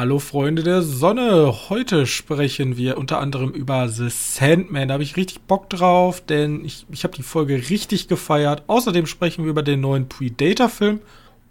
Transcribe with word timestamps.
Hallo 0.00 0.18
Freunde 0.18 0.62
der 0.62 0.80
Sonne, 0.80 1.68
heute 1.68 2.06
sprechen 2.06 2.78
wir 2.78 2.96
unter 2.96 3.20
anderem 3.20 3.50
über 3.50 3.86
The 3.90 4.08
Sandman. 4.08 4.88
Da 4.88 4.94
habe 4.94 5.02
ich 5.02 5.18
richtig 5.18 5.42
Bock 5.42 5.68
drauf, 5.68 6.22
denn 6.22 6.64
ich, 6.64 6.86
ich 6.90 7.04
habe 7.04 7.14
die 7.14 7.22
Folge 7.22 7.68
richtig 7.68 8.08
gefeiert. 8.08 8.62
Außerdem 8.66 9.04
sprechen 9.04 9.44
wir 9.44 9.50
über 9.50 9.62
den 9.62 9.82
neuen 9.82 10.08
Predator-Film 10.08 11.00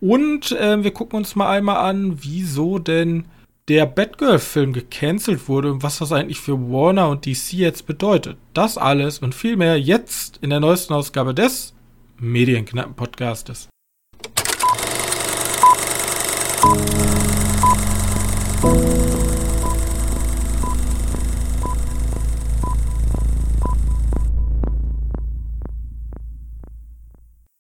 und 0.02 0.52
äh, 0.54 0.84
wir 0.84 0.90
gucken 0.90 1.18
uns 1.18 1.36
mal 1.36 1.48
einmal 1.48 1.78
an, 1.78 2.24
wieso 2.24 2.80
denn 2.80 3.26
der 3.68 3.86
Batgirl-Film 3.86 4.74
gecancelt 4.74 5.48
wurde 5.48 5.72
und 5.72 5.84
was 5.84 6.00
das 6.00 6.12
eigentlich 6.12 6.40
für 6.40 6.60
Warner 6.60 7.10
und 7.10 7.28
DC 7.28 7.54
jetzt 7.54 7.86
bedeutet. 7.86 8.38
Das 8.56 8.80
alles 8.80 9.20
und 9.20 9.36
viel 9.36 9.58
mehr 9.58 9.80
jetzt 9.80 10.40
in 10.42 10.50
der 10.50 10.60
neuesten 10.60 10.96
Ausgabe 10.96 11.36
des 11.36 11.76
Medienknappen-Podcastes. 12.18 13.70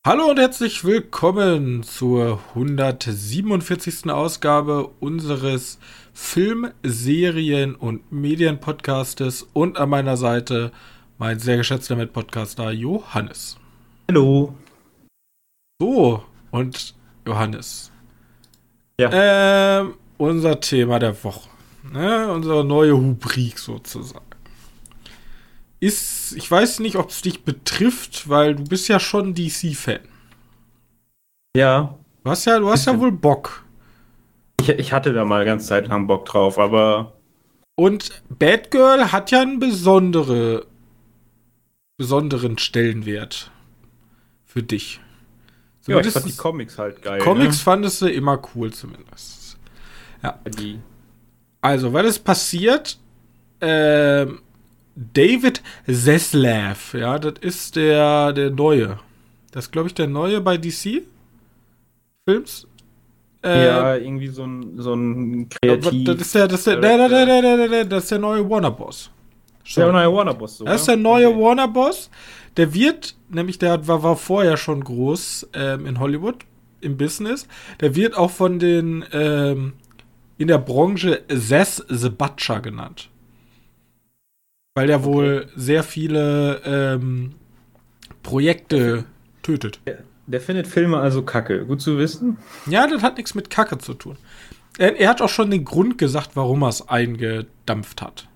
Hallo 0.09 0.31
und 0.31 0.39
herzlich 0.39 0.83
willkommen 0.85 1.83
zur 1.83 2.39
147. 2.55 4.09
Ausgabe 4.09 4.87
unseres 4.99 5.77
Film-, 6.15 6.71
Serien- 6.81 7.75
und 7.75 8.11
Medienpodcastes 8.11 9.47
und 9.53 9.77
an 9.77 9.89
meiner 9.89 10.17
Seite 10.17 10.71
mein 11.19 11.37
sehr 11.37 11.57
geschätzter 11.57 11.95
Mitpodcaster 11.95 12.71
Johannes. 12.71 13.59
Hallo. 14.09 14.55
So, 15.79 16.23
und 16.49 16.95
Johannes. 17.27 17.91
Ja. 18.99 19.11
Ähm, 19.13 19.93
unser 20.17 20.59
Thema 20.59 20.97
der 20.97 21.23
Woche. 21.23 21.49
Ne? 21.93 22.31
Unsere 22.31 22.65
neue 22.65 22.93
Rubrik 22.93 23.59
sozusagen 23.59 24.25
ist, 25.79 26.33
ich 26.35 26.49
weiß 26.49 26.79
nicht, 26.79 26.97
ob 26.97 27.09
es 27.09 27.21
dich 27.21 27.43
betrifft, 27.43 28.29
weil 28.29 28.55
du 28.55 28.63
bist 28.63 28.87
ja 28.87 28.99
schon 28.99 29.33
DC-Fan. 29.33 29.99
Ja. 31.55 31.97
Du 32.23 32.29
hast 32.29 32.45
ja, 32.45 32.59
du 32.59 32.69
hast 32.69 32.85
ja 32.85 32.99
wohl 32.99 33.11
Bock. 33.11 33.63
Ich, 34.61 34.69
ich 34.69 34.93
hatte 34.93 35.13
da 35.13 35.25
mal 35.25 35.45
ganz 35.45 35.67
Zeit 35.67 35.87
lang 35.87 36.07
Bock 36.07 36.25
drauf, 36.25 36.59
aber. 36.59 37.13
Und 37.75 38.21
Batgirl 38.27 39.11
hat 39.11 39.31
ja 39.31 39.41
einen 39.41 39.59
besondere, 39.59 40.67
besonderen 41.97 42.57
Stellenwert 42.57 43.51
für 44.43 44.61
dich. 44.61 44.99
ja, 45.87 45.99
ich 45.99 46.09
fand 46.09 46.25
die 46.25 46.35
Comics 46.35 46.77
halt 46.77 47.01
geil. 47.01 47.21
Comics 47.21 47.57
ne? 47.57 47.63
fandest 47.63 48.01
du 48.01 48.07
immer 48.07 48.41
cool 48.53 48.73
zumindest. 48.73 49.57
Ja. 50.21 50.39
Die. 50.45 50.79
Also, 51.61 51.93
weil 51.93 52.05
es 52.05 52.19
passiert, 52.19 52.99
ähm, 53.61 54.41
David 55.13 55.63
Zeslav, 55.87 56.93
ja, 56.93 57.17
das 57.19 57.35
ist 57.39 57.77
der, 57.77 58.33
der 58.33 58.49
Neue. 58.49 58.99
Das 59.51 59.65
ist, 59.65 59.71
glaube 59.71 59.87
ich, 59.87 59.93
der 59.93 60.07
Neue 60.07 60.41
bei 60.41 60.57
DC 60.57 61.03
Films. 62.27 62.67
Äh, 63.41 63.65
ja, 63.65 63.95
irgendwie 63.95 64.27
so 64.27 64.43
ein, 64.43 64.73
so 64.77 64.93
ein 64.93 65.47
kreativ. 65.47 66.03
Das 66.03 66.19
ist 66.19 66.35
der, 66.35 66.47
das 66.49 66.59
ist 66.59 66.67
der, 66.67 66.81
der, 66.81 67.07
der, 67.07 67.25
der, 67.25 67.41
der, 67.41 67.67
der, 67.69 67.85
das 67.85 68.03
ist 68.03 68.11
der 68.11 68.19
neue 68.19 68.47
Warner 68.49 68.71
Boss. 68.71 69.09
Der 69.77 69.89
neue 69.89 70.13
Warner 70.13 70.33
Boss, 70.33 70.57
so. 70.57 70.65
Das 70.65 70.81
ist 70.81 70.87
der 70.87 70.97
neue 70.97 71.29
okay. 71.29 71.41
Warner 71.41 71.67
Boss. 71.69 72.09
Der 72.57 72.73
wird, 72.73 73.15
nämlich 73.29 73.57
der 73.57 73.87
war, 73.87 74.03
war 74.03 74.17
vorher 74.17 74.57
schon 74.57 74.83
groß 74.83 75.49
ähm, 75.53 75.85
in 75.85 75.99
Hollywood 75.99 76.39
im 76.81 76.97
Business. 76.97 77.47
Der 77.79 77.95
wird 77.95 78.17
auch 78.17 78.31
von 78.31 78.59
den 78.59 79.05
ähm, 79.13 79.73
in 80.37 80.49
der 80.49 80.57
Branche 80.57 81.23
Zess 81.29 81.85
the 81.87 82.09
Butcher 82.09 82.59
genannt 82.59 83.09
weil 84.79 84.87
der 84.87 84.99
okay. 84.99 85.05
wohl 85.07 85.47
sehr 85.57 85.83
viele 85.83 86.61
ähm, 86.63 87.33
Projekte 88.23 89.03
tötet. 89.41 89.81
Der, 89.85 89.97
der, 90.25 90.39
findet 90.39 90.67
Filme 90.67 90.99
also 90.99 91.21
kacke. 91.21 91.65
Gut 91.65 91.81
zu 91.81 91.97
wissen. 91.97 92.37
Ja, 92.65 92.87
das 92.87 93.03
hat 93.03 93.17
nichts 93.17 93.35
mit 93.35 93.49
Kacke 93.49 93.77
zu 93.77 93.93
tun. 93.93 94.15
Er, 94.77 94.97
er 94.97 95.09
hat 95.09 95.21
auch 95.21 95.27
schon 95.27 95.51
den 95.51 95.65
Grund 95.65 95.97
gesagt, 95.97 96.29
warum 96.35 96.63
er 96.63 96.69
es 96.69 96.87
eingedampft 96.87 98.01
hat. 98.01 98.29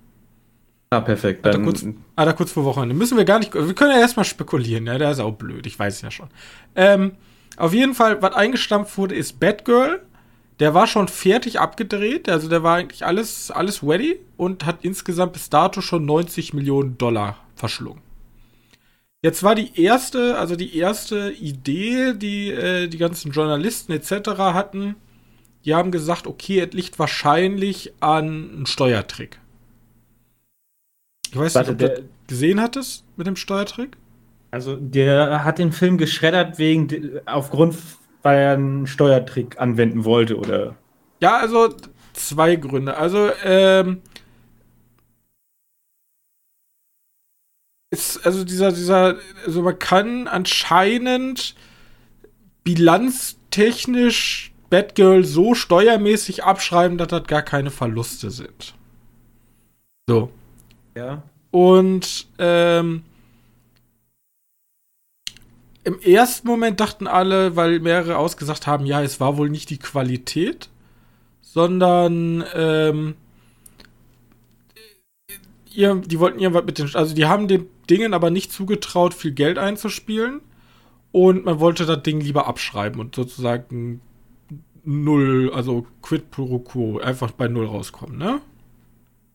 Ah, 0.90 1.00
perfekt. 1.00 1.46
Dann 1.46 1.54
hat 1.54 1.60
er 1.60 1.64
kurz, 1.64 1.86
hat 2.14 2.26
er 2.26 2.32
kurz 2.34 2.52
vor 2.52 2.66
Wochenende. 2.66 2.94
Müssen 2.94 3.16
wir 3.16 3.24
gar 3.24 3.38
nicht. 3.38 3.54
Wir 3.54 3.74
können 3.74 3.92
ja 3.92 4.00
erstmal 4.00 4.26
spekulieren. 4.26 4.84
Ja, 4.84 4.98
der 4.98 5.12
ist 5.12 5.20
auch 5.20 5.32
blöd. 5.32 5.66
Ich 5.66 5.78
weiß 5.78 5.94
es 5.94 6.02
ja 6.02 6.10
schon. 6.10 6.28
Ähm, 6.76 7.12
auf 7.56 7.72
jeden 7.72 7.94
Fall, 7.94 8.20
was 8.20 8.34
eingestampft 8.34 8.98
wurde, 8.98 9.14
ist 9.14 9.40
Batgirl. 9.40 10.02
Der 10.60 10.72
war 10.72 10.86
schon 10.86 11.08
fertig 11.08 11.58
abgedreht, 11.58 12.28
also 12.28 12.48
der 12.48 12.62
war 12.62 12.76
eigentlich 12.76 13.04
alles, 13.04 13.50
alles 13.50 13.82
ready 13.82 14.20
und 14.36 14.64
hat 14.64 14.78
insgesamt 14.82 15.32
bis 15.32 15.50
dato 15.50 15.80
schon 15.80 16.04
90 16.04 16.54
Millionen 16.54 16.96
Dollar 16.96 17.38
verschlungen. 17.56 18.02
Jetzt 19.22 19.42
war 19.42 19.54
die 19.54 19.80
erste, 19.80 20.38
also 20.38 20.54
die 20.54 20.76
erste 20.76 21.32
Idee, 21.32 22.12
die 22.14 22.50
äh, 22.50 22.88
die 22.88 22.98
ganzen 22.98 23.32
Journalisten 23.32 23.92
etc. 23.92 24.28
hatten, 24.38 24.96
die 25.64 25.74
haben 25.74 25.90
gesagt, 25.90 26.26
okay, 26.26 26.60
es 26.60 26.74
liegt 26.74 26.98
wahrscheinlich 26.98 27.94
an 28.00 28.50
einem 28.52 28.66
Steuertrick. 28.66 29.40
Ich 31.30 31.36
weiß 31.36 31.54
Warte, 31.54 31.72
nicht, 31.72 31.82
ob 31.82 31.94
du 31.96 32.02
das 32.02 32.10
gesehen 32.28 32.60
hattest 32.60 33.04
mit 33.16 33.26
dem 33.26 33.36
Steuertrick. 33.36 33.96
Also 34.50 34.76
der 34.76 35.42
hat 35.42 35.58
den 35.58 35.72
Film 35.72 35.98
geschreddert 35.98 36.58
wegen 36.58 37.18
aufgrund 37.26 37.76
weil 38.24 38.38
er 38.38 38.54
einen 38.54 38.86
Steuertrick 38.86 39.60
anwenden 39.60 40.04
wollte, 40.04 40.36
oder? 40.36 40.74
Ja, 41.20 41.36
also 41.36 41.74
zwei 42.14 42.56
Gründe. 42.56 42.96
Also, 42.96 43.30
ähm, 43.44 44.00
ist, 47.90 48.26
also 48.26 48.44
dieser, 48.44 48.72
dieser, 48.72 49.16
also 49.46 49.62
man 49.62 49.78
kann 49.78 50.26
anscheinend 50.26 51.54
bilanztechnisch 52.64 54.52
Batgirl 54.70 55.24
so 55.24 55.54
steuermäßig 55.54 56.44
abschreiben, 56.44 56.98
dass 56.98 57.08
das 57.08 57.24
gar 57.24 57.42
keine 57.42 57.70
Verluste 57.70 58.30
sind. 58.30 58.74
So. 60.08 60.30
Ja. 60.96 61.22
Und 61.50 62.26
ähm, 62.38 63.04
im 65.84 66.00
ersten 66.00 66.48
Moment 66.48 66.80
dachten 66.80 67.06
alle, 67.06 67.56
weil 67.56 67.80
mehrere 67.80 68.16
ausgesagt 68.16 68.66
haben, 68.66 68.86
ja, 68.86 69.02
es 69.02 69.20
war 69.20 69.36
wohl 69.36 69.50
nicht 69.50 69.70
die 69.70 69.78
Qualität, 69.78 70.70
sondern 71.42 72.44
ähm, 72.54 73.14
ihr, 75.70 75.94
die 75.96 76.18
wollten 76.18 76.38
irgendwas 76.38 76.64
mit 76.64 76.78
den, 76.78 76.94
also 76.94 77.14
die 77.14 77.26
haben 77.26 77.48
den 77.48 77.66
Dingen 77.90 78.14
aber 78.14 78.30
nicht 78.30 78.50
zugetraut, 78.50 79.12
viel 79.12 79.32
Geld 79.32 79.58
einzuspielen 79.58 80.40
und 81.12 81.44
man 81.44 81.60
wollte 81.60 81.84
das 81.84 82.02
Ding 82.02 82.20
lieber 82.20 82.46
abschreiben 82.46 82.98
und 82.98 83.14
sozusagen 83.14 84.00
null, 84.84 85.50
also 85.54 85.86
quid 86.02 86.30
pro 86.30 86.58
quo, 86.60 86.98
einfach 86.98 87.30
bei 87.32 87.48
null 87.48 87.66
rauskommen, 87.66 88.18
ne? 88.18 88.40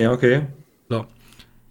Ja, 0.01 0.11
okay. 0.11 0.47
So. 0.89 1.05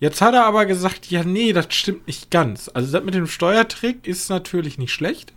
Jetzt 0.00 0.20
hat 0.20 0.34
er 0.34 0.44
aber 0.44 0.66
gesagt, 0.66 1.10
ja, 1.10 1.24
nee, 1.24 1.52
das 1.52 1.66
stimmt 1.70 2.06
nicht 2.06 2.30
ganz. 2.30 2.70
Also 2.72 2.92
das 2.92 3.04
mit 3.04 3.14
dem 3.14 3.26
Steuertrick 3.26 4.06
ist 4.06 4.30
natürlich 4.30 4.78
nicht 4.78 4.92
schlecht. 4.92 5.32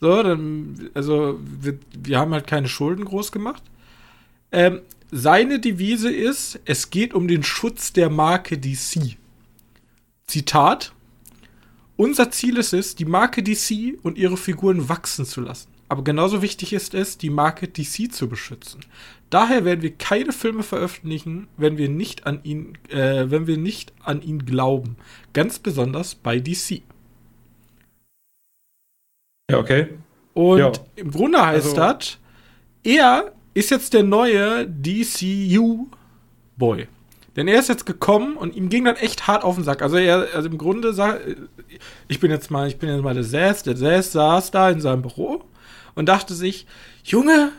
So, 0.00 0.22
dann, 0.22 0.90
also 0.94 1.38
wir, 1.42 1.78
wir 1.98 2.18
haben 2.18 2.32
halt 2.32 2.46
keine 2.46 2.68
Schulden 2.68 3.04
groß 3.04 3.32
gemacht. 3.32 3.62
Ähm, 4.52 4.80
seine 5.10 5.58
Devise 5.58 6.10
ist, 6.10 6.60
es 6.64 6.90
geht 6.90 7.14
um 7.14 7.26
den 7.26 7.42
Schutz 7.42 7.92
der 7.92 8.10
Marke 8.10 8.58
DC. 8.58 9.16
Zitat. 10.26 10.92
Unser 11.96 12.30
Ziel 12.30 12.56
ist 12.56 12.72
es, 12.72 12.94
die 12.94 13.04
Marke 13.04 13.42
DC 13.42 13.98
und 14.02 14.16
ihre 14.16 14.36
Figuren 14.36 14.88
wachsen 14.88 15.26
zu 15.26 15.40
lassen. 15.40 15.68
Aber 15.90 16.02
genauso 16.04 16.40
wichtig 16.40 16.72
ist 16.72 16.94
es, 16.94 17.18
die 17.18 17.30
Marke 17.30 17.66
DC 17.66 18.12
zu 18.12 18.28
beschützen. 18.28 18.84
Daher 19.28 19.64
werden 19.64 19.82
wir 19.82 19.92
keine 19.92 20.30
Filme 20.30 20.62
veröffentlichen, 20.62 21.48
wenn 21.56 21.78
wir 21.78 21.88
nicht 21.88 22.28
an 22.28 22.44
ihn, 22.44 22.78
äh, 22.90 23.28
wenn 23.28 23.48
wir 23.48 23.56
nicht 23.56 23.92
an 24.04 24.22
ihn 24.22 24.46
glauben. 24.46 24.96
Ganz 25.32 25.58
besonders 25.58 26.14
bei 26.14 26.38
DC. 26.38 26.82
Ja, 29.50 29.58
okay. 29.58 29.88
Und 30.32 30.58
ja. 30.60 30.70
im 30.94 31.10
Grunde 31.10 31.44
heißt 31.44 31.76
also, 31.76 31.76
das, 31.76 32.18
er 32.84 33.32
ist 33.54 33.72
jetzt 33.72 33.92
der 33.92 34.04
neue 34.04 34.68
DCU-Boy. 34.68 35.88
Denn 37.34 37.48
er 37.48 37.58
ist 37.58 37.68
jetzt 37.68 37.84
gekommen 37.84 38.36
und 38.36 38.54
ihm 38.54 38.68
ging 38.68 38.84
das 38.84 39.02
echt 39.02 39.26
hart 39.26 39.42
auf 39.42 39.56
den 39.56 39.64
Sack. 39.64 39.82
Also 39.82 39.96
er, 39.96 40.28
also 40.36 40.48
im 40.48 40.56
Grunde 40.56 40.92
sagt, 40.92 41.22
ich 42.06 42.20
bin 42.20 42.30
jetzt 42.30 42.52
mal, 42.52 42.68
ich 42.68 42.78
bin 42.78 42.90
jetzt 42.90 43.02
mal 43.02 43.14
der 43.14 43.24
Sass, 43.24 43.64
der 43.64 43.76
Sass 43.76 44.12
saß 44.12 44.52
da 44.52 44.70
in 44.70 44.80
seinem 44.80 45.02
Büro 45.02 45.42
und 45.94 46.06
dachte 46.06 46.34
sich, 46.34 46.66
Junge, 47.04 47.52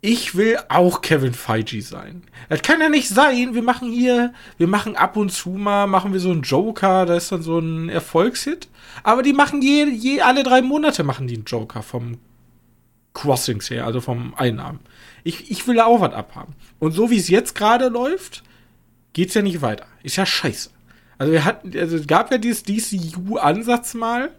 ich 0.00 0.36
will 0.36 0.58
auch 0.68 1.02
Kevin 1.02 1.34
Feige 1.34 1.82
sein. 1.82 2.22
Das 2.48 2.62
kann 2.62 2.80
ja 2.80 2.88
nicht 2.88 3.08
sein. 3.08 3.54
Wir 3.54 3.62
machen 3.62 3.90
hier, 3.90 4.32
wir 4.56 4.68
machen 4.68 4.96
ab 4.96 5.16
und 5.16 5.30
zu 5.30 5.50
mal, 5.50 5.86
machen 5.86 6.12
wir 6.12 6.20
so 6.20 6.30
einen 6.30 6.42
Joker, 6.42 7.04
da 7.04 7.16
ist 7.16 7.32
dann 7.32 7.42
so 7.42 7.58
ein 7.58 7.88
Erfolgshit. 7.88 8.68
Aber 9.02 9.22
die 9.22 9.32
machen 9.32 9.60
je, 9.60 9.84
je 9.86 10.20
alle 10.20 10.44
drei 10.44 10.62
Monate 10.62 11.02
machen 11.02 11.26
die 11.26 11.34
einen 11.34 11.44
Joker 11.44 11.82
vom 11.82 12.18
Crossings 13.12 13.70
her, 13.70 13.86
also 13.86 14.00
vom 14.00 14.34
Einnahmen. 14.36 14.80
Ich, 15.24 15.50
ich 15.50 15.66
will 15.66 15.76
da 15.76 15.86
auch 15.86 16.00
was 16.00 16.12
abhaben. 16.12 16.54
Und 16.78 16.92
so 16.92 17.10
wie 17.10 17.18
es 17.18 17.28
jetzt 17.28 17.56
gerade 17.56 17.88
läuft, 17.88 18.44
geht's 19.12 19.34
ja 19.34 19.42
nicht 19.42 19.62
weiter. 19.62 19.86
Ist 20.04 20.16
ja 20.16 20.24
scheiße. 20.24 20.70
Also 21.18 21.32
wir 21.32 21.44
hatten, 21.44 21.76
also 21.76 21.96
es 21.96 22.06
gab 22.06 22.30
ja 22.30 22.38
dieses 22.38 22.62
DCU-Ansatz 22.62 23.94
mal. 23.94 24.30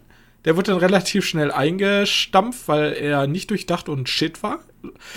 Der 0.44 0.56
wird 0.56 0.68
dann 0.68 0.78
relativ 0.78 1.26
schnell 1.26 1.50
eingestampft, 1.52 2.68
weil 2.68 2.94
er 2.94 3.26
nicht 3.26 3.50
durchdacht 3.50 3.88
und 3.88 4.08
shit 4.08 4.42
war. 4.42 4.60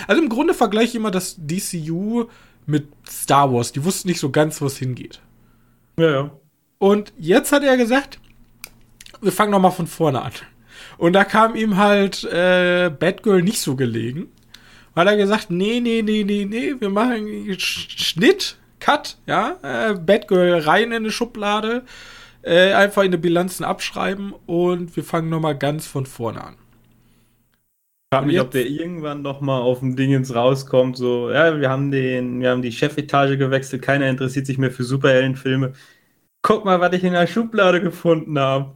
Also 0.06 0.20
im 0.22 0.28
Grunde 0.28 0.54
vergleiche 0.54 0.88
ich 0.88 0.94
immer 0.96 1.10
das 1.10 1.36
DCU 1.38 2.26
mit 2.66 2.88
Star 3.08 3.52
Wars. 3.52 3.72
Die 3.72 3.84
wussten 3.84 4.08
nicht 4.08 4.20
so 4.20 4.30
ganz, 4.30 4.60
wo 4.60 4.66
es 4.66 4.76
hingeht. 4.76 5.20
Ja, 5.98 6.10
ja. 6.10 6.30
Und 6.78 7.12
jetzt 7.18 7.52
hat 7.52 7.62
er 7.62 7.76
gesagt, 7.76 8.18
wir 9.22 9.32
fangen 9.32 9.52
noch 9.52 9.60
mal 9.60 9.70
von 9.70 9.86
vorne 9.86 10.22
an. 10.22 10.32
Und 10.98 11.14
da 11.14 11.24
kam 11.24 11.54
ihm 11.54 11.76
halt 11.76 12.24
äh, 12.24 12.90
Batgirl 12.90 13.42
nicht 13.42 13.60
so 13.60 13.76
gelegen. 13.76 14.28
Hat 14.94 15.06
er 15.06 15.16
gesagt, 15.16 15.50
nee, 15.50 15.80
nee, 15.80 16.02
nee, 16.02 16.24
nee, 16.24 16.44
nee, 16.44 16.74
wir 16.78 16.90
machen 16.90 17.58
Schnitt, 17.58 18.56
Cut, 18.78 19.16
ja, 19.26 19.56
äh, 19.62 19.94
Batgirl 19.94 20.60
rein 20.60 20.88
in 20.88 20.92
eine 20.92 21.10
Schublade, 21.10 21.84
äh, 22.44 22.72
einfach 22.72 23.02
in 23.02 23.10
die 23.10 23.16
Bilanzen 23.16 23.64
abschreiben 23.64 24.34
und 24.46 24.94
wir 24.96 25.04
fangen 25.04 25.30
noch 25.30 25.40
mal 25.40 25.56
ganz 25.56 25.86
von 25.86 26.04
vorne 26.04 26.44
an. 26.44 26.54
Ich 26.54 28.16
frage 28.16 28.26
mich, 28.26 28.40
ob 28.40 28.50
der 28.50 28.66
irgendwann 28.66 29.22
noch 29.22 29.40
mal 29.40 29.60
auf 29.60 29.80
dem 29.80 29.96
Dingens 29.96 30.34
rauskommt, 30.34 30.96
so, 30.96 31.30
ja, 31.30 31.58
wir 31.58 31.70
haben 31.70 31.90
den, 31.90 32.40
wir 32.40 32.50
haben 32.50 32.62
die 32.62 32.70
Chefetage 32.70 33.38
gewechselt, 33.38 33.82
keiner 33.82 34.08
interessiert 34.08 34.46
sich 34.46 34.58
mehr 34.58 34.70
für 34.70 34.84
Superheldenfilme. 34.84 35.72
Guck 36.42 36.64
mal, 36.64 36.80
was 36.80 36.92
ich 36.92 37.02
in 37.02 37.14
der 37.14 37.26
Schublade 37.26 37.80
gefunden 37.80 38.38
habe. 38.38 38.74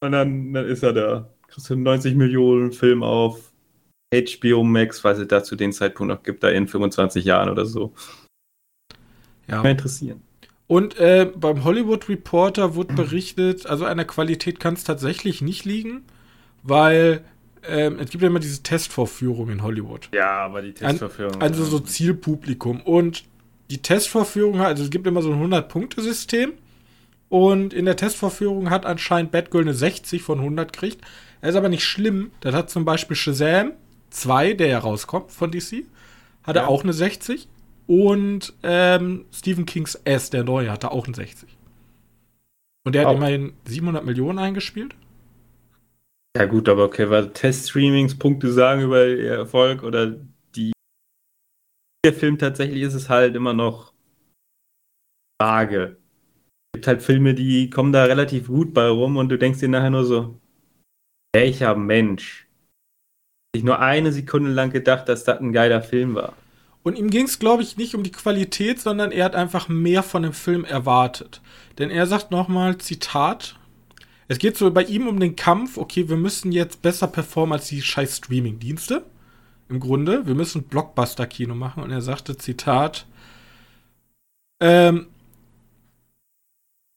Und 0.00 0.12
dann, 0.12 0.52
dann 0.52 0.66
ist 0.66 0.82
er 0.82 0.92
da. 0.92 1.30
Kriegst 1.48 1.70
du 1.70 1.74
einen 1.74 1.82
90 1.82 2.14
Millionen 2.14 2.72
Film 2.72 3.02
auf 3.02 3.52
HBO 4.14 4.62
Max, 4.62 5.02
was 5.02 5.18
es 5.18 5.28
da 5.28 5.42
zu 5.42 5.56
dem 5.56 5.72
Zeitpunkt 5.72 6.12
noch 6.12 6.22
gibt, 6.22 6.42
da 6.42 6.50
in 6.50 6.68
25 6.68 7.24
Jahren 7.24 7.48
oder 7.48 7.64
so. 7.64 7.94
Ja. 9.48 9.62
Mal 9.62 9.70
interessieren. 9.70 10.22
Und 10.68 10.98
äh, 10.98 11.30
beim 11.34 11.64
Hollywood 11.64 12.08
Reporter 12.08 12.74
wurde 12.76 12.94
berichtet, 12.94 13.66
also 13.66 13.86
an 13.86 13.96
der 13.96 14.06
Qualität 14.06 14.60
kann 14.60 14.74
es 14.74 14.84
tatsächlich 14.84 15.40
nicht 15.42 15.64
liegen, 15.64 16.02
weil 16.62 17.24
ähm, 17.66 17.98
es 17.98 18.10
gibt 18.10 18.22
ja 18.22 18.28
immer 18.28 18.38
diese 18.38 18.62
Testvorführung 18.62 19.48
in 19.50 19.62
Hollywood. 19.62 20.08
Ja, 20.12 20.30
aber 20.44 20.62
die 20.62 20.72
Testvorführung. 20.74 21.40
Also 21.40 21.64
so 21.64 21.80
Zielpublikum. 21.80 22.82
Und 22.82 23.24
die 23.70 23.78
Testvorführung, 23.82 24.60
also 24.60 24.84
es 24.84 24.90
gibt 24.90 25.06
immer 25.06 25.22
so 25.22 25.32
ein 25.32 25.42
100-Punkte-System. 25.52 26.52
Und 27.30 27.74
in 27.74 27.84
der 27.84 27.96
Testvorführung 27.96 28.70
hat 28.70 28.86
anscheinend 28.86 29.32
Batgirl 29.32 29.62
eine 29.62 29.74
60 29.74 30.22
von 30.22 30.38
100 30.38 30.72
gekriegt. 30.72 31.00
Er 31.40 31.50
ist 31.50 31.56
aber 31.56 31.68
nicht 31.68 31.84
schlimm. 31.84 32.30
Das 32.40 32.54
hat 32.54 32.70
zum 32.70 32.84
Beispiel 32.84 33.16
Shazam 33.16 33.72
2, 34.10 34.54
der 34.54 34.68
ja 34.68 34.78
rauskommt 34.78 35.30
von 35.30 35.50
DC, 35.50 35.84
hat 36.44 36.56
er 36.56 36.62
Ja. 36.62 36.68
auch 36.68 36.82
eine 36.84 36.92
60. 36.94 37.48
Und 37.88 38.52
ähm, 38.62 39.24
Stephen 39.32 39.64
Kings 39.64 39.94
S, 40.04 40.28
der 40.28 40.44
neue, 40.44 40.70
hatte 40.70 40.92
auch 40.92 41.06
eine 41.06 41.16
60. 41.16 41.48
Und 42.84 42.94
der 42.94 43.02
hat 43.02 43.08
Auch. 43.08 43.16
immerhin 43.16 43.54
700 43.64 44.04
Millionen 44.04 44.38
eingespielt. 44.38 44.94
Ja, 46.36 46.44
gut, 46.44 46.68
aber 46.68 46.84
okay, 46.84 47.08
weil 47.08 47.32
Teststreamings 47.32 48.18
Punkte 48.18 48.52
sagen 48.52 48.82
über 48.82 49.06
ihr 49.06 49.32
Erfolg 49.32 49.82
oder 49.82 50.14
die. 50.54 50.72
Der 52.04 52.12
Film 52.12 52.38
tatsächlich 52.38 52.82
ist 52.82 52.94
es 52.94 53.08
halt 53.08 53.34
immer 53.34 53.54
noch 53.54 53.94
vage. 55.40 55.96
Es 56.72 56.76
gibt 56.76 56.86
halt 56.86 57.02
Filme, 57.02 57.34
die 57.34 57.70
kommen 57.70 57.92
da 57.92 58.04
relativ 58.04 58.48
gut 58.48 58.74
bei 58.74 58.86
rum 58.86 59.16
und 59.16 59.30
du 59.30 59.38
denkst 59.38 59.60
dir 59.60 59.68
nachher 59.68 59.90
nur 59.90 60.04
so, 60.04 60.38
welcher 61.34 61.74
Mensch. 61.74 62.46
Ich 63.54 63.64
nur 63.64 63.80
eine 63.80 64.12
Sekunde 64.12 64.50
lang 64.50 64.70
gedacht, 64.70 65.08
dass 65.08 65.24
das 65.24 65.40
ein 65.40 65.52
geiler 65.52 65.80
Film 65.82 66.14
war. 66.14 66.34
Und 66.82 66.96
ihm 66.96 67.10
ging 67.10 67.26
es, 67.26 67.38
glaube 67.38 67.62
ich, 67.62 67.76
nicht 67.76 67.94
um 67.94 68.02
die 68.02 68.12
Qualität, 68.12 68.80
sondern 68.80 69.12
er 69.12 69.24
hat 69.24 69.34
einfach 69.34 69.68
mehr 69.68 70.02
von 70.02 70.22
dem 70.22 70.32
Film 70.32 70.64
erwartet. 70.64 71.40
Denn 71.78 71.90
er 71.90 72.06
sagt 72.06 72.30
nochmal, 72.30 72.78
Zitat, 72.78 73.56
es 74.28 74.38
geht 74.38 74.56
so 74.56 74.70
bei 74.70 74.84
ihm 74.84 75.08
um 75.08 75.18
den 75.20 75.36
Kampf, 75.36 75.76
okay, 75.78 76.08
wir 76.08 76.16
müssen 76.16 76.52
jetzt 76.52 76.82
besser 76.82 77.06
performen 77.06 77.54
als 77.54 77.68
die 77.68 77.82
scheiß 77.82 78.18
Streaming-Dienste. 78.18 79.04
Im 79.68 79.80
Grunde, 79.80 80.26
wir 80.26 80.34
müssen 80.34 80.64
Blockbuster-Kino 80.64 81.54
machen. 81.54 81.82
Und 81.82 81.90
er 81.90 82.00
sagte, 82.00 82.36
Zitat, 82.36 83.06
ähm, 84.60 85.06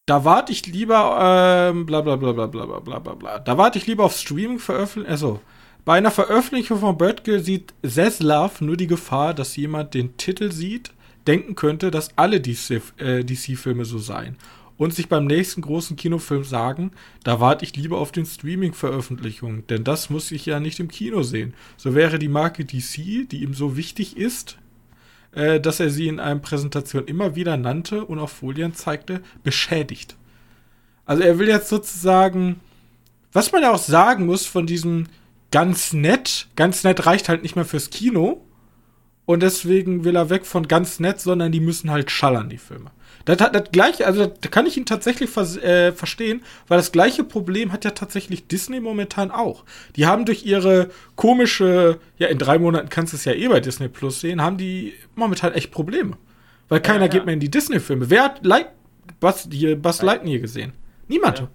da 0.06 0.25
warte 0.25 0.51
ich 0.51 0.66
lieber, 0.66 1.69
ähm, 1.72 1.86
bla 1.86 2.01
bla 2.01 2.16
bla 2.18 2.34
bla 2.34 2.48
bla 2.48 2.66
bla 2.80 3.00
bla. 3.00 3.39
Da 3.39 3.57
warte 3.57 3.77
ich 3.77 3.88
lieber 3.88 4.04
auf 4.04 4.16
Streaming 4.18 4.60
veröffentlichen. 4.60 5.12
Also, 5.12 5.39
bei 5.83 5.98
einer 5.98 6.12
Veröffentlichung 6.12 6.80
von 6.80 6.98
Birdgirl 6.98 7.39
sieht 7.39 7.74
Zaslav 7.86 8.62
nur 8.62 8.78
die 8.78 8.88
Gefahr, 8.88 9.33
dass 9.33 9.56
jemand 9.56 9.94
den 9.94 10.16
Titel 10.18 10.51
sieht, 10.51 10.92
denken 11.28 11.56
könnte, 11.56 11.92
dass 11.92 12.18
alle 12.18 12.39
DC 12.39 12.81
äh, 12.98 13.24
DC-Filme 13.24 13.86
so 13.86 13.98
seien. 13.98 14.38
Und 14.78 14.94
sich 14.95 15.10
beim 15.10 15.25
nächsten 15.25 15.62
großen 15.62 15.95
Kinofilm 15.95 16.44
sagen, 16.44 16.92
da 17.24 17.39
warte 17.39 17.66
ich 17.66 17.75
lieber 17.75 18.00
auf 18.00 18.12
den 18.12 18.25
Streaming-Veröffentlichungen, 18.25 19.66
denn 19.68 19.83
das 19.83 20.10
muss 20.10 20.31
ich 20.31 20.45
ja 20.48 20.60
nicht 20.60 20.80
im 20.80 20.88
Kino 20.88 21.22
sehen. 21.22 21.54
So 21.78 21.94
wäre 21.94 22.18
die 22.18 22.30
Marke 22.30 22.66
DC, 22.66 23.30
die 23.30 23.44
ihm 23.44 23.54
so 23.54 23.77
wichtig 23.77 24.18
ist, 24.18 24.57
äh, 25.34 25.60
dass 25.60 25.80
er 25.80 25.89
sie 25.89 26.07
in 26.07 26.19
einer 26.19 26.39
Präsentation 26.39 27.06
immer 27.06 27.36
wieder 27.36 27.57
nannte 27.57 28.06
und 28.06 28.19
auf 28.19 28.31
Folien 28.31 28.74
zeigte, 28.74 29.22
beschädigt. 29.44 30.16
Also 31.06 31.24
er 31.24 31.39
will 31.39 31.48
jetzt 31.48 31.69
sozusagen, 31.69 32.60
was 33.34 33.51
man 33.51 33.62
ja 33.62 33.72
auch 33.72 33.80
sagen 33.80 34.25
muss 34.25 34.45
von 34.45 34.66
diesem 34.66 35.07
ganz 35.51 35.94
nett, 35.94 36.48
ganz 36.56 36.83
nett 36.83 37.06
reicht 37.06 37.30
halt 37.30 37.44
nicht 37.44 37.56
mehr 37.56 37.65
fürs 37.65 37.89
Kino 37.89 38.45
und 39.25 39.42
deswegen 39.44 40.03
will 40.03 40.15
er 40.15 40.30
weg 40.30 40.45
von 40.45 40.68
ganz 40.68 41.00
nett, 41.00 41.19
sondern 41.21 41.51
die 41.51 41.59
müssen 41.59 41.92
halt 41.92 42.09
schallern, 42.12 42.50
die 42.50 42.57
Filme. 42.57 42.92
Das 43.25 43.39
hat 43.39 43.53
das 43.53 43.71
gleiche, 43.71 44.07
also 44.07 44.25
da 44.25 44.50
kann 44.50 44.65
ich 44.65 44.77
ihn 44.77 44.86
tatsächlich 44.88 45.30
vers 45.30 45.56
äh, 45.57 45.92
verstehen, 45.92 46.42
weil 46.68 46.77
das 46.80 46.92
gleiche 46.92 47.24
Problem 47.24 47.71
hat 47.71 47.86
ja 47.86 47.92
tatsächlich 47.92 48.48
Disney 48.48 48.80
momentan 48.80 49.30
auch. 49.30 49.63
Die 49.95 50.07
haben 50.07 50.25
durch 50.25 50.44
ihre 50.44 50.89
komische, 51.15 52.00
ja, 52.18 52.27
in 52.30 52.39
drei 52.39 52.57
Monaten 52.57 52.89
kannst 52.89 53.13
du 53.13 53.18
es 53.18 53.25
ja 53.25 53.33
eh 53.33 53.48
bei 53.48 53.59
Disney 53.59 53.89
Plus 53.89 54.21
sehen, 54.21 54.42
haben 54.42 54.57
die 54.57 54.94
momentan 55.15 55.53
echt 55.53 55.69
Probleme. 55.71 56.18
Weil 56.68 56.80
keiner 56.80 57.01
ja. 57.06 57.07
geht 57.09 57.25
mehr 57.25 57.33
in 57.36 57.39
die 57.42 57.51
Disney-Filme. 57.51 58.09
Wer 58.09 58.24
hat 58.24 58.45
Light 58.45 58.69
Buzz, 59.19 59.48
hier, 59.51 59.75
Buzz 59.80 60.01
Lightyear 60.01 60.39
gesehen? 60.39 60.71
Niemand. 61.07 61.48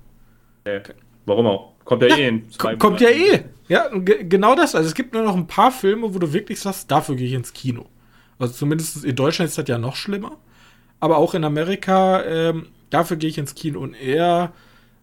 Ja. 0.67 0.73
Äh, 0.73 0.83
warum 1.25 1.47
auch? 1.47 1.73
Kommt 1.85 2.03
ja, 2.03 2.09
Ja, 2.11 2.17
eh 2.17 2.29
in 2.29 2.51
zwei 2.51 2.73
Ko- 2.77 2.79
Kommt 2.89 3.01
ja 3.01 3.09
Monaten. 3.11 3.35
eh. 3.35 3.56
Ja, 3.69 3.89
genau 3.93 4.55
das. 4.55 4.75
Also 4.75 4.89
es 4.89 4.95
gibt 4.95 5.13
nur 5.13 5.23
noch 5.23 5.37
ein 5.37 5.47
paar 5.47 5.73
Filme, 5.73 6.15
wo 6.15 6.19
du 6.19 6.33
wirklich 6.33 6.61
sagst, 6.61 6.91
dafür 6.91 7.17
gehe 7.17 7.27
ich 7.27 7.33
ins 7.33 7.53
Kino. 7.53 7.87
Also 8.39 8.55
zumindest 8.55 9.05
in 9.05 9.17
Deutschland 9.17 9.49
ist 9.49 9.59
das 9.59 9.69
ja 9.69 9.79
noch 9.79 9.97
schlimmer. 9.97 10.39
Aber 11.01 11.19
auch 11.19 11.35
in 11.35 11.45
Amerika, 11.45 12.23
ähm, 12.25 12.69
dafür 12.91 13.17
gehe 13.17 13.31
ich 13.31 13.39
ins 13.39 13.55
Kino. 13.55 13.81
Und 13.81 13.95
er, 13.95 14.53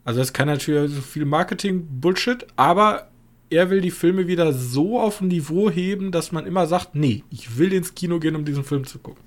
also 0.06 0.20
das 0.20 0.34
kann 0.34 0.48
natürlich 0.48 0.94
so 0.94 1.02
viel 1.02 1.26
Marketing-Bullshit, 1.26 2.48
aber 2.56 3.10
er 3.50 3.70
will 3.70 3.82
die 3.82 3.92
Filme 3.92 4.28
wieder 4.28 4.54
so 4.54 5.00
auf 5.00 5.22
ein 5.22 5.28
Niveau 5.28 5.70
heben, 5.70 6.12
dass 6.12 6.32
man 6.32 6.46
immer 6.46 6.66
sagt, 6.66 6.96
nee, 6.96 7.24
ich 7.30 7.58
will 7.58 7.74
ins 7.74 7.94
Kino 7.94 8.20
gehen, 8.20 8.36
um 8.36 8.46
diesen 8.46 8.64
Film 8.64 8.86
zu 8.86 9.00
gucken. 9.00 9.24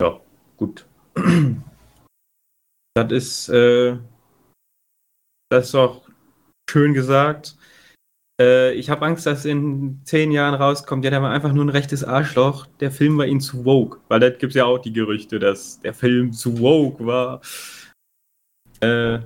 Ja, 0.00 0.20
gut. 0.56 0.86
Das 2.94 3.10
ist, 3.10 3.48
äh, 3.48 3.96
das 5.48 5.68
ist 5.68 5.74
auch 5.74 6.02
schön 6.70 6.94
gesagt. 6.94 7.56
Äh, 8.40 8.72
ich 8.74 8.90
habe 8.90 9.04
Angst, 9.06 9.26
dass 9.26 9.44
in 9.44 10.00
zehn 10.04 10.32
Jahren 10.32 10.54
rauskommt, 10.54 11.04
ja, 11.04 11.10
der 11.10 11.22
war 11.22 11.30
einfach 11.30 11.52
nur 11.52 11.64
ein 11.64 11.70
rechtes 11.70 12.04
Arschloch. 12.04 12.66
Der 12.80 12.90
Film 12.90 13.18
war 13.18 13.26
ihm 13.26 13.40
zu 13.40 13.64
woke. 13.64 13.98
Weil 14.08 14.20
da 14.20 14.30
gibt 14.30 14.50
es 14.50 14.54
ja 14.54 14.64
auch 14.64 14.78
die 14.78 14.92
Gerüchte, 14.92 15.38
dass 15.38 15.80
der 15.80 15.94
Film 15.94 16.32
zu 16.32 16.58
woke 16.58 17.06
war. 17.06 17.40
Äh, 18.80 19.20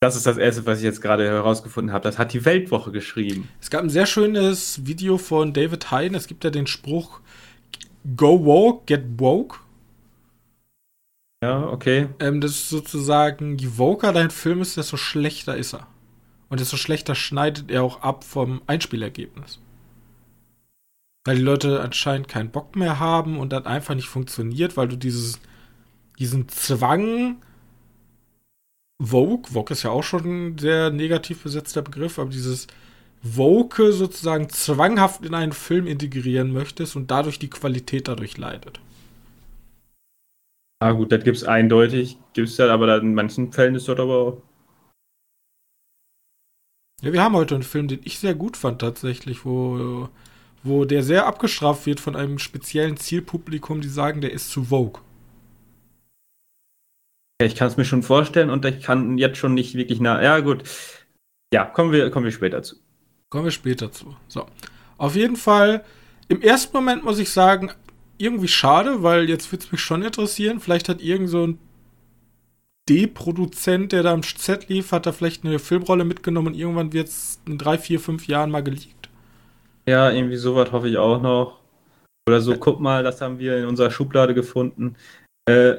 das 0.00 0.16
ist 0.16 0.26
das 0.26 0.36
Erste, 0.36 0.66
was 0.66 0.78
ich 0.78 0.84
jetzt 0.84 1.00
gerade 1.00 1.24
herausgefunden 1.26 1.92
habe. 1.92 2.04
Das 2.04 2.18
hat 2.18 2.32
die 2.34 2.44
Weltwoche 2.44 2.92
geschrieben. 2.92 3.48
Es 3.60 3.70
gab 3.70 3.82
ein 3.82 3.90
sehr 3.90 4.06
schönes 4.06 4.86
Video 4.86 5.16
von 5.16 5.52
David 5.52 5.90
Hein. 5.90 6.14
Es 6.14 6.26
gibt 6.26 6.44
ja 6.44 6.50
den 6.50 6.66
Spruch, 6.66 7.20
go 8.16 8.44
woke, 8.44 8.84
get 8.86 9.02
woke. 9.18 9.60
Ja, 11.42 11.68
okay. 11.68 12.08
Ähm, 12.20 12.40
das 12.40 12.52
ist 12.52 12.68
sozusagen, 12.68 13.56
je 13.58 13.68
woker 13.76 14.12
dein 14.12 14.30
Film 14.30 14.60
ist, 14.60 14.76
desto 14.76 14.96
schlechter 14.96 15.56
ist 15.56 15.74
er. 15.74 15.86
Und 16.54 16.60
desto 16.60 16.76
schlechter 16.76 17.16
schneidet 17.16 17.68
er 17.68 17.82
auch 17.82 18.02
ab 18.02 18.22
vom 18.22 18.62
Einspielergebnis. 18.68 19.58
Weil 21.26 21.34
die 21.34 21.42
Leute 21.42 21.80
anscheinend 21.80 22.28
keinen 22.28 22.52
Bock 22.52 22.76
mehr 22.76 23.00
haben 23.00 23.40
und 23.40 23.52
das 23.52 23.66
einfach 23.66 23.96
nicht 23.96 24.06
funktioniert, 24.06 24.76
weil 24.76 24.86
du 24.86 24.96
dieses, 24.96 25.40
diesen 26.16 26.48
Zwang, 26.48 27.38
Vogue, 29.02 29.50
Vogue 29.52 29.72
ist 29.72 29.82
ja 29.82 29.90
auch 29.90 30.04
schon 30.04 30.52
ein 30.52 30.58
sehr 30.58 30.90
negativ 30.90 31.42
besetzter 31.42 31.82
Begriff, 31.82 32.20
aber 32.20 32.30
dieses 32.30 32.68
Woke 33.20 33.92
sozusagen 33.92 34.48
zwanghaft 34.48 35.24
in 35.24 35.34
einen 35.34 35.50
Film 35.50 35.88
integrieren 35.88 36.52
möchtest 36.52 36.94
und 36.94 37.10
dadurch 37.10 37.40
die 37.40 37.50
Qualität 37.50 38.06
dadurch 38.06 38.38
leidet. 38.38 38.78
Ah, 40.78 40.92
gut, 40.92 41.10
das 41.10 41.24
gibt 41.24 41.36
es 41.36 41.42
eindeutig. 41.42 42.16
Gibt 42.32 42.46
es 42.46 42.58
ja, 42.58 42.72
aber 42.72 42.86
dann 42.86 43.02
in 43.02 43.14
manchen 43.14 43.50
Fällen 43.50 43.74
ist 43.74 43.88
das 43.88 43.98
aber 43.98 44.40
Ja, 47.04 47.12
wir 47.12 47.22
haben 47.22 47.36
heute 47.36 47.54
einen 47.54 47.64
Film, 47.64 47.86
den 47.86 48.00
ich 48.02 48.18
sehr 48.18 48.34
gut 48.34 48.56
fand 48.56 48.80
tatsächlich, 48.80 49.44
wo, 49.44 50.08
wo 50.62 50.86
der 50.86 51.02
sehr 51.02 51.26
abgestraft 51.26 51.84
wird 51.84 52.00
von 52.00 52.16
einem 52.16 52.38
speziellen 52.38 52.96
Zielpublikum, 52.96 53.82
die 53.82 53.88
sagen, 53.88 54.22
der 54.22 54.32
ist 54.32 54.50
zu 54.50 54.64
Vogue. 54.64 55.02
Ja, 57.42 57.46
ich 57.46 57.56
kann 57.56 57.68
es 57.68 57.76
mir 57.76 57.84
schon 57.84 58.02
vorstellen 58.02 58.48
und 58.48 58.64
ich 58.64 58.82
kann 58.82 59.18
jetzt 59.18 59.36
schon 59.36 59.52
nicht 59.52 59.74
wirklich 59.74 60.00
nah. 60.00 60.22
Ja, 60.22 60.40
gut. 60.40 60.62
Ja, 61.52 61.66
kommen 61.66 61.92
wir, 61.92 62.10
kommen 62.10 62.24
wir 62.24 62.32
später 62.32 62.62
zu. 62.62 62.76
Kommen 63.28 63.44
wir 63.44 63.50
später 63.50 63.92
zu. 63.92 64.16
So. 64.28 64.46
Auf 64.96 65.14
jeden 65.14 65.36
Fall, 65.36 65.84
im 66.28 66.40
ersten 66.40 66.74
Moment 66.74 67.04
muss 67.04 67.18
ich 67.18 67.28
sagen, 67.28 67.70
irgendwie 68.16 68.48
schade, 68.48 69.02
weil 69.02 69.28
jetzt 69.28 69.52
würde 69.52 69.64
es 69.66 69.72
mich 69.72 69.82
schon 69.82 70.02
interessieren. 70.02 70.58
Vielleicht 70.58 70.88
hat 70.88 71.02
irgend 71.02 71.28
so 71.28 71.46
ein 71.46 71.58
D-Produzent, 72.88 73.92
der 73.92 74.02
da 74.02 74.12
am 74.12 74.22
Set 74.22 74.68
lief, 74.68 74.92
hat 74.92 75.06
da 75.06 75.12
vielleicht 75.12 75.44
eine 75.44 75.58
Filmrolle 75.58 76.04
mitgenommen 76.04 76.48
und 76.48 76.54
irgendwann 76.54 76.92
wird 76.92 77.08
es 77.08 77.40
in 77.46 77.58
drei, 77.58 77.78
vier, 77.78 77.98
fünf 77.98 78.26
Jahren 78.28 78.50
mal 78.50 78.62
geleakt. 78.62 79.08
Ja, 79.86 80.10
irgendwie 80.10 80.36
sowas 80.36 80.72
hoffe 80.72 80.88
ich 80.88 80.96
auch 80.96 81.20
noch. 81.20 81.60
Oder 82.28 82.40
so, 82.40 82.56
guck 82.56 82.80
mal, 82.80 83.02
das 83.02 83.20
haben 83.20 83.38
wir 83.38 83.58
in 83.58 83.66
unserer 83.66 83.90
Schublade 83.90 84.34
gefunden. 84.34 84.96
Äh, 85.46 85.76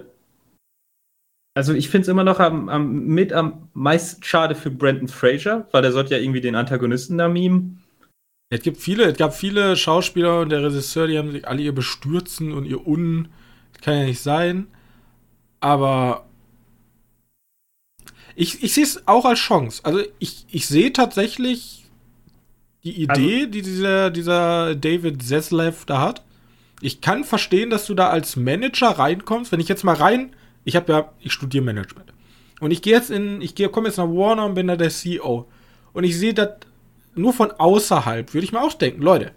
also 1.57 1.73
ich 1.73 1.89
finde 1.89 2.03
es 2.03 2.07
immer 2.09 2.23
noch 2.23 2.39
am, 2.39 2.69
am, 2.69 3.05
mit 3.05 3.33
am 3.33 3.69
meisten 3.73 4.21
schade 4.23 4.55
für 4.55 4.69
Brandon 4.69 5.07
Fraser, 5.07 5.67
weil 5.71 5.81
der 5.81 5.91
sollte 5.91 6.15
ja 6.15 6.21
irgendwie 6.21 6.41
den 6.41 6.55
Antagonisten 6.55 7.17
da 7.17 7.27
mimen. 7.27 7.81
Es 8.51 8.61
gibt 8.61 8.77
viele, 8.77 9.05
es 9.05 9.17
gab 9.17 9.33
viele 9.33 9.75
Schauspieler 9.75 10.41
und 10.41 10.49
der 10.49 10.63
Regisseur, 10.63 11.07
die 11.07 11.17
haben 11.17 11.31
sich 11.31 11.47
alle 11.47 11.61
ihr 11.61 11.73
Bestürzen 11.73 12.51
und 12.51 12.65
ihr 12.65 12.85
Un. 12.85 13.29
Das 13.73 13.81
kann 13.81 13.97
ja 13.97 14.05
nicht 14.05 14.21
sein. 14.21 14.67
Aber 15.61 16.25
ich, 18.35 18.63
ich 18.63 18.73
sehe 18.73 18.83
es 18.83 19.07
auch 19.07 19.25
als 19.25 19.39
Chance. 19.39 19.81
Also 19.83 20.01
ich, 20.19 20.45
ich 20.49 20.67
sehe 20.67 20.91
tatsächlich 20.91 21.85
die 22.83 23.01
Idee, 23.01 23.39
also, 23.39 23.51
die 23.51 23.61
dieser, 23.61 24.11
dieser 24.11 24.75
David 24.75 25.23
Zeslev 25.23 25.85
da 25.85 26.01
hat. 26.01 26.23
Ich 26.81 27.01
kann 27.01 27.23
verstehen, 27.23 27.69
dass 27.69 27.87
du 27.87 27.95
da 27.95 28.09
als 28.09 28.35
Manager 28.35 28.89
reinkommst. 28.89 29.51
Wenn 29.51 29.59
ich 29.59 29.69
jetzt 29.69 29.83
mal 29.83 29.95
rein, 29.95 30.35
ich 30.65 30.75
habe 30.75 30.91
ja, 30.91 31.11
ich 31.19 31.33
studiere 31.33 31.63
Management. 31.63 32.13
Und 32.59 32.71
ich 32.71 32.81
gehe 32.81 32.93
jetzt 32.93 33.09
in, 33.09 33.41
ich 33.41 33.55
komme 33.71 33.87
jetzt 33.87 33.97
nach 33.97 34.05
Warner 34.05 34.45
und 34.45 34.53
bin 34.53 34.67
da 34.67 34.75
der 34.75 34.89
CEO. 34.89 35.47
Und 35.93 36.03
ich 36.03 36.17
sehe 36.17 36.33
das 36.33 36.49
nur 37.15 37.33
von 37.33 37.51
außerhalb, 37.51 38.33
würde 38.33 38.45
ich 38.45 38.51
mal 38.51 38.61
auch 38.61 38.73
denken, 38.73 39.01
Leute. 39.01 39.31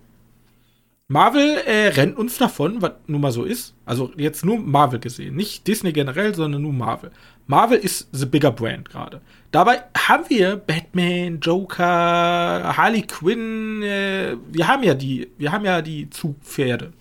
Marvel 1.10 1.56
äh, 1.64 1.88
rennt 1.88 2.18
uns 2.18 2.36
davon, 2.36 2.82
was 2.82 2.92
nun 3.06 3.22
mal 3.22 3.32
so 3.32 3.44
ist. 3.44 3.74
Also 3.86 4.12
jetzt 4.18 4.44
nur 4.44 4.58
Marvel 4.58 5.00
gesehen. 5.00 5.36
Nicht 5.36 5.66
Disney 5.66 5.90
generell, 5.92 6.34
sondern 6.34 6.60
nur 6.60 6.74
Marvel. 6.74 7.10
Marvel 7.46 7.78
ist 7.78 8.08
the 8.12 8.26
bigger 8.26 8.52
brand 8.52 8.90
gerade. 8.90 9.22
Dabei 9.50 9.84
haben 9.96 10.24
wir 10.28 10.56
Batman, 10.56 11.40
Joker, 11.40 12.76
Harley 12.76 13.02
Quinn, 13.02 13.82
äh, 13.82 14.36
wir 14.52 14.68
haben 14.68 14.82
ja 14.82 14.92
die, 14.92 15.28
wir 15.38 15.50
haben 15.50 15.64
ja 15.64 15.80
die 15.80 16.10
Zugpferde. 16.10 16.92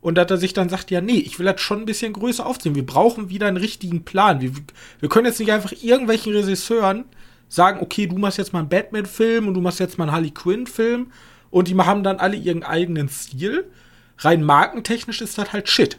Und 0.00 0.16
dass 0.16 0.30
er 0.32 0.38
sich 0.38 0.52
dann 0.52 0.68
sagt, 0.68 0.90
ja, 0.90 1.00
nee, 1.00 1.18
ich 1.18 1.38
will 1.38 1.46
das 1.46 1.60
schon 1.60 1.78
ein 1.78 1.86
bisschen 1.86 2.12
größer 2.12 2.44
aufziehen. 2.44 2.74
Wir 2.74 2.86
brauchen 2.86 3.30
wieder 3.30 3.46
einen 3.46 3.56
richtigen 3.56 4.04
Plan. 4.04 4.40
Wir, 4.40 4.50
wir 4.98 5.08
können 5.08 5.26
jetzt 5.26 5.38
nicht 5.38 5.52
einfach 5.52 5.72
irgendwelchen 5.80 6.32
Regisseuren 6.32 7.04
sagen, 7.48 7.78
okay, 7.82 8.08
du 8.08 8.18
machst 8.18 8.38
jetzt 8.38 8.52
mal 8.52 8.60
einen 8.60 8.68
Batman-Film 8.68 9.46
und 9.46 9.54
du 9.54 9.60
machst 9.60 9.78
jetzt 9.78 9.96
mal 9.96 10.04
einen 10.04 10.12
Harley 10.12 10.30
Quinn-Film 10.32 11.12
und 11.50 11.68
die 11.68 11.76
haben 11.76 12.02
dann 12.02 12.18
alle 12.18 12.36
ihren 12.36 12.62
eigenen 12.62 13.08
Stil. 13.08 13.70
Rein 14.18 14.42
markentechnisch 14.42 15.20
ist 15.20 15.38
das 15.38 15.52
halt 15.52 15.68
Shit 15.68 15.98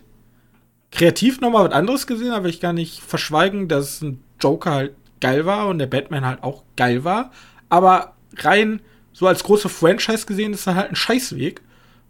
kreativ 0.91 1.41
nochmal 1.41 1.65
was 1.65 1.73
anderes 1.73 2.07
gesehen, 2.07 2.31
aber 2.31 2.47
ich 2.47 2.59
gar 2.59 2.73
nicht 2.73 3.01
verschweigen, 3.01 3.67
dass 3.67 4.01
ein 4.01 4.23
Joker 4.39 4.71
halt 4.71 4.95
geil 5.21 5.45
war 5.45 5.67
und 5.67 5.79
der 5.79 5.87
Batman 5.87 6.25
halt 6.25 6.43
auch 6.43 6.63
geil 6.75 7.03
war. 7.03 7.31
Aber 7.69 8.15
rein 8.37 8.81
so 9.11 9.27
als 9.27 9.43
große 9.43 9.69
Franchise 9.69 10.25
gesehen 10.25 10.53
ist 10.53 10.65
das 10.65 10.75
halt 10.75 10.89
ein 10.89 10.95
Scheißweg. 10.95 11.61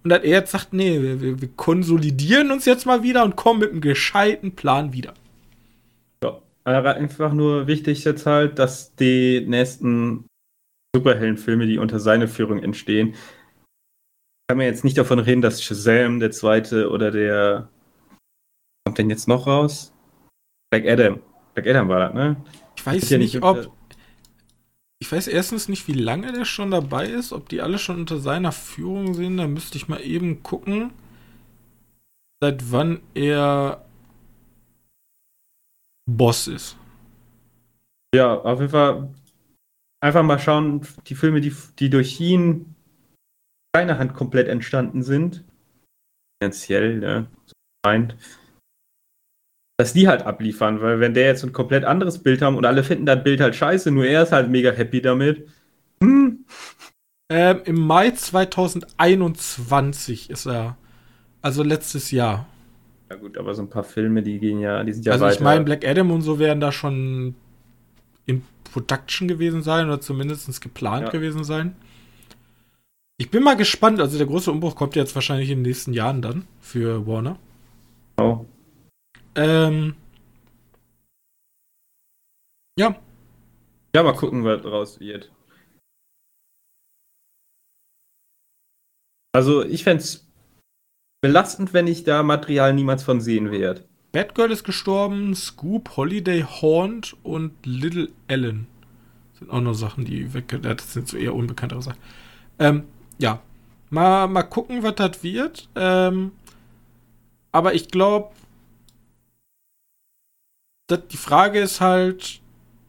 Und 0.03 0.11
dass 0.11 0.23
er 0.23 0.29
jetzt 0.29 0.51
sagt, 0.51 0.71
nee, 0.71 1.01
wir, 1.01 1.41
wir 1.41 1.49
konsolidieren 1.57 2.51
uns 2.51 2.65
jetzt 2.65 2.85
mal 2.85 3.03
wieder 3.03 3.25
und 3.25 3.35
kommen 3.35 3.59
mit 3.59 3.71
einem 3.71 3.81
gescheiten 3.81 4.55
Plan 4.55 4.93
wieder. 4.93 5.13
Ja, 6.23 6.39
einfach 6.65 7.33
nur 7.33 7.67
wichtig 7.67 8.05
jetzt 8.05 8.25
halt, 8.25 8.59
dass 8.59 8.95
die 8.95 9.45
nächsten 9.45 10.25
Superheldenfilme, 10.95 11.67
die 11.67 11.77
unter 11.77 11.99
seiner 11.99 12.27
Führung 12.27 12.63
entstehen, 12.63 13.15
kann 14.47 14.57
man 14.57 14.65
jetzt 14.65 14.83
nicht 14.83 14.97
davon 14.97 15.19
reden, 15.19 15.41
dass 15.41 15.61
Shazam 15.61 16.19
der 16.19 16.31
zweite 16.31 16.89
oder 16.89 17.11
der 17.11 17.69
kommt 18.83 18.97
denn 18.97 19.09
jetzt 19.09 19.27
noch 19.27 19.45
raus? 19.45 19.93
Black 20.71 20.87
Adam. 20.87 21.21
Black 21.53 21.67
Adam 21.67 21.87
war 21.87 21.99
das, 21.99 22.13
ne? 22.15 22.43
Ich 22.75 22.85
weiß 22.85 23.11
nicht, 23.11 23.33
nicht 23.35 23.43
ob. 23.43 23.71
Ich 25.01 25.11
weiß 25.11 25.27
erstens 25.27 25.69
nicht, 25.69 25.87
wie 25.87 25.93
lange 25.93 26.31
der 26.31 26.45
schon 26.45 26.71
dabei 26.71 27.07
ist, 27.07 27.31
ob 27.31 27.47
die 27.47 27.61
alle 27.61 27.77
schon 27.77 27.97
unter 27.97 28.19
seiner 28.19 28.51
Führung 28.51 29.13
sind. 29.13 29.37
Da 29.37 29.47
müsste 29.47 29.77
ich 29.77 29.87
mal 29.87 30.01
eben 30.01 30.43
gucken, 30.43 30.91
seit 32.41 32.71
wann 32.71 33.01
er 33.13 33.85
Boss 36.09 36.47
ist. 36.47 36.75
Ja, 38.13 38.33
auf 38.33 38.59
jeden 38.59 38.71
Fall 38.71 39.09
einfach 40.01 40.23
mal 40.23 40.39
schauen, 40.39 40.81
die 41.07 41.15
Filme, 41.15 41.41
die, 41.41 41.53
die 41.79 41.89
durch 41.89 42.19
ihn 42.19 42.75
seine 43.75 43.99
Hand 43.99 44.13
komplett 44.13 44.47
entstanden 44.47 45.03
sind. 45.03 45.43
Finanziell, 46.41 46.99
ne? 46.99 47.27
So 47.45 47.53
meint 47.85 48.15
dass 49.79 49.93
die 49.93 50.09
halt 50.09 50.23
abliefern, 50.23 50.81
weil 50.81 50.99
wenn 50.99 51.13
der 51.13 51.27
jetzt 51.27 51.45
ein 51.45 51.53
komplett 51.53 51.85
anderes 51.85 52.19
Bild 52.19 52.41
haben 52.41 52.57
und 52.57 52.65
alle 52.65 52.83
finden 52.83 53.05
das 53.05 53.23
Bild 53.23 53.39
halt 53.39 53.55
scheiße, 53.55 53.91
nur 53.91 54.05
er 54.05 54.23
ist 54.23 54.33
halt 54.33 54.49
mega 54.49 54.71
happy 54.71 55.01
damit. 55.01 55.47
Hm. 56.03 56.43
Ähm, 57.29 57.61
Im 57.63 57.87
Mai 57.87 58.11
2021 58.11 60.29
ist 60.29 60.47
er. 60.47 60.75
Also 61.41 61.63
letztes 61.63 62.11
Jahr. 62.11 62.45
Ja 63.09 63.15
gut, 63.15 63.37
aber 63.37 63.55
so 63.55 63.61
ein 63.61 63.69
paar 63.69 63.85
Filme, 63.85 64.21
die 64.21 64.39
gehen 64.39 64.59
ja, 64.59 64.83
die 64.83 64.91
sind 64.91 65.05
ja 65.05 65.13
Also 65.13 65.23
weiter. 65.23 65.35
ich 65.35 65.39
meine, 65.39 65.63
Black 65.63 65.87
Adam 65.87 66.11
und 66.11 66.23
so 66.23 66.39
werden 66.39 66.59
da 66.59 66.73
schon 66.73 67.35
in 68.25 68.41
Production 68.71 69.27
gewesen 69.27 69.61
sein 69.61 69.87
oder 69.87 70.01
zumindest 70.01 70.61
geplant 70.61 71.05
ja. 71.05 71.09
gewesen 71.09 71.43
sein. 71.43 71.75
Ich 73.17 73.29
bin 73.31 73.43
mal 73.43 73.57
gespannt, 73.57 73.99
also 73.99 74.17
der 74.17 74.27
große 74.27 74.51
Umbruch 74.51 74.75
kommt 74.75 74.95
jetzt 74.95 75.13
wahrscheinlich 75.13 75.49
in 75.49 75.59
den 75.59 75.63
nächsten 75.63 75.93
Jahren 75.93 76.21
dann 76.21 76.47
für 76.61 77.05
Warner. 77.05 77.37
Oh. 78.17 78.45
Ähm, 79.35 79.95
ja. 82.77 82.95
Ja, 83.93 84.03
mal 84.03 84.15
gucken, 84.15 84.45
was 84.45 84.61
draus 84.61 84.99
wird. 84.99 85.31
Also, 89.33 89.63
ich 89.63 89.83
fände 89.83 90.03
es 90.03 90.27
belastend, 91.21 91.73
wenn 91.73 91.87
ich 91.87 92.05
da 92.05 92.23
Material 92.23 92.73
niemals 92.73 93.03
von 93.03 93.19
sehen 93.19 93.51
werde. 93.51 93.88
Batgirl 94.11 94.51
ist 94.51 94.63
gestorben, 94.63 95.35
Scoop, 95.35 95.95
Holiday 95.95 96.43
Haunt 96.43 97.15
und 97.23 97.53
Little 97.65 98.09
Ellen. 98.27 98.67
Sind 99.37 99.51
auch 99.51 99.61
noch 99.61 99.73
Sachen, 99.73 100.05
die 100.05 100.33
weg. 100.33 100.59
Das 100.61 100.93
sind 100.93 101.07
so 101.07 101.17
eher 101.17 101.35
unbekanntere 101.35 101.81
Sachen. 101.81 101.99
Ähm, 102.57 102.83
ja. 103.19 103.41
Mal, 103.91 104.27
mal 104.27 104.43
gucken, 104.43 104.83
was 104.83 104.95
das 104.95 105.23
wird. 105.23 105.69
Ähm, 105.75 106.31
aber 107.51 107.73
ich 107.73 107.87
glaube, 107.87 108.31
die 110.89 111.17
Frage 111.17 111.59
ist 111.59 111.81
halt, 111.81 112.41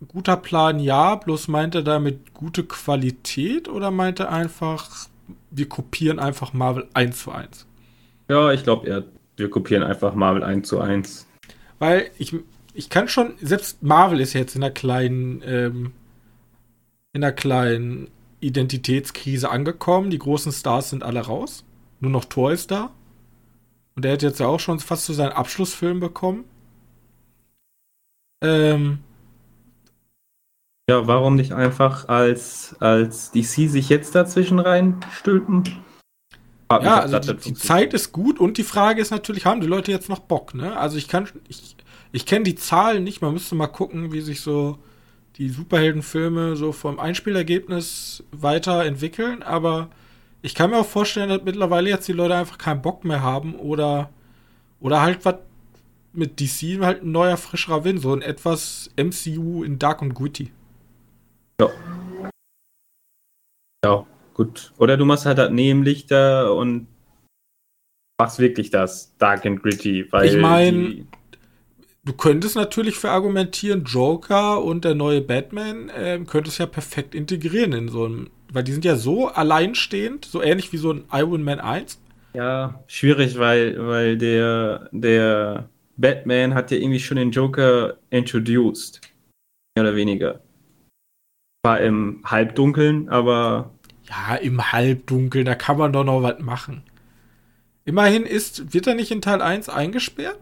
guter 0.08 0.36
Plan 0.36 0.80
ja, 0.80 1.14
bloß 1.14 1.48
meint 1.48 1.74
er 1.74 1.82
damit 1.82 2.32
gute 2.32 2.64
Qualität 2.64 3.68
oder 3.68 3.90
meint 3.90 4.20
er 4.20 4.30
einfach, 4.30 5.08
wir 5.50 5.68
kopieren 5.68 6.18
einfach 6.18 6.52
Marvel 6.52 6.88
1 6.94 7.22
zu 7.22 7.32
1? 7.32 7.66
Ja, 8.28 8.52
ich 8.52 8.62
glaube 8.62 8.86
eher, 8.86 9.04
wir 9.40 9.50
kopieren 9.50 9.82
einfach 9.82 10.14
Marvel 10.14 10.44
1 10.44 10.68
zu 10.68 10.80
1. 10.80 11.26
Weil 11.78 12.10
ich, 12.18 12.36
ich 12.74 12.90
kann 12.90 13.08
schon, 13.08 13.34
selbst 13.40 13.82
Marvel 13.82 14.20
ist 14.20 14.34
jetzt 14.34 14.54
in 14.54 14.62
einer 14.62 14.72
kleinen, 14.72 15.42
ähm, 15.44 15.92
in 17.12 17.24
einer 17.24 17.32
kleinen 17.32 18.08
Identitätskrise 18.40 19.50
angekommen. 19.50 20.10
Die 20.10 20.18
großen 20.18 20.52
Stars 20.52 20.90
sind 20.90 21.02
alle 21.02 21.20
raus. 21.20 21.64
Nur 21.98 22.12
noch 22.12 22.24
Thor 22.24 22.52
ist 22.52 22.70
da. 22.70 22.90
Und 23.96 24.04
der 24.04 24.12
hat 24.12 24.22
jetzt 24.22 24.40
ja 24.40 24.46
auch 24.46 24.60
schon 24.60 24.78
fast 24.78 25.04
zu 25.06 25.12
seinen 25.12 25.32
Abschlussfilm 25.32 26.00
bekommen. 26.00 26.44
Ähm, 28.42 29.00
ja, 30.88 31.06
warum 31.06 31.36
nicht 31.36 31.52
einfach 31.52 32.08
als, 32.08 32.76
als 32.80 33.30
DC 33.32 33.68
sich 33.68 33.88
jetzt 33.88 34.14
dazwischen 34.14 34.58
reinstülpen? 34.58 35.64
Ja, 36.70 37.00
also 37.00 37.18
die, 37.18 37.34
die 37.34 37.54
Zeit 37.54 37.94
ist 37.94 38.12
gut 38.12 38.38
und 38.38 38.56
die 38.56 38.62
Frage 38.62 39.00
ist 39.00 39.10
natürlich, 39.10 39.44
haben 39.44 39.60
die 39.60 39.66
Leute 39.66 39.90
jetzt 39.90 40.08
noch 40.08 40.20
Bock, 40.20 40.54
ne? 40.54 40.76
Also 40.76 40.98
ich 40.98 41.08
kann, 41.08 41.28
ich, 41.48 41.76
ich 42.12 42.26
kenne 42.26 42.44
die 42.44 42.54
Zahlen 42.54 43.02
nicht, 43.02 43.22
man 43.22 43.32
müsste 43.32 43.56
mal 43.56 43.66
gucken, 43.66 44.12
wie 44.12 44.20
sich 44.20 44.40
so 44.40 44.78
die 45.36 45.48
Superheldenfilme 45.48 46.54
so 46.54 46.70
vom 46.70 47.00
Einspielergebnis 47.00 48.22
weiterentwickeln, 48.30 49.42
aber 49.42 49.90
ich 50.42 50.54
kann 50.54 50.70
mir 50.70 50.78
auch 50.78 50.86
vorstellen, 50.86 51.28
dass 51.28 51.42
mittlerweile 51.42 51.90
jetzt 51.90 52.06
die 52.06 52.12
Leute 52.12 52.36
einfach 52.36 52.58
keinen 52.58 52.82
Bock 52.82 53.04
mehr 53.04 53.22
haben 53.22 53.56
oder, 53.56 54.10
oder 54.80 55.02
halt 55.02 55.24
was 55.24 55.36
mit 56.12 56.40
DC 56.40 56.80
halt 56.80 57.02
ein 57.02 57.12
neuer, 57.12 57.36
frischerer 57.36 57.84
Wind. 57.84 58.00
So 58.00 58.12
ein 58.12 58.22
etwas 58.22 58.90
MCU 58.96 59.62
in 59.62 59.78
Dark 59.78 60.02
und 60.02 60.14
Gritty. 60.14 60.50
Ja. 61.60 61.68
Ja, 63.84 64.06
gut. 64.40 64.72
Oder 64.78 64.96
du 64.96 65.04
machst 65.04 65.26
halt 65.26 65.38
das 65.38 65.50
Nebenlichter 65.50 66.54
und 66.54 66.86
machst 68.18 68.38
wirklich 68.38 68.70
das 68.70 69.16
Dark 69.18 69.44
and 69.46 69.62
Gritty, 69.62 70.06
weil 70.10 70.26
Ich 70.28 70.36
mein, 70.36 70.74
die- 70.74 71.06
Du 72.02 72.14
könntest 72.14 72.56
natürlich 72.56 72.96
verargumentieren, 72.96 73.84
Joker 73.84 74.64
und 74.64 74.86
der 74.86 74.94
neue 74.94 75.20
Batman 75.20 75.90
ähm, 75.94 76.26
könntest 76.26 76.58
ja 76.58 76.64
perfekt 76.64 77.14
integrieren 77.14 77.72
in 77.74 77.88
so 77.88 78.06
einem, 78.06 78.30
weil 78.50 78.64
die 78.64 78.72
sind 78.72 78.86
ja 78.86 78.96
so 78.96 79.28
alleinstehend, 79.28 80.24
so 80.24 80.40
ähnlich 80.42 80.72
wie 80.72 80.78
so 80.78 80.92
ein 80.94 81.04
Iron 81.12 81.42
Man 81.44 81.60
1. 81.60 82.00
Ja, 82.32 82.82
schwierig, 82.86 83.38
weil, 83.38 83.86
weil 83.86 84.16
der, 84.16 84.88
der 84.92 85.68
Batman 85.98 86.54
hat 86.54 86.70
ja 86.70 86.78
irgendwie 86.78 87.00
schon 87.00 87.18
den 87.18 87.32
Joker 87.32 87.98
introduced. 88.08 89.02
Mehr 89.76 89.84
oder 89.84 89.94
weniger. 89.94 90.40
War 91.62 91.80
im 91.80 92.22
Halbdunkeln, 92.24 93.10
aber 93.10 93.74
Ja, 94.10 94.34
im 94.34 94.72
Halbdunkeln, 94.72 95.44
da 95.46 95.54
kann 95.54 95.78
man 95.78 95.92
doch 95.92 96.04
noch 96.04 96.22
was 96.22 96.40
machen. 96.40 96.82
Immerhin 97.84 98.24
ist, 98.24 98.74
wird 98.74 98.86
er 98.86 98.94
nicht 98.94 99.10
in 99.12 99.22
Teil 99.22 99.40
1 99.40 99.68
eingesperrt? 99.68 100.38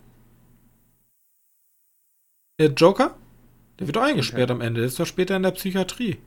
Der 2.58 2.68
Joker? 2.72 3.16
Der 3.78 3.86
wird 3.86 3.96
doch 3.96 4.02
eingesperrt 4.02 4.50
am 4.50 4.60
Ende, 4.60 4.80
der 4.80 4.88
ist 4.88 4.98
doch 4.98 5.06
später 5.06 5.36
in 5.36 5.42
der 5.44 5.52
Psychiatrie. 5.52 6.18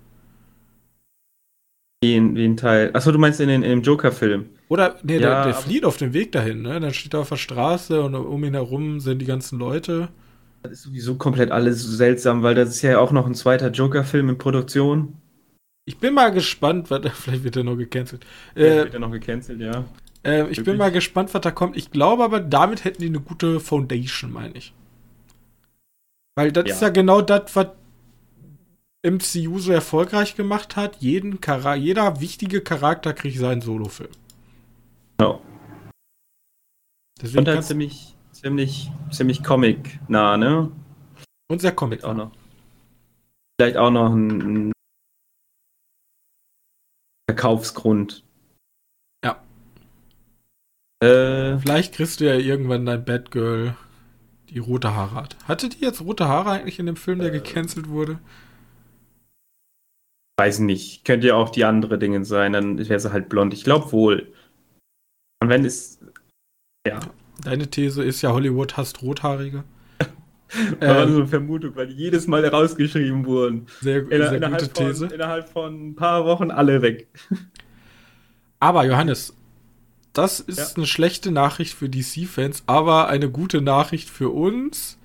wie 2.04 2.16
ein, 2.16 2.36
wie 2.36 2.46
ein 2.46 2.58
Teil. 2.58 2.92
Achso, 2.94 3.12
du 3.12 3.20
meinst 3.20 3.40
in, 3.42 3.48
den, 3.50 3.64
in 3.64 3.70
dem 3.70 3.82
Joker-Film. 3.82 4.46
Oder, 4.70 4.96
nee, 5.04 5.20
der, 5.20 5.30
Ja, 5.30 5.44
der 5.44 5.54
aber- 5.54 5.62
flieht 5.64 5.84
auf 5.86 5.98
dem 5.98 6.14
Weg 6.14 6.32
dahin, 6.32 6.62
ne? 6.62 6.80
Dann 6.80 6.94
steht 6.94 7.14
er 7.14 7.20
auf 7.20 7.30
der 7.30 7.36
Straße 7.36 8.02
und 8.02 8.16
um 8.16 8.44
ihn 8.44 8.54
herum 8.54 9.00
sind 9.00 9.20
die 9.20 9.26
ganzen 9.26 9.60
Leute. 9.60 10.10
Das 10.64 10.72
ist 10.72 10.84
sowieso 10.84 11.16
komplett 11.16 11.52
alles 11.52 11.84
seltsam, 11.84 12.42
weil 12.44 12.56
das 12.56 12.70
ist 12.70 12.82
ja 12.82 12.98
auch 13.00 13.12
noch 13.12 13.26
ein 13.28 13.36
zweiter 13.36 13.70
Joker-Film 13.70 14.30
in 14.30 14.38
Produktion. 14.38 15.18
Ich 15.86 15.98
bin 16.00 16.14
mal 16.14 16.32
gespannt, 16.32 16.90
was, 16.92 17.02
vielleicht 17.14 17.44
wird 17.44 17.56
er 17.58 17.64
noch 17.64 17.76
gecancelt. 17.78 18.26
Äh, 18.56 18.82
Äh, 18.82 18.84
wird 18.84 18.94
ja 18.94 19.00
noch 19.00 19.12
gecancelt, 19.12 19.60
ja. 19.60 19.86
äh, 20.24 20.48
ich 20.50 20.64
bin 20.64 20.78
mal 20.78 20.92
gespannt, 20.92 21.34
was 21.34 21.42
da 21.42 21.52
kommt. 21.52 21.76
Ich 21.78 21.92
glaube 21.92 22.24
aber, 22.24 22.40
damit 22.40 22.84
hätten 22.84 23.02
die 23.02 23.08
eine 23.08 23.20
gute 23.20 23.60
Foundation, 23.60 24.32
meine 24.32 24.56
ich. 24.56 24.74
Weil 26.36 26.52
das 26.52 26.66
Ja. 26.68 26.74
ist 26.76 26.82
ja 26.82 26.90
genau 26.90 27.22
das, 27.22 27.56
was 27.56 27.68
MCU 29.04 29.58
so 29.60 29.72
erfolgreich 29.72 30.36
gemacht 30.36 30.76
hat. 30.76 30.98
Jeden 30.98 31.42
Chara 31.42 31.76
jeder 31.76 32.22
wichtige 32.22 32.62
Charakter 32.62 33.14
kriegt 33.14 33.38
seinen 33.40 33.62
Solofilm. 33.62 34.12
Genau. 35.18 35.42
Deswegen 37.22 37.40
Und 37.40 37.48
halt 37.48 37.64
ziemlich, 37.64 38.16
ziemlich, 38.32 38.92
ziemlich 39.12 39.44
Comic-nah, 39.44 40.38
ne? 40.38 40.72
und 41.50 41.62
sehr 41.62 41.74
Comic. 41.74 42.04
Auch 42.04 42.14
noch. 42.14 42.32
Vielleicht 43.60 43.78
auch 43.78 43.92
noch 43.92 44.14
ein, 44.14 44.68
ein 44.68 44.72
Verkaufsgrund. 47.36 48.24
Ja. 49.24 49.42
Äh, 51.04 51.58
Vielleicht 51.60 51.94
kriegst 51.94 52.20
du 52.20 52.26
ja 52.26 52.36
irgendwann 52.36 52.86
dein 52.86 53.04
Batgirl, 53.06 53.76
die 54.50 54.60
rote 54.60 54.94
Haare 54.96 55.16
hat. 55.16 55.38
Hatte 55.48 55.70
die 55.70 55.80
jetzt 55.80 56.02
rote 56.02 56.28
Haare 56.28 56.52
eigentlich 56.52 56.80
in 56.80 56.86
dem 56.86 56.96
Film, 56.98 57.20
der 57.20 57.30
Äh. 57.34 57.40
gecancelt 57.40 57.88
wurde? 57.90 58.20
weiß 60.40 60.58
nicht. 60.60 61.06
Könnte 61.06 61.28
ja 61.28 61.36
auch 61.36 61.52
die 61.52 61.66
andere 61.66 62.00
Dinge 62.00 62.26
sein, 62.26 62.54
dann 62.54 62.80
wäre 62.90 63.00
sie 63.00 63.12
halt 63.14 63.30
blond. 63.30 63.54
Ich 63.54 63.64
glaube 63.64 63.92
wohl. 63.92 64.34
Und 65.40 65.50
wenn 65.50 65.64
es. 65.66 66.00
Ja. 66.88 67.00
Deine 67.44 67.70
These 67.70 68.04
ist 68.04 68.24
ja, 68.24 68.32
Hollywood 68.32 68.76
hasst 68.76 69.04
Rothaarige. 69.04 69.64
War 70.80 71.08
Ähm, 71.08 71.10
so 71.10 71.18
eine 71.20 71.28
Vermutung, 71.28 71.76
weil 71.76 71.88
die 71.88 71.94
jedes 71.96 72.28
Mal 72.28 72.44
herausgeschrieben 72.44 73.26
wurden. 73.26 73.68
sehr 73.80 74.10
In, 74.12 74.28
sehr 74.28 74.34
innerhalb, 74.34 74.62
gute 74.62 74.74
These. 74.74 75.08
Von, 75.08 75.12
innerhalb 75.12 75.50
von 75.50 75.90
ein 75.90 75.96
paar 75.96 76.26
Wochen 76.26 76.52
alle 76.52 76.82
weg. 76.82 77.08
Aber 78.60 78.86
Johannes, 78.86 79.36
das 80.14 80.40
ist 80.40 80.58
Ja. 80.60 80.76
eine 80.78 80.86
schlechte 80.86 81.32
Nachricht 81.32 81.74
für 81.76 81.90
DC-Fans, 81.90 82.64
aber 82.68 83.08
eine 83.08 83.30
gute 83.30 83.62
Nachricht 83.62 84.10
für 84.10 84.30
uns 84.30 84.98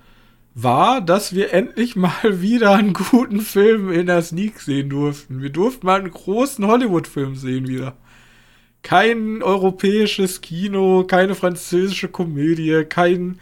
war, 0.55 1.01
dass 1.01 1.33
wir 1.35 1.53
endlich 1.53 1.95
mal 1.95 2.11
wieder 2.41 2.73
einen 2.75 2.93
guten 2.93 3.41
Film 3.41 3.91
in 3.91 4.07
der 4.07 4.21
Sneak 4.21 4.59
sehen 4.59 4.89
durften. 4.89 5.41
Wir 5.41 5.51
durften 5.51 5.85
mal 5.85 5.99
einen 5.99 6.11
großen 6.11 6.65
Hollywood-Film 6.67 7.35
sehen 7.35 7.67
wieder. 7.67 7.97
Kein 8.83 9.43
europäisches 9.43 10.41
Kino, 10.41 11.03
keine 11.05 11.35
französische 11.35 12.07
Komödie, 12.09 12.85
kein 12.87 13.39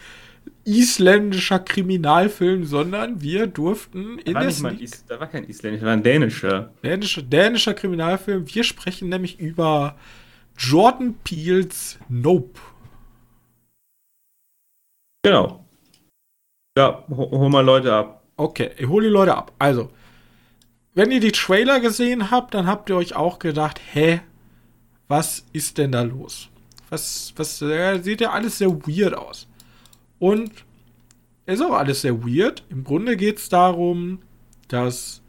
isländischer 0.66 1.60
Kriminalfilm, 1.60 2.66
sondern 2.66 3.22
wir 3.22 3.48
durften 3.48 4.20
in 4.20 4.34
der 4.34 4.52
Sneak 4.52 4.90
da 5.08 5.20
war 5.20 5.28
kein 5.28 5.44
Isländisch, 5.46 5.84
war 5.84 5.94
ein 5.94 6.04
dänischer. 6.04 6.74
Dänischer, 6.84 7.22
dänischer 7.22 7.74
Kriminalfilm. 7.76 8.46
Wir 8.54 8.64
sprechen 8.64 9.10
nämlich 9.10 9.40
über 9.40 9.96
Jordan 10.58 11.16
Peels 11.24 12.00
Nope. 12.10 12.60
Genau. 15.24 15.66
Ja, 16.78 17.06
ho 17.10 17.32
hol 17.32 17.50
mal 17.50 17.64
Leute 17.64 17.94
ab. 17.94 18.24
Okay, 18.38 18.72
ich 18.78 18.88
hole 18.88 19.08
die 19.08 19.14
Leute 19.14 19.36
ab. 19.36 19.54
Also, 19.60 19.90
wenn 20.94 21.12
ihr 21.12 21.20
die 21.20 21.32
Trailer 21.32 21.80
gesehen 21.80 22.32
habt, 22.32 22.54
dann 22.54 22.68
habt 22.68 22.90
ihr 22.90 22.96
euch 22.96 23.16
auch 23.16 23.40
gedacht, 23.40 23.80
hä, 23.94 24.22
was 25.08 25.46
ist 25.54 25.78
denn 25.78 25.92
da 25.92 26.02
los? 26.02 26.50
Was, 26.90 27.34
was, 27.36 27.62
äh, 27.62 28.00
sieht 28.02 28.22
ja 28.22 28.32
alles 28.32 28.58
sehr 28.58 28.70
weird 28.70 29.14
aus. 29.14 29.48
Und 30.20 30.52
ist 31.46 31.62
auch 31.62 31.74
alles 31.74 32.02
sehr 32.02 32.24
weird. 32.24 32.64
Im 32.70 32.84
Grunde 32.84 33.18
geht 33.18 33.38
es 33.38 33.50
darum, 33.50 34.20
dass 34.68 35.22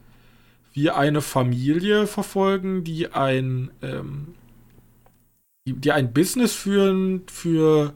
wir 0.73 0.97
eine 0.97 1.21
Familie 1.21 2.07
verfolgen, 2.07 2.85
die 2.85 3.13
ein, 3.13 3.71
ähm, 3.83 4.35
die, 5.67 5.75
die 5.75 5.93
ein 5.93 6.13
Business 6.13 6.55
führen 6.55 7.23
für 7.27 7.95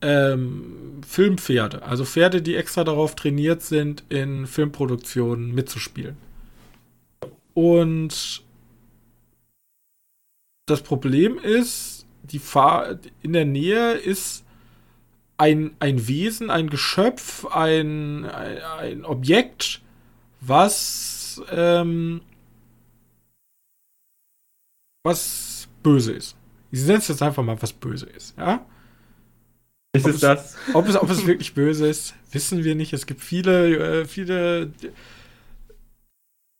ähm, 0.00 1.00
Filmpferde. 1.06 1.82
Also 1.82 2.04
Pferde, 2.04 2.42
die 2.42 2.56
extra 2.56 2.84
darauf 2.84 3.14
trainiert 3.14 3.62
sind, 3.62 4.04
in 4.08 4.46
Filmproduktionen 4.46 5.54
mitzuspielen. 5.54 6.16
Und 7.54 8.42
das 10.66 10.82
Problem 10.82 11.38
ist, 11.38 12.06
die 12.22 12.38
Fahr 12.38 12.98
in 13.22 13.32
der 13.32 13.44
Nähe 13.44 13.92
ist 13.92 14.43
ein, 15.38 15.76
ein 15.80 16.06
Wesen, 16.08 16.50
ein 16.50 16.70
Geschöpf, 16.70 17.46
ein, 17.46 18.24
ein, 18.26 18.58
ein 18.62 19.04
Objekt, 19.04 19.82
was, 20.40 21.42
ähm, 21.50 22.22
was 25.04 25.68
böse 25.82 26.12
ist. 26.12 26.36
Ich 26.70 26.80
setze 26.82 27.12
jetzt 27.12 27.22
einfach 27.22 27.42
mal, 27.42 27.60
was 27.60 27.72
böse 27.72 28.06
ist, 28.06 28.36
ja? 28.36 28.64
Ist 29.94 30.04
Ob 30.04 30.10
es 30.10 30.14
es- 30.16 30.20
das? 30.20 30.56
Ob 30.72 30.88
es, 30.88 30.96
ob 30.96 31.10
es 31.10 31.26
wirklich 31.26 31.54
böse 31.54 31.86
ist, 31.86 32.14
wissen 32.32 32.64
wir 32.64 32.74
nicht. 32.74 32.92
Es 32.92 33.06
gibt 33.06 33.20
viele, 33.20 34.00
äh, 34.00 34.04
viele 34.06 34.72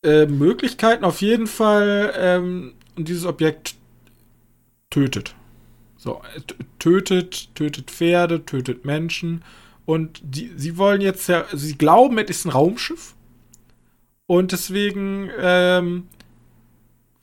äh, 0.04 0.26
Möglichkeiten. 0.26 1.04
Auf 1.04 1.20
jeden 1.20 1.46
Fall, 1.46 2.12
ähm, 2.16 2.74
und 2.96 3.08
dieses 3.08 3.24
Objekt 3.26 3.74
tötet. 4.90 5.34
So, 6.04 6.20
äh, 6.36 6.40
tötet, 6.78 7.54
tötet 7.54 7.90
Pferde, 7.90 8.44
tötet 8.44 8.84
Menschen. 8.84 9.42
Und 9.86 10.20
die, 10.22 10.52
sie 10.54 10.76
wollen 10.76 11.00
jetzt 11.00 11.30
ja, 11.30 11.46
sie 11.50 11.78
glauben, 11.78 12.18
es 12.18 12.28
ist 12.28 12.44
ein 12.44 12.50
Raumschiff. 12.50 13.14
Und 14.26 14.52
deswegen 14.52 15.30
ähm, 15.40 16.08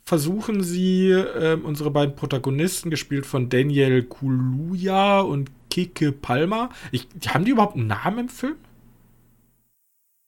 versuchen 0.04 0.63
sie, 0.63 1.12
ähm, 1.12 1.63
unsere 1.63 1.91
beiden 1.91 2.15
Protagonisten, 2.15 2.89
gespielt 2.89 3.28
von 3.28 3.50
Daniel 3.50 4.02
Kaluuya 4.02 5.20
und 5.22 5.52
Kike 5.70 6.12
Palmer. 6.12 6.70
Ich, 6.91 7.08
haben 7.28 7.46
die 7.46 7.52
überhaupt 7.52 7.76
einen 7.76 7.86
Namen 7.86 8.17
im 8.17 8.30
Film? 8.30 8.56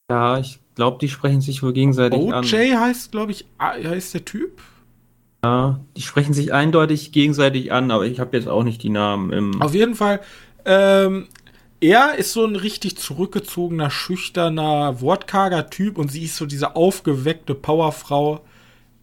Ja, 0.08 0.38
ich 0.38 0.60
glaube, 0.76 0.98
die 1.00 1.08
sprechen 1.08 1.40
sich 1.40 1.60
wohl 1.64 1.72
gegenseitig 1.72 2.20
OJ 2.20 2.32
an. 2.32 2.80
heißt, 2.82 3.10
glaube 3.10 3.32
ich, 3.32 3.46
heißt 3.58 4.14
der 4.14 4.24
Typ. 4.24 4.62
Ja, 5.44 5.80
die 5.94 6.00
sprechen 6.00 6.32
sich 6.32 6.54
eindeutig 6.54 7.12
gegenseitig 7.12 7.70
an, 7.70 7.90
aber 7.90 8.06
ich 8.06 8.18
habe 8.18 8.34
jetzt 8.34 8.48
auch 8.48 8.62
nicht 8.62 8.82
die 8.82 8.88
Namen 8.88 9.30
im. 9.30 9.60
Auf 9.60 9.74
jeden 9.74 9.94
Fall, 9.94 10.20
ähm, 10.64 11.26
er 11.80 12.14
ist 12.14 12.32
so 12.32 12.46
ein 12.46 12.56
richtig 12.56 12.96
zurückgezogener, 12.96 13.90
schüchterner, 13.90 15.02
wortkarger 15.02 15.68
Typ 15.68 15.98
und 15.98 16.10
sie 16.10 16.24
ist 16.24 16.36
so 16.36 16.46
diese 16.46 16.76
aufgeweckte 16.76 17.54
Powerfrau. 17.54 18.40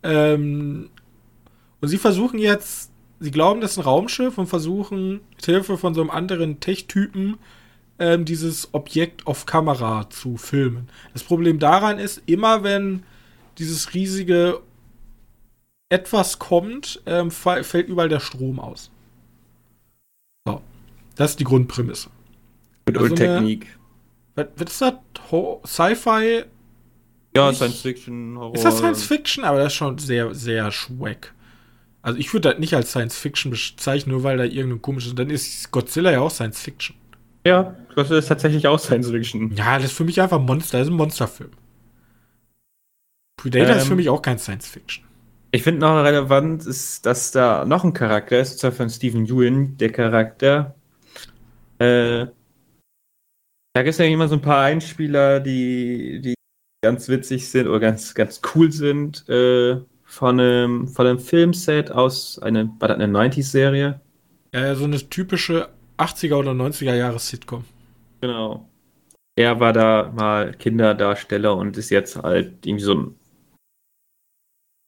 Ähm, 0.02 0.90
und 1.80 1.88
sie 1.88 2.00
versuchen 2.00 2.40
jetzt, 2.40 2.90
sie 3.20 3.30
glauben, 3.30 3.62
das 3.62 3.74
ist 3.74 3.78
ein 3.78 3.84
Raumschiff 3.84 4.40
und 4.40 4.48
versuchen 4.48 5.22
mit 5.36 5.46
Hilfe 5.46 5.78
von 5.78 5.94
so 5.94 6.02
einem 6.02 6.10
anderen 6.10 6.60
Tech-Typen 6.60 7.38
ähm, 8.00 8.26
dieses 8.26 8.74
Objekt 8.74 9.28
auf 9.28 9.46
Kamera 9.46 10.10
zu 10.10 10.38
filmen. 10.38 10.90
Das 11.14 11.22
Problem 11.22 11.60
daran 11.60 12.00
ist, 12.00 12.24
immer 12.26 12.64
wenn 12.64 13.04
dieses 13.60 13.94
riesige 13.94 14.60
etwas 15.92 16.40
kommt, 16.40 17.02
ähm, 17.06 17.30
fällt 17.32 17.90
überall 17.90 18.10
der 18.10 18.22
Strom 18.22 18.60
aus. 18.60 18.90
So. 20.48 20.62
Das 21.16 21.32
ist 21.32 21.40
die 21.40 21.44
Grundprämisse. 21.44 22.10
mit 22.86 22.98
also 22.98 23.12
Ultechnik. 23.12 23.78
Was, 24.36 24.48
was 24.56 24.72
ist 24.72 24.82
das? 24.82 24.94
Sci-Fi? 25.66 26.46
Ja, 27.36 27.54
Science 27.54 27.82
Fiction, 27.82 28.38
Horror. 28.38 28.56
Ist 28.56 28.64
das 28.66 28.78
Science 28.78 29.04
Fiction? 29.04 29.44
Aber 29.44 29.58
das 29.60 29.68
ist 29.68 29.78
schon 29.78 29.98
sehr, 29.98 30.34
sehr 30.34 30.72
schwack. 30.72 31.34
Also 32.02 32.18
ich 32.18 32.34
würde 32.34 32.50
das 32.50 32.60
nicht 32.60 32.74
als 32.74 32.92
Science 32.92 33.18
Fiction 33.18 33.52
bezeichnen, 33.52 34.14
nur 34.14 34.24
weil 34.24 34.38
da 34.38 34.46
irgendein 34.46 34.82
komisches. 34.82 35.14
Dann 35.14 35.30
ist 35.30 35.72
Godzilla 35.72 36.12
ja 36.12 36.22
auch 36.22 36.32
Science 36.32 36.62
Fiction. 36.62 36.96
Ja, 37.46 37.76
Godzilla 37.96 38.20
ist 38.20 38.28
tatsächlich 38.28 38.68
auch 38.68 38.80
Science 38.80 39.10
Fiction. 39.10 39.54
Ja, 39.56 39.76
das 39.76 39.88
ist 39.88 39.94
für 39.94 40.06
mich 40.06 40.22
einfach 40.22 40.40
Monster, 40.40 40.80
das 40.80 40.88
ist 40.88 40.94
ein 40.94 40.98
Monsterfilm. 40.98 41.52
Predator 43.38 43.72
ähm, 43.72 43.78
ist 43.78 43.86
für 43.86 43.92
ähm, 43.92 43.98
mich 43.98 44.10
auch 44.10 44.22
kein 44.22 44.40
Science 44.40 44.68
Fiction. 44.68 45.06
Ich 45.54 45.64
finde 45.64 45.82
noch 45.82 46.02
relevant 46.04 46.66
ist, 46.66 47.06
dass 47.06 47.32
da 47.32 47.66
noch 47.66 47.84
ein 47.84 47.94
Charakter 47.94 48.40
ist, 48.40 48.54
und 48.54 48.60
zwar 48.60 48.72
von 48.72 48.90
Stephen 48.90 49.26
Ewan, 49.26 49.78
der 49.78 49.92
Charakter. 49.92 50.76
Äh, 51.78 52.28
da 53.74 53.84
gibt 53.84 53.90
es 53.90 53.98
ja 53.98 54.06
immer 54.06 54.30
so 54.30 54.36
ein 54.36 54.42
paar 54.42 54.64
Einspieler, 54.64 55.42
die, 55.42 56.22
die 56.22 56.36
ganz 56.82 57.10
witzig 57.10 57.50
sind 57.50 57.68
oder 57.68 57.82
ganz, 57.82 58.14
ganz 58.14 58.42
cool 58.56 58.72
sind. 58.72 59.28
Äh, 59.28 59.82
von 60.04 60.40
einem, 60.40 60.88
von 60.88 61.08
einem 61.08 61.20
Filmset 61.20 61.92
aus 61.92 62.40
einer, 62.40 62.70
war 62.80 62.90
das 62.90 63.00
eine 63.00 63.18
90s-Serie? 63.18 64.00
Ja, 64.54 64.76
so 64.76 64.84
eine 64.84 64.98
typische 64.98 65.70
80er 65.98 66.36
oder 66.36 66.52
90er 66.52 66.96
Jahres 66.96 67.30
Sitcom. 67.30 67.64
Genau. 68.20 68.68
Er 69.36 69.60
war 69.60 69.72
da 69.72 70.12
mal 70.14 70.54
Kinderdarsteller 70.54 71.56
und 71.56 71.78
ist 71.78 71.90
jetzt 71.90 72.18
halt 72.18 72.66
irgendwie 72.66 72.84
so 72.84 72.96
ein 72.96 73.16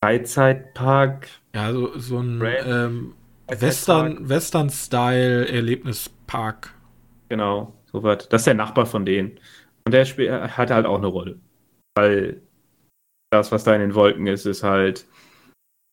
Freizeitpark. 0.04 1.30
Ja, 1.56 1.72
so, 1.72 1.98
so 1.98 2.20
ein 2.20 2.44
ähm, 2.66 3.14
Western, 3.48 4.28
Western-Style-Erlebnispark. 4.28 6.74
Genau, 7.30 7.74
so 7.90 8.04
was. 8.04 8.28
Das 8.28 8.42
ist 8.42 8.48
der 8.48 8.56
Nachbar 8.56 8.86
von 8.86 9.06
denen. 9.06 9.40
Und 9.86 9.94
der 9.94 10.04
spielt, 10.04 10.58
hat 10.58 10.72
halt 10.72 10.86
auch 10.86 10.98
eine 10.98 11.08
Rolle. 11.08 11.40
Weil 11.96 12.42
das, 13.32 13.54
was 13.54 13.64
da 13.64 13.74
in 13.76 13.80
den 13.80 13.96
Wolken 13.96 14.28
ist, 14.28 14.46
ist 14.46 14.64
halt 14.64 15.06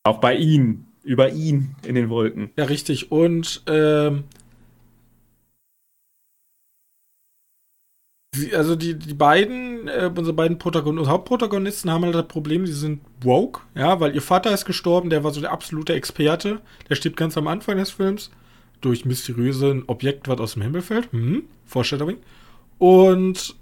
auch 0.03 0.19
bei 0.19 0.35
ihm, 0.35 0.87
über 1.05 1.31
ihn 1.31 1.77
in 1.87 1.95
den 1.95 2.09
Wolken. 2.09 2.51
Ja, 2.57 2.65
richtig. 2.65 3.13
Und 3.13 3.63
ähm, 3.69 4.25
also 8.55 8.77
die, 8.77 8.95
die 8.95 9.15
beiden, 9.15 9.89
äh, 9.89 10.11
unsere 10.15 10.35
beiden 10.35 10.59
Protagon 10.59 11.09
Hauptprotagonisten 11.09 11.91
haben 11.91 12.05
halt 12.05 12.15
das 12.15 12.29
Problem, 12.29 12.65
die 12.65 12.73
sind 12.73 13.01
woke, 13.23 13.63
ja, 13.75 13.99
weil 14.01 14.15
ihr 14.15 14.23
Vater 14.23 14.53
ist 14.53 14.65
gestorben, 14.65 15.11
der 15.11 15.25
war 15.25 15.33
so 15.33 15.41
der 15.41 15.51
absolute 15.51 15.95
Experte, 15.95 16.61
der 16.89 16.95
stirbt 16.95 17.17
ganz 17.17 17.37
am 17.37 17.49
Anfang 17.49 17.79
des 17.79 17.91
Films 17.91 18.31
durch 18.81 19.05
mysteriöse 19.05 19.83
Objekt, 19.89 20.29
was 20.29 20.39
aus 20.39 20.55
dem 20.55 20.63
Himmel 20.63 20.83
fällt. 20.83 21.13
Hm, 21.13 21.43
Vorstellung. 21.67 22.17
Und 22.79 23.57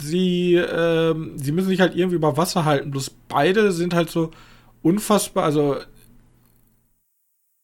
sie, 0.00 0.54
äh, 0.54 1.14
sie 1.36 1.52
müssen 1.52 1.68
sich 1.68 1.80
halt 1.80 1.94
irgendwie 1.94 2.16
über 2.16 2.36
Wasser 2.36 2.64
halten. 2.64 2.90
Bloß 2.90 3.10
beide 3.28 3.72
sind 3.72 3.94
halt 3.94 4.10
so 4.10 4.30
unfassbar, 4.82 5.44
also 5.44 5.76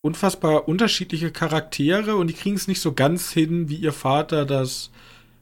unfassbar 0.03 0.69
unterschiedliche 0.69 1.33
Charaktere 1.33 2.17
und 2.17 2.29
die 2.29 2.35
kriegen 2.35 2.57
es 2.57 2.69
nicht 2.69 2.81
so 2.81 2.93
ganz 2.93 3.33
hin, 3.33 3.69
wie 3.69 3.77
ihr 3.77 3.93
Vater 3.93 4.45
das 4.45 4.91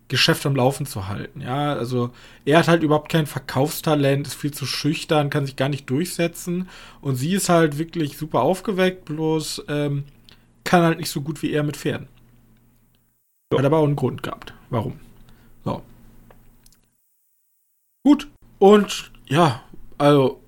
Geschäft 0.08 0.46
am 0.46 0.54
Laufen 0.54 0.86
zu 0.86 1.08
halten. 1.08 1.40
Ja, 1.40 1.74
also 1.74 2.10
er 2.44 2.58
hat 2.58 2.68
halt 2.68 2.82
überhaupt 2.82 3.10
kein 3.10 3.26
Verkaufstalent, 3.26 4.26
ist 4.26 4.34
viel 4.34 4.52
zu 4.52 4.66
schüchtern, 4.66 5.30
kann 5.30 5.46
sich 5.46 5.56
gar 5.56 5.68
nicht 5.68 5.90
durchsetzen 5.90 6.68
und 7.00 7.16
sie 7.16 7.34
ist 7.34 7.48
halt 7.48 7.78
wirklich 7.78 8.16
super 8.16 8.42
aufgeweckt, 8.42 9.04
bloß 9.04 9.64
ähm, 9.68 10.04
kann 10.64 10.82
halt 10.82 10.98
nicht 10.98 11.10
so 11.10 11.22
gut 11.22 11.42
wie 11.42 11.52
er 11.52 11.62
mit 11.62 11.76
Pferden. 11.76 12.08
So. 13.50 13.58
Hat 13.58 13.64
aber 13.64 13.78
auch 13.78 13.84
einen 13.86 13.96
Grund 13.96 14.22
gehabt. 14.22 14.54
Warum? 14.70 14.98
So. 15.64 15.82
Gut. 18.04 18.28
Und 18.58 19.10
ja, 19.28 19.62
also 19.98 20.40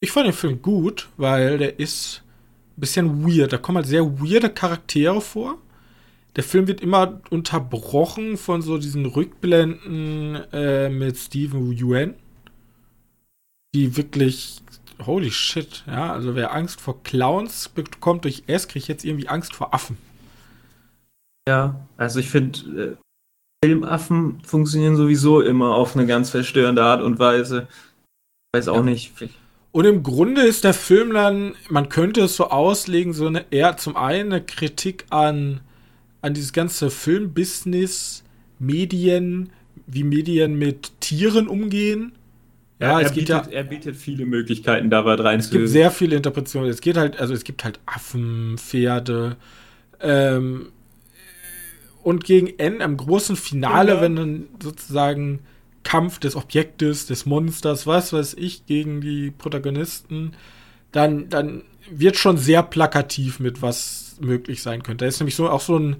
ich 0.00 0.12
fand 0.12 0.26
den 0.26 0.32
Film 0.32 0.62
gut, 0.62 1.08
weil 1.16 1.58
der 1.58 1.78
ist 1.78 2.22
ein 2.76 2.80
bisschen 2.80 3.26
weird. 3.26 3.52
Da 3.52 3.58
kommen 3.58 3.76
halt 3.76 3.86
sehr 3.86 4.04
weirde 4.20 4.50
Charaktere 4.50 5.20
vor. 5.20 5.58
Der 6.36 6.44
Film 6.44 6.66
wird 6.66 6.80
immer 6.80 7.20
unterbrochen 7.30 8.36
von 8.36 8.60
so 8.60 8.78
diesen 8.78 9.06
Rückblenden 9.06 10.36
äh, 10.52 10.88
mit 10.88 11.16
Steven 11.16 11.72
Yuen, 11.72 12.14
die 13.74 13.96
wirklich 13.96 14.60
holy 15.04 15.30
shit, 15.30 15.84
ja, 15.86 16.12
also 16.12 16.34
wer 16.34 16.52
Angst 16.52 16.80
vor 16.80 17.02
Clowns 17.02 17.68
bekommt 17.68 18.24
durch 18.24 18.44
S, 18.46 18.68
kriegt 18.68 18.88
jetzt 18.88 19.04
irgendwie 19.04 19.28
Angst 19.28 19.54
vor 19.54 19.74
Affen. 19.74 19.96
Ja, 21.48 21.86
also 21.96 22.20
ich 22.20 22.30
finde, 22.30 22.58
äh, 22.82 22.96
Filmaffen 23.64 24.40
funktionieren 24.44 24.96
sowieso 24.96 25.40
immer 25.40 25.74
auf 25.74 25.96
eine 25.96 26.06
ganz 26.06 26.30
verstörende 26.30 26.82
Art 26.82 27.02
und 27.02 27.18
Weise. 27.18 27.68
Weiß 28.54 28.68
auch 28.68 28.76
ja. 28.76 28.82
nicht. 28.82 29.12
Und 29.72 29.84
im 29.84 30.02
Grunde 30.02 30.42
ist 30.42 30.64
der 30.64 30.74
Film 30.74 31.12
dann, 31.12 31.54
man 31.68 31.88
könnte 31.88 32.22
es 32.22 32.36
so 32.36 32.50
auslegen, 32.50 33.12
so 33.12 33.26
eine 33.26 33.46
eher 33.50 33.76
zum 33.76 33.96
einen 33.96 34.32
eine 34.32 34.44
Kritik 34.44 35.06
an, 35.10 35.60
an 36.24 36.32
dieses 36.32 36.54
ganze 36.54 36.88
Filmbusiness, 36.88 38.24
Medien, 38.58 39.50
wie 39.86 40.04
Medien 40.04 40.58
mit 40.58 40.98
Tieren 41.00 41.48
umgehen. 41.48 42.12
Ja, 42.80 42.98
es 42.98 43.12
bietet, 43.12 43.28
ja, 43.28 43.52
er 43.52 43.64
bietet 43.64 43.94
viele 43.94 44.24
Möglichkeiten, 44.24 44.88
da 44.88 45.04
was 45.04 45.20
rein 45.20 45.38
Es 45.38 45.50
gibt 45.50 45.68
sehr 45.68 45.90
viele 45.90 46.16
Interpretationen. 46.16 46.70
Es 46.70 46.80
geht 46.80 46.96
halt, 46.96 47.20
also 47.20 47.34
es 47.34 47.44
gibt 47.44 47.62
halt 47.62 47.78
Affen, 47.84 48.56
Pferde, 48.56 49.36
ähm, 50.00 50.68
und 52.02 52.24
gegen 52.24 52.58
Ende, 52.58 52.84
am 52.84 52.96
großen 52.96 53.36
Finale, 53.36 53.94
ja. 53.94 54.00
wenn 54.00 54.16
dann 54.16 54.44
sozusagen 54.62 55.40
Kampf 55.82 56.20
des 56.20 56.36
Objektes, 56.36 57.04
des 57.04 57.26
Monsters, 57.26 57.86
was 57.86 58.14
weiß 58.14 58.34
ich, 58.34 58.64
gegen 58.64 59.02
die 59.02 59.30
Protagonisten, 59.30 60.32
dann, 60.90 61.28
dann 61.28 61.62
wird 61.90 62.16
schon 62.16 62.38
sehr 62.38 62.62
plakativ 62.62 63.40
mit 63.40 63.60
was 63.60 64.03
möglich 64.20 64.62
sein 64.62 64.82
könnte. 64.82 65.04
Da 65.04 65.08
ist 65.08 65.20
nämlich 65.20 65.36
so 65.36 65.48
auch 65.48 65.60
so 65.60 65.78
ein 65.78 65.96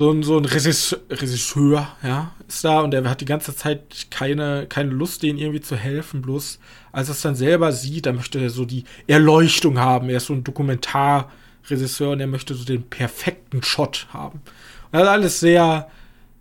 so 0.00 0.10
ein, 0.10 0.24
so 0.24 0.36
ein 0.36 0.44
Regisseur, 0.46 1.86
ja, 2.02 2.32
ist 2.48 2.64
da 2.64 2.80
und 2.80 2.92
er 2.92 3.08
hat 3.08 3.20
die 3.20 3.24
ganze 3.24 3.54
Zeit 3.54 4.10
keine, 4.10 4.66
keine 4.68 4.90
Lust, 4.90 5.22
denen 5.22 5.38
irgendwie 5.38 5.60
zu 5.60 5.76
helfen, 5.76 6.22
bloß 6.22 6.58
als 6.90 7.08
er 7.08 7.12
es 7.12 7.20
dann 7.20 7.36
selber 7.36 7.70
sieht, 7.70 8.06
dann 8.06 8.16
möchte 8.16 8.40
er 8.40 8.50
so 8.50 8.64
die 8.64 8.82
Erleuchtung 9.06 9.78
haben. 9.78 10.08
Er 10.08 10.16
ist 10.16 10.26
so 10.26 10.34
ein 10.34 10.42
Dokumentar- 10.42 11.30
Regisseur 11.70 12.10
und 12.10 12.20
er 12.20 12.26
möchte 12.26 12.54
so 12.54 12.64
den 12.64 12.82
perfekten 12.82 13.62
Shot 13.62 14.06
haben. 14.12 14.40
Und 14.40 14.92
das 14.92 15.02
ist 15.02 15.08
alles 15.08 15.40
sehr, 15.40 15.88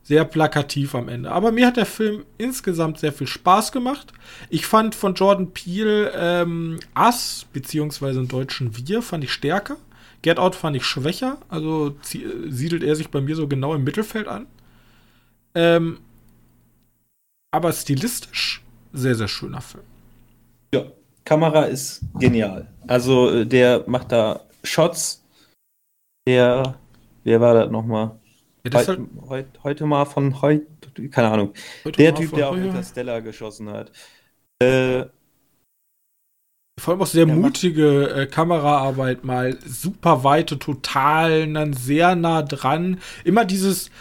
sehr 0.04 0.26
plakativ 0.26 0.96
am 0.96 1.10
Ende. 1.10 1.32
Aber 1.32 1.52
mir 1.52 1.68
hat 1.68 1.78
der 1.78 1.86
Film 1.86 2.26
insgesamt 2.38 3.00
sehr 3.00 3.14
viel 3.14 3.28
Spaß 3.28 3.72
gemacht. 3.72 4.14
Ich 4.50 4.66
fand 4.66 4.96
von 4.96 5.14
Jordan 5.14 5.52
Peele 5.52 6.12
ähm, 6.16 6.80
Us, 6.98 7.46
beziehungsweise 7.54 8.20
im 8.20 8.28
Deutschen 8.28 8.76
Wir, 8.76 9.02
fand 9.02 9.24
ich 9.24 9.32
stärker. 9.32 9.78
Get 10.22 10.38
Out 10.40 10.56
fand 10.56 10.76
ich 10.76 10.84
schwächer. 10.84 11.38
Also 11.50 11.96
siedelt 12.02 12.84
er 12.84 12.96
sich 12.96 13.10
bei 13.10 13.22
mir 13.22 13.36
so 13.36 13.48
genau 13.48 13.74
im 13.74 13.84
Mittelfeld 13.84 14.28
an. 14.28 14.48
Ähm, 15.56 16.00
aber 17.52 17.74
stilistisch 17.74 18.64
sehr, 18.94 19.16
sehr 19.16 19.28
schöner 19.28 19.62
Film. 19.62 19.84
Ja, 20.74 20.86
Kamera 21.26 21.64
ist 21.64 22.02
genial. 22.20 22.68
Also 22.88 23.30
äh, 23.30 23.46
der 23.46 23.84
macht 23.88 24.12
da 24.12 24.42
Shots. 24.64 25.24
Der, 26.28 26.76
wer 27.24 27.42
war 27.42 27.54
das 27.54 27.72
nochmal? 27.72 28.12
Ja, 28.64 28.80
Heut, 28.80 28.88
halt 28.88 29.00
heut, 29.28 29.46
heute 29.64 29.86
mal 29.86 30.06
von 30.06 30.40
heute, 30.42 30.68
keine 31.10 31.30
Ahnung. 31.32 31.54
Heute 31.84 31.98
der 31.98 32.14
Typ, 32.14 32.34
der 32.36 32.50
auch 32.50 32.56
Interstellar 32.56 33.22
geschossen 33.22 33.70
hat. 33.70 33.92
Äh, 34.62 35.06
vor 36.82 36.94
allem 36.94 37.04
auch 37.04 37.08
sehr 37.08 37.28
mutige 37.28 38.10
äh, 38.10 38.26
Kameraarbeit, 38.26 39.24
mal 39.24 39.56
super 39.64 40.24
weite 40.24 40.58
Totalen, 40.58 41.54
dann 41.54 41.74
sehr 41.74 42.16
nah 42.16 42.42
dran. 42.42 42.98
Immer 43.24 43.46
dieses 43.46 43.92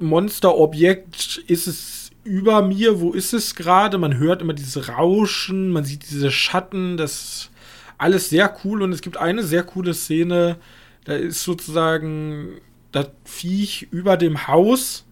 Monsterobjekt, 0.00 1.44
ist 1.46 1.68
es 1.68 2.10
über 2.24 2.62
mir, 2.62 3.00
wo 3.00 3.12
ist 3.12 3.32
es 3.32 3.54
gerade? 3.54 3.98
Man 3.98 4.18
hört 4.18 4.42
immer 4.42 4.54
dieses 4.54 4.88
Rauschen, 4.88 5.70
man 5.70 5.84
sieht 5.84 6.10
diese 6.10 6.32
Schatten, 6.32 6.96
das 6.96 7.50
alles 7.96 8.28
sehr 8.28 8.52
cool 8.64 8.82
und 8.82 8.92
es 8.92 9.00
gibt 9.00 9.16
eine 9.16 9.44
sehr 9.44 9.62
coole 9.62 9.94
Szene, 9.94 10.56
da 11.04 11.14
ist 11.14 11.44
sozusagen 11.44 12.60
das 12.90 13.10
Viech 13.24 13.86
über 13.92 14.16
dem 14.16 14.48
Haus 14.48 15.04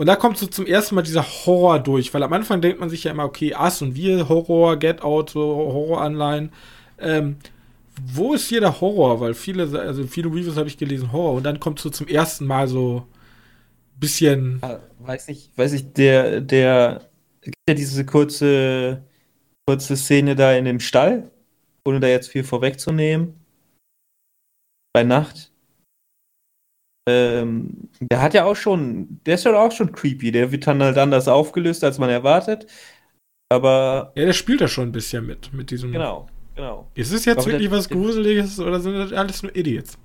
und 0.00 0.06
da 0.06 0.16
kommt 0.16 0.38
so 0.38 0.46
zum 0.46 0.64
ersten 0.64 0.94
Mal 0.94 1.02
dieser 1.02 1.22
Horror 1.22 1.78
durch, 1.78 2.14
weil 2.14 2.22
am 2.22 2.32
Anfang 2.32 2.62
denkt 2.62 2.80
man 2.80 2.88
sich 2.88 3.04
ja 3.04 3.10
immer, 3.10 3.26
okay, 3.26 3.52
Ass 3.52 3.82
und 3.82 3.94
wir, 3.94 4.30
Horror, 4.30 4.78
Get 4.78 5.02
Out, 5.02 5.28
so 5.28 5.42
Horroranleihen. 5.42 6.52
Ähm, 6.98 7.36
wo 8.06 8.32
ist 8.32 8.48
hier 8.48 8.60
der 8.62 8.80
Horror? 8.80 9.20
Weil 9.20 9.34
viele, 9.34 9.64
also 9.78 10.06
viele 10.06 10.28
Reviews 10.30 10.56
habe 10.56 10.68
ich 10.68 10.78
gelesen, 10.78 11.12
Horror. 11.12 11.34
Und 11.34 11.42
dann 11.42 11.60
kommt 11.60 11.80
so 11.80 11.90
zum 11.90 12.08
ersten 12.08 12.46
Mal 12.46 12.66
so 12.66 13.06
ein 13.94 14.00
bisschen. 14.00 14.58
Ah, 14.62 14.78
weiß 15.00 15.28
nicht, 15.28 15.50
weiß 15.58 15.74
ich, 15.74 15.92
der, 15.92 16.40
der, 16.40 17.10
ja 17.68 17.74
diese 17.74 18.06
kurze, 18.06 19.04
kurze 19.66 19.98
Szene 19.98 20.34
da 20.34 20.54
in 20.54 20.64
dem 20.64 20.80
Stall, 20.80 21.30
ohne 21.84 22.00
da 22.00 22.08
jetzt 22.08 22.28
viel 22.30 22.44
vorwegzunehmen, 22.44 23.34
bei 24.94 25.04
Nacht. 25.04 25.49
Ähm, 27.08 27.88
der 28.00 28.20
hat 28.20 28.34
ja 28.34 28.44
auch 28.44 28.56
schon, 28.56 29.20
der 29.26 29.34
ist 29.34 29.44
ja 29.44 29.58
auch 29.58 29.72
schon 29.72 29.92
creepy. 29.92 30.32
Der 30.32 30.52
wird 30.52 30.66
dann 30.66 30.82
halt 30.82 30.98
anders 30.98 31.28
aufgelöst, 31.28 31.82
als 31.84 31.98
man 31.98 32.10
erwartet. 32.10 32.66
Aber. 33.50 34.12
Ja, 34.14 34.26
der 34.26 34.32
spielt 34.32 34.60
ja 34.60 34.68
schon 34.68 34.88
ein 34.88 34.92
bisschen 34.92 35.26
mit, 35.26 35.52
mit 35.52 35.70
diesem. 35.70 35.92
Genau, 35.92 36.28
genau. 36.54 36.90
Ist 36.94 37.12
es 37.12 37.24
jetzt 37.24 37.38
Aber 37.38 37.52
wirklich 37.52 37.70
was 37.70 37.88
Gruseliges 37.88 38.60
oder 38.60 38.80
sind 38.80 38.94
das 38.94 39.12
alles 39.12 39.42
nur 39.42 39.54
Idiots? 39.56 39.98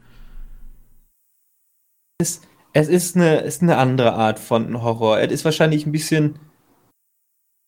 Es, 2.17 2.41
es 2.73 2.88
ist, 2.88 3.15
eine, 3.15 3.39
ist 3.41 3.62
eine 3.62 3.77
andere 3.77 4.13
Art 4.13 4.39
von 4.39 4.81
Horror. 4.81 5.19
Es 5.19 5.31
ist 5.31 5.45
wahrscheinlich 5.45 5.86
ein 5.86 5.91
bisschen. 5.91 6.39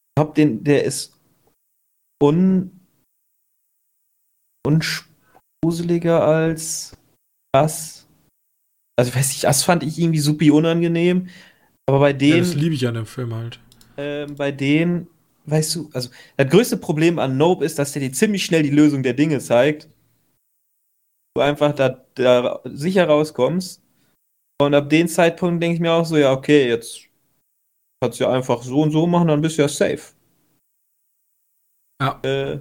Ich 0.09 0.21
glaube, 0.21 0.33
den, 0.33 0.63
der 0.63 0.83
ist 0.83 1.19
un, 2.23 2.79
ungruseliger 4.65 6.25
als 6.25 6.97
das. 7.53 8.06
Also, 8.97 9.09
ich 9.09 9.15
weiß 9.15 9.29
nicht, 9.29 9.43
das 9.43 9.63
fand 9.63 9.83
ich 9.83 9.99
irgendwie 9.99 10.19
super 10.19 10.53
unangenehm. 10.53 11.29
Aber 11.87 11.99
bei 11.99 12.09
Ja, 12.09 12.17
dem. 12.17 12.39
das 12.39 12.55
liebe 12.55 12.75
ich 12.75 12.85
an 12.87 12.95
dem 12.95 13.05
Film 13.05 13.33
halt. 13.33 13.59
Ähm, 13.97 14.35
bei 14.35 14.51
denen, 14.51 15.07
weißt 15.45 15.75
du, 15.75 15.89
also 15.93 16.09
das 16.35 16.49
größte 16.49 16.77
Problem 16.77 17.19
an 17.19 17.37
Nope 17.37 17.63
ist, 17.63 17.79
dass 17.79 17.93
der 17.93 18.01
dir 18.01 18.11
ziemlich 18.11 18.43
schnell 18.43 18.63
die 18.63 18.69
Lösung 18.69 19.03
der 19.03 19.13
Dinge 19.13 19.39
zeigt. 19.39 19.87
Du 21.35 21.41
einfach 21.41 21.73
da, 21.73 22.03
da 22.15 22.59
sicher 22.65 23.07
rauskommst. 23.07 23.81
Und 24.59 24.73
ab 24.73 24.89
dem 24.89 25.07
Zeitpunkt 25.07 25.61
denke 25.61 25.75
ich 25.75 25.81
mir 25.81 25.93
auch 25.93 26.05
so, 26.05 26.17
ja, 26.17 26.31
okay, 26.33 26.67
jetzt 26.67 27.07
kannst 28.01 28.19
du 28.19 28.23
ja 28.23 28.31
einfach 28.31 28.63
so 28.63 28.81
und 28.81 28.91
so 28.91 29.05
machen, 29.05 29.27
dann 29.27 29.41
bist 29.41 29.57
du 29.57 29.61
ja 29.61 29.67
safe. 29.67 30.13
Ja. 32.01 32.19
Äh, 32.23 32.59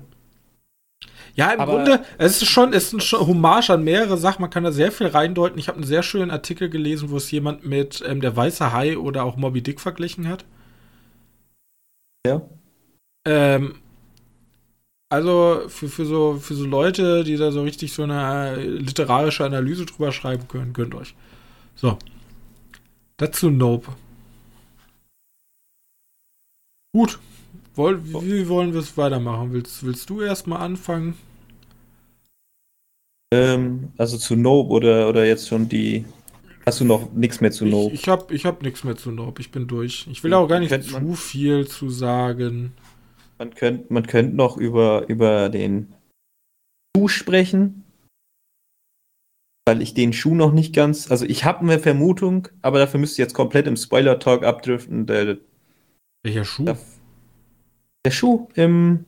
Ja, 1.37 1.51
im 1.51 1.61
Aber- 1.61 1.73
Grunde, 1.75 2.05
es 2.19 2.41
ist 2.43 2.49
schon, 2.49 2.73
es 2.73 2.93
ist 2.93 3.05
schon 3.05 3.27
Hommage 3.27 3.71
an 3.71 3.85
mehrere 3.85 4.17
Sachen. 4.17 4.41
Man 4.41 4.51
kann 4.51 4.65
da 4.65 4.73
sehr 4.73 4.91
viel 4.91 5.07
reindeuten. 5.09 5.59
Ich 5.59 5.69
habe 5.69 5.77
einen 5.77 5.87
sehr 5.87 6.03
schönen 6.03 6.31
Artikel 6.31 6.71
gelesen, 6.71 7.11
wo 7.11 7.19
es 7.19 7.31
jemand 7.31 7.65
mit 7.67 8.03
ähm, 8.07 8.21
der 8.23 8.35
weiße 8.35 8.73
Hai 8.73 8.97
oder 8.99 9.25
auch 9.25 9.37
Moby 9.37 9.61
Dick 9.63 9.81
verglichen 9.81 10.29
hat. 10.29 10.45
ja. 12.27 12.41
Ähm, 13.27 13.77
also 15.09 15.63
für, 15.69 15.89
für, 15.89 16.05
so, 16.07 16.39
für 16.41 16.55
so 16.55 16.65
Leute, 16.65 17.23
die 17.23 17.37
da 17.37 17.53
so 17.53 17.63
richtig 17.63 17.93
so 17.93 18.03
eine 18.03 18.57
äh, 18.57 18.65
literarische 18.67 19.45
Analyse 19.45 19.85
drüber 19.87 20.11
schreiben 20.13 20.49
können, 20.49 20.73
gönnt 20.73 20.95
euch. 20.95 21.15
So. 21.77 21.99
Dazu 23.19 23.51
Nope. 23.51 23.93
Gut. 26.93 27.19
Woll, 27.75 28.03
wie 28.05 28.49
wollen 28.49 28.73
wir 28.73 28.81
es 28.81 28.97
weitermachen? 28.97 29.53
Willst, 29.53 29.85
willst 29.85 30.09
du 30.09 30.23
erstmal 30.23 30.63
anfangen? 30.63 31.15
Ähm, 33.33 33.93
also 33.99 34.17
zu 34.19 34.37
Nope 34.37 34.71
oder, 34.71 35.09
oder 35.09 35.27
jetzt 35.27 35.49
schon 35.49 35.69
die. 35.69 36.05
Hast 36.65 36.81
du 36.81 36.85
noch 36.85 37.13
nichts 37.13 37.41
mehr 37.41 37.53
zu 37.53 37.65
Nope? 37.65 37.95
Ich, 37.95 38.03
ich 38.03 38.09
habe 38.09 38.35
ich 38.35 38.45
hab 38.45 38.63
nichts 38.63 38.85
mehr 38.85 38.97
zu 38.97 39.11
Nope. 39.11 39.41
Ich 39.41 39.51
bin 39.51 39.67
durch. 39.67 40.07
Ich 40.11 40.23
will 40.25 40.35
auch 40.35 40.49
gar 40.49 40.61
nicht 40.61 40.83
zu 40.83 41.15
viel 41.15 41.67
zu 41.67 41.91
sagen. 41.91 42.73
Man 43.39 43.55
könnte 43.55 43.93
man 43.93 44.07
könnt 44.07 44.35
noch 44.35 44.57
über, 44.57 45.07
über 45.09 45.49
den 45.49 45.93
Schuh 46.97 47.09
sprechen. 47.09 47.85
Weil 49.69 49.83
ich 49.83 49.95
den 49.95 50.13
Schuh 50.13 50.35
noch 50.35 50.53
nicht 50.53 50.75
ganz. 50.75 51.11
Also 51.11 51.27
ich 51.27 51.45
habe 51.45 51.61
eine 51.61 51.81
Vermutung, 51.81 52.49
aber 52.63 52.79
dafür 52.79 53.01
müsst 53.01 53.19
ihr 53.19 53.25
jetzt 53.25 53.35
komplett 53.35 53.67
im 53.67 53.77
Spoiler-Talk 53.77 54.45
abdriften. 54.45 55.07
Der, 55.07 55.39
Welcher 56.23 56.45
Schuh? 56.45 56.65
der, 56.65 56.79
der 58.05 58.11
Schuh 58.13 58.49
im. 58.55 59.05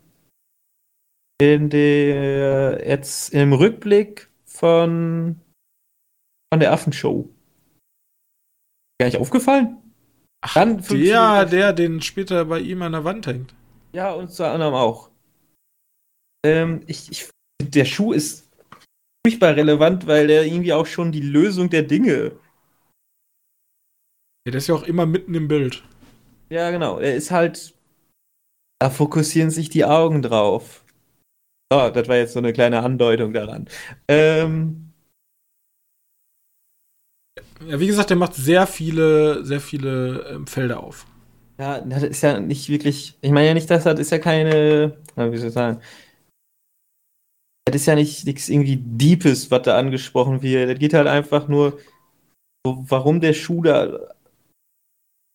In 1.41 1.71
der. 1.71 2.87
Jetzt 2.87 3.33
im 3.33 3.53
Rückblick 3.53 4.29
von. 4.45 5.41
Von 6.53 6.61
der 6.61 6.73
Affenshow. 6.73 7.29
Gar 9.01 9.07
nicht 9.07 9.19
aufgefallen? 9.19 9.77
Ach, 10.41 10.55
Dann 10.55 10.83
der, 10.83 11.45
der, 11.45 11.73
den 11.73 12.01
später 12.01 12.45
bei 12.45 12.61
ihm 12.61 12.83
an 12.83 12.93
der 12.93 13.05
Wand 13.05 13.27
hängt. 13.27 13.55
Ja, 13.93 14.13
und 14.13 14.29
unter 14.29 14.53
anderem 14.53 14.75
auch. 14.75 15.11
Ähm, 16.45 16.83
ich, 16.87 17.11
ich, 17.11 17.31
der 17.61 17.85
Schuh 17.85 18.13
ist 18.13 18.49
furchtbar 19.27 19.57
relevant, 19.57 20.07
weil 20.07 20.27
der 20.27 20.45
irgendwie 20.47 20.73
auch 20.73 20.87
schon 20.87 21.13
die 21.13 21.21
Lösung 21.21 21.71
der 21.71 21.83
Dinge. 21.83 22.33
Ja, 24.47 24.53
der 24.53 24.57
ist 24.57 24.69
ja 24.69 24.75
auch 24.75 24.85
immer 24.85 25.07
mitten 25.07 25.35
im 25.35 25.49
Bild. 25.49 25.83
Ja, 26.51 26.71
genau. 26.71 26.99
Er 26.99 27.15
ist 27.15 27.31
halt. 27.31 27.75
Da 28.81 28.91
fokussieren 28.91 29.51
sich 29.51 29.71
die 29.71 29.85
Augen 29.85 30.23
drauf. 30.23 30.85
So, 31.73 31.91
das 31.91 32.09
war 32.09 32.17
jetzt 32.17 32.33
so 32.33 32.39
eine 32.39 32.53
kleine 32.53 32.83
Andeutung 32.83 33.33
daran. 33.33 33.69
Ähm, 34.09 34.93
Ja, 37.67 37.81
wie 37.81 37.87
gesagt, 37.87 38.11
der 38.11 38.17
macht 38.17 38.35
sehr 38.35 38.67
viele, 38.67 39.45
sehr 39.45 39.61
viele 39.61 40.25
ähm, 40.31 40.47
Felder 40.47 40.81
auf. 40.83 41.07
ja, 41.59 41.81
das 41.81 42.03
ist 42.05 42.23
ja 42.23 42.39
nicht 42.41 42.69
wirklich. 42.69 43.17
Ich 43.21 43.31
meine 43.31 43.49
ja 43.49 43.55
nicht, 43.55 43.71
dass 43.71 43.85
das 43.85 43.99
ist 43.99 44.11
ja 44.11 44.19
keine. 44.19 44.97
na, 45.17 45.33
Wie 45.33 45.37
soll 45.39 45.49
ich 45.49 45.55
sagen? 45.55 45.81
Das 47.65 47.77
ist 47.77 47.87
ja 47.87 47.95
nicht 47.95 48.25
nichts 48.25 48.49
irgendwie 48.49 48.77
Deepes, 48.79 49.51
was 49.51 49.63
da 49.63 49.77
angesprochen 49.79 50.43
wird. 50.43 50.71
Das 50.71 50.79
geht 50.79 50.95
halt 50.95 51.07
einfach 51.07 51.49
nur, 51.49 51.79
so, 52.67 52.85
warum 52.89 53.21
der 53.21 53.35
Schuh 53.35 53.63
da 53.63 54.15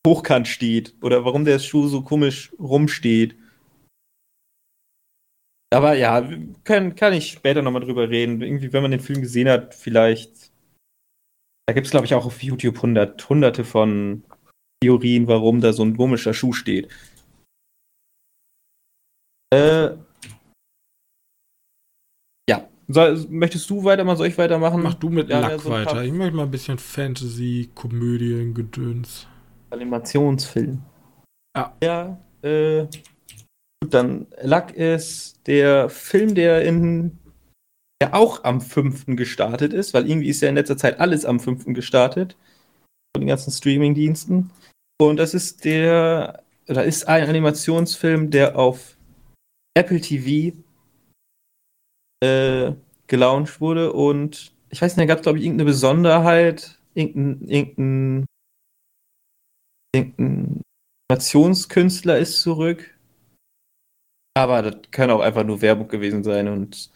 hochkant 0.07 0.47
steht 0.47 0.95
oder 1.01 1.25
warum 1.25 1.43
der 1.45 1.59
Schuh 1.59 1.87
so 1.87 2.01
komisch 2.01 2.53
rumsteht. 2.59 3.35
Aber 5.73 5.95
ja, 5.95 6.27
können, 6.63 6.95
kann 6.95 7.13
ich 7.13 7.31
später 7.31 7.61
nochmal 7.61 7.83
drüber 7.83 8.09
reden. 8.09 8.41
Irgendwie, 8.41 8.71
wenn 8.73 8.81
man 8.81 8.91
den 8.91 8.99
Film 8.99 9.21
gesehen 9.21 9.49
hat, 9.49 9.73
vielleicht. 9.73 10.51
Da 11.67 11.73
gibt 11.73 11.85
es, 11.87 11.91
glaube 11.91 12.05
ich, 12.05 12.13
auch 12.13 12.25
auf 12.25 12.43
YouTube 12.43 12.81
hundert, 12.81 13.27
hunderte 13.29 13.63
von 13.63 14.23
Theorien, 14.83 15.27
warum 15.27 15.61
da 15.61 15.71
so 15.73 15.83
ein 15.83 15.95
komischer 15.95 16.33
Schuh 16.33 16.53
steht. 16.53 16.91
Äh, 19.53 19.95
ja. 22.49 22.67
Soll, 22.89 23.25
möchtest 23.29 23.69
du 23.69 23.83
weitermachen? 23.83 24.17
Soll 24.17 24.27
ich 24.27 24.37
weitermachen? 24.37 24.81
Mach 24.83 24.95
du 24.95 25.09
mit 25.09 25.29
Ja, 25.29 25.39
Lack 25.39 25.61
so 25.61 25.69
weiter. 25.69 25.93
paar- 25.93 26.03
Ich 26.03 26.11
möchte 26.11 26.35
mal 26.35 26.43
ein 26.43 26.51
bisschen 26.51 26.77
Fantasy, 26.77 27.69
Komödien, 27.73 28.53
Gedöns. 28.53 29.25
Animationsfilm. 29.69 30.81
Ja. 31.55 31.77
Ja, 31.81 32.19
äh, 32.41 32.87
dann 33.83 34.27
Luck 34.41 34.71
ist 34.71 35.47
der 35.47 35.89
Film, 35.89 36.35
der 36.35 36.63
in 36.63 37.19
der 38.01 38.13
auch 38.13 38.43
am 38.43 38.61
5. 38.61 39.05
gestartet 39.15 39.73
ist, 39.73 39.93
weil 39.93 40.09
irgendwie 40.09 40.29
ist 40.29 40.41
ja 40.41 40.49
in 40.49 40.55
letzter 40.55 40.77
Zeit 40.77 40.99
alles 40.99 41.25
am 41.25 41.39
5. 41.39 41.73
gestartet. 41.73 42.35
Von 43.15 43.21
den 43.21 43.27
ganzen 43.27 43.51
Streaming-Diensten. 43.51 44.49
Und 44.99 45.17
das 45.17 45.33
ist 45.33 45.65
der, 45.65 46.43
da 46.65 46.81
ist 46.81 47.07
ein 47.07 47.29
Animationsfilm, 47.29 48.31
der 48.31 48.57
auf 48.57 48.97
Apple 49.75 50.01
TV 50.01 50.55
äh, 52.23 52.73
gelauncht 53.07 53.61
wurde 53.61 53.93
und 53.93 54.53
ich 54.69 54.81
weiß 54.81 54.97
nicht, 54.97 55.03
da 55.03 55.13
gab 55.13 55.19
es 55.19 55.23
glaube 55.23 55.37
ich 55.37 55.45
irgendeine 55.45 55.69
Besonderheit, 55.69 56.79
irgendein, 56.95 57.47
irgendein 57.47 58.25
irgendein 59.95 60.61
Animationskünstler 61.09 62.17
ist 62.17 62.41
zurück. 62.41 62.92
Aber 64.35 64.61
das 64.61 64.91
kann 64.91 65.11
auch 65.11 65.21
einfach 65.21 65.43
nur 65.43 65.61
Werbung 65.61 65.87
gewesen 65.87 66.23
sein 66.23 66.47
und 66.47 66.91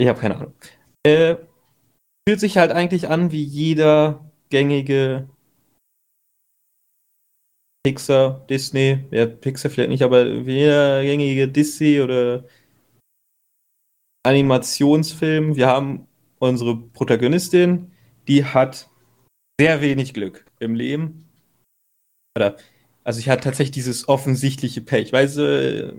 ich 0.00 0.08
habe 0.08 0.20
keine 0.20 0.36
Ahnung. 0.36 0.54
Äh, 1.04 1.36
fühlt 2.28 2.40
sich 2.40 2.58
halt 2.58 2.72
eigentlich 2.72 3.08
an 3.08 3.32
wie 3.32 3.42
jeder 3.42 4.30
gängige 4.50 5.28
Pixar, 7.84 8.44
Disney, 8.50 9.04
ja, 9.10 9.26
Pixar 9.26 9.70
vielleicht 9.70 9.90
nicht, 9.90 10.02
aber 10.02 10.46
wie 10.46 10.58
jeder 10.58 11.02
gängige 11.02 11.48
Disney 11.48 12.00
oder 12.00 12.44
Animationsfilm. 14.26 15.56
Wir 15.56 15.68
haben 15.68 16.06
unsere 16.38 16.76
Protagonistin, 16.76 17.92
die 18.26 18.44
hat 18.44 18.90
sehr 19.60 19.80
wenig 19.80 20.12
Glück 20.14 20.44
im 20.58 20.74
Leben. 20.74 21.28
Oder, 22.36 22.56
also 23.08 23.20
ich 23.20 23.30
hatte 23.30 23.44
tatsächlich 23.44 23.70
dieses 23.70 24.06
offensichtliche 24.06 24.82
Pech. 24.82 25.14
Weißt 25.14 25.38
du, 25.38 25.98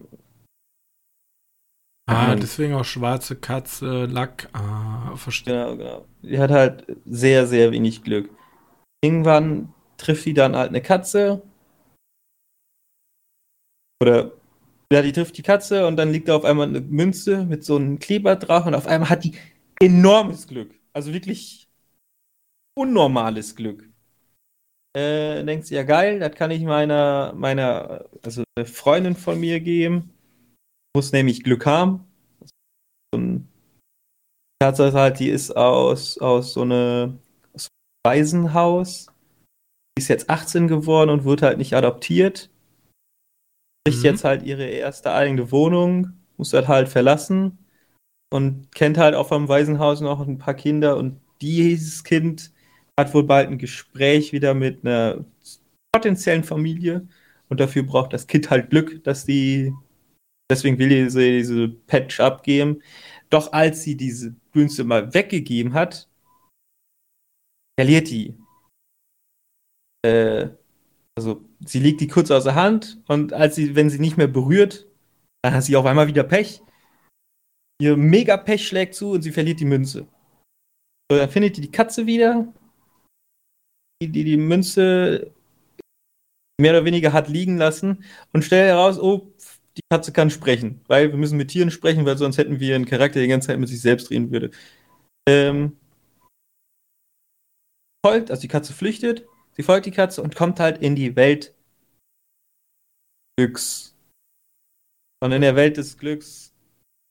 Ah, 2.06 2.36
deswegen 2.36 2.76
auch 2.76 2.86
schwarze 2.86 3.36
Katze, 3.36 4.06
Lack. 4.06 4.48
Ah, 4.54 5.16
verstehe. 5.16 5.54
Genau, 5.54 5.78
genau. 5.78 6.06
Die 6.22 6.38
hat 6.38 6.52
halt 6.52 6.86
sehr, 7.06 7.48
sehr 7.48 7.72
wenig 7.72 8.04
Glück. 8.04 8.30
Irgendwann 9.04 9.74
trifft 9.98 10.26
die 10.26 10.36
dann 10.36 10.56
halt 10.56 10.70
eine 10.70 10.84
Katze. 10.84 11.42
Oder 14.00 14.32
ja, 14.92 15.02
die 15.02 15.12
trifft 15.12 15.36
die 15.36 15.44
Katze 15.44 15.88
und 15.88 15.98
dann 15.98 16.12
liegt 16.12 16.28
da 16.28 16.36
auf 16.36 16.46
einmal 16.46 16.68
eine 16.68 16.82
Münze 16.82 17.44
mit 17.44 17.64
so 17.64 17.76
einem 17.76 17.98
Kleber 17.98 18.36
drauf 18.36 18.68
und 18.68 18.76
auf 18.76 18.86
einmal 18.86 19.10
hat 19.10 19.24
die 19.24 19.34
enormes 19.82 20.46
Glück. 20.48 20.76
Also 20.94 21.12
wirklich 21.12 21.68
unnormales 22.78 23.56
Glück. 23.56 23.90
Äh, 25.00 25.44
denkt 25.46 25.66
sie, 25.66 25.76
ja 25.76 25.84
geil, 25.84 26.20
das 26.20 26.36
kann 26.36 26.52
ich 26.52 26.62
meiner, 26.64 27.34
meiner, 27.34 28.06
also 28.24 28.44
eine 28.58 28.66
Freundin 28.66 29.16
von 29.16 29.40
mir 29.40 29.60
geben. 29.60 30.14
Muss 30.96 31.12
nämlich 31.12 31.44
Glück 31.44 31.66
haben. 31.66 32.06
Ein 33.16 33.48
Tatsache 34.62 34.90
ist 34.90 34.96
halt, 34.96 35.20
die 35.20 35.30
ist 35.30 35.56
aus, 35.56 36.18
aus 36.18 36.54
so 36.54 36.62
einem 36.64 37.20
Waisenhaus. 38.06 39.08
Die 39.98 40.02
ist 40.02 40.10
jetzt 40.10 40.30
18 40.30 40.68
geworden 40.68 41.10
und 41.10 41.24
wird 41.24 41.42
halt 41.42 41.58
nicht 41.58 41.76
adoptiert. 41.76 42.50
Kriegt 43.88 44.00
Mhm. 44.00 44.06
jetzt 44.06 44.24
halt 44.24 44.44
ihre 44.44 44.66
erste 44.66 45.14
eigene 45.14 45.52
Wohnung 45.52 46.14
muss 46.40 46.52
das 46.52 46.68
halt 46.68 46.88
verlassen 46.88 47.60
und 48.32 48.74
kennt 48.74 48.98
halt 48.98 49.14
auch 49.14 49.28
vom 49.28 49.48
Waisenhaus 49.48 50.00
noch 50.02 50.26
ein 50.26 50.38
paar 50.38 50.54
Kinder 50.54 50.98
und 50.98 51.20
dieses 51.42 52.04
Kind 52.04 52.54
hat 53.00 53.14
wohl 53.14 53.24
bald 53.24 53.50
ein 53.50 53.58
Gespräch 53.58 54.34
wieder 54.34 54.54
mit 54.54 54.86
einer 54.86 55.26
potenziellen 55.94 56.44
Familie 56.44 57.08
und 57.50 57.60
dafür 57.60 57.84
braucht 57.84 58.14
das 58.14 58.28
Kind 58.28 58.50
halt 58.50 58.70
Glück, 58.70 59.04
dass 59.04 59.26
die, 59.26 59.74
deswegen 60.52 60.78
will 60.78 61.10
sie 61.10 61.38
diese 61.40 61.68
Patch 61.68 62.20
abgeben. 62.20 62.82
Doch 63.30 63.52
als 63.54 63.84
sie 63.84 63.96
diese 63.96 64.36
Münze 64.54 64.84
mal 64.84 65.14
weggegeben 65.14 65.74
hat, 65.74 66.08
verliert 67.80 68.10
die. 68.10 68.38
Äh, 70.06 70.50
also 71.18 71.44
sie 71.66 71.80
legt 71.80 72.02
die 72.02 72.08
kurz 72.08 72.32
aus 72.32 72.46
der 72.46 72.56
Hand 72.56 73.02
und 73.08 73.34
als 73.34 73.56
sie, 73.56 73.76
wenn 73.76 73.90
sie 73.90 74.00
nicht 74.00 74.18
mehr 74.18 74.28
berührt, 74.28 74.88
dann 75.44 75.54
hat 75.54 75.64
sie 75.64 75.76
auf 75.76 75.86
einmal 75.86 76.08
wieder 76.08 76.24
Pech. 76.24 76.62
Ihr 77.82 77.96
mega 77.96 78.38
Pech 78.38 78.68
schlägt 78.68 78.96
zu 78.96 79.12
und 79.12 79.22
sie 79.22 79.32
verliert 79.32 79.60
die 79.60 79.66
Münze. 79.66 80.08
So, 81.12 81.18
dann 81.18 81.30
findet 81.30 81.58
die 81.58 81.62
die 81.62 81.72
Katze 81.72 82.06
wieder, 82.06 82.54
die 84.02 84.12
die, 84.12 84.38
Münze 84.38 85.32
mehr 86.60 86.72
oder 86.72 86.86
weniger 86.86 87.14
hat 87.14 87.30
liegen 87.30 87.58
lassen 87.58 88.04
und 88.34 88.44
stellt 88.44 88.70
heraus, 88.70 89.00
oh, 89.00 89.32
die 89.78 89.82
Katze 89.90 90.12
kann 90.12 90.30
sprechen, 90.30 90.82
weil 90.88 91.12
wir 91.12 91.18
müssen 91.18 91.38
mit 91.38 91.50
Tieren 91.50 91.72
sprechen, 91.72 92.06
weil 92.06 92.18
sonst 92.18 92.38
hätten 92.38 92.60
wir 92.60 92.76
einen 92.76 92.86
Charakter, 92.86 93.16
der 93.16 93.24
die 93.24 93.30
ganze 93.30 93.48
Zeit 93.48 93.60
mit 93.60 93.70
sich 93.70 93.82
selbst 93.82 94.10
reden 94.10 94.32
würde. 94.32 94.52
Ähm, 95.28 95.78
folgt, 98.06 98.32
also 98.32 98.42
die 98.42 98.48
Katze 98.48 98.74
flüchtet, 98.74 99.26
sie 99.54 99.64
folgt 99.64 99.86
die 99.86 99.92
Katze 99.92 100.22
und 100.22 100.36
kommt 100.36 100.60
halt 100.60 100.82
in 100.82 100.96
die 100.96 101.16
Welt 101.16 101.54
Glücks. 103.38 103.96
Und 105.22 105.32
in 105.32 105.42
der 105.42 105.56
Welt 105.56 105.78
des 105.78 105.98
Glücks, 105.98 106.54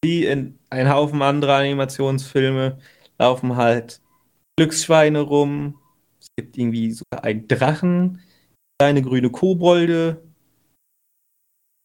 wie 0.04 0.26
in 0.26 0.58
ein 0.68 0.90
Haufen 0.90 1.22
anderer 1.22 1.56
Animationsfilme, 1.56 2.78
laufen 3.18 3.56
halt 3.56 4.02
Glücksschweine 4.58 5.20
rum. 5.20 5.77
Es 6.38 6.44
gibt 6.44 6.56
irgendwie 6.56 6.92
sogar 6.92 7.24
einen 7.24 7.48
Drachen, 7.48 8.20
kleine 8.78 9.02
grüne 9.02 9.28
Kobolde. 9.28 10.22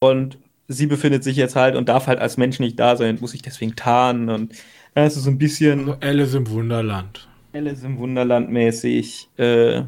Und 0.00 0.38
sie 0.68 0.86
befindet 0.86 1.24
sich 1.24 1.36
jetzt 1.36 1.56
halt 1.56 1.74
und 1.74 1.88
darf 1.88 2.06
halt 2.06 2.20
als 2.20 2.36
Mensch 2.36 2.60
nicht 2.60 2.78
da 2.78 2.96
sein, 2.96 3.18
muss 3.20 3.32
sich 3.32 3.42
deswegen 3.42 3.74
tarnen. 3.74 4.30
Und 4.30 4.54
das 4.94 5.16
ist 5.16 5.24
so 5.24 5.30
ein 5.30 5.38
bisschen. 5.38 5.88
Also 5.88 6.00
Alice 6.00 6.34
im 6.34 6.48
Wunderland. 6.48 7.28
Alice 7.52 7.82
im 7.82 7.98
Wunderland 7.98 8.48
mäßig. 8.48 9.28
Äh, 9.38 9.80
ich 9.80 9.86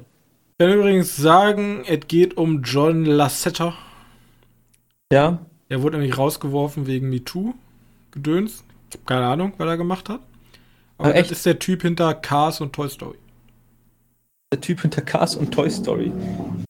kann 0.59 0.73
übrigens 0.73 1.15
sagen, 1.15 1.85
es 1.87 2.01
geht 2.09 2.37
um 2.37 2.63
John 2.63 3.05
Lasseter. 3.05 3.75
Ja. 5.13 5.47
Er 5.69 5.83
wurde 5.83 5.99
nämlich 5.99 6.19
rausgeworfen 6.19 6.89
wegen 6.89 7.09
MeToo-Gedöns. 7.09 8.65
Ich 8.91 8.97
habe 8.97 9.05
keine 9.07 9.27
Ahnung, 9.27 9.53
was 9.59 9.69
er 9.69 9.77
gemacht 9.77 10.09
hat. 10.09 10.23
Aber 10.99 11.11
Ach, 11.11 11.15
echt? 11.15 11.31
das 11.31 11.39
ist 11.39 11.47
der 11.47 11.61
Typ 11.61 11.83
hinter 11.83 12.15
Cars 12.15 12.61
und 12.61 12.73
Toy 12.73 12.89
Story. 12.89 13.19
Der 14.53 14.61
Typ 14.61 14.81
hinter 14.81 15.03
Cars 15.03 15.35
und 15.35 15.53
Toy 15.53 15.69
Story. 15.71 16.13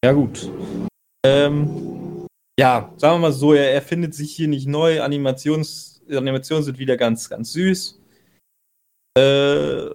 Ja, 0.05 0.13
gut. 0.13 0.51
Ähm, 1.27 2.27
ja, 2.59 2.93
sagen 2.97 3.17
wir 3.17 3.19
mal 3.19 3.33
so, 3.33 3.53
er 3.53 3.73
erfindet 3.73 4.15
sich 4.15 4.35
hier 4.35 4.49
nicht 4.49 4.67
neu. 4.67 5.03
Animations, 5.03 6.03
Animationen 6.09 6.65
sind 6.65 6.79
wieder 6.79 6.97
ganz, 6.97 7.29
ganz 7.29 7.53
süß. 7.53 8.01
Äh, 9.19 9.91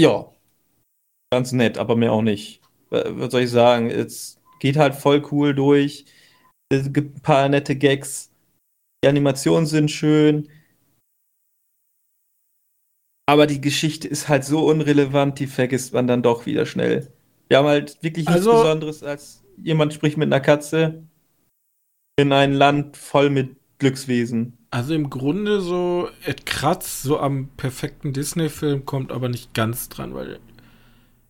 ja. 0.00 0.30
Ganz 1.32 1.52
nett, 1.52 1.78
aber 1.78 1.96
mehr 1.96 2.12
auch 2.12 2.22
nicht. 2.22 2.62
Wa- 2.90 3.04
Was 3.08 3.32
soll 3.32 3.42
ich 3.42 3.50
sagen? 3.50 3.90
Es 3.90 4.40
geht 4.60 4.76
halt 4.76 4.94
voll 4.94 5.26
cool 5.32 5.54
durch. 5.54 6.06
Es 6.72 6.92
gibt 6.92 7.18
ein 7.18 7.22
paar 7.22 7.48
nette 7.48 7.76
Gags. 7.76 8.30
Die 9.04 9.08
Animationen 9.08 9.66
sind 9.66 9.90
schön. 9.90 10.48
Aber 13.26 13.46
die 13.46 13.60
Geschichte 13.60 14.06
ist 14.06 14.28
halt 14.28 14.44
so 14.44 14.66
unrelevant, 14.66 15.38
die 15.38 15.46
vergisst 15.46 15.94
man 15.94 16.06
dann 16.06 16.22
doch 16.22 16.46
wieder 16.46 16.66
schnell. 16.66 17.10
Wir 17.48 17.58
haben 17.58 17.66
halt 17.68 18.02
wirklich 18.02 18.26
nichts 18.26 18.46
Also- 18.46 18.62
Besonderes, 18.62 19.02
als 19.02 19.42
jemand 19.62 19.94
spricht 19.94 20.16
mit 20.16 20.26
einer 20.32 20.40
Katze 20.40 21.04
in 22.16 22.32
ein 22.32 22.52
Land 22.52 22.96
voll 22.96 23.30
mit 23.30 23.56
Glückswesen. 23.78 24.58
Also 24.70 24.94
im 24.94 25.08
Grunde 25.10 25.60
so, 25.60 26.08
es 26.24 26.36
kratzt 26.44 27.02
so 27.02 27.18
am 27.18 27.48
perfekten 27.56 28.12
Disney-Film, 28.12 28.84
kommt 28.84 29.12
aber 29.12 29.28
nicht 29.28 29.54
ganz 29.54 29.88
dran, 29.88 30.14
weil. 30.14 30.40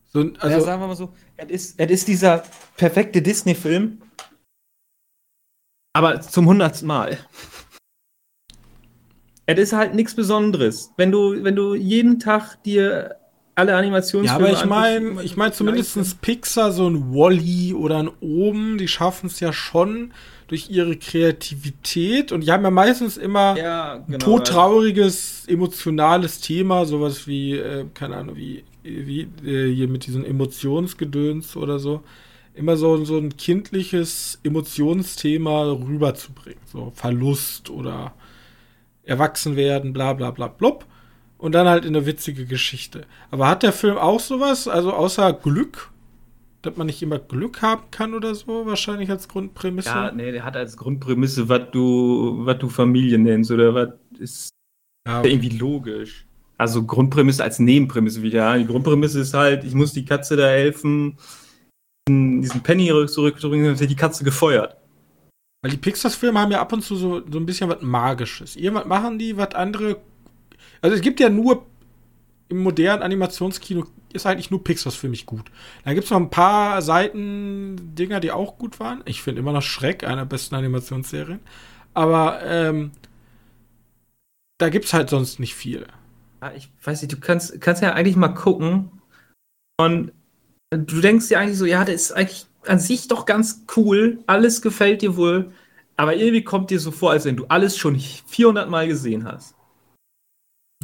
So, 0.07 0.20
Also, 0.20 0.35
also, 0.38 0.57
ja, 0.59 0.61
sagen 0.61 0.83
wir 0.83 0.87
mal 0.88 0.96
so, 0.96 1.12
es 1.37 1.50
ist, 1.50 1.80
es 1.80 1.90
ist 1.90 2.09
dieser 2.09 2.44
perfekte 2.76 3.20
Disney-Film, 3.20 4.00
aber 5.92 6.20
zum 6.20 6.46
hundertsten 6.46 6.88
Mal. 6.88 7.18
Es 9.46 9.59
ist 9.59 9.72
halt 9.72 9.94
nichts 9.94 10.14
Besonderes. 10.14 10.92
Wenn 10.96 11.12
du, 11.12 11.44
wenn 11.44 11.57
du 11.57 11.74
jeden 11.74 12.18
Tag 12.18 12.62
dir 12.62 13.16
alle 13.54 13.72
ja, 13.72 13.78
Animationsfilme 13.78 14.48
aber 14.48 14.52
ich 14.52 14.64
meine, 14.64 15.22
ich 15.22 15.37
meine 15.37 15.52
zumindest 15.52 16.20
Pixar, 16.22 16.72
so 16.72 16.88
ein 16.88 17.14
Wally 17.14 17.72
oder 17.72 17.98
ein 17.98 18.11
Oben, 18.20 18.78
die 18.78 18.88
schaffen 18.88 19.26
es 19.26 19.40
ja 19.40 19.52
schon 19.52 20.12
durch 20.48 20.70
ihre 20.70 20.96
Kreativität 20.96 22.33
und 22.33 22.42
die 22.42 22.50
haben 22.52 22.64
ja 22.64 22.70
meistens 22.70 23.16
immer 23.16 23.57
ja, 23.57 23.94
ein 23.94 24.07
genau, 24.07 24.18
todtrauriges, 24.18 25.44
emotionales 25.46 26.40
Thema, 26.40 26.85
sowas 26.85 27.26
wie, 27.26 27.52
äh, 27.52 27.87
keine 27.94 28.16
Ahnung, 28.16 28.37
wie, 28.37 28.64
wie 28.83 29.28
äh, 29.44 29.72
hier 29.72 29.88
mit 29.88 30.07
diesen 30.07 30.24
Emotionsgedöns 30.24 31.57
oder 31.57 31.78
so. 31.78 32.02
Immer 32.54 32.76
so, 32.76 33.04
so 33.04 33.18
ein 33.18 33.37
kindliches 33.37 34.38
Emotionsthema 34.44 35.72
rüberzubringen. 35.72 36.61
So 36.70 36.92
Verlust 36.94 37.70
oder 37.70 38.14
Erwachsenwerden, 39.04 39.92
bla 39.92 40.12
bla 40.12 40.30
bla 40.30 40.48
blub. 40.48 40.86
Und 41.38 41.52
dann 41.52 41.68
halt 41.68 41.84
in 41.84 41.94
eine 41.94 42.06
witzige 42.06 42.46
Geschichte. 42.46 43.06
Aber 43.30 43.48
hat 43.48 43.62
der 43.62 43.72
Film 43.72 43.98
auch 43.98 44.20
sowas? 44.20 44.66
Also 44.66 44.92
außer 44.92 45.32
Glück? 45.32 45.90
Dass 46.62 46.76
man 46.76 46.86
nicht 46.86 47.02
immer 47.02 47.18
Glück 47.18 47.60
haben 47.60 47.82
kann 47.90 48.14
oder 48.14 48.34
so? 48.34 48.64
Wahrscheinlich 48.64 49.10
als 49.10 49.28
Grundprämisse. 49.28 49.90
Ja, 49.90 50.10
nee, 50.10 50.32
der 50.32 50.44
hat 50.44 50.56
als 50.56 50.76
Grundprämisse, 50.76 51.48
was 51.48 51.70
du, 51.72 52.46
was 52.46 52.58
du 52.58 52.70
Familie 52.70 53.18
nennst 53.18 53.50
oder 53.50 53.74
was 53.74 53.88
ist 54.18 54.48
Ja, 55.06 55.22
irgendwie 55.22 55.50
logisch. 55.50 56.26
Also 56.56 56.84
Grundprämisse 56.84 57.42
als 57.42 57.58
Nebenprämisse 57.58 58.22
wieder. 58.22 58.38
Ja. 58.38 58.56
Die 58.56 58.66
Grundprämisse 58.66 59.20
ist 59.20 59.34
halt, 59.34 59.64
ich 59.64 59.74
muss 59.74 59.92
die 59.92 60.04
Katze 60.04 60.36
da 60.36 60.46
helfen, 60.46 61.18
diesen 62.08 62.62
Penny 62.62 62.88
zurückzubringen, 63.06 63.66
dann 63.66 63.80
wird 63.80 63.90
die 63.90 63.96
Katze 63.96 64.24
gefeuert. 64.24 64.76
Weil 65.64 65.70
die 65.70 65.79
Pixar-Filme 65.79 66.38
haben 66.38 66.53
ja 66.53 66.61
ab 66.61 66.74
und 66.74 66.83
zu 66.83 66.94
so, 66.94 67.22
so 67.27 67.38
ein 67.38 67.46
bisschen 67.46 67.70
was 67.70 67.81
Magisches. 67.81 68.55
Irgendwas 68.55 68.85
machen 68.85 69.18
die, 69.18 69.38
was 69.38 69.55
andere. 69.55 69.96
Also 70.83 70.94
es 70.94 71.00
gibt 71.00 71.20
ja 71.20 71.31
nur 71.31 71.64
im 72.50 72.59
modernen 72.59 73.03
Animationskino 73.03 73.87
ist 74.12 74.27
eigentlich 74.27 74.50
nur 74.50 74.62
Pixars 74.62 74.94
für 74.94 75.09
mich 75.09 75.24
gut. 75.24 75.50
Da 75.87 75.94
gibt 75.94 76.05
es 76.05 76.11
noch 76.11 76.18
ein 76.18 76.29
paar 76.29 76.83
Seiten-Dinger, 76.83 78.20
die 78.20 78.31
auch 78.31 78.59
gut 78.59 78.79
waren. 78.79 79.00
Ich 79.07 79.22
finde 79.22 79.40
immer 79.40 79.53
noch 79.53 79.62
Schreck, 79.62 80.05
einer 80.05 80.27
besten 80.27 80.55
Animationsserien. 80.55 81.40
Aber 81.94 82.42
ähm, 82.44 82.90
da 84.59 84.68
gibt 84.68 84.85
es 84.85 84.92
halt 84.92 85.09
sonst 85.09 85.40
nicht 85.40 85.55
viel. 85.55 85.87
Ja, 86.42 86.53
ich 86.53 86.68
weiß 86.83 87.00
nicht, 87.00 87.12
du 87.14 87.18
kannst, 87.18 87.59
kannst 87.62 87.81
ja 87.81 87.94
eigentlich 87.94 88.16
mal 88.16 88.29
gucken 88.29 88.90
und 89.79 90.12
du 90.70 91.00
denkst 91.00 91.29
dir 91.29 91.40
eigentlich 91.40 91.57
so, 91.57 91.64
ja, 91.64 91.87
das 91.87 91.94
ist 91.94 92.12
eigentlich 92.12 92.48
an 92.66 92.79
sich 92.79 93.09
doch 93.09 93.27
ganz 93.27 93.64
cool, 93.77 94.22
alles 94.27 94.62
gefällt 94.62 95.03
dir 95.03 95.16
wohl, 95.16 95.53
aber 95.96 96.16
irgendwie 96.16 96.44
kommt 96.44 96.70
dir 96.70 96.81
so 96.81 96.90
vor, 96.90 97.12
als 97.12 97.24
wenn 97.24 97.37
du 97.37 97.46
alles 97.46 97.77
schon 97.77 97.98
400 97.98 98.68
Mal 98.68 98.88
gesehen 98.88 99.24
hast. 99.24 99.55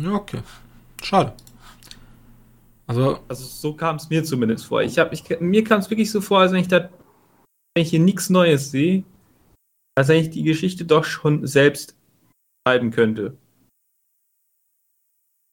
Ja, 0.00 0.12
okay. 0.12 0.40
Schade. 1.02 1.34
Also, 2.86 3.20
Also 3.28 3.44
so 3.44 3.74
kam 3.74 3.96
es 3.96 4.08
mir 4.10 4.24
zumindest 4.24 4.66
vor. 4.66 4.82
Ich 4.82 4.98
hab, 4.98 5.12
ich, 5.12 5.24
mir 5.40 5.64
kam 5.64 5.80
es 5.80 5.90
wirklich 5.90 6.10
so 6.10 6.20
vor, 6.20 6.40
als 6.40 6.52
wenn 6.52 6.60
ich 6.60 6.68
da, 6.68 6.90
wenn 7.74 7.84
ich 7.84 7.90
hier 7.90 8.00
nichts 8.00 8.30
Neues 8.30 8.70
sehe, 8.70 9.04
als 9.96 10.08
wenn 10.08 10.20
ich 10.20 10.30
die 10.30 10.42
Geschichte 10.42 10.84
doch 10.84 11.04
schon 11.04 11.46
selbst 11.46 11.96
schreiben 12.66 12.90
könnte. 12.90 13.36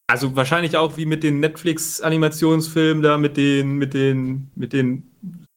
Also 0.09 0.35
wahrscheinlich 0.35 0.77
auch 0.77 0.95
wie 0.95 1.05
mit 1.05 1.21
den 1.21 1.41
Netflix-Animationsfilmen 1.41 3.03
da, 3.03 3.17
mit 3.17 3.35
den, 3.35 3.77
mit 3.77 3.93
den, 3.93 4.49
mit 4.55 4.71
den 4.71 5.11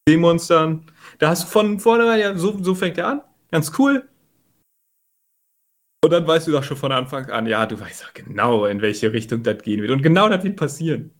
Seemonstern. 0.08 0.86
Da 1.18 1.30
hast 1.30 1.44
du 1.44 1.48
von 1.48 1.80
vornherein, 1.80 2.20
ja, 2.20 2.36
so, 2.36 2.62
so 2.62 2.74
fängt 2.74 2.98
er 2.98 3.08
an. 3.08 3.22
Ganz 3.50 3.72
cool. 3.78 4.08
Und 6.02 6.12
dann 6.12 6.26
weißt 6.26 6.46
du 6.46 6.52
doch 6.52 6.64
schon 6.64 6.76
von 6.76 6.92
Anfang 6.92 7.28
an, 7.30 7.46
ja, 7.46 7.66
du 7.66 7.78
weißt 7.78 8.02
ja 8.02 8.08
genau, 8.14 8.64
in 8.64 8.80
welche 8.80 9.12
Richtung 9.12 9.42
das 9.42 9.62
gehen 9.62 9.82
wird. 9.82 9.90
Und 9.90 10.02
genau 10.02 10.28
das 10.28 10.42
wird 10.42 10.56
passieren. 10.56 11.10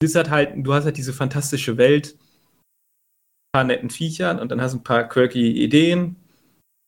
Du 0.00 0.08
hast 0.08 0.30
halt, 0.30 0.52
du 0.56 0.72
hast 0.72 0.84
halt 0.84 0.96
diese 0.96 1.12
fantastische 1.12 1.76
Welt, 1.76 2.16
ein 2.18 3.52
paar 3.52 3.64
netten 3.64 3.90
Viechern 3.90 4.38
und 4.38 4.50
dann 4.50 4.60
hast 4.60 4.72
du 4.72 4.78
ein 4.78 4.84
paar 4.84 5.08
quirky 5.08 5.62
Ideen. 5.62 6.16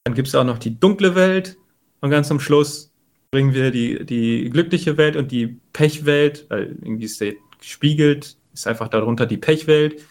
Dann 0.04 0.14
gibt 0.14 0.28
es 0.28 0.34
auch 0.34 0.44
noch 0.44 0.58
die 0.58 0.78
dunkle 0.78 1.14
Welt 1.14 1.58
und 2.00 2.10
ganz 2.10 2.30
am 2.30 2.40
Schluss 2.40 2.92
bringen 3.30 3.52
wir 3.52 3.70
die, 3.70 4.06
die 4.06 4.48
glückliche 4.48 4.96
Welt 4.96 5.16
und 5.16 5.30
die 5.30 5.60
Pechwelt, 5.72 6.46
weil 6.48 6.76
irgendwie 6.80 7.04
ist 7.04 7.20
der 7.20 7.34
gespiegelt, 7.58 8.36
ist 8.54 8.66
einfach 8.66 8.88
darunter 8.88 9.26
die 9.26 9.36
Pechwelt 9.36 10.02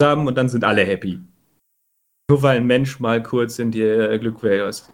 zusammen 0.00 0.26
und 0.28 0.34
dann 0.36 0.48
sind 0.48 0.64
alle 0.64 0.84
happy. 0.84 1.20
Nur 2.30 2.42
weil 2.42 2.58
ein 2.58 2.66
Mensch 2.66 3.00
mal 3.00 3.22
kurz 3.22 3.58
in 3.58 3.70
die 3.70 3.80
Glückwelt 4.20 4.68
ist. 4.68 4.92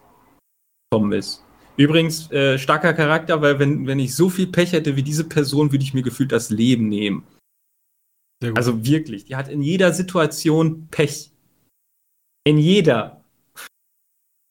gekommen 0.89 1.11
ist. 1.11 1.43
Übrigens, 1.77 2.31
äh, 2.31 2.57
starker 2.57 2.93
Charakter, 2.93 3.41
weil 3.41 3.59
wenn, 3.59 3.85
wenn 3.85 3.99
ich 3.99 4.15
so 4.15 4.29
viel 4.29 4.47
Pech 4.47 4.71
hätte 4.71 4.95
wie 4.95 5.03
diese 5.03 5.27
Person, 5.27 5.71
würde 5.73 5.83
ich 5.83 5.93
mir 5.93 6.03
gefühlt 6.03 6.31
das 6.31 6.49
Leben 6.49 6.87
nehmen. 6.87 7.25
Also 8.55 8.85
wirklich, 8.85 9.25
die 9.25 9.35
hat 9.35 9.49
in 9.49 9.61
jeder 9.61 9.91
Situation 9.93 10.87
Pech. 10.89 11.31
In 12.45 12.57
jeder. 12.57 13.23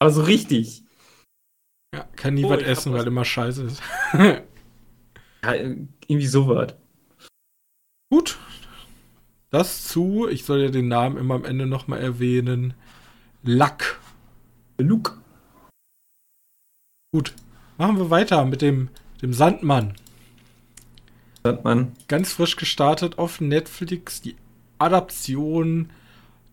Also 0.02 0.22
richtig. 0.24 0.82
Ja, 1.94 2.04
kann 2.16 2.34
nie 2.34 2.44
Oh, 2.44 2.50
was 2.50 2.62
essen, 2.62 2.92
was. 2.92 3.00
weil 3.00 3.06
immer 3.06 3.24
scheiße 3.24 3.64
ist. 3.64 3.82
Ja, 5.44 5.52
irgendwie 5.52 6.26
sowas. 6.26 6.74
Gut. 8.10 8.38
Das 9.54 9.86
zu, 9.86 10.26
ich 10.28 10.44
soll 10.44 10.62
ja 10.62 10.68
den 10.68 10.88
Namen 10.88 11.16
immer 11.16 11.36
am 11.36 11.44
Ende 11.44 11.66
nochmal 11.66 12.00
erwähnen. 12.00 12.74
Lack. 13.44 14.00
Luke. 14.78 15.12
Gut. 17.12 17.34
Machen 17.78 17.98
wir 17.98 18.10
weiter 18.10 18.44
mit 18.46 18.62
dem, 18.62 18.88
dem 19.22 19.32
Sandmann. 19.32 19.94
Sagt 21.44 21.62
man. 21.62 21.92
Ganz 22.08 22.32
frisch 22.32 22.56
gestartet 22.56 23.20
auf 23.20 23.40
Netflix 23.40 24.20
die 24.20 24.34
Adaption 24.78 25.88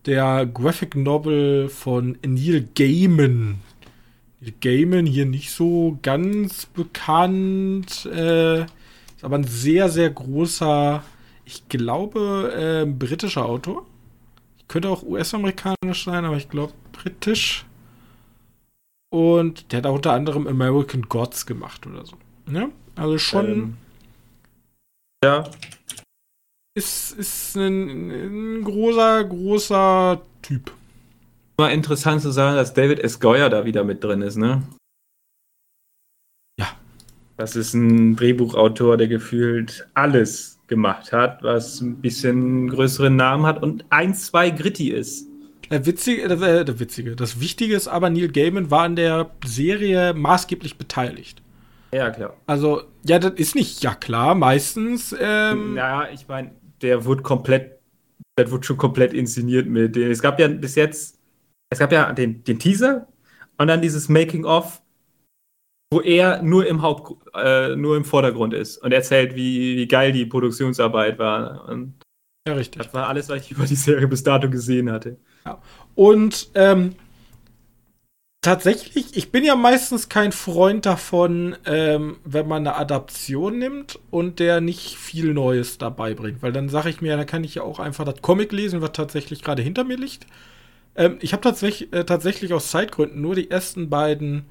der 0.06 0.46
Graphic 0.46 0.94
Novel 0.94 1.70
von 1.70 2.16
Neil 2.24 2.68
Gaiman. 2.76 3.58
Neil 4.38 4.54
Gaiman 4.60 5.06
hier 5.06 5.26
nicht 5.26 5.50
so 5.50 5.98
ganz 6.02 6.66
bekannt, 6.66 8.06
äh, 8.06 8.60
ist 8.62 8.68
aber 9.22 9.38
ein 9.38 9.44
sehr, 9.44 9.88
sehr 9.88 10.10
großer, 10.10 11.02
ich 11.44 11.68
glaube, 11.68 12.84
äh, 12.84 12.90
britischer 12.90 13.44
Autor. 13.44 13.86
Könnte 14.68 14.88
auch 14.88 15.02
US-amerikanisch 15.02 16.04
sein, 16.04 16.24
aber 16.24 16.36
ich 16.36 16.48
glaube 16.48 16.72
britisch. 16.92 17.66
Und 19.10 19.70
der 19.72 19.78
hat 19.78 19.86
auch 19.86 19.96
unter 19.96 20.12
anderem 20.12 20.46
American 20.46 21.02
Gods 21.02 21.44
gemacht 21.44 21.86
oder 21.86 22.06
so. 22.06 22.16
Ne? 22.46 22.70
Also 22.96 23.18
schon 23.18 23.46
Ähm, 23.46 23.76
ja, 25.24 25.44
ist, 26.74 27.12
ist 27.12 27.54
ein, 27.56 28.10
ein 28.10 28.64
großer, 28.64 29.24
großer 29.24 30.22
Typ. 30.40 30.72
mal 31.58 31.68
interessant 31.70 32.22
zu 32.22 32.30
sagen, 32.30 32.56
dass 32.56 32.72
David 32.72 32.98
S. 33.00 33.20
Goyer 33.20 33.50
da 33.50 33.66
wieder 33.66 33.84
mit 33.84 34.02
drin 34.02 34.22
ist, 34.22 34.36
ne? 34.36 34.62
Ja. 36.58 36.68
Das 37.36 37.56
ist 37.56 37.74
ein 37.74 38.16
Drehbuchautor, 38.16 38.96
der 38.96 39.08
gefühlt 39.08 39.86
alles 39.92 40.58
gemacht 40.72 41.12
hat, 41.12 41.42
was 41.42 41.82
ein 41.82 41.96
bisschen 42.00 42.66
größeren 42.68 43.14
Namen 43.14 43.44
hat 43.44 43.62
und 43.62 43.84
ein, 43.90 44.14
zwei 44.14 44.48
Gritty 44.48 44.88
ist. 44.88 45.28
Der 45.70 45.84
witzige, 45.84 46.22
äh, 46.22 46.64
der 46.64 46.80
witzige, 46.80 47.14
das 47.14 47.40
Wichtige 47.40 47.76
ist 47.76 47.88
aber, 47.88 48.08
Neil 48.08 48.28
Gaiman 48.28 48.70
war 48.70 48.84
an 48.84 48.96
der 48.96 49.30
Serie 49.44 50.14
maßgeblich 50.14 50.78
beteiligt. 50.78 51.42
Ja, 51.92 52.08
klar. 52.10 52.34
Also, 52.46 52.84
ja, 53.04 53.18
das 53.18 53.32
ist 53.34 53.54
nicht, 53.54 53.82
ja 53.82 53.94
klar, 53.94 54.34
meistens, 54.34 55.14
ähm, 55.20 55.76
Ja, 55.76 56.08
ich 56.10 56.26
meine, 56.26 56.52
der 56.80 57.04
wurde 57.04 57.22
komplett, 57.22 57.78
das 58.36 58.50
wurde 58.50 58.64
schon 58.64 58.78
komplett 58.78 59.12
inszeniert 59.12 59.66
mit 59.66 59.94
dem. 59.94 60.10
Es 60.10 60.22
gab 60.22 60.40
ja 60.40 60.48
bis 60.48 60.74
jetzt, 60.74 61.18
es 61.68 61.78
gab 61.78 61.92
ja 61.92 62.10
den, 62.12 62.42
den 62.44 62.58
Teaser 62.58 63.08
und 63.58 63.68
dann 63.68 63.82
dieses 63.82 64.08
Making-of, 64.08 64.80
wo 65.92 66.00
er 66.00 66.42
nur 66.42 66.66
im 66.66 66.80
Haupt, 66.80 67.14
äh, 67.34 67.76
nur 67.76 67.98
im 67.98 68.06
Vordergrund 68.06 68.54
ist 68.54 68.78
und 68.78 68.92
erzählt, 68.92 69.36
wie, 69.36 69.76
wie 69.76 69.86
geil 69.86 70.12
die 70.12 70.24
Produktionsarbeit 70.24 71.18
war. 71.18 71.68
Und 71.68 71.94
ja, 72.48 72.54
richtig. 72.54 72.82
das 72.82 72.94
war 72.94 73.08
alles, 73.08 73.28
was 73.28 73.42
ich 73.42 73.50
über 73.50 73.66
die 73.66 73.76
Serie 73.76 74.08
bis 74.08 74.22
dato 74.22 74.48
gesehen 74.48 74.90
hatte. 74.90 75.18
Und 75.94 76.48
ähm, 76.54 76.94
tatsächlich, 78.40 79.14
ich 79.14 79.30
bin 79.30 79.44
ja 79.44 79.54
meistens 79.54 80.08
kein 80.08 80.32
Freund 80.32 80.86
davon, 80.86 81.56
ähm, 81.66 82.16
wenn 82.24 82.48
man 82.48 82.66
eine 82.66 82.76
Adaption 82.76 83.58
nimmt 83.58 83.98
und 84.10 84.38
der 84.38 84.62
nicht 84.62 84.96
viel 84.96 85.34
Neues 85.34 85.76
dabei 85.76 86.14
bringt. 86.14 86.42
Weil 86.42 86.52
dann 86.52 86.70
sage 86.70 86.88
ich 86.88 87.02
mir, 87.02 87.18
dann 87.18 87.26
kann 87.26 87.44
ich 87.44 87.56
ja 87.56 87.64
auch 87.64 87.80
einfach 87.80 88.06
das 88.06 88.22
Comic 88.22 88.50
lesen, 88.52 88.80
was 88.80 88.92
tatsächlich 88.92 89.42
gerade 89.42 89.60
hinter 89.60 89.84
mir 89.84 89.98
liegt. 89.98 90.26
Ähm, 90.96 91.18
ich 91.20 91.34
habe 91.34 91.42
tatsächlich, 91.42 91.92
äh, 91.92 92.04
tatsächlich 92.04 92.54
aus 92.54 92.70
Zeitgründen 92.70 93.20
nur 93.20 93.34
die 93.34 93.50
ersten 93.50 93.90
beiden 93.90 94.46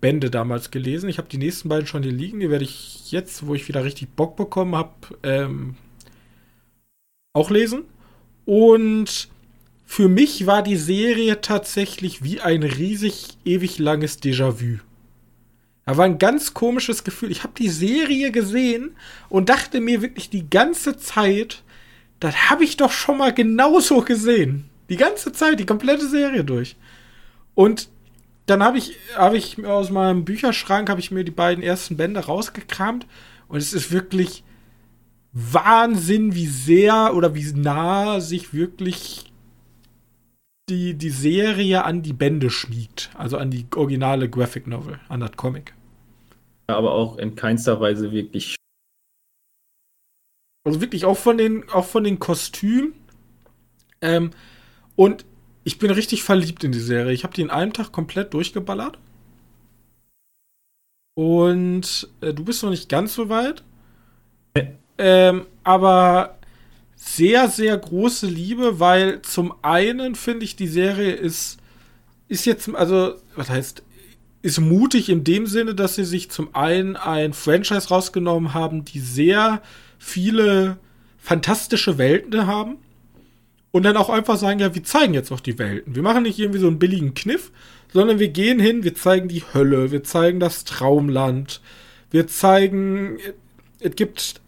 Bände 0.00 0.30
damals 0.30 0.70
gelesen. 0.70 1.08
Ich 1.08 1.18
habe 1.18 1.28
die 1.28 1.38
nächsten 1.38 1.68
beiden 1.68 1.86
schon 1.86 2.02
hier 2.02 2.12
liegen. 2.12 2.40
Die 2.40 2.50
werde 2.50 2.64
ich 2.64 3.10
jetzt, 3.10 3.46
wo 3.46 3.54
ich 3.54 3.68
wieder 3.68 3.84
richtig 3.84 4.08
Bock 4.10 4.36
bekommen 4.36 4.76
habe, 4.76 4.92
ähm, 5.22 5.76
auch 7.32 7.50
lesen. 7.50 7.84
Und 8.44 9.28
für 9.84 10.08
mich 10.08 10.46
war 10.46 10.62
die 10.62 10.76
Serie 10.76 11.40
tatsächlich 11.40 12.22
wie 12.22 12.40
ein 12.40 12.62
riesig 12.62 13.38
ewig 13.44 13.78
langes 13.78 14.22
Déjà-vu. 14.22 14.78
Da 15.86 15.96
war 15.96 16.04
ein 16.04 16.18
ganz 16.18 16.52
komisches 16.52 17.04
Gefühl. 17.04 17.30
Ich 17.30 17.44
habe 17.44 17.52
die 17.56 17.68
Serie 17.68 18.32
gesehen 18.32 18.96
und 19.28 19.48
dachte 19.48 19.80
mir 19.80 20.02
wirklich 20.02 20.28
die 20.28 20.50
ganze 20.50 20.96
Zeit, 20.96 21.62
das 22.18 22.50
habe 22.50 22.64
ich 22.64 22.76
doch 22.76 22.90
schon 22.90 23.18
mal 23.18 23.32
genauso 23.32 24.00
gesehen. 24.00 24.64
Die 24.88 24.96
ganze 24.96 25.32
Zeit, 25.32 25.60
die 25.60 25.66
komplette 25.66 26.08
Serie 26.08 26.44
durch. 26.44 26.76
Und 27.54 27.88
dann 28.46 28.62
habe 28.62 28.78
ich, 28.78 28.96
habe 29.16 29.36
ich 29.36 29.64
aus 29.64 29.90
meinem 29.90 30.24
Bücherschrank 30.24 30.88
habe 30.88 31.00
ich 31.00 31.10
mir 31.10 31.24
die 31.24 31.32
beiden 31.32 31.62
ersten 31.62 31.96
Bände 31.96 32.20
rausgekramt 32.20 33.06
und 33.48 33.58
es 33.58 33.72
ist 33.72 33.90
wirklich 33.90 34.44
Wahnsinn, 35.32 36.34
wie 36.34 36.46
sehr 36.46 37.14
oder 37.14 37.34
wie 37.34 37.52
nah 37.52 38.20
sich 38.20 38.54
wirklich 38.54 39.30
die, 40.68 40.94
die 40.94 41.10
Serie 41.10 41.84
an 41.84 42.02
die 42.02 42.12
Bände 42.12 42.50
schmiegt. 42.50 43.10
Also 43.14 43.36
an 43.36 43.50
die 43.50 43.66
originale 43.74 44.30
Graphic 44.30 44.66
Novel, 44.66 44.98
an 45.08 45.20
das 45.20 45.32
Comic. 45.32 45.74
Aber 46.68 46.92
auch 46.92 47.18
in 47.18 47.36
keinster 47.36 47.80
Weise 47.80 48.12
wirklich. 48.12 48.56
Also 50.64 50.80
wirklich 50.80 51.04
auch 51.04 51.18
von 51.18 51.38
den, 51.38 51.68
auch 51.68 51.84
von 51.84 52.02
den 52.02 52.18
Kostümen. 52.18 52.94
Ähm, 54.00 54.30
und 54.96 55.24
ich 55.66 55.80
bin 55.80 55.90
richtig 55.90 56.22
verliebt 56.22 56.62
in 56.62 56.70
die 56.70 56.78
Serie. 56.78 57.12
Ich 57.12 57.24
habe 57.24 57.34
die 57.34 57.42
in 57.42 57.50
einem 57.50 57.72
Tag 57.72 57.90
komplett 57.90 58.32
durchgeballert. 58.32 58.98
Und 61.14 62.08
äh, 62.20 62.32
du 62.32 62.44
bist 62.44 62.62
noch 62.62 62.70
nicht 62.70 62.88
ganz 62.88 63.14
so 63.14 63.28
weit. 63.28 63.64
Ähm, 64.96 65.44
aber 65.64 66.38
sehr, 66.94 67.48
sehr 67.48 67.76
große 67.76 68.28
Liebe, 68.28 68.78
weil 68.78 69.22
zum 69.22 69.54
einen 69.62 70.14
finde 70.14 70.44
ich, 70.44 70.54
die 70.54 70.68
Serie 70.68 71.12
ist, 71.12 71.58
ist 72.28 72.46
jetzt, 72.46 72.72
also, 72.72 73.16
was 73.34 73.50
heißt, 73.50 73.82
ist 74.42 74.60
mutig 74.60 75.08
in 75.08 75.24
dem 75.24 75.46
Sinne, 75.48 75.74
dass 75.74 75.96
sie 75.96 76.04
sich 76.04 76.30
zum 76.30 76.54
einen 76.54 76.94
ein 76.94 77.32
Franchise 77.32 77.88
rausgenommen 77.88 78.54
haben, 78.54 78.84
die 78.84 79.00
sehr 79.00 79.62
viele 79.98 80.78
fantastische 81.18 81.98
Welten 81.98 82.46
haben. 82.46 82.76
Und 83.72 83.82
dann 83.82 83.96
auch 83.96 84.08
einfach 84.08 84.36
sagen, 84.36 84.60
ja, 84.60 84.74
wir 84.74 84.84
zeigen 84.84 85.12
jetzt 85.12 85.30
auch 85.32 85.40
die 85.40 85.58
Welten. 85.58 85.94
Wir 85.94 86.02
machen 86.02 86.22
nicht 86.22 86.38
irgendwie 86.38 86.60
so 86.60 86.66
einen 86.66 86.78
billigen 86.78 87.14
Kniff, 87.14 87.52
sondern 87.92 88.18
wir 88.18 88.28
gehen 88.28 88.58
hin, 88.58 88.84
wir 88.84 88.94
zeigen 88.94 89.28
die 89.28 89.42
Hölle, 89.54 89.90
wir 89.90 90.02
zeigen 90.02 90.40
das 90.40 90.64
Traumland, 90.64 91.60
wir 92.10 92.26
zeigen, 92.26 93.18
es 93.80 93.94
gibt, 93.96 94.40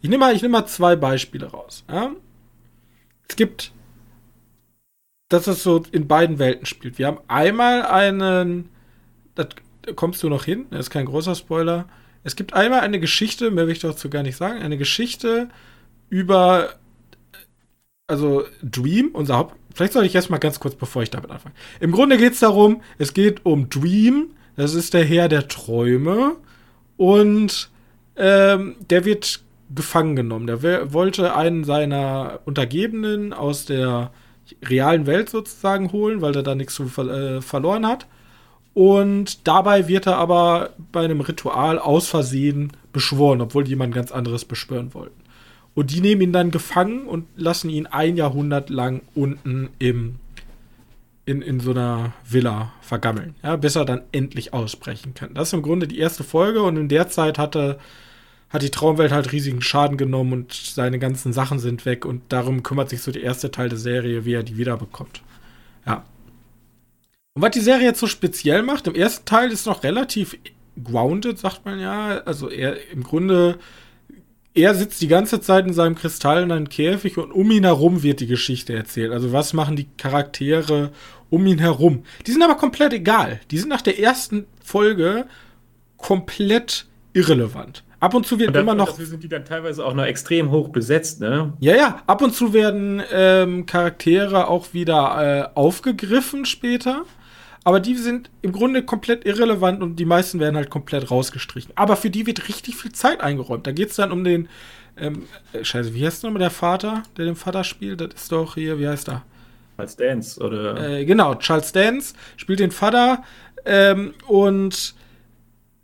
ich 0.00 0.08
nehme 0.08 0.24
mal, 0.26 0.34
ich 0.34 0.42
mal 0.42 0.66
zwei 0.66 0.96
Beispiele 0.96 1.46
raus. 1.46 1.84
Ja? 1.90 2.12
Es 3.28 3.36
gibt, 3.36 3.72
dass 5.28 5.46
es 5.46 5.62
so 5.62 5.82
in 5.92 6.08
beiden 6.08 6.38
Welten 6.38 6.66
spielt. 6.66 6.98
Wir 6.98 7.06
haben 7.06 7.20
einmal 7.28 7.82
einen, 7.82 8.68
da 9.34 9.48
kommst 9.96 10.22
du 10.22 10.28
noch 10.28 10.44
hin, 10.44 10.66
das 10.70 10.80
ist 10.80 10.90
kein 10.90 11.06
großer 11.06 11.34
Spoiler. 11.34 11.88
Es 12.24 12.36
gibt 12.36 12.54
einmal 12.54 12.80
eine 12.80 13.00
Geschichte, 13.00 13.50
mehr 13.50 13.66
will 13.66 13.72
ich 13.72 13.80
dazu 13.80 14.08
gar 14.08 14.22
nicht 14.22 14.36
sagen, 14.36 14.60
eine 14.60 14.78
Geschichte 14.78 15.48
über 16.08 16.74
also 18.12 18.44
Dream, 18.62 19.10
unser 19.14 19.38
Haupt. 19.38 19.56
Vielleicht 19.74 19.94
soll 19.94 20.04
ich 20.04 20.14
erst 20.14 20.30
mal 20.30 20.38
ganz 20.38 20.60
kurz, 20.60 20.74
bevor 20.74 21.02
ich 21.02 21.10
damit 21.10 21.30
anfange. 21.30 21.54
Im 21.80 21.92
Grunde 21.92 22.18
geht 22.18 22.34
es 22.34 22.40
darum, 22.40 22.82
es 22.98 23.14
geht 23.14 23.44
um 23.44 23.70
Dream, 23.70 24.30
das 24.54 24.74
ist 24.74 24.92
der 24.92 25.04
Herr 25.04 25.28
der 25.28 25.48
Träume 25.48 26.36
und 26.98 27.70
ähm, 28.16 28.76
der 28.90 29.06
wird 29.06 29.40
gefangen 29.74 30.14
genommen. 30.14 30.46
Der 30.46 30.92
wollte 30.92 31.34
einen 31.34 31.64
seiner 31.64 32.40
Untergebenen 32.44 33.32
aus 33.32 33.64
der 33.64 34.10
realen 34.62 35.06
Welt 35.06 35.30
sozusagen 35.30 35.92
holen, 35.92 36.20
weil 36.20 36.36
er 36.36 36.42
da 36.42 36.54
nichts 36.54 36.74
zu 36.74 36.88
ver 36.88 37.08
äh, 37.08 37.40
verloren 37.40 37.86
hat. 37.86 38.06
Und 38.74 39.46
dabei 39.46 39.88
wird 39.88 40.06
er 40.06 40.16
aber 40.16 40.70
bei 40.92 41.04
einem 41.04 41.22
Ritual 41.22 41.78
aus 41.78 42.08
Versehen 42.08 42.72
beschworen, 42.92 43.40
obwohl 43.40 43.66
jemand 43.66 43.94
ganz 43.94 44.12
anderes 44.12 44.44
beschwören 44.44 44.92
wollten. 44.92 45.22
Und 45.74 45.90
die 45.90 46.00
nehmen 46.00 46.22
ihn 46.22 46.32
dann 46.32 46.50
gefangen 46.50 47.06
und 47.06 47.26
lassen 47.36 47.70
ihn 47.70 47.86
ein 47.86 48.16
Jahrhundert 48.16 48.68
lang 48.68 49.00
unten 49.14 49.70
im, 49.78 50.16
in, 51.24 51.40
in 51.40 51.60
so 51.60 51.70
einer 51.70 52.12
Villa 52.28 52.72
vergammeln, 52.82 53.34
ja, 53.42 53.56
bis 53.56 53.76
er 53.76 53.84
dann 53.84 54.02
endlich 54.12 54.52
ausbrechen 54.52 55.14
kann. 55.14 55.32
Das 55.34 55.48
ist 55.48 55.54
im 55.54 55.62
Grunde 55.62 55.88
die 55.88 55.98
erste 55.98 56.24
Folge 56.24 56.62
und 56.62 56.76
in 56.76 56.88
der 56.88 57.08
Zeit 57.08 57.38
hatte, 57.38 57.78
hat 58.50 58.62
die 58.62 58.70
Traumwelt 58.70 59.12
halt 59.12 59.32
riesigen 59.32 59.62
Schaden 59.62 59.96
genommen 59.96 60.32
und 60.34 60.52
seine 60.52 60.98
ganzen 60.98 61.32
Sachen 61.32 61.58
sind 61.58 61.86
weg 61.86 62.04
und 62.04 62.22
darum 62.28 62.62
kümmert 62.62 62.90
sich 62.90 63.00
so 63.00 63.10
der 63.10 63.22
erste 63.22 63.50
Teil 63.50 63.70
der 63.70 63.78
Serie, 63.78 64.26
wie 64.26 64.34
er 64.34 64.42
die 64.42 64.58
wiederbekommt. 64.58 65.22
Ja. 65.86 66.04
Und 67.34 67.40
was 67.40 67.52
die 67.52 67.60
Serie 67.60 67.86
jetzt 67.86 68.00
so 68.00 68.06
speziell 68.06 68.62
macht, 68.62 68.86
im 68.88 68.94
ersten 68.94 69.24
Teil 69.24 69.50
ist 69.50 69.64
noch 69.64 69.84
relativ 69.84 70.36
grounded, 70.82 71.38
sagt 71.38 71.64
man 71.64 71.78
ja. 71.78 72.18
Also 72.24 72.50
er 72.50 72.90
im 72.90 73.02
Grunde, 73.02 73.58
er 74.54 74.74
sitzt 74.74 75.00
die 75.00 75.08
ganze 75.08 75.40
Zeit 75.40 75.66
in 75.66 75.72
seinem 75.72 75.94
Kristall 75.94 76.42
in 76.42 76.52
einem 76.52 76.68
Käfig 76.68 77.16
und 77.18 77.32
um 77.32 77.50
ihn 77.50 77.64
herum 77.64 78.02
wird 78.02 78.20
die 78.20 78.26
Geschichte 78.26 78.74
erzählt. 78.74 79.12
Also 79.12 79.32
was 79.32 79.52
machen 79.52 79.76
die 79.76 79.88
Charaktere 79.96 80.90
um 81.30 81.46
ihn 81.46 81.58
herum? 81.58 82.04
Die 82.26 82.32
sind 82.32 82.42
aber 82.42 82.56
komplett 82.56 82.92
egal. 82.92 83.40
Die 83.50 83.58
sind 83.58 83.70
nach 83.70 83.80
der 83.80 83.98
ersten 83.98 84.46
Folge 84.62 85.26
komplett 85.96 86.86
irrelevant. 87.14 87.82
Ab 88.00 88.14
und 88.14 88.26
zu 88.26 88.38
wird 88.40 88.48
und 88.48 88.56
immer 88.56 88.74
noch. 88.74 88.88
Dafür 88.88 89.06
sind 89.06 89.22
die 89.22 89.28
dann 89.28 89.44
teilweise 89.44 89.86
auch 89.86 89.94
noch 89.94 90.04
extrem 90.04 90.50
hoch 90.50 90.70
besetzt, 90.70 91.20
ne? 91.20 91.52
Ja, 91.60 91.76
ja. 91.76 92.02
Ab 92.06 92.20
und 92.20 92.34
zu 92.34 92.52
werden 92.52 93.00
ähm, 93.12 93.64
Charaktere 93.64 94.48
auch 94.48 94.74
wieder 94.74 95.52
äh, 95.54 95.58
aufgegriffen 95.58 96.44
später. 96.44 97.04
Aber 97.64 97.80
die 97.80 97.94
sind 97.94 98.30
im 98.42 98.52
Grunde 98.52 98.82
komplett 98.82 99.24
irrelevant 99.24 99.82
und 99.82 99.96
die 99.96 100.04
meisten 100.04 100.40
werden 100.40 100.56
halt 100.56 100.70
komplett 100.70 101.10
rausgestrichen. 101.10 101.72
Aber 101.76 101.96
für 101.96 102.10
die 102.10 102.26
wird 102.26 102.48
richtig 102.48 102.76
viel 102.76 102.92
Zeit 102.92 103.20
eingeräumt. 103.20 103.66
Da 103.66 103.72
geht 103.72 103.90
es 103.90 103.96
dann 103.96 104.12
um 104.12 104.24
den. 104.24 104.48
Ähm, 104.96 105.22
äh, 105.52 105.64
Scheiße, 105.64 105.94
wie 105.94 106.04
heißt 106.04 106.22
nochmal 106.22 106.40
der 106.40 106.50
Vater, 106.50 107.02
der 107.16 107.24
den 107.24 107.36
Vater 107.36 107.64
spielt? 107.64 108.00
Das 108.00 108.10
ist 108.14 108.32
doch 108.32 108.54
hier, 108.56 108.78
wie 108.78 108.88
heißt 108.88 109.08
er? 109.08 109.22
Charles 109.76 109.96
Dance, 109.96 110.40
oder? 110.40 110.98
Äh, 110.98 111.04
genau, 111.06 111.34
Charles 111.36 111.72
Dance 111.72 112.14
spielt 112.36 112.60
den 112.60 112.70
Vater 112.70 113.24
ähm, 113.64 114.12
und 114.26 114.94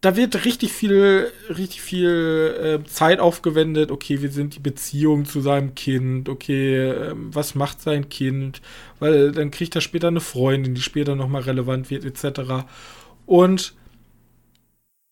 da 0.01 0.15
wird 0.17 0.45
richtig 0.45 0.73
viel, 0.73 1.33
richtig 1.49 1.83
viel 1.83 2.81
äh, 2.85 2.89
Zeit 2.89 3.19
aufgewendet. 3.19 3.91
Okay, 3.91 4.23
wie 4.23 4.29
sind 4.29 4.55
die 4.55 4.61
Beziehungen 4.61 5.25
zu 5.25 5.41
seinem 5.41 5.75
Kind? 5.75 6.29
Okay, 6.29 6.91
äh, 6.91 7.15
was 7.17 7.57
macht 7.57 7.83
sein 7.83 8.09
Kind? 8.09 8.63
Weil 9.01 9.33
dann 9.33 9.51
kriegt 9.51 9.75
er 9.75 9.81
später 9.81 10.09
eine 10.09 10.21
Freundin, 10.21 10.75
die 10.75 10.83
später 10.83 11.17
nochmal 11.17 11.43
relevant 11.43 11.91
wird, 11.91 12.05
etc. 12.05 12.67
Und 13.27 13.75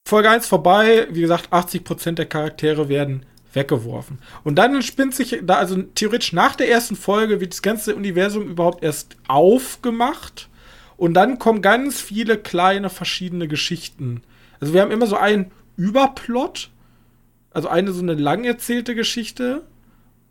Folge 0.08 0.30
1 0.30 0.46
vorbei, 0.46 1.08
wie 1.10 1.22
gesagt, 1.22 1.52
80% 1.52 2.12
der 2.12 2.26
Charaktere 2.26 2.88
werden 2.88 3.26
weggeworfen. 3.54 4.18
Und 4.44 4.54
dann 4.54 4.80
spinnt 4.82 5.16
sich 5.16 5.40
da, 5.42 5.56
also 5.56 5.82
theoretisch 5.82 6.32
nach 6.32 6.54
der 6.54 6.70
ersten 6.70 6.94
Folge 6.94 7.40
wird 7.40 7.52
das 7.52 7.62
ganze 7.62 7.96
Universum 7.96 8.48
überhaupt 8.48 8.84
erst 8.84 9.16
aufgemacht. 9.26 10.48
Und 10.96 11.14
dann 11.14 11.40
kommen 11.40 11.60
ganz 11.60 12.00
viele 12.00 12.38
kleine 12.38 12.88
verschiedene 12.88 13.48
Geschichten 13.48 14.22
also 14.60 14.72
wir 14.72 14.82
haben 14.82 14.90
immer 14.90 15.06
so 15.06 15.16
einen 15.16 15.50
Überplot, 15.76 16.70
also 17.50 17.68
eine 17.68 17.92
so 17.92 18.02
eine 18.02 18.14
lang 18.14 18.44
erzählte 18.44 18.94
Geschichte. 18.94 19.62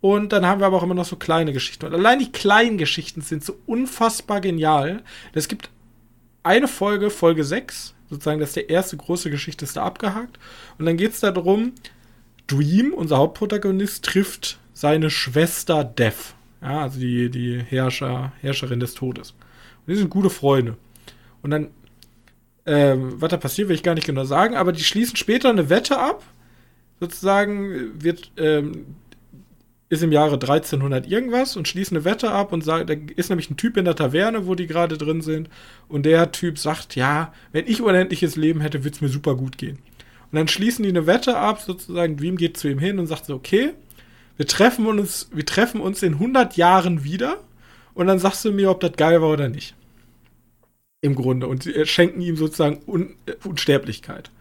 Und 0.01 0.33
dann 0.33 0.45
haben 0.45 0.59
wir 0.59 0.67
aber 0.67 0.77
auch 0.77 0.83
immer 0.83 0.93
noch 0.93 1.05
so 1.05 1.15
kleine 1.15 1.51
Geschichten. 1.51 1.87
Und 1.87 1.93
allein 1.93 2.19
die 2.19 2.31
kleinen 2.31 2.77
Geschichten 2.77 3.21
sind 3.21 3.43
so 3.43 3.57
unfassbar 3.65 4.39
genial. 4.39 5.01
Es 5.33 5.47
gibt 5.47 5.69
eine 6.43 6.67
Folge, 6.67 7.09
Folge 7.09 7.43
6, 7.43 7.95
sozusagen, 8.09 8.39
das 8.39 8.49
ist 8.49 8.55
der 8.55 8.69
erste 8.69 8.97
große 8.97 9.31
Geschichte, 9.31 9.65
ist 9.65 9.77
da 9.77 9.83
abgehakt. 9.83 10.37
Und 10.77 10.85
dann 10.85 10.97
geht 10.97 11.13
es 11.13 11.21
darum, 11.21 11.73
Dream, 12.45 12.93
unser 12.93 13.17
Hauptprotagonist, 13.17 14.05
trifft 14.05 14.59
seine 14.73 15.09
Schwester 15.09 15.83
Death. 15.83 16.35
Ja, 16.61 16.81
also 16.81 16.99
die, 16.99 17.31
die 17.31 17.59
Herrscher, 17.59 18.31
Herrscherin 18.41 18.79
des 18.79 18.93
Todes. 18.93 19.31
Und 19.31 19.93
die 19.93 19.95
sind 19.95 20.09
gute 20.09 20.29
Freunde. 20.29 20.77
Und 21.41 21.49
dann 21.49 21.69
ähm, 22.65 23.15
was 23.21 23.29
da 23.29 23.37
passiert, 23.37 23.69
will 23.69 23.75
ich 23.75 23.83
gar 23.83 23.95
nicht 23.95 24.07
genau 24.07 24.23
sagen, 24.23 24.55
aber 24.55 24.71
die 24.71 24.83
schließen 24.83 25.15
später 25.15 25.49
eine 25.49 25.69
Wette 25.69 25.97
ab. 25.99 26.23
Sozusagen 26.99 28.01
wird, 28.01 28.31
ähm, 28.37 28.85
ist 29.89 30.01
im 30.01 30.11
Jahre 30.11 30.33
1300 30.33 31.07
irgendwas 31.07 31.57
und 31.57 31.67
schließen 31.67 31.97
eine 31.97 32.05
Wette 32.05 32.31
ab 32.31 32.53
und 32.53 32.63
sagt, 32.63 32.89
da 32.89 32.95
ist 33.15 33.29
nämlich 33.29 33.49
ein 33.49 33.57
Typ 33.57 33.77
in 33.77 33.85
der 33.85 33.95
Taverne, 33.95 34.47
wo 34.47 34.55
die 34.55 34.67
gerade 34.67 34.97
drin 34.97 35.21
sind. 35.21 35.49
Und 35.87 36.05
der 36.05 36.31
Typ 36.31 36.57
sagt, 36.57 36.95
ja, 36.95 37.33
wenn 37.51 37.67
ich 37.67 37.81
unendliches 37.81 38.35
Leben 38.35 38.61
hätte, 38.61 38.83
würde 38.83 38.95
es 38.95 39.01
mir 39.01 39.09
super 39.09 39.35
gut 39.35 39.57
gehen. 39.57 39.77
Und 40.31 40.39
dann 40.39 40.47
schließen 40.47 40.83
die 40.83 40.89
eine 40.89 41.05
Wette 41.05 41.37
ab, 41.37 41.61
sozusagen, 41.61 42.17
Dream 42.17 42.37
geht 42.37 42.57
zu 42.57 42.67
ihm 42.67 42.79
hin 42.79 42.97
und 42.97 43.07
sagt 43.07 43.25
so, 43.25 43.35
okay, 43.35 43.73
wir 44.37 44.47
treffen 44.47 44.85
uns, 44.87 45.29
wir 45.31 45.45
treffen 45.45 45.81
uns 45.81 46.01
in 46.01 46.13
100 46.13 46.57
Jahren 46.57 47.03
wieder 47.03 47.37
und 47.93 48.07
dann 48.07 48.19
sagst 48.19 48.43
du 48.43 48.51
mir, 48.51 48.69
ob 48.69 48.79
das 48.79 48.93
geil 48.93 49.21
war 49.21 49.29
oder 49.29 49.49
nicht. 49.49 49.75
Im 51.01 51.15
Grunde. 51.15 51.47
Und 51.47 51.63
sie 51.63 51.85
schenken 51.85 52.21
ihm 52.21 52.35
sozusagen 52.35 52.81
Un 52.87 53.15
Unsterblichkeit. 53.43 54.31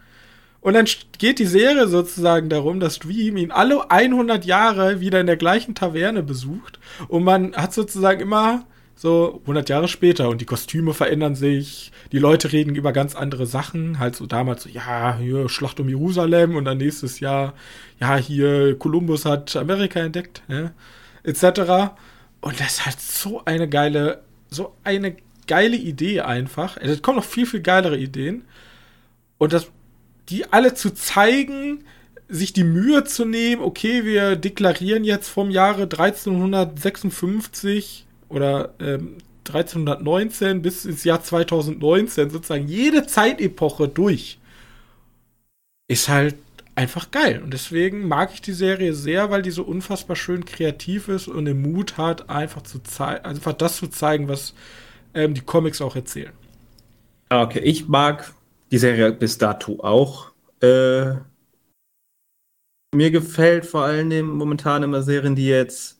Und 0.61 0.73
dann 0.73 0.87
geht 1.19 1.37
die 1.37 1.45
Serie 1.45 1.87
sozusagen 1.87 2.49
darum, 2.49 2.79
dass 2.79 2.97
Dream 2.97 3.37
ihn 3.37 3.51
alle 3.51 3.91
100 3.91 4.45
Jahre 4.45 4.99
wieder 4.99 5.19
in 5.21 5.27
der 5.27 5.37
gleichen 5.37 5.75
Taverne 5.75 6.23
besucht. 6.23 6.79
Und 7.07 7.23
man 7.23 7.55
hat 7.55 7.71
sozusagen 7.71 8.19
immer 8.19 8.65
so 8.95 9.41
100 9.41 9.69
Jahre 9.69 9.87
später 9.87 10.29
und 10.29 10.41
die 10.41 10.45
Kostüme 10.45 10.93
verändern 10.93 11.35
sich, 11.35 11.91
die 12.11 12.17
Leute 12.17 12.51
reden 12.51 12.75
über 12.75 12.93
ganz 12.93 13.13
andere 13.13 13.45
Sachen, 13.45 13.99
halt 13.99 14.15
so 14.15 14.25
damals 14.25 14.63
so, 14.63 14.69
ja, 14.69 15.17
hier 15.17 15.49
Schlacht 15.49 15.79
um 15.79 15.89
Jerusalem 15.89 16.55
und 16.55 16.65
dann 16.65 16.77
nächstes 16.77 17.19
Jahr, 17.19 17.53
ja, 17.99 18.15
hier 18.15 18.75
Kolumbus 18.79 19.25
hat 19.25 19.55
Amerika 19.55 19.99
entdeckt, 19.99 20.41
ja, 20.47 20.71
etc. 21.23 21.93
Und 22.41 22.59
das 22.59 22.85
halt 22.85 22.99
so 22.99 23.43
eine 23.45 23.67
geile, 23.67 24.23
so 24.49 24.73
eine 24.83 25.15
geile 25.47 25.77
Idee 25.77 26.21
einfach. 26.21 26.77
Es 26.77 27.01
kommen 27.01 27.17
noch 27.17 27.25
viel, 27.25 27.45
viel 27.45 27.61
geilere 27.61 27.97
Ideen. 27.97 28.45
Und 29.37 29.53
das, 29.53 29.69
die 30.29 30.51
alle 30.51 30.73
zu 30.73 30.93
zeigen, 30.93 31.83
sich 32.27 32.53
die 32.53 32.63
Mühe 32.63 33.03
zu 33.03 33.25
nehmen, 33.25 33.61
okay, 33.61 34.03
wir 34.05 34.35
deklarieren 34.35 35.03
jetzt 35.03 35.29
vom 35.29 35.51
Jahre 35.51 35.83
1356 35.83 38.07
oder 38.29 38.73
ähm, 38.79 39.17
1319 39.47 40.61
bis 40.61 40.85
ins 40.85 41.03
Jahr 41.03 41.21
2019 41.21 42.31
sozusagen 42.31 42.67
jede 42.67 43.05
Zeitepoche 43.05 43.87
durch. 43.87 44.39
Ist 45.87 46.09
halt 46.09 46.35
einfach 46.75 47.11
geil. 47.11 47.41
Und 47.43 47.53
deswegen 47.53 48.07
mag 48.07 48.31
ich 48.33 48.41
die 48.41 48.53
Serie 48.53 48.93
sehr, 48.93 49.29
weil 49.29 49.41
die 49.41 49.51
so 49.51 49.63
unfassbar 49.63 50.15
schön 50.15 50.45
kreativ 50.45 51.07
ist 51.07 51.27
und 51.27 51.45
den 51.45 51.61
Mut 51.61 51.97
hat, 51.97 52.29
einfach 52.29 52.63
zu 52.63 52.79
zeigen, 52.79 53.23
einfach 53.23 53.53
das 53.53 53.77
zu 53.77 53.87
zeigen, 53.87 54.27
was 54.27 54.53
ähm, 55.15 55.33
die 55.33 55.41
Comics 55.41 55.81
auch 55.81 55.95
erzählen. 55.95 56.33
Ah, 57.29 57.43
okay, 57.43 57.59
ich 57.59 57.87
mag 57.87 58.33
die 58.71 58.77
Serie 58.77 59.11
bis 59.11 59.37
dato 59.37 59.79
auch. 59.79 60.31
Äh, 60.61 61.15
mir 62.95 63.11
gefällt 63.11 63.65
vor 63.65 63.83
allen 63.83 64.09
Dingen 64.09 64.29
momentan 64.29 64.83
immer 64.83 65.01
Serien, 65.01 65.35
die 65.35 65.47
jetzt 65.47 65.99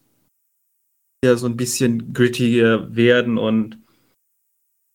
ja 1.23 1.35
so 1.35 1.47
ein 1.47 1.57
bisschen 1.57 2.13
grittier 2.13 2.95
werden 2.95 3.37
und 3.37 3.79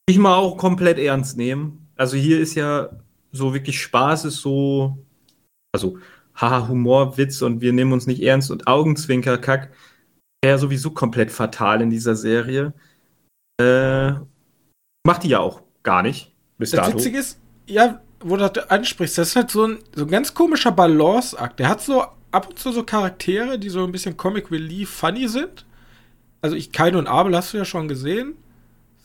sich 0.08 0.18
mal 0.18 0.36
auch 0.36 0.56
komplett 0.56 0.98
ernst 0.98 1.36
nehmen. 1.36 1.88
Also 1.96 2.16
hier 2.16 2.40
ist 2.40 2.54
ja 2.54 2.90
so 3.32 3.54
wirklich 3.54 3.80
Spaß 3.80 4.24
ist 4.24 4.36
so, 4.36 4.98
also 5.72 5.98
haha, 6.34 6.68
Humor, 6.68 7.16
Witz 7.16 7.42
und 7.42 7.60
wir 7.60 7.72
nehmen 7.72 7.92
uns 7.92 8.06
nicht 8.06 8.22
ernst 8.22 8.50
und 8.50 8.66
Augenzwinker, 8.66 9.38
Kack, 9.38 9.72
wäre 10.42 10.58
sowieso 10.58 10.90
komplett 10.90 11.30
fatal 11.30 11.82
in 11.82 11.90
dieser 11.90 12.16
Serie. 12.16 12.72
Äh, 13.61 14.20
macht 15.04 15.22
die 15.22 15.28
ja 15.28 15.40
auch 15.40 15.62
gar 15.82 16.02
nicht. 16.02 16.32
Bis 16.58 16.70
das 16.70 16.86
dato. 16.86 16.98
Witzige 16.98 17.18
ist, 17.18 17.38
ja, 17.66 18.00
wo 18.20 18.36
du 18.36 18.48
das 18.48 18.70
ansprichst, 18.70 19.18
das 19.18 19.28
ist 19.28 19.36
halt 19.36 19.50
so 19.50 19.66
ein, 19.66 19.78
so 19.94 20.04
ein 20.04 20.11
ganz 20.11 20.34
komischer 20.34 20.72
Balanceakt. 20.72 21.58
Der 21.58 21.68
hat 21.68 21.80
so 21.80 22.04
ab 22.32 22.48
und 22.48 22.58
zu 22.58 22.72
so 22.72 22.82
Charaktere, 22.84 23.58
die 23.58 23.70
so 23.70 23.84
ein 23.84 23.92
bisschen 23.92 24.16
Comic 24.16 24.50
Relief 24.50 24.90
funny 24.90 25.28
sind. 25.28 25.64
Also 26.42 26.56
ich, 26.56 26.72
Kain 26.72 26.96
und 26.96 27.06
Abel 27.06 27.36
hast 27.36 27.52
du 27.52 27.58
ja 27.58 27.64
schon 27.64 27.88
gesehen. 27.88 28.34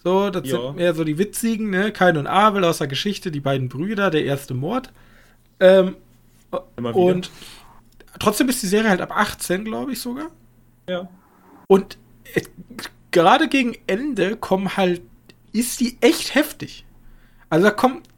So, 0.04 0.30
das 0.30 0.48
ja. 0.48 0.62
sind 0.62 0.76
mehr 0.76 0.94
so 0.94 1.04
die 1.04 1.18
witzigen, 1.18 1.70
ne? 1.70 1.92
Kain 1.92 2.18
und 2.18 2.28
Abel 2.28 2.64
aus 2.64 2.78
der 2.78 2.88
Geschichte, 2.88 3.32
die 3.32 3.40
beiden 3.40 3.70
Brüder, 3.70 4.12
der 4.12 4.24
erste 4.24 4.54
Mord. 4.54 4.92
Ähm, 5.60 5.96
und 6.76 7.32
trotzdem 8.20 8.48
ist 8.50 8.62
die 8.62 8.68
Serie 8.68 8.90
halt 8.90 9.02
ab 9.02 9.12
18, 9.16 9.66
glaube 9.66 9.94
ich 9.94 10.00
sogar. 10.00 10.28
Ja. 10.88 11.10
Und 11.68 11.98
gerade 13.16 13.48
gegen 13.48 13.78
Ende 13.88 14.36
kommen 14.36 14.76
halt, 14.76 15.02
ist 15.54 15.80
die 15.80 15.98
echt 16.02 16.36
heftig. 16.36 16.86
Also 17.50 17.68
da 17.68 17.72
kommt 17.72 18.10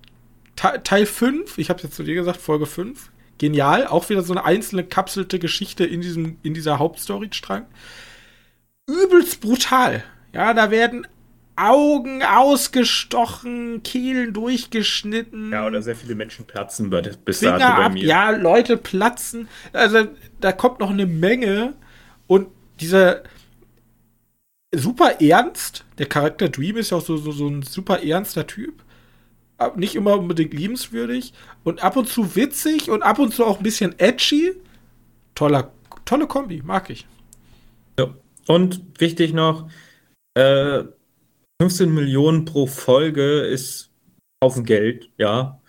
Teil 0.56 1.06
5, 1.06 1.60
ich 1.60 1.70
habe 1.70 1.84
jetzt 1.84 1.96
zu 1.96 2.02
dir 2.02 2.16
gesagt, 2.16 2.42
Folge 2.42 2.66
5. 2.66 3.12
Genial, 3.38 3.86
auch 3.86 4.10
wieder 4.10 4.24
so 4.24 4.34
eine 4.34 4.44
einzelne 4.44 4.84
kapselte 4.84 5.38
Geschichte 5.38 5.86
in 5.86 6.02
diesem, 6.02 6.38
in 6.42 6.56
dieser 6.56 6.80
Hauptstory-Strang. 6.80 7.68
Übelst 8.90 9.40
brutal. 9.40 10.04
Ja, 10.34 10.56
da 10.56 10.72
werden 10.72 11.06
Augen 11.56 12.24
ausgestochen, 12.24 13.84
Kehlen 13.84 14.34
durchgeschnitten. 14.34 15.52
Ja, 15.52 15.68
oder 15.68 15.84
sehr 15.84 15.96
viele 15.96 16.16
Menschen 16.16 16.46
platzen 16.46 16.90
bis 17.24 17.42
dato 17.42 17.82
bei 17.84 17.90
mir. 17.90 18.04
Ja, 18.04 18.32
Leute 18.32 18.78
platzen. 18.78 19.48
Also 19.74 20.08
da 20.40 20.52
kommt 20.54 20.80
noch 20.80 20.90
eine 20.90 21.06
Menge. 21.06 21.76
Und 22.26 22.48
dieser, 22.80 23.22
super 24.76 25.22
ernst. 25.22 25.86
Der 25.98 26.08
Charakter 26.08 26.50
Dream 26.50 26.78
ist 26.78 26.92
ja 26.92 26.98
auch 26.98 27.06
so, 27.06 27.18
so, 27.18 27.32
so 27.32 27.48
ein 27.48 27.62
super 27.62 28.04
ernster 28.04 28.48
Typ. 28.48 28.84
Nicht 29.76 29.96
immer 29.96 30.18
unbedingt 30.18 30.54
liebenswürdig. 30.54 31.34
Und 31.64 31.84
ab 31.84 31.98
und 31.98 32.08
zu 32.08 32.36
witzig 32.36 32.90
und 32.90 33.02
ab 33.02 33.20
und 33.20 33.34
zu 33.34 33.46
auch 33.46 33.58
ein 33.58 33.64
bisschen 33.64 33.98
edgy. 33.98 34.54
Toller, 35.36 35.72
tolle 36.06 36.28
Kombi, 36.28 36.62
mag 36.64 36.90
ich. 36.90 37.08
Ja. 38.00 38.14
Und 38.48 38.82
wichtig 39.00 39.34
noch, 39.34 39.70
äh, 40.36 40.84
15 41.62 41.94
Millionen 41.94 42.46
pro 42.46 42.68
Folge 42.68 43.42
ist 43.42 43.90
Haufen 44.44 44.64
Geld, 44.64 45.10
ja. 45.18 45.60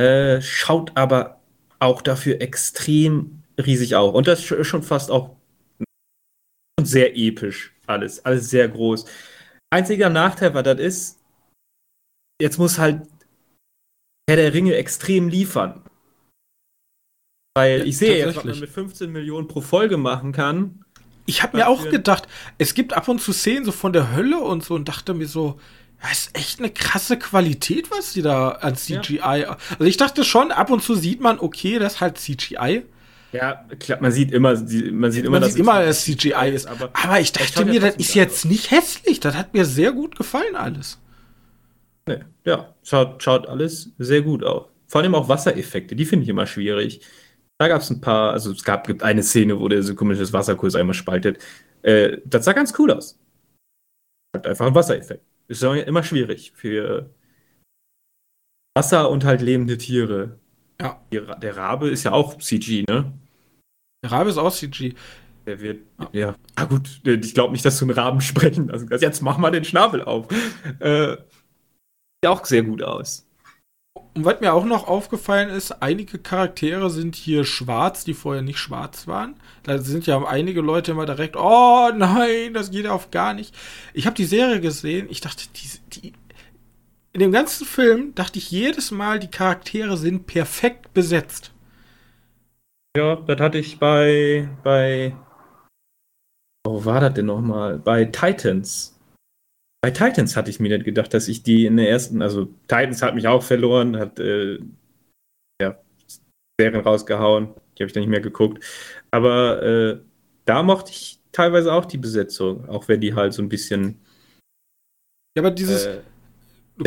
Äh, 0.00 0.40
schaut 0.40 0.92
aber 0.96 1.40
auch 1.80 2.02
dafür 2.02 2.40
extrem 2.40 3.42
riesig 3.58 3.96
auf. 3.96 4.14
Und 4.14 4.28
das 4.28 4.50
ist 4.50 4.66
schon 4.66 4.82
fast 4.84 5.10
auch 5.10 5.36
sehr 6.80 7.16
episch 7.16 7.71
alles. 7.86 8.24
Alles 8.24 8.50
sehr 8.50 8.68
groß. 8.68 9.04
Einziger 9.70 10.10
Nachteil, 10.10 10.54
was 10.54 10.64
das 10.64 10.80
ist, 10.80 11.18
jetzt 12.40 12.58
muss 12.58 12.78
halt 12.78 13.02
Herr 14.28 14.36
der 14.36 14.52
Ringe 14.54 14.74
extrem 14.74 15.28
liefern. 15.28 15.82
Weil 17.54 17.86
ich 17.86 17.98
sehe 17.98 18.18
jetzt, 18.18 18.36
was 18.36 18.44
man 18.44 18.60
mit 18.60 18.70
15 18.70 19.10
Millionen 19.10 19.48
pro 19.48 19.60
Folge 19.60 19.96
machen 19.96 20.32
kann. 20.32 20.84
Ich 21.26 21.42
habe 21.42 21.56
mir 21.56 21.68
auch 21.68 21.88
gedacht, 21.88 22.26
es 22.58 22.74
gibt 22.74 22.94
ab 22.94 23.08
und 23.08 23.20
zu 23.20 23.32
Szenen 23.32 23.64
so 23.64 23.72
von 23.72 23.92
der 23.92 24.14
Hölle 24.14 24.38
und 24.38 24.64
so 24.64 24.74
und 24.74 24.88
dachte 24.88 25.14
mir 25.14 25.28
so, 25.28 25.60
das 26.00 26.12
ist 26.12 26.36
echt 26.36 26.58
eine 26.58 26.70
krasse 26.70 27.16
Qualität, 27.16 27.90
was 27.90 28.12
die 28.12 28.22
da 28.22 28.50
an 28.50 28.76
CGI. 28.76 29.18
Ja. 29.18 29.56
Also 29.70 29.84
ich 29.84 29.96
dachte 29.96 30.24
schon, 30.24 30.50
ab 30.50 30.70
und 30.70 30.82
zu 30.82 30.96
sieht 30.96 31.20
man, 31.20 31.38
okay, 31.38 31.78
das 31.78 31.94
ist 31.94 32.00
halt 32.00 32.18
CGI. 32.18 32.82
Ja, 33.32 33.64
klar, 33.78 33.98
man 34.00 34.12
sieht 34.12 34.30
immer, 34.30 34.50
man 34.50 34.66
sieht 34.66 34.84
immer, 34.84 35.00
man 35.00 35.12
sieht 35.12 35.24
dass 35.24 35.54
immer, 35.56 35.84
dass 35.84 36.04
CGI 36.04 36.50
ist. 36.54 36.66
Aber, 36.66 36.90
aber 36.92 37.20
ich 37.20 37.32
dachte 37.32 37.64
mir, 37.64 37.80
das 37.80 37.96
ist 37.96 38.14
jetzt 38.14 38.44
nicht 38.44 38.70
hässlich. 38.70 39.20
Das 39.20 39.34
hat 39.34 39.54
mir 39.54 39.64
sehr 39.64 39.92
gut 39.92 40.16
gefallen 40.16 40.54
alles. 40.54 40.98
Nee, 42.06 42.20
ja, 42.44 42.74
schaut, 42.82 43.22
schaut 43.22 43.46
alles 43.46 43.92
sehr 43.98 44.22
gut 44.22 44.44
aus. 44.44 44.68
Vor 44.86 45.00
allem 45.00 45.14
auch 45.14 45.28
Wassereffekte, 45.28 45.96
die 45.96 46.04
finde 46.04 46.24
ich 46.24 46.28
immer 46.28 46.46
schwierig. 46.46 47.00
Da 47.58 47.68
gab 47.68 47.80
es 47.80 47.88
ein 47.90 48.00
paar, 48.00 48.32
also 48.32 48.52
es 48.52 48.64
gab 48.64 48.86
gibt 48.86 49.02
eine 49.02 49.22
Szene, 49.22 49.58
wo 49.58 49.68
der 49.68 49.82
so 49.82 49.94
komisches 49.94 50.32
Wasserkurs 50.32 50.74
einmal 50.74 50.94
spaltet. 50.94 51.38
Äh, 51.82 52.18
das 52.26 52.44
sah 52.44 52.52
ganz 52.52 52.74
cool 52.78 52.90
aus. 52.90 53.18
Hat 54.36 54.46
einfach 54.46 54.66
ein 54.66 54.74
Wassereffekt. 54.74 55.24
Ist 55.48 55.62
ja 55.62 55.74
immer 55.74 56.02
schwierig 56.02 56.52
für 56.54 57.10
Wasser 58.74 59.10
und 59.10 59.24
halt 59.24 59.40
lebende 59.40 59.78
Tiere. 59.78 60.38
Ja. 60.80 61.00
Der 61.10 61.56
Rabe 61.56 61.88
ist 61.88 62.04
ja 62.04 62.12
auch 62.12 62.38
CG, 62.38 62.84
ne? 62.88 63.12
Der 64.02 64.12
Rabe 64.12 64.30
ist 64.30 64.38
auch 64.38 64.52
CG. 64.52 64.94
Der 65.46 65.60
wird, 65.60 65.80
ja. 65.98 66.08
ja. 66.12 66.34
Ah, 66.54 66.64
gut, 66.64 67.00
ich 67.04 67.34
glaube 67.34 67.52
nicht, 67.52 67.64
dass 67.64 67.78
du 67.78 67.84
einen 67.84 67.94
Raben 67.94 68.20
sprechen 68.20 68.68
lassen 68.68 68.88
kannst. 68.88 69.02
Jetzt 69.02 69.22
mach 69.22 69.38
mal 69.38 69.50
den 69.50 69.64
Schnabel 69.64 70.02
auf. 70.02 70.26
Äh, 70.78 71.16
sieht 71.16 72.28
auch 72.28 72.44
sehr 72.44 72.62
gut 72.62 72.82
aus. 72.82 73.26
Und 74.14 74.24
was 74.24 74.40
mir 74.40 74.52
auch 74.52 74.64
noch 74.64 74.88
aufgefallen 74.88 75.48
ist, 75.48 75.82
einige 75.82 76.18
Charaktere 76.18 76.90
sind 76.90 77.16
hier 77.16 77.44
schwarz, 77.44 78.04
die 78.04 78.14
vorher 78.14 78.42
nicht 78.42 78.58
schwarz 78.58 79.06
waren. 79.06 79.34
Da 79.62 79.78
sind 79.78 80.06
ja 80.06 80.22
einige 80.24 80.60
Leute 80.60 80.92
immer 80.92 81.06
direkt, 81.06 81.36
oh 81.36 81.90
nein, 81.94 82.52
das 82.52 82.70
geht 82.70 82.86
auf 82.86 83.10
gar 83.10 83.32
nicht. 83.34 83.54
Ich 83.94 84.06
habe 84.06 84.16
die 84.16 84.24
Serie 84.24 84.60
gesehen, 84.60 85.06
ich 85.10 85.20
dachte, 85.20 85.44
die, 85.56 86.00
die, 86.00 86.12
in 87.12 87.20
dem 87.20 87.32
ganzen 87.32 87.66
Film 87.66 88.14
dachte 88.14 88.38
ich 88.38 88.50
jedes 88.50 88.90
Mal, 88.90 89.18
die 89.18 89.30
Charaktere 89.30 89.96
sind 89.96 90.26
perfekt 90.26 90.92
besetzt. 90.94 91.52
Ja, 92.96 93.16
das 93.16 93.40
hatte 93.40 93.58
ich 93.58 93.78
bei, 93.78 94.48
bei, 94.62 95.16
wo 96.66 96.84
war 96.84 97.00
das 97.00 97.14
denn 97.14 97.26
nochmal? 97.26 97.78
Bei 97.78 98.04
Titans. 98.04 98.98
Bei 99.82 99.90
Titans 99.90 100.36
hatte 100.36 100.50
ich 100.50 100.60
mir 100.60 100.68
nicht 100.68 100.84
gedacht, 100.84 101.12
dass 101.14 101.26
ich 101.26 101.42
die 101.42 101.66
in 101.66 101.76
der 101.76 101.88
ersten, 101.88 102.20
also 102.22 102.46
Titans 102.68 103.02
hat 103.02 103.14
mich 103.14 103.26
auch 103.26 103.42
verloren, 103.42 103.96
hat 103.96 104.20
äh, 104.20 104.58
ja, 105.60 105.78
Serien 106.60 106.82
rausgehauen, 106.82 107.54
die 107.76 107.82
habe 107.82 107.86
ich 107.86 107.92
dann 107.92 108.02
nicht 108.02 108.10
mehr 108.10 108.20
geguckt. 108.20 108.62
Aber 109.10 109.62
äh, 109.62 110.00
da 110.44 110.62
mochte 110.62 110.90
ich 110.90 111.18
teilweise 111.32 111.72
auch 111.72 111.86
die 111.86 111.98
Besetzung, 111.98 112.68
auch 112.68 112.88
wenn 112.88 113.00
die 113.00 113.14
halt 113.14 113.32
so 113.32 113.42
ein 113.42 113.48
bisschen. 113.48 114.00
Ja, 115.36 115.42
aber 115.42 115.50
dieses. 115.50 115.86
Äh, 115.86 116.02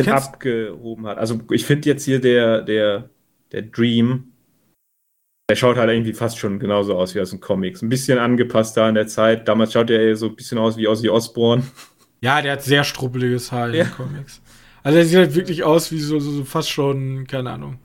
abgehoben 0.06 1.06
hat. 1.06 1.18
Also 1.18 1.40
ich 1.50 1.64
finde 1.64 1.88
jetzt 1.88 2.04
hier 2.04 2.20
der, 2.20 2.62
der, 2.62 3.08
der 3.52 3.62
Dream, 3.62 4.32
der 5.48 5.56
schaut 5.56 5.76
halt 5.76 5.90
irgendwie 5.90 6.12
fast 6.12 6.38
schon 6.38 6.58
genauso 6.58 6.96
aus 6.96 7.14
wie 7.14 7.20
aus 7.20 7.30
den 7.30 7.40
Comics. 7.40 7.82
Ein 7.82 7.88
bisschen 7.88 8.18
angepasst 8.18 8.76
da 8.76 8.88
in 8.88 8.96
der 8.96 9.06
Zeit. 9.06 9.46
Damals 9.46 9.72
schaut 9.72 9.90
er 9.90 10.16
so 10.16 10.26
ein 10.26 10.36
bisschen 10.36 10.58
aus 10.58 10.76
wie 10.76 10.88
Ozzy 10.88 11.08
Osbourne. 11.08 11.62
Ja, 12.20 12.42
der 12.42 12.52
hat 12.52 12.62
sehr 12.62 12.82
struppeliges 12.82 13.52
Haar 13.52 13.68
ja. 13.68 13.84
in 13.84 13.88
den 13.88 13.96
Comics. 13.96 14.40
Also 14.82 14.98
er 14.98 15.04
sieht 15.04 15.18
halt 15.18 15.34
wirklich 15.34 15.62
aus 15.62 15.92
wie 15.92 16.00
so, 16.00 16.18
so, 16.18 16.30
so 16.30 16.44
fast 16.44 16.70
schon, 16.70 17.26
keine 17.26 17.50
Ahnung. 17.50 17.78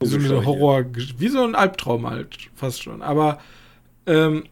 Wie 0.00 0.06
so 0.06 0.16
ein 0.16 0.44
Horror, 0.44 0.84
wie 0.94 1.28
so 1.28 1.44
ein 1.44 1.54
Albtraum 1.54 2.10
halt, 2.10 2.50
fast 2.56 2.82
schon. 2.82 3.02
Aber 3.02 3.38
ähm, 4.06 4.44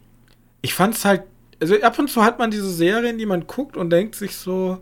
ich 0.62 0.74
fand's 0.74 1.05
halt, 1.05 1.24
also 1.61 1.80
ab 1.82 1.99
und 1.99 2.09
zu 2.09 2.22
hat 2.22 2.38
man 2.38 2.51
diese 2.51 2.70
Serien, 2.70 3.18
die 3.18 3.26
man 3.26 3.47
guckt 3.47 3.76
und 3.76 3.91
denkt 3.91 4.14
sich 4.14 4.36
so, 4.36 4.80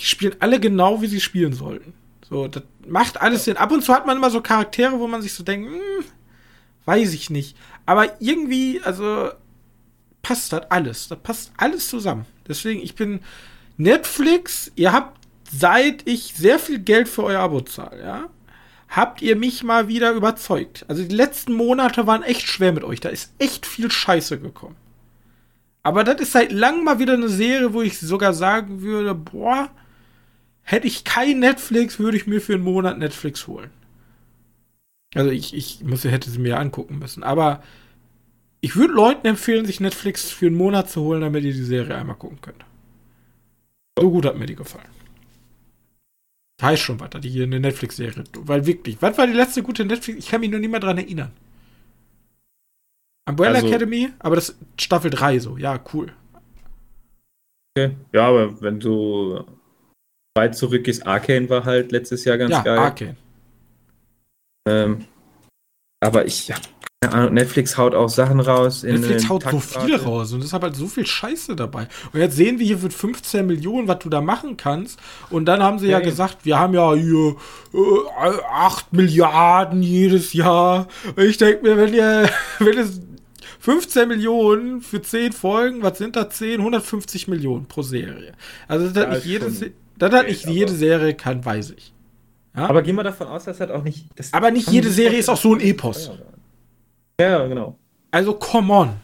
die 0.00 0.06
spielen 0.06 0.36
alle 0.40 0.58
genau, 0.58 1.02
wie 1.02 1.06
sie 1.06 1.20
spielen 1.20 1.52
sollten. 1.52 1.92
So, 2.30 2.46
das 2.46 2.62
macht 2.86 3.20
alles 3.20 3.44
Sinn. 3.44 3.56
Ab 3.56 3.72
und 3.72 3.82
zu 3.82 3.92
hat 3.92 4.06
man 4.06 4.16
immer 4.16 4.30
so 4.30 4.40
Charaktere, 4.40 4.98
wo 4.98 5.08
man 5.08 5.20
sich 5.20 5.34
so 5.34 5.42
denkt, 5.42 5.68
hm, 5.68 6.04
weiß 6.84 7.12
ich 7.12 7.28
nicht. 7.28 7.56
Aber 7.86 8.20
irgendwie, 8.20 8.80
also 8.82 9.30
passt 10.22 10.52
das 10.52 10.70
alles. 10.70 11.08
Das 11.08 11.18
passt 11.18 11.52
alles 11.56 11.88
zusammen. 11.88 12.24
Deswegen, 12.46 12.80
ich 12.80 12.94
bin 12.94 13.20
Netflix, 13.76 14.70
ihr 14.76 14.92
habt, 14.92 15.18
seit 15.52 16.06
ich 16.06 16.34
sehr 16.36 16.58
viel 16.58 16.78
Geld 16.78 17.08
für 17.08 17.24
euer 17.24 17.40
Abo 17.40 17.60
zahle, 17.62 18.00
ja, 18.00 18.28
habt 18.88 19.22
ihr 19.22 19.36
mich 19.36 19.64
mal 19.64 19.88
wieder 19.88 20.12
überzeugt. 20.12 20.84
Also 20.88 21.02
die 21.02 21.14
letzten 21.14 21.54
Monate 21.54 22.06
waren 22.06 22.22
echt 22.22 22.46
schwer 22.46 22.72
mit 22.72 22.84
euch. 22.84 23.00
Da 23.00 23.08
ist 23.08 23.32
echt 23.38 23.66
viel 23.66 23.90
Scheiße 23.90 24.38
gekommen. 24.38 24.76
Aber 25.82 26.04
das 26.04 26.20
ist 26.20 26.32
seit 26.32 26.52
langem 26.52 26.84
mal 26.84 26.98
wieder 26.98 27.14
eine 27.14 27.28
Serie, 27.28 27.72
wo 27.72 27.82
ich 27.82 27.98
sogar 27.98 28.34
sagen 28.34 28.82
würde, 28.82 29.14
boah, 29.14 29.70
hätte 30.70 30.86
ich 30.86 31.04
kein 31.04 31.40
Netflix, 31.40 31.98
würde 31.98 32.16
ich 32.16 32.26
mir 32.26 32.40
für 32.40 32.54
einen 32.54 32.62
Monat 32.62 32.98
Netflix 32.98 33.46
holen. 33.46 33.70
Also 35.14 35.30
ich, 35.30 35.52
ich 35.54 35.82
muss, 35.82 36.04
hätte 36.04 36.30
sie 36.30 36.38
mir 36.38 36.58
angucken 36.58 36.98
müssen. 37.00 37.24
Aber 37.24 37.62
ich 38.60 38.76
würde 38.76 38.94
Leuten 38.94 39.26
empfehlen, 39.26 39.66
sich 39.66 39.80
Netflix 39.80 40.30
für 40.30 40.46
einen 40.46 40.56
Monat 40.56 40.88
zu 40.88 41.00
holen, 41.00 41.22
damit 41.22 41.42
ihr 41.42 41.52
die 41.52 41.64
Serie 41.64 41.96
einmal 41.96 42.16
gucken 42.16 42.40
könnt. 42.40 42.64
So 43.98 44.10
gut 44.10 44.24
hat 44.24 44.38
mir 44.38 44.46
die 44.46 44.54
gefallen. 44.54 44.88
Heißt 46.62 46.82
schon 46.82 47.00
weiter, 47.00 47.18
die 47.18 47.30
hier 47.30 47.44
eine 47.44 47.58
Netflix-Serie. 47.58 48.22
Weil 48.34 48.66
wirklich, 48.66 49.00
was 49.00 49.18
war 49.18 49.26
die 49.26 49.32
letzte 49.32 49.62
gute 49.62 49.84
Netflix? 49.84 50.18
Ich 50.20 50.28
kann 50.28 50.40
mich 50.40 50.50
nur 50.50 50.60
nicht 50.60 50.70
mehr 50.70 50.78
dran 50.78 50.98
erinnern. 50.98 51.32
Umbrella 53.28 53.56
also, 53.56 53.68
Academy, 53.68 54.10
aber 54.18 54.36
das 54.36 54.50
ist 54.50 54.58
Staffel 54.78 55.10
3 55.10 55.38
so. 55.38 55.56
Ja, 55.56 55.82
cool. 55.92 56.12
Okay. 57.74 57.96
Ja, 58.12 58.28
aber 58.28 58.60
wenn 58.60 58.78
du 58.78 59.44
weit 60.34 60.56
zurück 60.56 60.86
ist, 60.88 61.06
Arcane 61.06 61.48
war 61.48 61.64
halt 61.64 61.92
letztes 61.92 62.24
Jahr 62.24 62.38
ganz 62.38 62.52
ja, 62.52 62.62
geil. 62.62 62.78
Arcane. 62.78 63.16
Ähm, 64.68 65.04
aber 66.00 66.24
ich 66.26 66.50
habe 66.52 66.62
Netflix 67.30 67.78
haut 67.78 67.94
auch 67.94 68.10
Sachen 68.10 68.40
raus. 68.40 68.82
Netflix 68.82 69.28
haut 69.28 69.44
so 69.50 69.58
viel 69.58 69.96
raus 69.96 70.32
und 70.34 70.44
es 70.44 70.52
hat 70.52 70.62
halt 70.62 70.76
so 70.76 70.86
viel 70.86 71.06
Scheiße 71.06 71.56
dabei. 71.56 71.88
Und 72.12 72.20
jetzt 72.20 72.36
sehen 72.36 72.58
wir 72.58 72.66
hier 72.66 72.78
für 72.78 72.90
15 72.90 73.46
Millionen, 73.46 73.88
was 73.88 74.00
du 74.00 74.10
da 74.10 74.20
machen 74.20 74.58
kannst. 74.58 75.00
Und 75.30 75.46
dann 75.46 75.62
haben 75.62 75.78
sie 75.78 75.86
ja, 75.86 75.98
ja 75.98 76.04
gesagt, 76.04 76.44
wir 76.44 76.58
haben 76.58 76.74
ja 76.74 76.94
hier 76.94 77.36
äh, 77.72 78.42
8 78.52 78.92
Milliarden 78.92 79.82
jedes 79.82 80.34
Jahr. 80.34 80.88
Und 81.16 81.24
ich 81.24 81.38
denke 81.38 81.62
mir, 81.62 81.78
wenn 81.78 81.94
ihr, 81.94 82.28
wenn 82.58 82.78
es 82.78 83.00
15 83.60 84.06
Millionen 84.06 84.82
für 84.82 85.00
10 85.00 85.32
Folgen, 85.32 85.82
was 85.82 85.96
sind 85.96 86.16
da 86.16 86.28
10? 86.28 86.60
150 86.60 87.28
Millionen 87.28 87.66
pro 87.66 87.80
Serie. 87.80 88.32
Also 88.68 88.88
das 88.88 89.06
hat 89.06 89.24
nicht 89.24 89.72
jede, 90.00 90.10
das 90.10 90.20
hat 90.20 90.26
nicht 90.28 90.46
jede 90.46 90.72
Serie 90.72 91.14
kann, 91.14 91.44
weiß 91.44 91.70
ich. 91.70 91.92
Ja? 92.56 92.68
Aber 92.68 92.82
gehen 92.82 92.96
wir 92.96 93.04
davon 93.04 93.28
aus, 93.28 93.44
dass 93.44 93.60
halt 93.60 93.70
auch 93.70 93.82
nicht. 93.82 94.06
aber 94.32 94.50
nicht 94.50 94.68
jede 94.70 94.90
Serie 94.90 95.18
ist 95.18 95.28
auch 95.28 95.36
so 95.36 95.54
ein 95.54 95.60
Epos. 95.60 96.10
Ja, 97.20 97.46
genau. 97.46 97.78
Also, 98.10 98.34
come 98.34 98.72
on. 98.72 98.96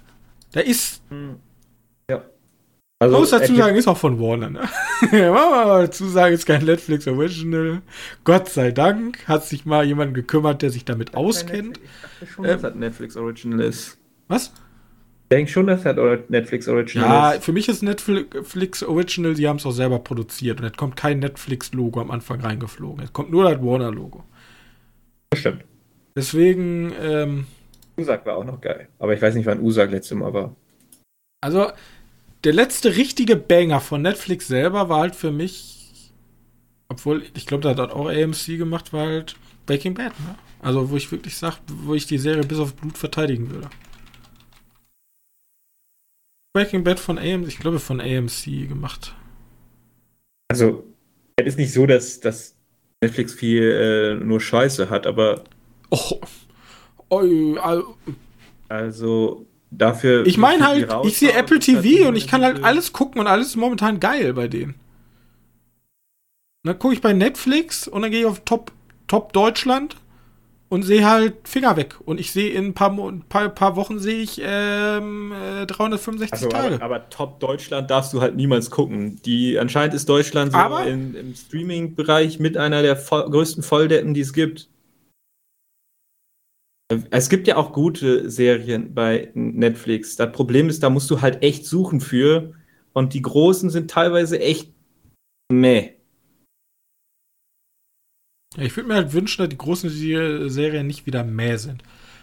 Da 0.52 0.60
ist. 0.60 1.02
Hm. 1.10 1.36
Ja. 2.10 2.22
Also, 2.98 3.12
man 3.12 3.20
muss 3.20 3.30
dazu 3.30 3.54
sagen, 3.54 3.76
ist 3.76 3.88
auch 3.88 3.96
von 3.96 4.18
Warner, 4.18 4.50
ne? 4.50 4.68
ja, 5.12 5.30
mal 5.30 5.86
dazu 5.86 6.08
sagen, 6.08 6.34
ist 6.34 6.46
kein 6.46 6.64
Netflix 6.64 7.06
Original. 7.06 7.82
Gott 8.24 8.48
sei 8.48 8.70
Dank 8.70 9.28
hat 9.28 9.44
sich 9.44 9.66
mal 9.66 9.84
jemand 9.84 10.14
gekümmert, 10.14 10.62
der 10.62 10.70
sich 10.70 10.84
damit 10.84 11.14
auskennt. 11.14 11.78
Ich 11.78 12.00
dachte 12.02 12.26
schon, 12.26 12.44
ähm, 12.46 12.50
dass 12.52 12.62
das 12.62 12.74
Netflix 12.74 13.16
Original 13.16 13.60
ist. 13.60 13.98
Was? 14.28 14.52
Ich 15.26 15.30
denke 15.30 15.50
schon, 15.50 15.66
dass 15.66 15.82
das 15.82 15.96
Netflix 16.28 16.68
Original 16.68 17.08
ja, 17.08 17.30
ist. 17.30 17.34
Ja, 17.34 17.40
für 17.40 17.52
mich 17.52 17.68
ist 17.68 17.82
Netflix 17.82 18.84
Original, 18.84 19.34
die 19.34 19.48
haben 19.48 19.56
es 19.56 19.66
auch 19.66 19.72
selber 19.72 19.98
produziert. 19.98 20.60
Und 20.60 20.66
es 20.66 20.74
kommt 20.74 20.94
kein 20.94 21.18
Netflix-Logo 21.18 22.00
am 22.00 22.12
Anfang 22.12 22.40
reingeflogen. 22.40 23.02
Es 23.02 23.12
kommt 23.12 23.32
nur 23.32 23.42
das 23.50 23.60
Warner-Logo. 23.60 24.22
Stimmt. 25.34 25.64
Deswegen, 26.14 26.92
ähm, 27.02 27.46
Usak 27.98 28.24
war 28.24 28.36
auch 28.36 28.44
noch 28.44 28.60
geil. 28.60 28.88
Aber 29.00 29.14
ich 29.14 29.20
weiß 29.20 29.34
nicht, 29.34 29.46
wann 29.46 29.60
Usak 29.60 29.90
letzte 29.90 30.14
Mal 30.14 30.32
war. 30.32 30.54
Also, 31.40 31.72
der 32.44 32.52
letzte 32.52 32.94
richtige 32.96 33.34
Banger 33.34 33.80
von 33.80 34.02
Netflix 34.02 34.46
selber 34.46 34.88
war 34.88 35.00
halt 35.00 35.16
für 35.16 35.32
mich, 35.32 36.12
obwohl, 36.88 37.24
ich 37.34 37.46
glaube, 37.46 37.64
da 37.64 37.70
hat 37.70 37.90
auch 37.90 38.08
AMC 38.08 38.58
gemacht, 38.58 38.92
war 38.92 39.08
halt 39.08 39.34
Breaking 39.66 39.94
Bad, 39.94 40.12
ne? 40.20 40.36
Also, 40.62 40.88
wo 40.88 40.96
ich 40.96 41.10
wirklich 41.10 41.36
sage, 41.36 41.56
wo 41.66 41.94
ich 41.94 42.06
die 42.06 42.18
Serie 42.18 42.44
bis 42.44 42.60
auf 42.60 42.76
Blut 42.76 42.96
verteidigen 42.96 43.50
würde. 43.50 43.68
Breaking 46.56 46.84
Bad 46.84 46.98
von 46.98 47.18
AMC, 47.18 47.48
ich 47.48 47.58
glaube 47.58 47.78
von 47.78 48.00
AMC 48.00 48.66
gemacht. 48.66 49.14
Also, 50.48 50.84
es 51.36 51.48
ist 51.48 51.58
nicht 51.58 51.70
so, 51.70 51.84
dass, 51.84 52.20
dass 52.20 52.56
Netflix 53.02 53.34
viel 53.34 53.62
äh, 53.62 54.24
nur 54.24 54.40
Scheiße 54.40 54.88
hat, 54.88 55.06
aber. 55.06 55.44
Oh. 55.90 56.18
oh 57.10 57.56
also, 57.60 57.96
also 58.70 59.46
dafür. 59.70 60.26
Ich 60.26 60.38
meine 60.38 60.66
halt, 60.66 60.90
ich 61.04 61.18
sehe 61.18 61.34
Apple 61.34 61.58
TV 61.58 62.08
und 62.08 62.16
ich 62.16 62.26
kann 62.26 62.42
halt 62.42 62.64
alles 62.64 62.94
gucken 62.94 63.20
und 63.20 63.26
alles 63.26 63.48
ist 63.48 63.56
momentan 63.56 64.00
geil 64.00 64.32
bei 64.32 64.48
denen. 64.48 64.76
dann 66.62 66.78
gucke 66.78 66.94
ich 66.94 67.02
bei 67.02 67.12
Netflix 67.12 67.86
und 67.86 68.00
dann 68.00 68.10
gehe 68.10 68.20
ich 68.20 68.26
auf 68.26 68.40
Top, 68.46 68.72
Top 69.08 69.34
Deutschland 69.34 69.96
und 70.68 70.82
sehe 70.82 71.08
halt 71.08 71.46
Finger 71.48 71.76
weg. 71.76 71.96
Und 72.04 72.18
ich 72.18 72.32
sehe 72.32 72.50
in 72.50 72.66
ein 72.66 72.74
paar, 72.74 72.94
paar, 73.28 73.48
paar 73.50 73.76
Wochen 73.76 73.98
sehe 73.98 74.22
ich 74.22 74.40
ähm, 74.42 75.32
365 75.66 76.32
also, 76.32 76.48
Tage. 76.48 76.74
Aber, 76.76 76.84
aber, 76.84 77.10
Top 77.10 77.40
Deutschland 77.40 77.90
darfst 77.90 78.12
du 78.12 78.20
halt 78.20 78.36
niemals 78.36 78.70
gucken. 78.70 79.20
Die 79.24 79.58
anscheinend 79.58 79.94
ist 79.94 80.08
Deutschland 80.08 80.52
so 80.52 80.58
aber, 80.58 80.86
in, 80.86 81.14
im 81.14 81.34
Streaming-Bereich 81.34 82.38
mit 82.40 82.56
einer 82.56 82.82
der 82.82 82.96
voll, 82.96 83.28
größten 83.30 83.62
Volldeppen, 83.62 84.14
die 84.14 84.20
es 84.20 84.32
gibt. 84.32 84.68
Es 87.10 87.28
gibt 87.28 87.48
ja 87.48 87.56
auch 87.56 87.72
gute 87.72 88.30
Serien 88.30 88.94
bei 88.94 89.30
Netflix. 89.34 90.16
Das 90.16 90.30
Problem 90.30 90.68
ist, 90.68 90.82
da 90.82 90.90
musst 90.90 91.10
du 91.10 91.20
halt 91.20 91.42
echt 91.42 91.66
suchen 91.66 92.00
für. 92.00 92.52
Und 92.92 93.12
die 93.12 93.22
großen 93.22 93.70
sind 93.70 93.90
teilweise 93.90 94.40
echt 94.40 94.72
meh. 95.50 95.95
Ich 98.58 98.76
würde 98.76 98.88
mir 98.88 98.94
halt 98.94 99.12
wünschen, 99.12 99.42
dass 99.42 99.48
die 99.48 99.58
großen 99.58 99.90
Serien 99.90 100.86
nicht 100.86 101.06
wieder 101.06 101.24
meh 101.24 101.56
sind. 101.56 101.82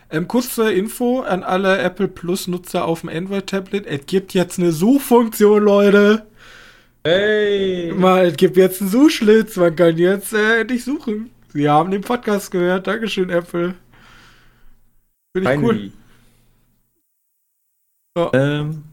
Ähm, 0.10 0.28
kurze 0.28 0.72
Info 0.72 1.22
an 1.22 1.44
alle 1.44 1.80
Apple 1.80 2.08
Plus-Nutzer 2.08 2.86
auf 2.86 3.02
dem 3.02 3.10
Android-Tablet. 3.10 3.86
Es 3.86 4.06
gibt 4.06 4.34
jetzt 4.34 4.60
eine 4.60 4.72
Suchfunktion, 4.72 5.64
Leute. 5.64 6.26
Hey! 7.04 7.92
Mal, 7.92 8.28
es 8.28 8.38
gibt 8.38 8.58
jetzt 8.58 8.82
einen 8.82 8.90
Suchschlitz. 8.90 9.58
Man 9.58 9.76
kann 9.76 9.98
jetzt 9.98 10.34
äh, 10.34 10.62
endlich 10.62 10.84
suchen. 10.84 11.32
Sie 11.50 11.70
haben 11.70 11.92
den 11.92 12.02
Podcast 12.02 12.52
gehört. 12.52 12.88
Dankeschön, 12.88 13.30
Apple. 13.30 13.76
Finde 15.36 15.54
ich 15.54 15.62
cool. 15.62 15.92
Ja. 18.18 18.32
Ähm, 18.34 18.84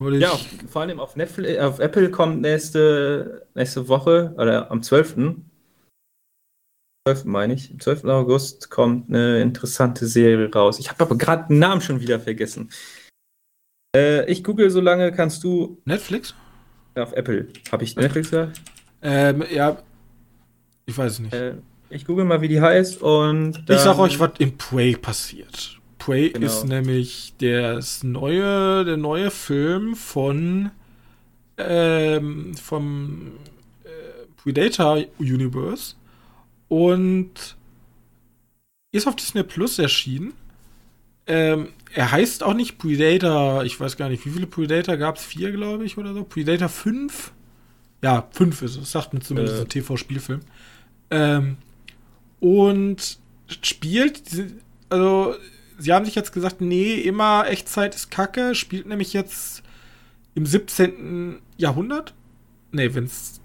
ja, 0.00 0.36
vor 0.68 0.82
allem 0.82 0.98
auf, 0.98 1.14
Netflix, 1.14 1.60
auf 1.60 1.78
Apple 1.78 2.10
kommt 2.10 2.40
nächste, 2.40 3.46
nächste 3.54 3.86
Woche 3.88 4.34
oder 4.36 4.70
am 4.70 4.82
12. 4.82 5.16
12. 7.08 7.24
meine 7.24 7.54
ich, 7.54 7.70
am 7.70 7.80
12. 7.80 8.04
August 8.04 8.70
kommt 8.70 9.08
eine 9.08 9.40
interessante 9.40 10.06
Serie 10.06 10.52
raus. 10.52 10.78
Ich 10.78 10.88
habe 10.88 11.02
aber 11.02 11.18
gerade 11.18 11.48
den 11.48 11.58
Namen 11.58 11.80
schon 11.80 12.00
wieder 12.00 12.20
vergessen. 12.20 12.70
Äh, 13.94 14.30
ich 14.30 14.44
google 14.44 14.70
so 14.70 14.80
lange, 14.80 15.10
kannst 15.10 15.42
du. 15.42 15.80
Netflix? 15.84 16.34
Auf 16.94 17.12
Apple. 17.12 17.48
Habe 17.72 17.82
ich 17.82 17.96
Netflix 17.96 18.30
gesagt? 18.30 18.60
Ähm, 19.02 19.42
ja. 19.50 19.82
Ich 20.86 20.96
weiß 20.96 21.14
es 21.14 21.18
nicht. 21.18 21.34
Äh, 21.34 21.56
ich 21.90 22.04
google 22.04 22.24
mal, 22.24 22.40
wie 22.40 22.48
die 22.48 22.60
heißt 22.60 23.02
und. 23.02 23.64
ich 23.68 23.78
sag 23.78 23.98
euch, 23.98 24.20
was 24.20 24.32
in 24.38 24.56
Prey 24.56 24.94
passiert. 24.94 25.80
Prey 25.98 26.30
genau. 26.30 26.46
ist 26.46 26.64
nämlich 26.64 27.34
das 27.38 28.04
neue, 28.04 28.84
der 28.84 28.96
neue 28.96 29.32
Film 29.32 29.96
von 29.96 30.70
ähm, 31.58 32.54
vom 32.54 33.32
äh, 33.84 33.88
Predator 34.36 35.02
Universe 35.18 35.96
und 36.72 37.54
ist 38.92 39.06
auf 39.06 39.14
Disney 39.14 39.42
Plus 39.42 39.78
erschienen. 39.78 40.32
Ähm, 41.26 41.68
er 41.92 42.10
heißt 42.10 42.42
auch 42.42 42.54
nicht 42.54 42.78
Predator, 42.78 43.62
ich 43.64 43.78
weiß 43.78 43.98
gar 43.98 44.08
nicht, 44.08 44.24
wie 44.24 44.30
viele 44.30 44.46
Predator 44.46 44.96
gab 44.96 45.16
es? 45.16 45.24
Vier, 45.26 45.52
glaube 45.52 45.84
ich, 45.84 45.98
oder 45.98 46.14
so. 46.14 46.24
Predator 46.24 46.70
5? 46.70 47.32
Ja, 48.02 48.26
5 48.30 48.62
ist 48.62 48.76
es, 48.76 48.90
sagt 48.90 49.12
mir 49.12 49.20
zumindest 49.20 49.58
äh. 49.58 49.60
ein 49.60 49.68
TV-Spielfilm. 49.68 50.40
Ähm, 51.10 51.58
und 52.40 53.18
spielt, 53.48 54.22
also, 54.88 55.34
sie 55.78 55.92
haben 55.92 56.06
sich 56.06 56.14
jetzt 56.14 56.32
gesagt, 56.32 56.62
nee, 56.62 56.94
immer 56.94 57.46
Echtzeit 57.48 57.94
ist 57.94 58.10
Kacke, 58.10 58.54
spielt 58.54 58.86
nämlich 58.86 59.12
jetzt 59.12 59.62
im 60.34 60.46
17. 60.46 61.38
Jahrhundert. 61.58 62.14
Nee, 62.70 62.94
wenn 62.94 63.04
es 63.04 63.41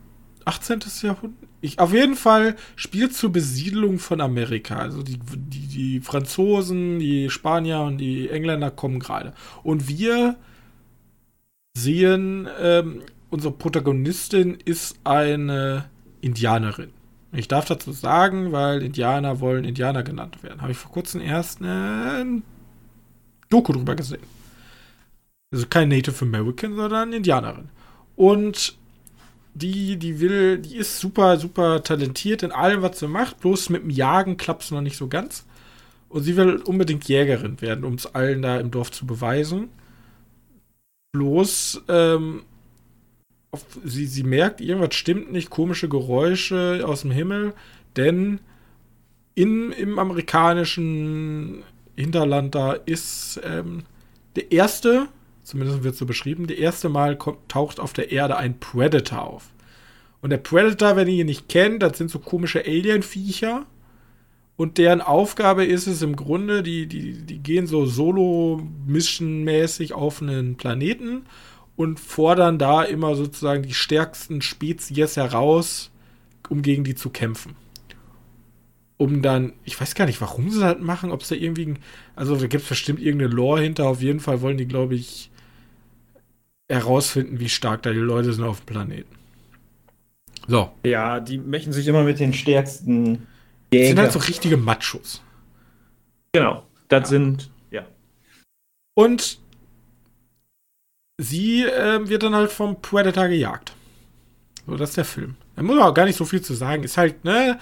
18. 0.48 0.80
Jahrhundert. 1.02 1.50
Ich, 1.60 1.78
auf 1.78 1.94
jeden 1.94 2.16
Fall 2.16 2.56
spielt 2.76 3.14
zur 3.14 3.32
Besiedlung 3.32 4.00
von 4.00 4.22
Amerika. 4.22 4.78
Also 4.78 5.04
die, 5.04 5.20
die, 5.20 5.68
die 5.68 6.00
Franzosen, 6.00 7.00
die 7.00 7.30
Spanier 7.30 7.82
und 7.82 7.98
die 7.98 8.30
Engländer 8.30 8.72
kommen 8.72 9.00
gerade. 9.00 9.34
Und 9.64 9.90
wir 9.90 10.38
sehen, 11.78 12.48
ähm, 12.62 13.02
unsere 13.30 13.54
Protagonistin 13.54 14.58
ist 14.64 14.98
eine 15.04 15.86
Indianerin. 16.22 16.92
Ich 17.34 17.50
darf 17.50 17.66
dazu 17.66 17.92
sagen, 17.92 18.54
weil 18.54 18.82
Indianer 18.82 19.42
wollen 19.42 19.66
Indianer 19.66 20.04
genannt 20.04 20.42
werden. 20.44 20.62
Habe 20.62 20.72
ich 20.72 20.78
vor 20.78 20.92
kurzem 20.92 21.20
erst 21.20 21.62
eine 21.62 22.42
Doku 23.50 23.74
drüber 23.74 23.96
gesehen. 23.96 24.24
Also 25.52 25.66
kein 25.68 25.90
Native 25.90 26.24
American, 26.24 26.76
sondern 26.76 27.12
Indianerin. 27.12 27.70
Und 28.16 28.78
die, 29.58 29.98
die 29.98 30.20
will, 30.20 30.60
die 30.60 30.78
ist 30.78 31.00
super, 31.00 31.38
super 31.38 31.84
talentiert 31.84 32.44
in 32.44 32.52
allem, 32.52 32.82
was 32.82 33.00
sie 33.00 33.08
macht. 33.08 33.40
Bloß 33.40 33.70
mit 33.70 33.84
dem 33.84 33.90
Jagen 33.90 34.38
klappt 34.38 34.64
es 34.64 34.72
noch 34.72 34.82
nicht 34.82 34.98
so 34.98 35.08
ganz. 35.08 35.46
Und 36.10 36.24
sie 36.24 36.38
will 36.38 36.58
unbedingt 36.58 37.08
Jägerin 37.08 37.60
werden, 37.62 37.84
um 37.84 37.96
es 37.96 38.14
allen 38.14 38.42
da 38.42 38.60
im 38.60 38.72
Dorf 38.72 38.92
zu 38.92 39.06
beweisen. 39.06 39.70
Bloß, 41.14 41.84
ähm, 41.90 42.44
auf, 43.52 43.66
sie, 43.84 44.06
sie 44.06 44.24
merkt, 44.24 44.62
irgendwas 44.62 44.96
stimmt 44.96 45.32
nicht, 45.32 45.50
komische 45.50 45.90
Geräusche 45.90 46.84
aus 46.86 47.02
dem 47.02 47.12
Himmel, 47.12 47.54
denn 47.96 48.40
in, 49.36 49.72
im 49.72 50.00
amerikanischen 50.00 51.64
Hinterland 51.96 52.56
da 52.56 52.74
ist 52.74 53.40
ähm, 53.44 53.84
der 54.36 54.52
erste 54.52 55.08
zumindest 55.48 55.84
wird 55.84 55.96
so 55.96 56.06
beschrieben, 56.06 56.46
das 56.46 56.58
erste 56.58 56.90
Mal 56.90 57.16
kommt, 57.16 57.48
taucht 57.48 57.80
auf 57.80 57.94
der 57.94 58.12
Erde 58.12 58.36
ein 58.36 58.60
Predator 58.60 59.22
auf. 59.22 59.46
Und 60.22 60.32
der 60.32 60.40
Predator, 60.40 60.98
wenn 60.98 61.08
ihr 61.08 61.22
ihn 61.22 61.28
nicht 61.28 61.48
kennt, 61.48 61.82
das 61.82 61.98
sind 61.98 62.12
so 62.12 62.20
komische 62.20 62.66
Alien-Viecher. 62.66 63.66
Und 64.58 64.78
deren 64.78 65.00
Aufgabe 65.00 65.64
ist 65.64 65.88
es 65.88 66.02
im 66.02 66.18
Grunde, 66.18 66.64
die, 66.64 66.88
die, 66.88 67.14
die 67.14 67.40
gehen 67.40 67.66
so 67.66 67.86
solo-mission-mäßig 67.86 69.94
auf 69.94 70.22
einen 70.22 70.58
Planeten 70.58 71.22
und 71.78 72.02
fordern 72.02 72.60
da 72.60 72.84
immer 72.84 73.16
sozusagen 73.16 73.64
die 73.64 73.74
stärksten 73.74 74.42
Spezies 74.42 75.16
heraus, 75.16 75.92
um 76.50 76.62
gegen 76.62 76.84
die 76.84 76.96
zu 76.96 77.10
kämpfen. 77.10 77.56
Um 78.98 79.22
dann, 79.22 79.54
ich 79.64 79.80
weiß 79.80 79.96
gar 79.96 80.08
nicht, 80.08 80.20
warum 80.20 80.50
sie 80.50 80.60
das 80.60 80.80
machen, 80.80 81.12
ob 81.12 81.22
es 81.22 81.30
da 81.30 81.36
irgendwie, 81.36 81.76
also 82.18 82.36
da 82.36 82.48
gibt 82.48 82.64
es 82.64 82.70
bestimmt 82.70 83.00
irgendeine 83.00 83.34
Lore 83.34 83.62
hinter, 83.62 83.88
auf 83.88 84.02
jeden 84.02 84.20
Fall 84.20 84.42
wollen 84.42 84.58
die, 84.58 84.68
glaube 84.68 84.96
ich, 84.96 85.32
herausfinden, 86.70 87.40
wie 87.40 87.50
stark 87.50 87.84
da 87.84 87.92
die 87.92 88.00
Leute 88.00 88.34
sind 88.34 88.44
auf 88.44 88.60
dem 88.62 88.66
Planeten. 88.66 89.16
So. 90.48 90.72
Ja, 90.84 91.20
die 91.20 91.38
möchten 91.38 91.74
sich 91.74 91.88
immer 91.88 92.04
mit 92.04 92.20
den 92.20 92.34
stärksten. 92.34 93.28
Jäger. 93.74 93.84
Das 93.84 93.88
sind 93.88 94.00
halt 94.00 94.12
so 94.14 94.20
richtige 94.20 94.58
Machos. 94.58 95.22
Genau. 96.34 96.64
Das 96.88 97.02
ja. 97.04 97.06
sind, 97.08 97.50
ja. 97.70 97.86
Und 98.96 99.40
sie 101.18 101.64
äh, 101.64 102.08
wird 102.08 102.24
dann 102.24 102.36
halt 102.36 102.52
vom 102.52 102.82
Predator 102.82 103.28
gejagt. 103.28 103.74
So, 104.66 104.78
das 104.78 104.90
ist 104.90 104.98
der 104.98 105.06
Film. 105.06 105.36
Da 105.56 105.64
muss 105.64 105.76
man 105.76 105.86
auch 105.86 105.94
gar 105.94 106.06
nicht 106.06 106.18
so 106.18 106.26
viel 106.26 106.42
zu 106.42 106.54
sagen. 106.54 106.84
Ist 106.84 106.98
halt, 106.98 107.26
ne? 107.26 107.60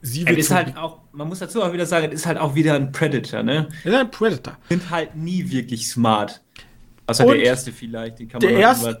Sie 0.00 0.26
wird 0.26 0.38
ist 0.38 0.50
halt 0.50 0.76
auch, 0.76 1.00
man 1.12 1.28
muss 1.28 1.40
dazu 1.40 1.62
auch 1.62 1.72
wieder 1.72 1.86
sagen, 1.86 2.08
es 2.12 2.20
ist 2.20 2.26
halt 2.26 2.38
auch 2.38 2.54
wieder 2.54 2.74
ein 2.74 2.92
Predator, 2.92 3.42
ne? 3.42 3.68
Ist 3.84 3.94
ein 3.94 4.10
Predator. 4.10 4.56
Sind 4.68 4.90
halt 4.90 5.16
nie 5.16 5.50
wirklich 5.50 5.88
smart. 5.88 6.40
Außer 7.08 7.24
der 7.24 7.42
erste 7.42 7.72
vielleicht, 7.72 8.18
den 8.18 8.28
kann 8.28 8.42
man 8.42 8.50
der 8.50 8.60
erste, 8.60 9.00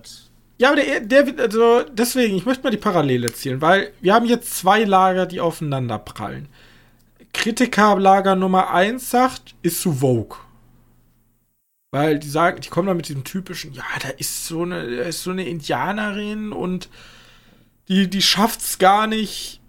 Ja, 0.56 0.72
aber 0.72 0.82
der, 0.82 1.00
der, 1.00 1.38
also 1.38 1.82
deswegen, 1.92 2.36
ich 2.36 2.46
möchte 2.46 2.64
mal 2.64 2.70
die 2.70 2.78
Parallele 2.78 3.30
zielen, 3.32 3.60
weil 3.60 3.92
wir 4.00 4.14
haben 4.14 4.24
jetzt 4.24 4.56
zwei 4.56 4.84
Lager, 4.84 5.26
die 5.26 5.40
aufeinander 5.40 5.98
prallen. 5.98 6.48
Kritikerlager 7.34 8.34
Nummer 8.34 8.72
1 8.72 9.10
sagt, 9.10 9.54
ist 9.60 9.82
zu 9.82 9.92
Vogue. 9.92 10.38
Weil 11.90 12.18
die 12.18 12.30
sagen, 12.30 12.62
die 12.62 12.70
kommen 12.70 12.88
da 12.88 12.94
mit 12.94 13.10
dem 13.10 13.24
typischen, 13.24 13.74
ja, 13.74 13.84
da 14.02 14.08
ist 14.08 14.46
so 14.46 14.62
eine, 14.62 14.96
da 14.96 15.02
ist 15.02 15.22
so 15.22 15.30
eine 15.30 15.46
Indianerin 15.46 16.52
und 16.52 16.88
die, 17.88 18.08
die 18.08 18.22
schafft's 18.22 18.78
gar 18.78 19.06
nicht, 19.06 19.60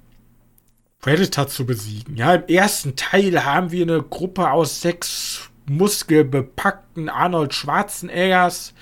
Predator 0.99 1.47
zu 1.47 1.65
besiegen. 1.65 2.15
Ja, 2.15 2.35
im 2.35 2.47
ersten 2.47 2.95
Teil 2.95 3.43
haben 3.43 3.71
wir 3.71 3.83
eine 3.83 4.01
Gruppe 4.01 4.51
aus 4.51 4.81
sechs 4.81 5.48
muskelbepackten 5.69 7.09
Arnold 7.09 7.53
Schwarzeneggers, 7.53 8.73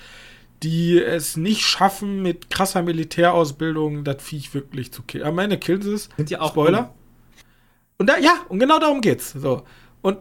die 0.62 1.00
es 1.00 1.36
nicht 1.36 1.64
schaffen, 1.64 2.22
mit 2.22 2.50
krasser 2.50 2.82
Militärausbildung 2.82 4.02
das 4.04 4.22
Viech 4.22 4.54
wirklich 4.54 4.92
zu 4.92 5.02
killen. 5.02 5.26
Am 5.26 5.38
Ende 5.38 5.58
killen 5.58 5.82
sie 5.82 5.92
es. 5.94 6.08
Sind 6.16 6.30
ja 6.30 6.40
auch 6.40 6.50
Spoiler. 6.50 6.94
Und 7.98 8.08
da, 8.08 8.18
ja, 8.18 8.32
und 8.48 8.58
genau 8.58 8.78
darum 8.78 9.00
geht's. 9.00 9.32
So. 9.32 9.64
Und 10.02 10.18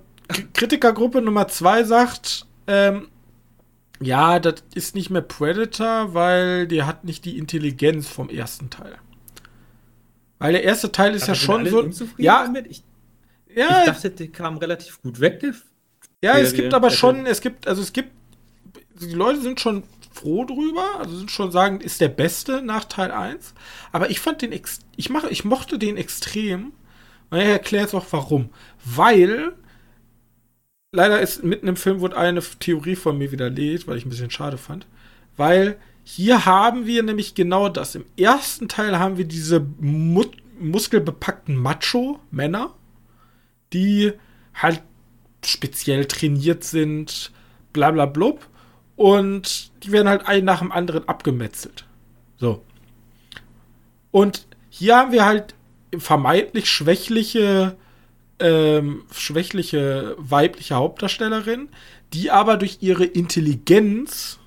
Kritikergruppe 0.53 1.21
Nummer 1.21 1.47
zwei 1.47 1.83
sagt, 1.83 2.45
ähm, 2.67 3.07
Ja, 3.99 4.39
das 4.39 4.63
ist 4.75 4.93
nicht 4.93 5.09
mehr 5.09 5.21
Predator, 5.21 6.13
weil 6.13 6.67
der 6.67 6.85
hat 6.85 7.03
nicht 7.03 7.25
die 7.25 7.37
Intelligenz 7.37 8.07
vom 8.07 8.29
ersten 8.29 8.69
Teil. 8.69 8.95
Weil 10.39 10.53
der 10.53 10.63
erste 10.63 10.91
Teil 10.91 11.15
ist 11.15 11.23
Aber 11.23 11.31
ja 11.31 11.35
schon 11.35 11.65
so. 11.65 12.07
Ja, 12.17 12.43
damit? 12.43 12.67
Ich, 12.67 12.83
ja, 13.55 13.79
ich 13.79 13.85
dachte, 13.85 14.11
der 14.11 14.27
kam 14.27 14.57
relativ 14.57 15.01
gut 15.01 15.19
weg. 15.19 15.39
Der 15.39 15.53
ja, 16.23 16.37
es 16.37 16.49
Serie. 16.49 16.63
gibt 16.63 16.73
aber 16.73 16.89
schon, 16.89 17.25
es 17.25 17.41
gibt, 17.41 17.67
also 17.67 17.81
es 17.81 17.93
gibt, 17.93 18.11
die 18.99 19.13
Leute 19.13 19.41
sind 19.41 19.59
schon 19.59 19.83
froh 20.17 20.45
drüber, 20.45 20.99
also 20.99 21.15
sind 21.15 21.31
schon 21.31 21.51
sagen, 21.51 21.79
ist 21.79 22.01
der 22.01 22.09
beste 22.09 22.61
nach 22.61 22.85
Teil 22.85 23.11
1. 23.11 23.53
Aber 23.91 24.09
ich 24.09 24.19
fand 24.19 24.41
den, 24.41 24.51
ex 24.51 24.79
ich 24.95 25.09
mache, 25.09 25.29
ich 25.29 25.45
mochte 25.45 25.77
den 25.77 25.97
extrem. 25.97 26.73
Und 27.29 27.37
er 27.39 27.51
erklärt 27.51 27.85
jetzt 27.85 27.93
auch 27.93 28.05
warum. 28.11 28.49
Weil, 28.83 29.53
leider 30.91 31.19
ist 31.19 31.43
mitten 31.43 31.67
im 31.67 31.75
Film 31.75 31.99
wurde 31.99 32.17
eine 32.17 32.41
Theorie 32.41 32.95
von 32.95 33.17
mir 33.17 33.31
widerlegt, 33.31 33.87
weil 33.87 33.97
ich 33.97 34.05
ein 34.05 34.09
bisschen 34.09 34.31
schade 34.31 34.57
fand. 34.57 34.87
Weil 35.35 35.77
hier 36.03 36.45
haben 36.45 36.85
wir 36.85 37.03
nämlich 37.03 37.35
genau 37.35 37.69
das. 37.69 37.95
Im 37.95 38.05
ersten 38.17 38.69
Teil 38.69 38.97
haben 38.97 39.17
wir 39.17 39.25
diese 39.25 39.59
mu 39.79 40.23
muskelbepackten 40.59 41.55
Macho-Männer, 41.55 42.73
die 43.73 44.13
halt 44.55 44.81
speziell 45.45 46.05
trainiert 46.05 46.63
sind, 46.63 47.31
bla 47.73 47.91
bla 47.91 48.05
blub. 48.05 48.47
Und 48.95 49.71
die 49.83 49.91
werden 49.91 50.09
halt 50.09 50.27
ein 50.27 50.43
nach 50.43 50.59
dem 50.59 50.71
anderen 50.71 51.07
abgemetzelt. 51.07 51.85
So. 52.37 52.63
Und 54.11 54.47
hier 54.69 54.97
haben 54.97 55.11
wir 55.11 55.25
halt 55.25 55.53
vermeintlich 55.97 56.69
schwächliche, 56.69 57.77
ähm, 58.39 59.03
schwächliche 59.11 60.15
weibliche 60.17 60.75
Hauptdarstellerin, 60.75 61.69
die 62.13 62.31
aber 62.31 62.57
durch 62.57 62.77
ihre 62.81 63.05
Intelligenz, 63.05 64.39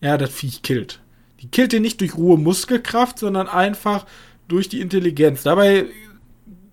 ja, 0.00 0.16
das 0.18 0.30
Viech 0.30 0.62
killt. 0.62 1.00
Die 1.40 1.48
killt 1.48 1.72
ihn 1.72 1.82
nicht 1.82 2.00
durch 2.00 2.16
rohe 2.16 2.38
Muskelkraft, 2.38 3.18
sondern 3.18 3.48
einfach 3.48 4.06
durch 4.48 4.68
die 4.68 4.80
Intelligenz. 4.80 5.42
Dabei 5.42 5.86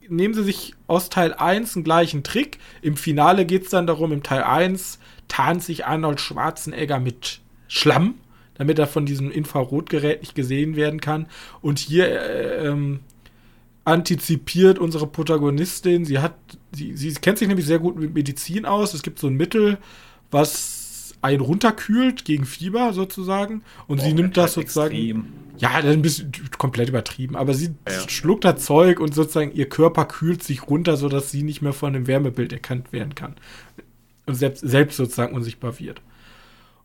nehmen 0.07 0.33
sie 0.33 0.43
sich 0.43 0.74
aus 0.87 1.09
Teil 1.09 1.33
1 1.33 1.75
einen 1.75 1.83
gleichen 1.83 2.23
Trick. 2.23 2.59
Im 2.81 2.97
Finale 2.97 3.45
geht 3.45 3.63
es 3.63 3.69
dann 3.69 3.87
darum, 3.87 4.11
im 4.11 4.23
Teil 4.23 4.43
1 4.43 4.99
tarnt 5.27 5.63
sich 5.63 5.85
Arnold 5.85 6.19
Schwarzenegger 6.21 6.99
mit 6.99 7.41
Schlamm, 7.67 8.15
damit 8.55 8.79
er 8.79 8.87
von 8.87 9.05
diesem 9.05 9.31
Infrarotgerät 9.31 10.21
nicht 10.21 10.35
gesehen 10.35 10.75
werden 10.75 11.01
kann. 11.01 11.27
Und 11.61 11.79
hier 11.79 12.07
äh, 12.07 12.67
ähm, 12.67 12.99
antizipiert 13.83 14.79
unsere 14.79 15.07
Protagonistin, 15.07 16.05
sie 16.05 16.19
hat, 16.19 16.35
sie, 16.71 16.95
sie 16.95 17.13
kennt 17.13 17.37
sich 17.37 17.47
nämlich 17.47 17.65
sehr 17.65 17.79
gut 17.79 17.97
mit 17.97 18.13
Medizin 18.13 18.65
aus. 18.65 18.93
Es 18.93 19.03
gibt 19.03 19.19
so 19.19 19.27
ein 19.27 19.35
Mittel, 19.35 19.77
was 20.31 21.13
einen 21.21 21.41
runterkühlt 21.41 22.25
gegen 22.25 22.45
Fieber 22.45 22.93
sozusagen. 22.93 23.63
Und 23.87 24.01
sie 24.01 24.09
Boah, 24.09 24.15
nimmt 24.15 24.37
das 24.37 24.53
sozusagen. 24.53 24.93
extrem. 24.93 25.25
Ja, 25.59 25.81
das 25.81 25.85
ist 25.85 25.97
ein 25.97 26.01
bisschen 26.01 26.31
komplett 26.57 26.89
übertrieben, 26.89 27.35
aber 27.35 27.53
sie 27.53 27.73
Ja. 27.87 28.09
schluckt 28.09 28.43
das 28.43 28.63
Zeug 28.63 28.99
und 28.99 29.13
sozusagen 29.13 29.51
ihr 29.53 29.69
Körper 29.69 30.05
kühlt 30.05 30.43
sich 30.43 30.67
runter, 30.67 30.97
sodass 30.97 31.31
sie 31.31 31.43
nicht 31.43 31.61
mehr 31.61 31.73
von 31.73 31.93
dem 31.93 32.07
Wärmebild 32.07 32.51
erkannt 32.53 32.91
werden 32.91 33.15
kann. 33.15 33.35
Und 34.25 34.35
selbst, 34.35 34.61
selbst 34.67 34.97
sozusagen 34.97 35.35
unsichtbar 35.35 35.79
wird. 35.79 36.01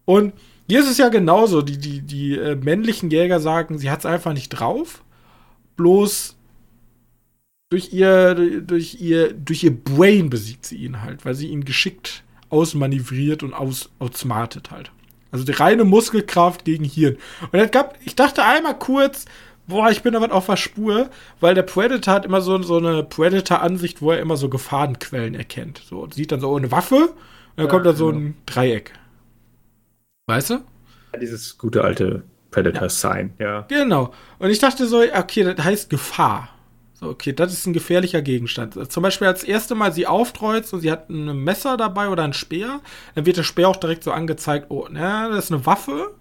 Und 0.04 0.32
hier 0.68 0.80
ist 0.80 0.90
es 0.90 0.98
ja 0.98 1.08
genauso. 1.08 1.62
Die, 1.62 1.78
die, 1.78 2.00
die 2.02 2.36
äh, 2.36 2.54
männlichen 2.54 3.10
Jäger 3.10 3.40
sagen, 3.40 3.78
sie 3.78 3.90
hat 3.90 4.00
es 4.00 4.06
einfach 4.06 4.32
nicht 4.32 4.50
drauf. 4.50 5.02
Bloß 5.76 6.36
durch 7.70 7.92
ihr, 7.92 8.60
durch 8.60 9.00
ihr, 9.00 9.32
durch 9.32 9.64
ihr 9.64 9.74
Brain 9.74 10.28
besiegt 10.30 10.66
sie 10.66 10.76
ihn 10.76 11.02
halt, 11.02 11.24
weil 11.24 11.34
sie 11.34 11.48
ihn 11.48 11.64
geschickt 11.64 12.24
ausmanövriert 12.50 13.42
und 13.42 13.54
aus, 13.54 13.90
outsmartet 14.00 14.70
halt. 14.70 14.90
Also 15.32 15.44
die 15.44 15.52
reine 15.52 15.84
Muskelkraft 15.84 16.64
gegen 16.64 16.84
Hirn. 16.84 17.16
Und 17.52 17.58
es 17.58 17.70
gab, 17.70 17.96
ich 18.04 18.16
dachte 18.16 18.42
einmal 18.44 18.78
kurz, 18.78 19.26
boah, 19.66 19.90
ich 19.90 20.02
bin 20.02 20.16
aber 20.16 20.32
auf 20.34 20.46
der 20.46 20.56
Spur, 20.56 21.08
weil 21.40 21.54
der 21.54 21.62
Predator 21.62 22.14
hat 22.14 22.24
immer 22.24 22.40
so, 22.40 22.60
so 22.62 22.78
eine 22.78 23.04
Predator-Ansicht, 23.04 24.02
wo 24.02 24.10
er 24.10 24.20
immer 24.20 24.36
so 24.36 24.48
Gefahrenquellen 24.48 25.34
erkennt. 25.34 25.82
So, 25.88 26.08
sieht 26.10 26.32
dann 26.32 26.40
so 26.40 26.54
eine 26.56 26.70
Waffe 26.72 26.96
und 26.96 27.12
dann 27.56 27.66
Ja, 27.66 27.70
kommt 27.70 27.86
da 27.86 27.92
so 27.92 28.06
genau. 28.08 28.18
ein 28.18 28.36
Dreieck. 28.46 28.92
Weißt 30.26 30.50
du? 30.50 30.58
Dieses 31.20 31.58
gute 31.58 31.82
alte 31.84 32.22
Predator-Sign, 32.50 33.34
ja. 33.38 33.64
Genau. 33.68 34.12
Und 34.38 34.50
ich 34.50 34.58
dachte 34.58 34.86
so, 34.86 35.00
okay, 35.00 35.44
das 35.44 35.64
heißt 35.64 35.90
Gefahr. 35.90 36.48
So, 37.00 37.08
okay, 37.08 37.32
das 37.32 37.54
ist 37.54 37.66
ein 37.66 37.72
gefährlicher 37.72 38.20
Gegenstand. 38.20 38.92
Zum 38.92 39.02
Beispiel 39.02 39.26
als 39.26 39.42
erste 39.42 39.74
Mal 39.74 39.92
sie 39.92 40.06
aufkreuzt 40.06 40.74
und 40.74 40.80
sie 40.80 40.92
hat 40.92 41.08
ein 41.08 41.42
Messer 41.44 41.78
dabei 41.78 42.10
oder 42.10 42.24
ein 42.24 42.34
Speer, 42.34 42.80
dann 43.14 43.24
wird 43.24 43.38
der 43.38 43.42
Speer 43.42 43.70
auch 43.70 43.76
direkt 43.76 44.04
so 44.04 44.12
angezeigt, 44.12 44.66
oh, 44.68 44.86
ne, 44.88 45.28
das 45.30 45.46
ist 45.46 45.52
eine 45.52 45.64
Waffe. 45.64 46.14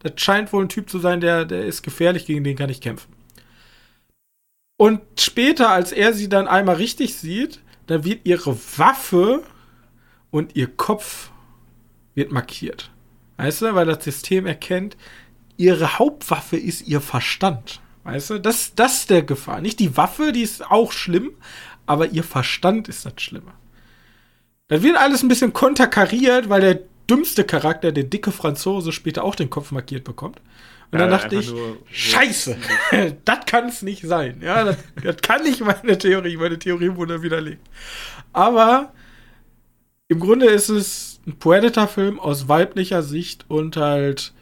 Das 0.00 0.12
scheint 0.16 0.52
wohl 0.52 0.64
ein 0.64 0.68
Typ 0.68 0.90
zu 0.90 0.98
sein, 0.98 1.20
der, 1.20 1.44
der 1.46 1.64
ist 1.64 1.82
gefährlich, 1.82 2.26
gegen 2.26 2.44
den 2.44 2.56
kann 2.56 2.70
ich 2.70 2.80
kämpfen. 2.80 3.10
Und 4.76 5.00
später, 5.18 5.70
als 5.70 5.92
er 5.92 6.12
sie 6.12 6.28
dann 6.28 6.46
einmal 6.46 6.76
richtig 6.76 7.16
sieht, 7.16 7.60
dann 7.86 8.04
wird 8.04 8.20
ihre 8.24 8.56
Waffe 8.76 9.42
und 10.30 10.54
ihr 10.54 10.68
Kopf 10.68 11.30
wird 12.14 12.30
markiert. 12.30 12.90
Weißt 13.38 13.62
du, 13.62 13.74
weil 13.74 13.86
das 13.86 14.04
System 14.04 14.46
erkennt, 14.46 14.96
ihre 15.56 15.98
Hauptwaffe 15.98 16.56
ist 16.56 16.86
ihr 16.86 17.00
Verstand. 17.00 17.80
Weißt 18.12 18.30
du, 18.30 18.38
das, 18.40 18.74
das 18.74 19.00
ist 19.00 19.10
der 19.10 19.22
Gefahr. 19.22 19.60
Nicht 19.60 19.80
die 19.80 19.96
Waffe, 19.96 20.32
die 20.32 20.42
ist 20.42 20.64
auch 20.70 20.92
schlimm, 20.92 21.32
aber 21.86 22.06
ihr 22.06 22.24
Verstand 22.24 22.88
ist 22.88 23.04
das 23.04 23.12
Schlimme. 23.18 23.52
Da 24.68 24.82
wird 24.82 24.96
alles 24.96 25.22
ein 25.22 25.28
bisschen 25.28 25.52
konterkariert, 25.52 26.48
weil 26.48 26.60
der 26.60 26.80
dümmste 27.10 27.44
Charakter, 27.44 27.92
der 27.92 28.04
dicke 28.04 28.32
Franzose, 28.32 28.92
später 28.92 29.24
auch 29.24 29.34
den 29.34 29.50
Kopf 29.50 29.70
markiert 29.72 30.04
bekommt. 30.04 30.40
Und 30.90 30.98
dann 31.00 31.10
Ja, 31.10 31.18
dachte 31.18 31.36
ich, 31.36 31.50
nur- 31.50 31.76
scheiße, 31.90 32.56
das 33.26 33.38
kann 33.46 33.68
es 33.68 33.82
nicht 33.82 34.02
sein. 34.06 34.40
Ja, 34.42 34.64
das, 34.64 34.76
das 35.02 35.16
kann 35.18 35.42
nicht 35.42 35.60
meine 35.60 35.98
Theorie. 35.98 36.36
Meine 36.38 36.58
Theorie 36.58 36.94
wurde 36.96 37.22
widerlegt. 37.22 37.66
Aber 38.32 38.92
im 40.08 40.18
Grunde 40.20 40.46
ist 40.46 40.70
es 40.70 41.20
ein 41.26 41.38
Predator-Film 41.38 42.18
aus 42.18 42.48
weiblicher 42.48 43.02
Sicht 43.02 43.44
und 43.48 43.76
halt 43.76 44.32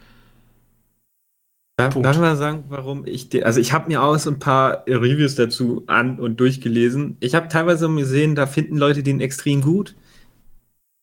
Darf, 1.77 1.93
Punkt. 1.93 2.07
darf 2.07 2.15
ich 2.15 2.21
mal 2.21 2.35
sagen, 2.35 2.65
warum 2.69 3.05
ich 3.05 3.29
den, 3.29 3.43
also 3.43 3.59
ich 3.59 3.71
habe 3.71 3.87
mir 3.87 4.01
auch 4.01 4.17
so 4.17 4.31
ein 4.31 4.39
paar 4.39 4.83
Reviews 4.87 5.35
dazu 5.35 5.83
an 5.85 6.19
und 6.19 6.39
durchgelesen. 6.39 7.17
Ich 7.19 7.35
habe 7.35 7.49
teilweise 7.49 7.87
gesehen, 7.93 8.33
da 8.33 8.47
finden 8.47 8.77
Leute 8.77 9.03
den 9.03 9.21
extrem 9.21 9.61
gut. 9.61 9.95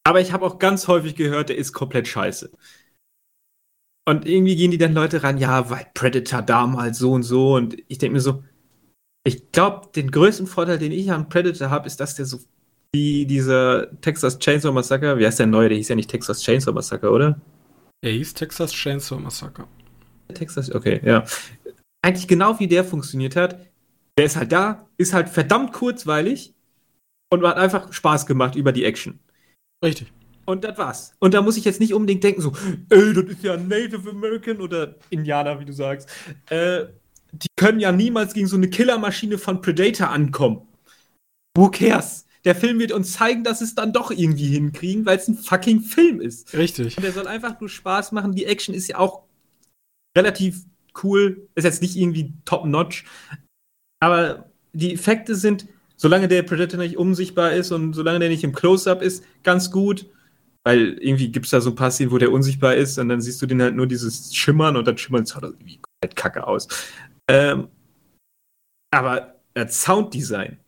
Aber 0.04 0.20
ich 0.20 0.32
habe 0.32 0.44
auch 0.44 0.58
ganz 0.58 0.88
häufig 0.88 1.14
gehört, 1.14 1.48
der 1.48 1.58
ist 1.58 1.72
komplett 1.72 2.08
scheiße. 2.08 2.50
Und 4.06 4.26
irgendwie 4.26 4.56
gehen 4.56 4.72
die 4.72 4.78
dann 4.78 4.92
Leute 4.92 5.22
ran, 5.22 5.38
ja, 5.38 5.70
weil 5.70 5.86
Predator 5.94 6.42
damals 6.42 6.98
so 6.98 7.12
und 7.12 7.22
so. 7.22 7.54
Und 7.54 7.76
ich 7.88 7.98
denke 7.98 8.14
mir 8.14 8.20
so, 8.20 8.42
ich 9.24 9.52
glaube, 9.52 9.88
den 9.94 10.10
größten 10.10 10.46
Vorteil, 10.48 10.78
den 10.78 10.92
ich 10.92 11.10
an 11.10 11.28
Predator 11.28 11.70
habe, 11.70 11.86
ist, 11.86 12.00
dass 12.00 12.16
der 12.16 12.26
so 12.26 12.40
wie 12.92 13.26
dieser 13.26 13.88
Texas 14.00 14.38
Chainsaw 14.38 14.72
Massacre, 14.72 15.18
wie 15.18 15.26
heißt 15.26 15.38
der 15.38 15.46
neue? 15.46 15.68
Der 15.68 15.78
hieß 15.78 15.88
ja 15.88 15.96
nicht 15.96 16.10
Texas 16.10 16.42
Chainsaw 16.42 16.72
Massacre, 16.72 17.10
oder? 17.10 17.40
Er 18.02 18.12
hieß 18.12 18.34
Texas 18.34 18.72
Chainsaw 18.72 19.18
Massacre. 19.18 19.66
Texas, 20.32 20.74
okay, 20.74 21.00
ja. 21.04 21.24
Eigentlich 22.02 22.28
genau 22.28 22.58
wie 22.60 22.68
der 22.68 22.84
funktioniert 22.84 23.36
hat. 23.36 23.58
Der 24.18 24.26
ist 24.26 24.36
halt 24.36 24.52
da, 24.52 24.86
ist 24.96 25.12
halt 25.12 25.28
verdammt 25.28 25.72
kurzweilig 25.72 26.54
und 27.30 27.44
hat 27.46 27.56
einfach 27.56 27.92
Spaß 27.92 28.26
gemacht 28.26 28.54
über 28.54 28.72
die 28.72 28.84
Action. 28.84 29.18
Richtig. 29.84 30.12
Und 30.46 30.64
das 30.64 30.76
war's. 30.78 31.12
Und 31.20 31.34
da 31.34 31.42
muss 31.42 31.56
ich 31.56 31.64
jetzt 31.64 31.80
nicht 31.80 31.94
unbedingt 31.94 32.22
denken, 32.22 32.40
so, 32.40 32.52
ey, 32.90 33.12
das 33.12 33.24
ist 33.24 33.42
ja 33.42 33.56
Native 33.56 34.10
American 34.10 34.60
oder 34.60 34.96
Indianer, 35.10 35.58
wie 35.58 35.64
du 35.64 35.72
sagst. 35.72 36.08
Äh, 36.50 36.84
die 37.32 37.48
können 37.56 37.80
ja 37.80 37.90
niemals 37.90 38.34
gegen 38.34 38.46
so 38.46 38.56
eine 38.56 38.68
Killermaschine 38.68 39.38
von 39.38 39.60
Predator 39.60 40.10
ankommen. 40.10 40.68
Who 41.56 41.70
cares? 41.70 42.26
Der 42.44 42.54
Film 42.54 42.78
wird 42.78 42.92
uns 42.92 43.14
zeigen, 43.14 43.42
dass 43.42 43.62
es 43.62 43.74
dann 43.74 43.92
doch 43.92 44.10
irgendwie 44.10 44.48
hinkriegen, 44.48 45.06
weil 45.06 45.16
es 45.16 45.28
ein 45.28 45.36
fucking 45.36 45.80
Film 45.80 46.20
ist. 46.20 46.52
Richtig. 46.52 46.96
Und 46.96 47.02
der 47.02 47.12
soll 47.12 47.26
einfach 47.26 47.58
nur 47.58 47.70
Spaß 47.70 48.12
machen. 48.12 48.32
Die 48.32 48.44
Action 48.44 48.74
ist 48.74 48.88
ja 48.88 48.98
auch 48.98 49.22
relativ 50.16 50.64
cool. 51.02 51.48
Ist 51.54 51.64
jetzt 51.64 51.82
nicht 51.82 51.96
irgendwie 51.96 52.32
top-notch. 52.44 53.04
Aber 54.00 54.50
die 54.72 54.92
Effekte 54.92 55.34
sind, 55.34 55.66
solange 55.96 56.28
der 56.28 56.42
Predator 56.42 56.78
nicht 56.78 56.96
unsichtbar 56.96 57.52
ist 57.52 57.72
und 57.72 57.94
solange 57.94 58.18
der 58.18 58.28
nicht 58.28 58.44
im 58.44 58.52
Close-Up 58.52 59.02
ist, 59.02 59.24
ganz 59.42 59.70
gut. 59.70 60.06
Weil 60.64 60.98
irgendwie 60.98 61.30
gibt 61.30 61.46
es 61.46 61.50
da 61.50 61.60
so 61.60 61.70
ein 61.70 61.76
paar 61.76 61.90
Szenen, 61.90 62.10
wo 62.10 62.18
der 62.18 62.32
unsichtbar 62.32 62.74
ist 62.74 62.98
und 62.98 63.08
dann 63.08 63.20
siehst 63.20 63.40
du 63.42 63.46
den 63.46 63.60
halt 63.60 63.74
nur 63.74 63.86
dieses 63.86 64.34
Schimmern 64.34 64.76
und 64.76 64.86
dann 64.86 64.96
schimmert 64.96 65.26
es 65.26 65.34
halt 65.34 65.44
irgendwie 65.44 65.78
komplett 65.80 66.16
kacke 66.16 66.46
aus. 66.46 66.68
Ähm, 67.28 67.68
aber 68.90 69.34
das 69.52 69.82
Sounddesign, 69.82 70.58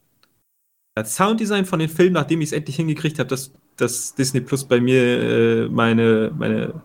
das 0.95 1.17
Sounddesign 1.17 1.65
von 1.65 1.79
den 1.79 1.89
Filmen, 1.89 2.15
nachdem 2.15 2.41
ich 2.41 2.49
es 2.49 2.53
endlich 2.53 2.77
hingekriegt 2.77 3.19
habe, 3.19 3.29
dass, 3.29 3.53
dass 3.77 4.15
Disney 4.15 4.41
Plus 4.41 4.65
bei 4.65 4.81
mir 4.81 5.03
äh, 5.03 5.69
meine, 5.69 6.33
meine 6.37 6.83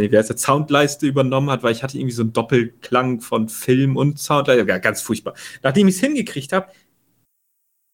nee, 0.00 0.10
wie 0.10 0.16
heißt 0.18 0.30
das, 0.30 0.42
Soundleiste 0.42 1.06
übernommen 1.06 1.50
hat, 1.50 1.62
weil 1.62 1.72
ich 1.72 1.82
hatte 1.82 1.98
irgendwie 1.98 2.14
so 2.14 2.22
einen 2.22 2.32
Doppelklang 2.32 3.20
von 3.20 3.48
Film 3.48 3.96
und 3.96 4.18
Soundleiste. 4.18 4.66
Ja, 4.68 4.78
ganz 4.78 5.02
furchtbar. 5.02 5.34
Nachdem 5.62 5.88
ich 5.88 5.96
es 5.96 6.00
hingekriegt 6.00 6.52
habe, 6.52 6.72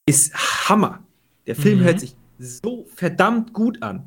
ist 0.09 0.35
Hammer. 0.69 1.05
Der 1.47 1.57
Film 1.57 1.81
Mhm. 1.81 1.85
hört 1.85 2.01
sich 2.01 2.17
so 2.39 2.87
verdammt 2.95 3.53
gut 3.53 3.83
an. 3.83 4.07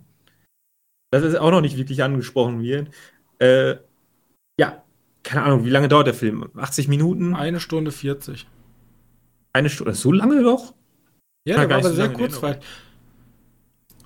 dass 1.11 1.21
es 1.21 1.35
auch 1.35 1.51
noch 1.51 1.61
nicht 1.61 1.77
wirklich 1.77 2.01
angesprochen 2.01 2.63
wird. 2.63 2.89
Äh, 3.37 3.75
ja, 4.59 4.83
keine 5.21 5.43
Ahnung, 5.43 5.63
wie 5.63 5.69
lange 5.69 5.87
dauert 5.87 6.07
der 6.07 6.15
Film? 6.15 6.49
80 6.55 6.87
Minuten? 6.87 7.35
Eine 7.35 7.59
Stunde 7.59 7.91
40. 7.91 8.47
Eine 9.53 9.69
Stunde, 9.69 9.93
so 9.93 10.11
lange 10.11 10.41
doch? 10.41 10.73
Ja, 11.47 11.57
der 11.59 11.69
war 11.69 11.77
aber 11.77 11.93
sehr 11.93 12.11
kurzweilig. 12.11 12.63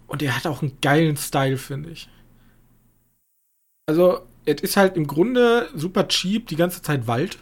Und 0.08 0.22
er 0.22 0.36
hat 0.36 0.46
auch 0.48 0.62
einen 0.62 0.78
geilen 0.82 1.16
Style, 1.16 1.56
finde 1.56 1.92
ich. 1.92 2.10
Also, 3.88 4.20
es 4.46 4.62
ist 4.62 4.78
halt 4.78 4.96
im 4.98 5.08
Grunde 5.08 5.70
super 5.74 6.08
cheap, 6.08 6.48
die 6.48 6.56
ganze 6.56 6.82
Zeit 6.82 7.08
Wald. 7.08 7.40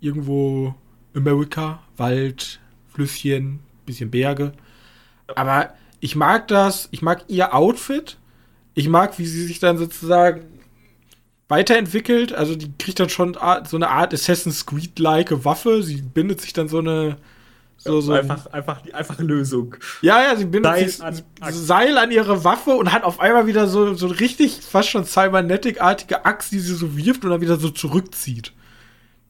Irgendwo 0.00 0.74
Amerika, 1.14 1.82
Wald, 1.96 2.60
Flüsschen, 2.92 3.60
bisschen 3.84 4.10
Berge. 4.10 4.52
Aber 5.34 5.74
ich 6.00 6.14
mag 6.14 6.46
das, 6.48 6.88
ich 6.92 7.02
mag 7.02 7.24
ihr 7.28 7.54
Outfit. 7.54 8.18
Ich 8.74 8.88
mag, 8.88 9.18
wie 9.18 9.26
sie 9.26 9.44
sich 9.44 9.58
dann 9.58 9.78
sozusagen 9.78 10.42
weiterentwickelt. 11.48 12.32
Also 12.32 12.54
die 12.54 12.70
kriegt 12.78 13.00
dann 13.00 13.08
schon 13.08 13.36
so 13.66 13.76
eine 13.76 13.88
Art 13.88 14.14
Assassin's 14.14 14.66
Creed-like 14.66 15.44
Waffe. 15.44 15.82
Sie 15.82 16.02
bindet 16.02 16.40
sich 16.40 16.52
dann 16.52 16.68
so 16.68 16.78
eine 16.78 17.16
so, 17.78 18.00
so 18.00 18.12
einfach, 18.12 18.46
einfach 18.48 18.82
die 18.82 18.92
einfache 18.92 19.22
Lösung. 19.22 19.76
Ja, 20.02 20.22
ja, 20.22 20.36
sie 20.36 20.44
bindet 20.44 20.72
Seil 20.72 20.88
sich 20.88 21.02
an, 21.40 21.52
Seil 21.52 21.96
an 21.96 22.10
ihre 22.10 22.42
Waffe 22.42 22.72
und 22.72 22.92
hat 22.92 23.04
auf 23.04 23.20
einmal 23.20 23.46
wieder 23.46 23.68
so, 23.68 23.94
so 23.94 24.08
richtig 24.08 24.60
fast 24.62 24.90
schon 24.90 25.04
Cybernetic-artige 25.04 26.24
Axt, 26.24 26.50
die 26.52 26.58
sie 26.58 26.74
so 26.74 26.96
wirft 26.96 27.24
und 27.24 27.30
dann 27.30 27.40
wieder 27.40 27.56
so 27.56 27.70
zurückzieht. 27.70 28.52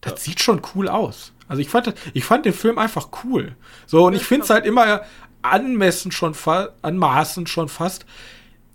Das 0.01 0.13
ja. 0.13 0.19
sieht 0.19 0.41
schon 0.41 0.63
cool 0.75 0.89
aus. 0.89 1.33
Also 1.47 1.61
ich 1.61 1.69
fand, 1.69 1.95
ich 2.15 2.25
fand 2.25 2.47
den 2.47 2.55
Film 2.55 2.79
einfach 2.79 3.09
cool. 3.25 3.55
So, 3.87 4.07
und 4.07 4.15
ich 4.15 4.23
finde 4.23 4.45
es 4.45 4.51
halt 4.51 4.65
immer 4.65 5.03
anmessen 5.43 6.11
schon 6.11 6.35
anmaßen 6.83 7.47
schon 7.47 7.69
fast. 7.69 8.07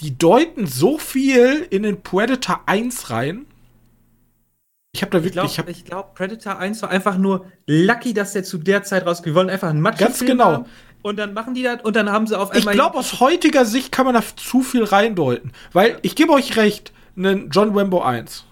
Die 0.01 0.17
deuten 0.17 0.67
so 0.67 0.97
viel 0.97 1.67
in 1.69 1.83
den 1.83 2.01
Predator 2.01 2.61
1 2.65 3.09
rein. 3.09 3.45
Ich 4.95 5.01
habe 5.01 5.11
da 5.11 5.23
wirklich. 5.23 5.43
Ich 5.43 5.55
glaube, 5.55 5.83
glaub, 5.85 6.15
Predator 6.15 6.59
1 6.59 6.81
war 6.83 6.89
einfach 6.89 7.17
nur 7.17 7.47
lucky, 7.65 8.13
dass 8.13 8.33
der 8.33 8.43
zu 8.43 8.59
der 8.59 8.83
Zeit 8.83 9.05
rausgeht. 9.05 9.27
Wir 9.27 9.35
wollen 9.35 9.49
einfach 9.49 9.69
einen 9.69 9.81
Match. 9.81 9.97
Ganz 9.97 10.19
genau. 10.19 10.45
Haben. 10.45 10.65
Und 11.01 11.17
dann 11.17 11.33
machen 11.33 11.55
die 11.55 11.63
das 11.63 11.81
und 11.81 11.95
dann 11.95 12.11
haben 12.11 12.27
sie 12.27 12.39
auf 12.39 12.51
einmal. 12.51 12.73
Ich 12.73 12.79
glaube, 12.79 12.97
aus 12.97 13.19
heutiger 13.19 13.65
Sicht 13.65 13.91
kann 13.91 14.05
man 14.05 14.13
da 14.15 14.23
zu 14.35 14.61
viel 14.61 14.83
reindeuten. 14.83 15.51
Weil 15.73 15.97
ich 16.03 16.15
gebe 16.15 16.31
euch 16.31 16.57
recht, 16.57 16.93
einen 17.17 17.49
John 17.49 17.77
Rambo 17.77 18.01
1 18.01 18.45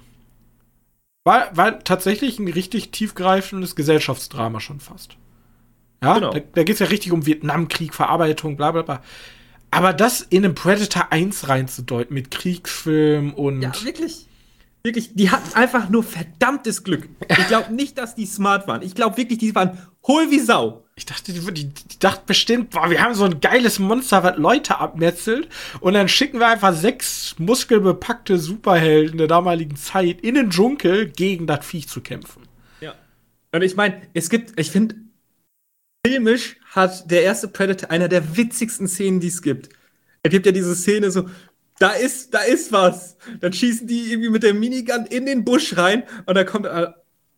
war, 1.23 1.55
war 1.55 1.83
tatsächlich 1.83 2.39
ein 2.39 2.47
richtig 2.47 2.91
tiefgreifendes 2.91 3.75
Gesellschaftsdrama 3.75 4.59
schon 4.59 4.79
fast. 4.79 5.17
Ja, 6.03 6.15
genau. 6.15 6.33
da, 6.33 6.39
da 6.39 6.63
geht 6.63 6.73
es 6.73 6.79
ja 6.79 6.87
richtig 6.87 7.11
um 7.11 7.27
Vietnamkrieg, 7.27 7.93
Verarbeitung, 7.93 8.57
bla 8.57 8.71
bla 8.71 8.81
bla. 8.81 9.01
Aber 9.69 9.93
das 9.93 10.21
in 10.21 10.43
einem 10.43 10.55
Predator 10.55 11.11
1 11.11 11.47
reinzudeuten 11.47 12.13
mit 12.13 12.31
Kriegsfilm 12.31 13.33
und. 13.33 13.61
Ja, 13.61 13.71
wirklich. 13.83 14.27
Wirklich, 14.83 15.13
die 15.13 15.29
hatten 15.29 15.53
einfach 15.53 15.89
nur 15.89 16.03
verdammtes 16.03 16.83
Glück. 16.83 17.07
Ich 17.29 17.47
glaube 17.47 17.73
nicht, 17.73 17.97
dass 17.97 18.15
die 18.15 18.25
smart 18.25 18.67
waren. 18.67 18.81
Ich 18.81 18.95
glaube 18.95 19.17
wirklich, 19.17 19.37
die 19.37 19.53
waren 19.53 19.77
hohl 20.07 20.31
wie 20.31 20.39
Sau. 20.39 20.85
Ich 20.95 21.05
dachte, 21.05 21.33
die, 21.33 21.39
die, 21.53 21.69
die 21.69 21.99
dachten 21.99 22.25
bestimmt, 22.25 22.71
boah, 22.71 22.89
wir 22.89 23.01
haben 23.01 23.13
so 23.13 23.25
ein 23.25 23.39
geiles 23.39 23.77
Monster, 23.77 24.23
was 24.23 24.37
Leute 24.37 24.79
abmetzelt. 24.79 25.49
Und 25.79 25.93
dann 25.93 26.07
schicken 26.07 26.39
wir 26.39 26.47
einfach 26.47 26.73
sechs 26.73 27.35
muskelbepackte 27.37 28.39
Superhelden 28.39 29.19
der 29.19 29.27
damaligen 29.27 29.75
Zeit 29.75 30.21
in 30.21 30.35
den 30.35 30.49
Dschungel 30.49 31.09
gegen 31.09 31.45
das 31.45 31.65
Viech 31.65 31.87
zu 31.87 32.01
kämpfen. 32.01 32.43
Ja. 32.81 32.95
Und 33.51 33.61
ich 33.61 33.75
meine, 33.75 34.01
es 34.13 34.29
gibt, 34.29 34.59
ich 34.59 34.71
finde, 34.71 34.95
filmisch 36.05 36.57
hat 36.71 37.09
der 37.11 37.21
erste 37.21 37.47
Predator 37.47 37.91
einer 37.91 38.07
der 38.07 38.35
witzigsten 38.35 38.87
Szenen, 38.87 39.19
die 39.19 39.27
es 39.27 39.43
gibt. 39.43 39.69
Es 40.23 40.31
gibt 40.31 40.45
ja 40.45 40.51
diese 40.51 40.75
Szene 40.75 41.11
so, 41.11 41.29
da 41.81 41.91
ist, 41.91 42.33
da 42.33 42.41
ist 42.41 42.71
was. 42.71 43.17
Dann 43.39 43.53
schießen 43.53 43.87
die 43.87 44.11
irgendwie 44.11 44.29
mit 44.29 44.43
der 44.43 44.53
Minigun 44.53 45.05
in 45.07 45.25
den 45.25 45.43
Busch 45.43 45.75
rein 45.77 46.03
und 46.27 46.35
da 46.35 46.43
kommt 46.43 46.67
äh, 46.67 46.87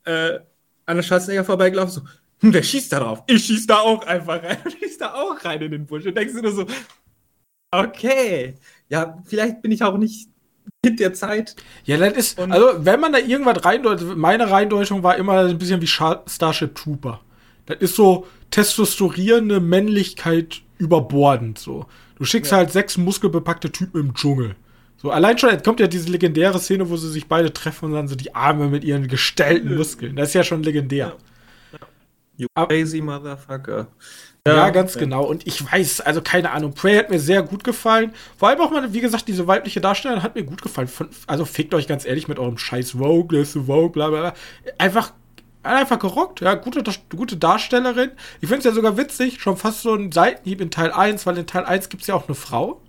äh, 0.06 0.40
Anna 0.86 1.02
Schwarzenegger 1.02 1.46
vorbeigelaufen, 1.46 1.94
so, 1.94 2.02
hm, 2.42 2.54
wer 2.54 2.62
schießt 2.62 2.92
da 2.92 3.00
drauf? 3.00 3.24
Ich 3.28 3.46
schieß 3.46 3.68
da 3.68 3.80
auch 3.80 4.06
einfach 4.06 4.44
rein. 4.44 4.58
Ich 4.68 4.74
schieß 4.80 4.98
da 4.98 5.14
auch 5.14 5.44
rein 5.46 5.62
in 5.62 5.72
den 5.72 5.86
Busch. 5.86 6.06
Und 6.06 6.18
denkst 6.18 6.34
du 6.34 6.42
nur 6.42 6.52
so, 6.52 6.66
okay, 7.72 8.56
ja, 8.90 9.18
vielleicht 9.26 9.62
bin 9.62 9.72
ich 9.72 9.82
auch 9.82 9.98
nicht 9.98 10.30
mit 10.84 11.00
der 11.00 11.14
Zeit. 11.14 11.56
Ja, 11.86 11.96
das 11.98 12.14
ist, 12.14 12.40
und 12.40 12.52
also 12.52 12.86
wenn 12.86 13.00
man 13.00 13.14
da 13.14 13.20
irgendwas 13.20 13.64
reindeutet, 13.64 14.18
meine 14.18 14.52
Reindeutung 14.52 15.04
war 15.04 15.16
immer 15.16 15.46
ein 15.46 15.58
bisschen 15.58 15.82
wie 15.82 15.88
Starship 15.88 16.76
Trooper. 16.76 17.22
Das 17.66 17.78
ist 17.78 17.96
so 17.96 18.28
testosterierende 18.52 19.62
Männlichkeit 19.62 20.64
überbordend 20.78 21.60
so. 21.60 21.86
Du 22.16 22.26
schickst 22.26 22.52
ja. 22.52 22.60
halt 22.60 22.72
sechs 22.72 22.98
muskelbepackte 22.98 23.72
Typen 23.72 24.00
im 24.00 24.14
Dschungel. 24.14 24.56
So, 24.98 25.12
allein 25.12 25.38
schon, 25.38 25.50
jetzt 25.50 25.66
kommt 25.66 25.80
ja 25.80 25.88
diese 25.88 26.10
legendäre 26.10 26.60
Szene, 26.60 26.90
wo 26.90 26.96
sie 26.96 27.12
sich 27.12 27.28
beide 27.28 27.52
treffen 27.52 27.86
und 27.86 27.94
dann 27.94 28.08
so 28.08 28.16
die 28.16 28.34
Arme 28.34 28.70
mit 28.70 28.84
ihren 28.84 29.08
gestellten 29.08 29.76
Muskeln. 29.76 30.16
Das 30.16 30.30
ist 30.30 30.34
ja 30.34 30.44
schon 30.44 30.64
legendär. 30.64 31.18
Ja. 31.74 31.80
You 32.38 32.48
crazy 32.56 33.02
motherfucker. 33.02 33.88
Ja, 34.48 34.56
ja 34.56 34.70
ganz 34.72 34.96
ja. 34.96 35.02
genau. 35.02 35.24
Und 35.24 35.46
ich 35.48 35.72
weiß, 35.72 36.02
also 36.02 36.22
keine 36.22 36.52
Ahnung, 36.52 36.74
Prey 36.74 36.98
hat 36.98 37.10
mir 37.10 37.20
sehr 37.20 37.44
gut 37.44 37.64
gefallen. 37.64 38.14
Vor 38.38 38.50
allem 38.50 38.62
auch 38.62 38.72
mal, 38.72 38.94
wie 38.94 39.02
gesagt, 39.02 39.28
diese 39.28 39.48
weibliche 39.48 39.82
Darstellerin 39.82 40.24
hat 40.24 40.36
mir 40.36 40.44
gut 40.44 40.62
gefallen. 40.62 40.90
Also 41.28 41.46
fickt 41.46 41.74
euch 41.74 41.88
ganz 41.88 42.06
ehrlich 42.06 42.28
mit 42.28 42.40
eurem 42.40 42.58
scheiß 42.58 42.92
Vogue, 42.92 43.38
das 43.38 43.54
Vogue, 43.54 43.90
bla 43.90 44.10
bla 44.10 44.20
bla. 44.20 44.34
Einfach 44.78 45.12
einfach 45.64 46.00
gerockt, 46.00 46.42
ja, 46.42 46.56
gute, 46.56 46.84
gute 47.16 47.38
Darstellerin. 47.38 48.12
Ich 48.42 48.50
finde 48.50 48.60
es 48.60 48.66
ja 48.66 48.72
sogar 48.72 48.98
witzig, 48.98 49.42
schon 49.42 49.58
fast 49.58 49.82
so 49.82 49.94
ein 49.94 50.12
Seitenhieb 50.12 50.62
in 50.62 50.72
Teil 50.72 50.92
1, 50.92 51.26
weil 51.26 51.38
in 51.38 51.48
Teil 51.48 51.66
1 51.66 51.90
gibt 51.90 52.02
es 52.02 52.08
ja 52.08 52.16
auch 52.16 52.28
eine 52.28 52.36
Frau, 52.36 52.82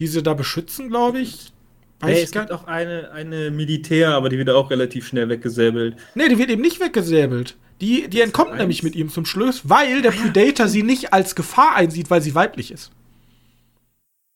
die 0.00 0.06
sie 0.06 0.22
da 0.22 0.34
beschützen, 0.34 0.88
glaube 0.88 1.20
ich. 1.20 1.52
Weiß 2.00 2.16
hey, 2.16 2.22
es 2.22 2.30
gibt 2.30 2.50
auch 2.50 2.66
eine, 2.66 3.10
eine 3.12 3.50
Militär, 3.50 4.14
aber 4.14 4.30
die 4.30 4.38
wird 4.38 4.48
auch 4.48 4.70
relativ 4.70 5.06
schnell 5.06 5.28
weggesäbelt. 5.28 5.96
Nee, 6.14 6.28
die 6.28 6.38
wird 6.38 6.50
eben 6.50 6.62
nicht 6.62 6.80
weggesäbelt. 6.80 7.56
Die, 7.80 8.08
die 8.08 8.20
entkommt 8.20 8.56
nämlich 8.56 8.82
mit 8.82 8.94
ihm 8.94 9.10
zum 9.10 9.24
Schluss, 9.24 9.68
weil 9.68 10.02
der 10.02 10.10
Predator 10.10 10.68
sie 10.68 10.82
nicht 10.82 11.12
als 11.12 11.34
Gefahr 11.34 11.76
einsieht, 11.76 12.10
weil 12.10 12.20
sie 12.22 12.34
weiblich 12.34 12.70
ist. 12.70 12.90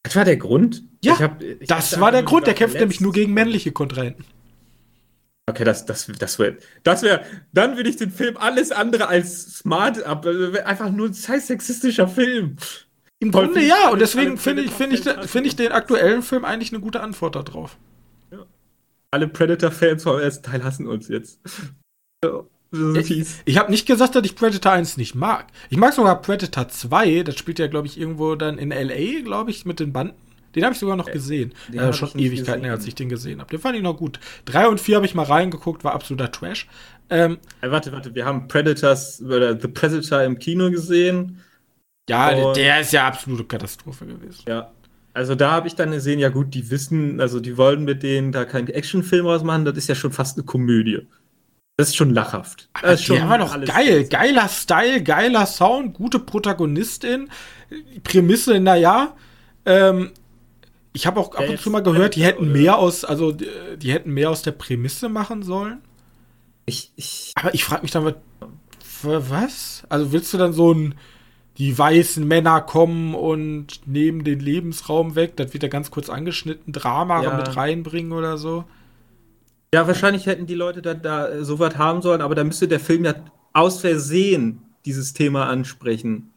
Das 0.02 0.16
war 0.16 0.24
der 0.24 0.36
Grund? 0.36 0.82
Ja, 1.02 1.14
ich 1.14 1.22
hab, 1.22 1.42
ich 1.42 1.66
das 1.66 2.00
war 2.00 2.12
der 2.12 2.22
Grund. 2.22 2.46
Der 2.46 2.54
kämpft 2.54 2.78
nämlich 2.78 3.00
nur 3.00 3.12
gegen 3.12 3.32
männliche 3.32 3.72
Kontrahenten. 3.72 4.24
Okay, 5.46 5.64
das, 5.64 5.84
das, 5.84 6.10
das 6.18 6.38
wäre, 6.38 6.56
das 6.84 7.02
wäre, 7.02 7.22
dann 7.52 7.76
würde 7.76 7.90
ich 7.90 7.96
den 7.96 8.10
Film 8.10 8.38
alles 8.38 8.72
andere 8.72 9.08
als 9.08 9.58
smart 9.58 10.02
ab, 10.02 10.26
einfach 10.64 10.90
nur 10.90 11.08
ein 11.08 11.14
scheiß 11.14 11.48
sexistischer 11.48 12.08
Film. 12.08 12.56
Im 13.18 13.30
Voll 13.30 13.46
Grunde 13.46 13.62
ja, 13.62 13.90
und 13.90 14.00
deswegen 14.00 14.38
finde 14.38 14.62
ich, 14.62 14.70
finde 14.70 14.96
ich, 14.96 15.02
finde 15.02 15.48
ich 15.48 15.56
den 15.56 15.72
aktuellen 15.72 16.22
Film 16.22 16.46
eigentlich 16.46 16.72
eine 16.72 16.80
gute 16.80 17.00
Antwort 17.00 17.36
darauf. 17.36 17.76
Ja. 18.30 18.46
Alle 19.10 19.28
Predator-Fans 19.28 20.02
vom 20.02 20.18
ersten 20.18 20.44
Teil 20.44 20.64
hassen 20.64 20.86
uns 20.86 21.08
jetzt. 21.08 21.40
ich, 22.96 23.26
ich 23.44 23.58
habe 23.58 23.70
nicht 23.70 23.86
gesagt, 23.86 24.14
dass 24.14 24.24
ich 24.24 24.36
Predator 24.36 24.72
1 24.72 24.96
nicht 24.96 25.14
mag. 25.14 25.48
Ich 25.68 25.76
mag 25.76 25.92
sogar 25.92 26.22
Predator 26.22 26.68
2, 26.68 27.22
das 27.22 27.36
spielt 27.36 27.58
ja, 27.58 27.66
glaube 27.66 27.86
ich, 27.86 28.00
irgendwo 28.00 28.34
dann 28.34 28.56
in 28.56 28.72
L.A., 28.72 29.22
glaube 29.22 29.50
ich, 29.50 29.66
mit 29.66 29.78
den 29.78 29.92
Banden. 29.92 30.16
Den 30.54 30.64
habe 30.64 30.74
ich 30.74 30.78
sogar 30.78 30.96
noch 30.96 31.08
äh, 31.08 31.12
gesehen. 31.12 31.52
Äh, 31.72 31.92
schon 31.92 32.10
Ewigkeiten 32.18 32.64
her, 32.64 32.72
als 32.72 32.86
ich 32.86 32.94
den 32.94 33.08
gesehen 33.08 33.40
habe. 33.40 33.50
Den 33.50 33.60
fand 33.60 33.76
ich 33.76 33.82
noch 33.82 33.96
gut. 33.96 34.20
Drei 34.44 34.68
und 34.68 34.80
vier 34.80 34.96
habe 34.96 35.06
ich 35.06 35.14
mal 35.14 35.24
reingeguckt, 35.24 35.84
war 35.84 35.92
absoluter 35.92 36.30
Trash. 36.30 36.68
Ähm, 37.10 37.38
äh, 37.60 37.70
warte, 37.70 37.92
warte, 37.92 38.14
wir 38.14 38.24
haben 38.24 38.48
Predators 38.48 39.22
oder 39.22 39.58
The 39.58 39.68
Predator 39.68 40.22
im 40.22 40.38
Kino 40.38 40.70
gesehen. 40.70 41.40
Ja, 42.08 42.52
der 42.52 42.80
ist 42.80 42.92
ja 42.92 43.06
absolute 43.06 43.44
Katastrophe 43.44 44.06
gewesen. 44.06 44.42
Ja. 44.46 44.72
Also 45.14 45.36
da 45.36 45.52
habe 45.52 45.68
ich 45.68 45.76
dann 45.76 45.92
gesehen, 45.92 46.18
ja 46.18 46.28
gut, 46.28 46.54
die 46.54 46.70
wissen, 46.70 47.20
also 47.20 47.38
die 47.38 47.56
wollen 47.56 47.84
mit 47.84 48.02
denen 48.02 48.32
da 48.32 48.44
keinen 48.44 48.68
Actionfilm 48.68 49.26
rausmachen, 49.26 49.64
das 49.64 49.76
ist 49.76 49.88
ja 49.88 49.94
schon 49.94 50.12
fast 50.12 50.36
eine 50.36 50.44
Komödie. 50.44 51.06
Das 51.76 51.88
ist 51.88 51.96
schon 51.96 52.10
lachhaft. 52.10 52.68
Aber 52.74 52.88
das 52.88 53.00
ist 53.00 53.08
der 53.08 53.28
war 53.28 53.38
doch 53.38 53.64
geil. 53.64 54.04
Geiler 54.04 54.48
Style, 54.48 55.02
geiler 55.02 55.46
Sound, 55.46 55.94
gute 55.94 56.20
Protagonistin. 56.20 57.28
Prämisse, 58.04 58.60
naja. 58.60 59.16
Ähm, 59.66 60.12
ich 60.94 61.06
habe 61.06 61.18
auch 61.18 61.34
ab 61.34 61.48
und 61.48 61.60
zu 61.60 61.70
mal 61.70 61.82
gehört, 61.82 62.14
die 62.14 62.22
hätten 62.22 62.52
mehr 62.52 62.78
aus, 62.78 63.04
also 63.04 63.32
die 63.32 63.92
hätten 63.92 64.12
mehr 64.12 64.30
aus 64.30 64.42
der 64.42 64.52
Prämisse 64.52 65.08
machen 65.08 65.42
sollen. 65.42 65.82
Ich, 66.66 66.92
ich 66.94 67.32
Aber 67.34 67.52
ich 67.52 67.64
frage 67.64 67.82
mich 67.82 67.90
dann, 67.90 68.14
was? 69.02 69.82
Also 69.88 70.12
willst 70.12 70.32
du 70.32 70.38
dann 70.38 70.52
so 70.52 70.72
ein, 70.72 70.94
die 71.58 71.76
weißen 71.76 72.26
Männer 72.26 72.60
kommen 72.60 73.14
und 73.16 73.86
nehmen 73.86 74.22
den 74.22 74.38
Lebensraum 74.38 75.16
weg, 75.16 75.36
das 75.36 75.52
wird 75.52 75.64
ja 75.64 75.68
ganz 75.68 75.90
kurz 75.90 76.08
angeschnitten, 76.08 76.72
Drama 76.72 77.22
ja. 77.24 77.36
mit 77.36 77.56
reinbringen 77.56 78.12
oder 78.12 78.38
so? 78.38 78.64
Ja, 79.74 79.88
wahrscheinlich 79.88 80.26
hätten 80.26 80.46
die 80.46 80.54
Leute 80.54 80.80
da, 80.80 80.94
da 80.94 81.44
so 81.44 81.58
was 81.58 81.76
haben 81.76 82.02
sollen, 82.02 82.20
aber 82.20 82.36
da 82.36 82.44
müsste 82.44 82.68
der 82.68 82.78
Film 82.78 83.04
ja 83.04 83.16
aus 83.52 83.80
Versehen 83.80 84.62
dieses 84.86 85.12
Thema 85.12 85.48
ansprechen. 85.48 86.30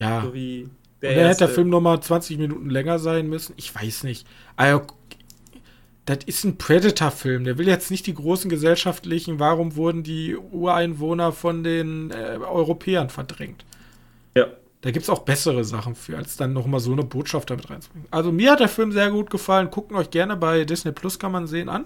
Ja. 0.00 0.22
So 0.22 0.34
wie 0.34 0.68
der 1.02 1.12
Oder 1.12 1.28
hätte 1.28 1.38
der 1.38 1.48
Film 1.48 1.70
noch 1.70 1.80
mal 1.80 2.00
20 2.00 2.38
Minuten 2.38 2.68
länger 2.68 2.98
sein 2.98 3.28
müssen? 3.28 3.54
Ich 3.56 3.74
weiß 3.74 4.04
nicht. 4.04 4.26
Also, 4.56 4.82
das 6.04 6.18
ist 6.26 6.44
ein 6.44 6.58
Predator-Film. 6.58 7.44
Der 7.44 7.56
will 7.58 7.68
jetzt 7.68 7.90
nicht 7.90 8.06
die 8.06 8.14
großen 8.14 8.50
gesellschaftlichen, 8.50 9.38
warum 9.38 9.76
wurden 9.76 10.02
die 10.02 10.36
Ureinwohner 10.36 11.32
von 11.32 11.62
den 11.64 12.10
äh, 12.10 12.38
Europäern 12.38 13.08
verdrängt? 13.08 13.64
Ja. 14.34 14.46
Da 14.82 14.90
gibt 14.90 15.02
es 15.02 15.10
auch 15.10 15.20
bessere 15.20 15.62
Sachen 15.64 15.94
für, 15.94 16.16
als 16.16 16.36
dann 16.36 16.54
nochmal 16.54 16.80
so 16.80 16.92
eine 16.92 17.02
Botschaft 17.02 17.50
damit 17.50 17.68
reinzubringen. 17.68 18.08
Also 18.10 18.32
mir 18.32 18.52
hat 18.52 18.60
der 18.60 18.68
Film 18.68 18.92
sehr 18.92 19.10
gut 19.10 19.28
gefallen. 19.30 19.70
Gucken 19.70 19.96
euch 19.96 20.10
gerne 20.10 20.36
bei 20.36 20.64
Disney 20.64 20.92
Plus, 20.92 21.18
kann 21.18 21.32
man 21.32 21.46
sehen, 21.46 21.68
an. 21.68 21.84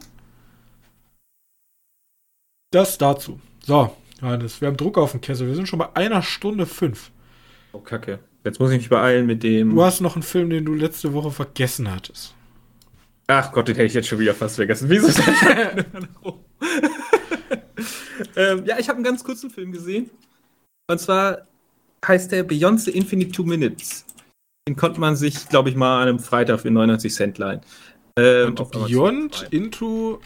Das 2.71 2.97
dazu. 2.99 3.41
So, 3.65 3.97
Johannes, 4.21 4.61
wir 4.61 4.69
haben 4.69 4.77
Druck 4.77 4.99
auf 4.99 5.11
dem 5.11 5.21
Kessel. 5.21 5.49
Wir 5.49 5.55
sind 5.55 5.69
schon 5.69 5.81
bei 5.81 5.95
einer 5.97 6.23
Stunde 6.23 6.67
fünf. 6.67 7.11
Oh, 7.73 7.81
Kacke. 7.81 8.21
Jetzt 8.45 8.61
muss 8.61 8.71
ich 8.71 8.79
mich 8.79 8.89
beeilen 8.91 9.27
mit 9.27 9.43
dem. 9.43 9.75
Du 9.75 9.83
hast 9.83 10.01
noch 10.01 10.17
einen 10.17 10.23
Film, 10.23 10.51
den 10.51 10.65
du 10.65 10.75
letzte 10.75 11.13
Woche 11.15 11.31
vergessen 11.31 11.91
hattest. 11.91 12.35
Ach 13.27 13.51
Gott, 13.53 13.69
den 13.69 13.75
hätte 13.75 13.87
ich 13.87 13.95
jetzt 13.95 14.09
schon 14.09 14.19
wieder 14.19 14.35
fast 14.35 14.57
vergessen. 14.57 14.91
Wieso 14.91 15.07
ist 15.07 15.19
das? 15.19 15.27
ähm, 18.37 18.65
ja, 18.67 18.79
ich 18.79 18.89
habe 18.89 18.97
einen 18.97 19.05
ganz 19.05 19.25
kurzen 19.25 19.49
Film 19.51 19.73
gesehen. 19.73 20.11
Und 20.91 21.01
zwar 21.01 21.47
heißt 22.07 22.33
der 22.33 22.43
Beyond 22.43 22.83
the 22.83 22.91
Infinite 22.91 23.33
Two 23.33 23.45
Minutes. 23.45 24.05
Den 24.69 24.77
konnte 24.77 25.01
man 25.01 25.17
sich, 25.17 25.49
glaube 25.49 25.71
ich, 25.71 25.77
mal 25.77 26.03
an 26.03 26.09
einem 26.09 26.19
Freitag 26.19 26.61
für 26.61 26.71
99 26.71 27.15
Cent 27.15 27.39
leihen. 27.39 27.61
Ähm, 28.19 28.55
Beyond 28.55 29.49
into 29.51 30.21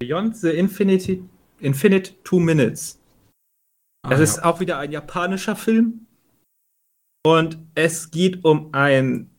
Beyond 0.00 0.36
the 0.36 0.50
Infinity, 0.50 1.22
Infinite 1.60 2.12
Two 2.24 2.40
Minutes. 2.40 2.98
Ah, 4.04 4.10
das 4.10 4.18
ja. 4.18 4.24
ist 4.24 4.44
auch 4.44 4.58
wieder 4.58 4.78
ein 4.78 4.90
japanischer 4.90 5.54
Film. 5.54 6.06
Und 7.24 7.58
es 7.74 8.10
geht 8.10 8.44
um 8.44 8.72
ein. 8.72 9.30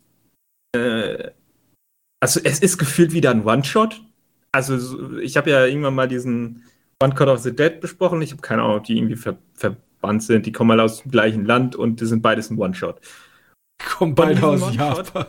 Äh, 0.75 1.31
also, 2.21 2.39
es 2.43 2.59
ist 2.59 2.77
gefühlt 2.77 3.13
wieder 3.13 3.31
ein 3.31 3.45
One-Shot. 3.45 4.01
Also, 4.51 5.17
ich 5.19 5.35
habe 5.35 5.49
ja 5.49 5.65
irgendwann 5.65 5.95
mal 5.95 6.07
diesen 6.07 6.63
One 7.01 7.13
Cut 7.13 7.27
of 7.27 7.39
the 7.39 7.55
Dead 7.55 7.81
besprochen. 7.81 8.21
Ich 8.21 8.31
habe 8.31 8.41
keine 8.41 8.61
Ahnung, 8.61 8.77
ob 8.77 8.83
die 8.85 8.97
irgendwie 8.97 9.17
ver 9.17 9.37
verbannt 9.55 10.23
sind. 10.23 10.45
Die 10.45 10.51
kommen 10.51 10.71
alle 10.71 10.83
aus 10.83 11.01
dem 11.01 11.11
gleichen 11.11 11.45
Land 11.45 11.75
und 11.75 11.99
die 11.99 12.05
sind 12.05 12.21
beides 12.21 12.49
ein 12.49 12.57
One-Shot. 12.57 13.01
Kommen 13.97 14.15
beide 14.15 14.41
aus 14.45 14.73
Japan. 14.73 15.25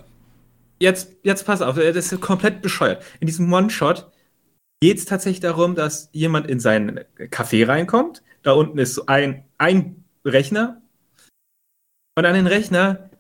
Jetzt, 0.81 1.17
jetzt 1.23 1.47
pass 1.47 1.63
auf, 1.63 1.77
das 1.77 2.13
ist 2.13 2.21
komplett 2.21 2.61
bescheuert. 2.63 3.03
In 3.21 3.27
diesem 3.27 3.53
One-Shot 3.53 4.11
geht 4.81 4.99
es 4.99 5.05
tatsächlich 5.05 5.41
darum, 5.41 5.75
dass 5.75 6.11
jemand 6.13 6.49
in 6.49 6.61
seinen 6.61 7.01
Café 7.17 7.67
reinkommt. 7.67 8.23
Da 8.43 8.53
unten 8.53 8.79
ist 8.79 8.95
so 8.95 9.07
ein, 9.07 9.45
ein 9.59 10.05
Rechner 10.25 10.83
und 12.17 12.25
an 12.25 12.35
den 12.35 12.47
Rechner, 12.47 13.11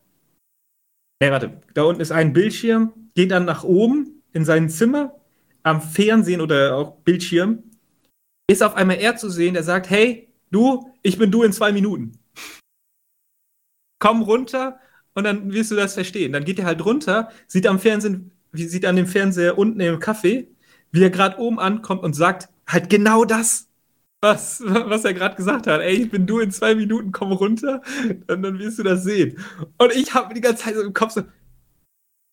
äh, 1.20 1.30
warte, 1.30 1.60
da 1.74 1.82
unten 1.82 2.00
ist 2.00 2.12
ein 2.12 2.32
Bildschirm, 2.32 2.92
geht 3.14 3.30
dann 3.30 3.44
nach 3.44 3.64
oben 3.64 4.22
in 4.32 4.44
sein 4.44 4.68
Zimmer, 4.68 5.14
am 5.62 5.80
Fernsehen 5.80 6.40
oder 6.40 6.76
auch 6.76 6.96
Bildschirm, 6.98 7.62
ist 8.48 8.62
auf 8.62 8.74
einmal 8.74 8.96
er 8.96 9.16
zu 9.16 9.30
sehen, 9.30 9.54
der 9.54 9.62
sagt, 9.62 9.88
hey, 9.90 10.28
du, 10.50 10.92
ich 11.02 11.18
bin 11.18 11.30
du 11.30 11.42
in 11.42 11.52
zwei 11.52 11.72
Minuten. 11.72 12.18
Komm 13.98 14.22
runter 14.22 14.78
und 15.14 15.24
dann 15.24 15.52
wirst 15.52 15.70
du 15.70 15.76
das 15.76 15.94
verstehen. 15.94 16.32
Dann 16.32 16.44
geht 16.44 16.58
er 16.58 16.66
halt 16.66 16.84
runter, 16.84 17.30
sieht 17.46 17.66
am 17.66 17.78
Fernsehen, 17.78 18.32
sieht 18.52 18.84
an 18.84 18.96
dem 18.96 19.06
Fernseher 19.06 19.56
unten 19.56 19.80
im 19.80 19.98
Café, 19.98 20.48
wie 20.90 21.02
er 21.02 21.10
gerade 21.10 21.38
oben 21.38 21.58
ankommt 21.58 22.02
und 22.02 22.12
sagt 22.12 22.48
halt 22.66 22.90
genau 22.90 23.24
das 23.24 23.68
was, 24.24 24.62
was 24.64 25.04
er 25.04 25.14
gerade 25.14 25.36
gesagt 25.36 25.66
hat. 25.66 25.80
Ey, 25.80 26.02
ich 26.02 26.10
bin 26.10 26.26
du 26.26 26.40
in 26.40 26.50
zwei 26.50 26.74
Minuten, 26.74 27.12
komm 27.12 27.32
runter, 27.32 27.82
und 28.26 28.42
dann 28.42 28.58
wirst 28.58 28.78
du 28.78 28.82
das 28.82 29.04
sehen. 29.04 29.38
Und 29.78 29.92
ich 29.94 30.14
habe 30.14 30.34
die 30.34 30.40
ganze 30.40 30.64
Zeit 30.64 30.74
so 30.74 30.82
im 30.82 30.94
Kopf 30.94 31.12
so, 31.12 31.22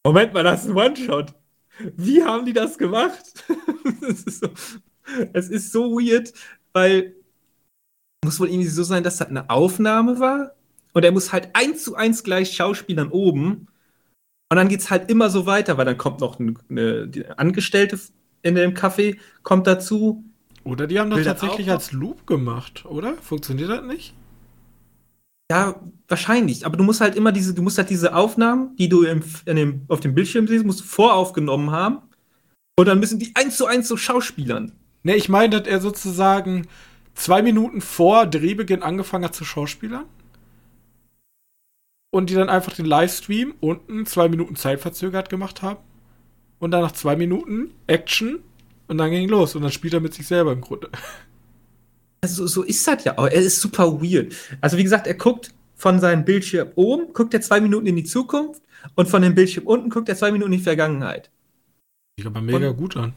Moment 0.04 0.34
mal, 0.34 0.44
das 0.44 0.64
ist 0.64 0.70
ein 0.70 0.76
One-Shot. 0.76 1.36
Wie 1.96 2.24
haben 2.24 2.46
die 2.46 2.54
das 2.54 2.78
gemacht? 2.78 3.46
es, 4.10 4.24
ist 4.24 4.40
so, 4.40 4.50
es 5.34 5.50
ist 5.50 5.72
so 5.72 5.92
weird, 5.92 6.34
weil 6.74 7.16
muss 8.24 8.40
wohl 8.40 8.50
irgendwie 8.50 8.68
so 8.68 8.84
sein, 8.84 9.04
dass 9.04 9.18
das 9.18 9.30
eine 9.30 9.50
Aufnahme 9.50 10.20
war 10.20 10.56
und 10.94 11.04
er 11.04 11.12
muss 11.12 11.34
halt 11.34 11.50
eins 11.54 11.84
zu 11.84 11.96
eins 11.96 12.24
gleich 12.24 12.54
Schauspielern 12.56 13.10
oben 13.10 13.68
und 14.50 14.58
dann 14.58 14.68
geht 14.68 14.82
es 14.82 14.92
halt 14.92 15.10
immer 15.10 15.32
so 15.32 15.48
weiter, 15.48 15.78
weil 15.78 15.86
dann 15.86 15.98
kommt 15.98 16.20
noch 16.20 16.40
eine, 16.40 16.54
eine 16.70 17.40
Angestellte 17.40 18.00
in 18.44 18.56
dem 18.56 18.76
Café, 18.76 19.18
kommt 19.42 19.66
dazu, 19.66 20.24
oder 20.64 20.88
die 20.88 21.00
haben 21.00 21.10
das 21.10 21.24
tatsächlich 21.24 21.72
als 21.72 21.92
Loop 21.92 22.28
gemacht, 22.28 22.86
oder? 22.86 23.16
Funktioniert 23.18 23.70
das 23.70 23.84
nicht? 23.84 24.14
Ja, 25.52 25.82
wahrscheinlich. 26.08 26.66
Aber 26.66 26.78
du 26.78 26.84
musst 26.84 27.02
halt 27.02 27.16
immer 27.16 27.32
diese, 27.32 27.54
du 27.54 27.62
musst 27.62 27.78
halt 27.78 27.90
diese 27.90 28.16
Aufnahmen, 28.16 28.76
die 28.78 28.88
du 28.88 29.04
im, 29.04 29.22
dem, 29.46 29.82
auf 29.90 30.00
dem 30.00 30.16
Bildschirm 30.16 30.48
siehst, 30.48 30.66
musst 30.66 30.80
du 30.80 30.84
voraufgenommen 30.86 31.72
haben. 31.72 31.98
Und 32.80 32.88
dann 32.88 33.00
müssen 33.00 33.20
die 33.20 33.36
eins 33.36 33.58
zu 33.58 33.66
eins 33.66 33.88
so 33.88 33.98
schauspielern. 33.98 34.72
Ne, 35.04 35.16
ich 35.16 35.30
meine, 35.30 35.60
dass 35.60 35.68
er 35.68 35.82
sozusagen 35.82 36.68
zwei 37.16 37.42
Minuten 37.42 37.82
vor 37.82 38.28
Drehbeginn 38.28 38.84
angefangen 38.84 39.26
hat 39.26 39.36
zu 39.36 39.44
schauspielern. 39.44 40.06
Und 42.14 42.30
die 42.30 42.36
dann 42.36 42.50
einfach 42.50 42.74
den 42.74 42.86
Livestream 42.86 43.54
unten 43.60 44.06
zwei 44.06 44.30
Minuten 44.30 44.56
zeitverzögert 44.56 45.30
gemacht 45.30 45.62
haben. 45.62 45.80
Und 46.60 46.72
dann 46.72 46.82
nach 46.82 46.92
zwei 46.92 47.16
Minuten 47.16 47.72
Action 47.88 48.40
und 48.92 48.98
dann 48.98 49.10
ging 49.10 49.30
los 49.30 49.56
und 49.56 49.62
dann 49.62 49.72
spielt 49.72 49.94
er 49.94 50.02
mit 50.02 50.14
sich 50.14 50.28
selber 50.28 50.52
im 50.52 50.60
Grunde. 50.60 50.90
Also, 52.24 52.46
so 52.46 52.62
ist 52.62 52.86
das 52.86 53.06
ja 53.06 53.18
auch. 53.18 53.26
Er 53.26 53.42
ist 53.42 53.62
super 53.62 54.02
weird. 54.02 54.36
Also, 54.60 54.78
wie 54.78 54.84
gesagt, 54.84 55.08
er 55.08 55.14
guckt 55.14 55.54
von 55.76 56.00
seinem 56.00 56.26
Bildschirm 56.26 56.68
oben, 56.76 57.14
guckt 57.14 57.34
er 57.34 57.42
zwei 57.42 57.62
Minuten 57.62 57.88
in 57.88 57.96
die 57.96 58.04
Zukunft 58.04 58.62
und 58.96 59.08
von 59.08 59.22
dem 59.22 59.34
Bildschirm 59.34 59.66
unten 59.66 59.90
guckt 59.90 60.10
er 60.10 60.18
zwei 60.18 60.32
Minuten 60.32 60.52
in 60.52 60.60
die 60.60 60.64
Vergangenheit. 60.64 61.32
Sieht 62.20 62.28
aber 62.28 62.42
mega 62.42 62.70
und, 62.70 62.78
gut 62.78 62.98
an. 62.98 63.14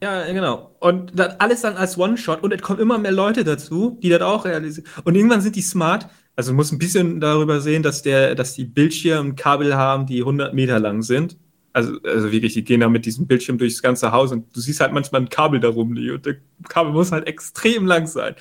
Ja, 0.00 0.24
genau. 0.32 0.74
Und 0.78 1.18
das 1.18 1.40
alles 1.40 1.60
dann 1.62 1.76
als 1.76 1.98
One-Shot 1.98 2.42
und 2.44 2.54
es 2.54 2.62
kommen 2.62 2.78
immer 2.78 2.96
mehr 2.96 3.12
Leute 3.12 3.42
dazu, 3.42 3.98
die 4.02 4.08
das 4.10 4.22
auch 4.22 4.44
realisieren. 4.44 4.88
Und 5.04 5.16
irgendwann 5.16 5.40
sind 5.40 5.56
die 5.56 5.62
smart. 5.62 6.08
Also, 6.36 6.52
man 6.52 6.58
muss 6.58 6.70
ein 6.70 6.78
bisschen 6.78 7.20
darüber 7.20 7.60
sehen, 7.60 7.82
dass, 7.82 8.02
der, 8.02 8.36
dass 8.36 8.54
die 8.54 8.64
Bildschirmkabel 8.64 9.74
haben, 9.74 10.06
die 10.06 10.20
100 10.20 10.54
Meter 10.54 10.78
lang 10.78 11.02
sind. 11.02 11.36
Also, 11.72 12.00
also 12.02 12.32
wirklich, 12.32 12.54
die 12.54 12.64
gehen 12.64 12.80
da 12.80 12.88
mit 12.88 13.06
diesem 13.06 13.26
Bildschirm 13.26 13.58
durchs 13.58 13.80
ganze 13.80 14.10
Haus 14.10 14.32
und 14.32 14.54
du 14.54 14.60
siehst 14.60 14.80
halt 14.80 14.92
manchmal 14.92 15.22
ein 15.22 15.28
Kabel 15.28 15.60
da 15.60 15.68
rumliegen 15.68 16.16
und 16.16 16.26
der 16.26 16.36
Kabel 16.68 16.92
muss 16.92 17.12
halt 17.12 17.28
extrem 17.28 17.86
lang 17.86 18.06
sein. 18.06 18.34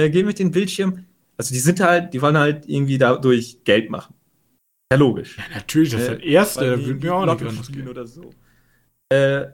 Äh, 0.00 0.10
gehen 0.10 0.26
mit 0.26 0.38
dem 0.38 0.52
Bildschirm, 0.52 1.04
also 1.36 1.52
die 1.52 1.60
sind 1.60 1.80
halt, 1.80 2.14
die 2.14 2.22
wollen 2.22 2.38
halt 2.38 2.68
irgendwie 2.68 2.98
dadurch 2.98 3.64
Geld 3.64 3.90
machen. 3.90 4.14
Ja, 4.92 4.98
logisch. 4.98 5.36
Ja, 5.36 5.44
natürlich, 5.52 5.90
das 5.90 6.02
ist 6.02 6.08
äh, 6.08 6.14
das 6.16 6.24
Erste, 6.24 6.70
da 6.70 6.86
würden 6.86 7.02
wir 7.02 7.14
auch 7.14 7.26
nicht 7.26 7.42
anders 7.42 7.72
gehen. 7.72 7.88
Oder 7.88 8.06
so. 8.06 8.30
Äh, 9.08 9.46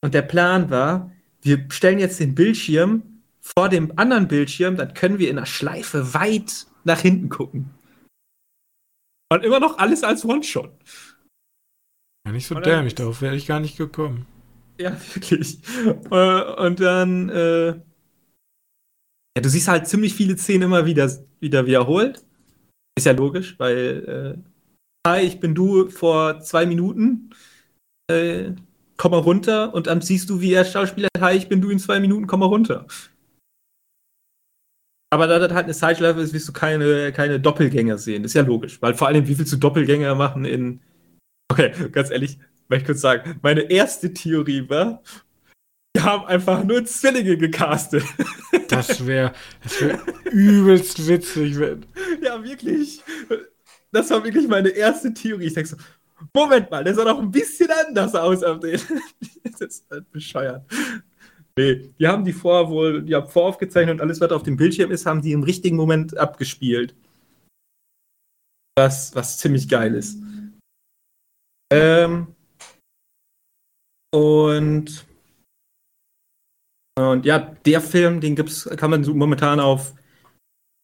und 0.00 0.14
der 0.14 0.22
Plan 0.22 0.70
war, 0.70 1.12
wir 1.42 1.66
stellen 1.70 2.00
jetzt 2.00 2.18
den 2.18 2.34
Bildschirm 2.34 3.02
vor 3.40 3.68
dem 3.68 3.96
anderen 3.96 4.28
Bildschirm, 4.28 4.76
dann 4.76 4.94
können 4.94 5.18
wir 5.18 5.30
in 5.30 5.36
der 5.36 5.46
Schleife 5.46 6.14
weit 6.14 6.66
nach 6.84 7.00
hinten 7.00 7.28
gucken. 7.28 7.70
Und 9.32 9.44
immer 9.44 9.60
noch 9.60 9.78
alles 9.78 10.04
als 10.04 10.24
One-Shot. 10.24 10.70
Ja, 12.26 12.32
nicht 12.32 12.46
so 12.46 12.54
dämlich, 12.54 12.94
darauf 12.94 13.20
wäre 13.20 13.36
ich 13.36 13.46
gar 13.46 13.60
nicht 13.60 13.76
gekommen. 13.76 14.26
Ja, 14.78 14.96
wirklich. 15.14 15.58
Äh, 16.10 16.66
und 16.66 16.80
dann, 16.80 17.28
äh, 17.28 17.68
ja, 19.36 19.42
du 19.42 19.48
siehst 19.48 19.68
halt 19.68 19.86
ziemlich 19.86 20.14
viele 20.14 20.36
Szenen 20.36 20.62
immer 20.62 20.86
wieder, 20.86 21.10
wieder 21.40 21.66
wiederholt. 21.66 22.24
Ist 22.96 23.06
ja 23.06 23.12
logisch, 23.12 23.58
weil, 23.58 24.36
äh, 24.36 25.08
hi, 25.08 25.22
ich 25.22 25.40
bin 25.40 25.54
du 25.54 25.88
vor 25.88 26.40
zwei 26.40 26.66
Minuten, 26.66 27.30
äh, 28.10 28.52
komm 28.96 29.12
mal 29.12 29.18
runter 29.18 29.74
und 29.74 29.86
dann 29.86 30.00
siehst 30.00 30.28
du, 30.30 30.40
wie 30.40 30.52
er 30.52 30.64
Schauspieler, 30.64 31.08
hi, 31.18 31.36
ich 31.36 31.48
bin 31.48 31.60
du 31.60 31.70
in 31.70 31.78
zwei 31.78 31.98
Minuten, 31.98 32.26
komm 32.26 32.40
mal 32.40 32.46
runter. 32.46 32.86
Aber 35.10 35.26
da 35.26 35.38
das 35.38 35.52
halt 35.52 35.64
eine 35.64 35.74
Zeitschleife 35.74 36.20
ist, 36.20 36.32
wirst 36.32 36.48
du 36.48 36.52
keine, 36.52 37.12
keine 37.12 37.38
Doppelgänger 37.38 37.98
sehen. 37.98 38.24
Ist 38.24 38.34
ja 38.34 38.42
logisch, 38.42 38.80
weil 38.80 38.94
vor 38.94 39.08
allem, 39.08 39.26
wie 39.28 39.38
willst 39.38 39.52
du 39.52 39.58
Doppelgänger 39.58 40.14
machen 40.14 40.44
in 40.44 40.80
Okay, 41.52 41.70
ganz 41.92 42.10
ehrlich, 42.10 42.38
möchte 42.68 42.84
ich 42.84 42.86
kurz 42.86 43.02
sagen, 43.02 43.38
meine 43.42 43.60
erste 43.60 44.14
Theorie 44.14 44.66
war, 44.70 45.02
wir 45.92 46.02
haben 46.02 46.24
einfach 46.24 46.64
nur 46.64 46.82
Zwillinge 46.86 47.36
gecastet. 47.36 48.04
Das 48.68 49.06
wäre 49.06 49.34
das 49.62 49.82
wär 49.82 50.00
übelst 50.30 51.06
witzig. 51.06 51.58
Wenn. 51.58 51.84
Ja, 52.22 52.42
wirklich. 52.42 53.02
Das 53.90 54.08
war 54.08 54.24
wirklich 54.24 54.48
meine 54.48 54.70
erste 54.70 55.12
Theorie. 55.12 55.44
Ich 55.44 55.52
denke 55.52 55.68
so, 55.68 55.76
Moment 56.32 56.70
mal, 56.70 56.82
der 56.82 56.94
sah 56.94 57.04
doch 57.04 57.18
ein 57.18 57.30
bisschen 57.30 57.68
anders 57.70 58.14
aus 58.14 58.42
auf 58.42 58.60
den. 58.60 58.80
Das 59.42 59.60
ist 59.60 59.84
halt 59.90 60.10
bescheuert. 60.10 60.64
Nee, 61.58 61.90
die 61.98 62.06
haben 62.08 62.24
die 62.24 62.32
vor 62.32 62.70
wohl, 62.70 63.02
die 63.02 63.14
haben 63.14 63.28
voraufgezeichnet 63.28 63.96
und 63.96 64.00
alles, 64.00 64.22
was 64.22 64.30
auf 64.30 64.42
dem 64.42 64.56
Bildschirm 64.56 64.90
ist, 64.90 65.04
haben 65.04 65.20
die 65.20 65.32
im 65.32 65.42
richtigen 65.42 65.76
Moment 65.76 66.16
abgespielt. 66.16 66.94
Was, 68.74 69.14
was 69.14 69.36
ziemlich 69.36 69.68
geil 69.68 69.94
ist. 69.94 70.16
Ähm, 71.72 72.34
und, 74.14 75.06
und 76.98 77.26
ja, 77.26 77.38
der 77.38 77.80
Film, 77.80 78.20
den 78.20 78.36
gibt's, 78.36 78.68
kann 78.76 78.90
man 78.90 79.04
so 79.04 79.14
momentan 79.14 79.60
auf 79.60 79.94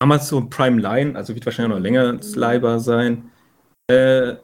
Amazon 0.01 0.49
Prime 0.49 0.81
Line, 0.81 1.17
also 1.17 1.35
wird 1.35 1.45
wahrscheinlich 1.45 1.77
noch 1.77 1.83
länger 1.83 2.19
leihbar 2.35 2.81
sein. 2.81 3.31
Äh, 3.91 4.37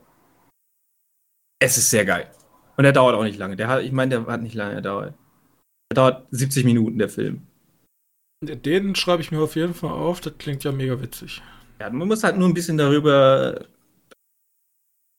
es 1.61 1.79
ist 1.79 1.91
sehr 1.91 2.05
geil. 2.05 2.31
Und 2.77 2.85
er 2.85 2.93
dauert 2.93 3.15
auch 3.15 3.23
nicht 3.23 3.39
lange. 3.39 3.57
Der 3.57 3.69
hat, 3.69 3.83
ich 3.83 3.93
meine, 3.93 4.11
der 4.11 4.27
hat 4.27 4.43
nicht 4.43 4.55
lange 4.55 4.77
gedauert. 4.77 5.15
Der 5.91 5.95
dauert 5.95 6.27
70 6.31 6.65
Minuten, 6.65 6.99
der 6.99 7.09
Film. 7.09 7.47
Den 8.43 8.95
schreibe 8.95 9.23
ich 9.23 9.31
mir 9.31 9.41
auf 9.41 9.57
jeden 9.57 9.75
Fall 9.75 9.93
auf. 9.93 10.21
Das 10.21 10.37
klingt 10.39 10.65
ja 10.65 10.73
mega 10.73 11.01
witzig. 11.01 11.41
Ja, 11.81 11.89
man 11.91 12.09
muss 12.09 12.25
halt 12.25 12.37
nur 12.37 12.49
ein 12.49 12.55
bisschen 12.55 12.77
darüber. 12.77 13.65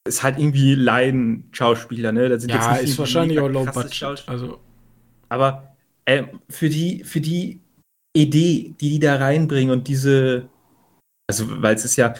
Ist 0.06 0.22
halt 0.22 0.38
irgendwie 0.38 0.74
Leiden-Schauspieler, 0.74 2.12
ne? 2.12 2.28
Das 2.28 2.42
sind 2.42 2.50
Ja, 2.50 2.72
nicht 2.72 2.84
ist 2.84 2.98
wahrscheinlich 2.98 3.38
auch 3.40 3.48
low 3.48 3.64
budget. 3.64 3.94
Schauspieler. 3.94 4.32
Also, 4.32 4.60
Aber 5.28 5.76
äh, 6.04 6.24
für 6.48 6.68
die, 6.68 7.04
für 7.04 7.20
die 7.20 7.60
Idee, 8.16 8.74
die 8.80 8.90
die 8.90 8.98
da 8.98 9.16
reinbringen 9.16 9.70
und 9.70 9.88
diese, 9.88 10.48
also 11.28 11.62
weil 11.62 11.74
es 11.74 11.84
ist 11.84 11.96
ja 11.96 12.14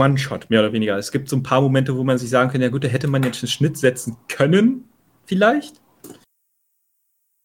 One-Shot, 0.00 0.48
mehr 0.48 0.60
oder 0.60 0.72
weniger. 0.72 0.96
Es 0.96 1.10
gibt 1.10 1.28
so 1.28 1.36
ein 1.36 1.42
paar 1.42 1.60
Momente, 1.60 1.96
wo 1.96 2.04
man 2.04 2.18
sich 2.18 2.30
sagen 2.30 2.50
könnte, 2.50 2.66
ja 2.66 2.70
gut, 2.70 2.84
da 2.84 2.88
hätte 2.88 3.08
man 3.08 3.24
jetzt 3.24 3.42
einen 3.42 3.50
Schnitt 3.50 3.76
setzen 3.76 4.16
können, 4.28 4.88
vielleicht. 5.26 5.80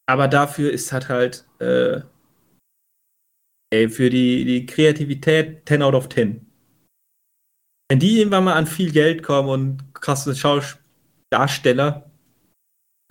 Aber 0.06 0.28
dafür 0.28 0.72
ist 0.72 0.92
halt 0.92 1.10
halt, 1.10 1.48
äh, 1.60 2.02
ey, 3.72 3.90
für 3.90 4.10
die, 4.10 4.46
die 4.46 4.66
Kreativität 4.66 5.68
10 5.68 5.82
out 5.82 5.96
of 5.96 6.10
10. 6.10 6.46
Wenn 7.94 8.00
die 8.00 8.18
irgendwann 8.18 8.46
mal 8.46 8.54
an 8.54 8.66
viel 8.66 8.92
Geld 8.92 9.22
kommen 9.22 9.50
und 9.50 9.94
krasse 9.94 10.36
Schaudarsteller, 10.36 12.10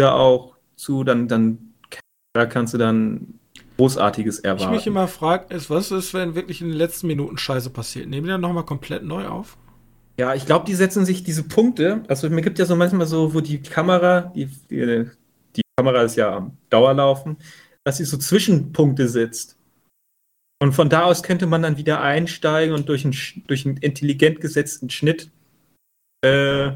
ja 0.00 0.12
auch 0.12 0.56
zu, 0.74 1.04
dann, 1.04 1.28
dann 1.28 1.74
da 2.32 2.46
kannst 2.46 2.74
du 2.74 2.78
dann 2.78 3.38
Großartiges 3.76 4.40
ich 4.40 4.44
erwarten. 4.44 4.72
mich 4.72 4.88
immer 4.88 5.06
frage, 5.06 5.54
ist, 5.54 5.70
was 5.70 5.92
ist, 5.92 6.14
wenn 6.14 6.34
wirklich 6.34 6.62
in 6.62 6.66
den 6.66 6.76
letzten 6.76 7.06
Minuten 7.06 7.38
Scheiße 7.38 7.70
passiert? 7.70 8.08
Nehmen 8.08 8.24
die 8.24 8.32
dann 8.32 8.40
nochmal 8.40 8.64
komplett 8.64 9.04
neu 9.04 9.28
auf? 9.28 9.56
Ja, 10.18 10.34
ich 10.34 10.46
glaube, 10.46 10.66
die 10.66 10.74
setzen 10.74 11.04
sich 11.04 11.22
diese 11.22 11.44
Punkte, 11.44 12.02
also 12.08 12.28
mir 12.28 12.42
gibt 12.42 12.58
ja 12.58 12.66
so 12.66 12.74
manchmal 12.74 13.06
so, 13.06 13.34
wo 13.34 13.40
die 13.40 13.62
Kamera, 13.62 14.32
die, 14.34 14.46
die, 14.68 15.08
die 15.54 15.62
Kamera 15.76 16.02
ist 16.02 16.16
ja 16.16 16.38
am 16.38 16.56
Dauerlaufen, 16.70 17.36
dass 17.84 17.98
sie 17.98 18.04
so 18.04 18.16
Zwischenpunkte 18.16 19.06
setzt. 19.06 19.56
Und 20.62 20.74
von 20.74 20.88
da 20.88 21.02
aus 21.06 21.24
könnte 21.24 21.46
man 21.48 21.62
dann 21.62 21.76
wieder 21.76 22.02
einsteigen 22.02 22.72
und 22.72 22.88
durch 22.88 23.04
einen, 23.04 23.16
durch 23.48 23.66
einen 23.66 23.78
intelligent 23.78 24.40
gesetzten 24.40 24.90
Schnitt 24.90 25.28
äh, 26.24 26.74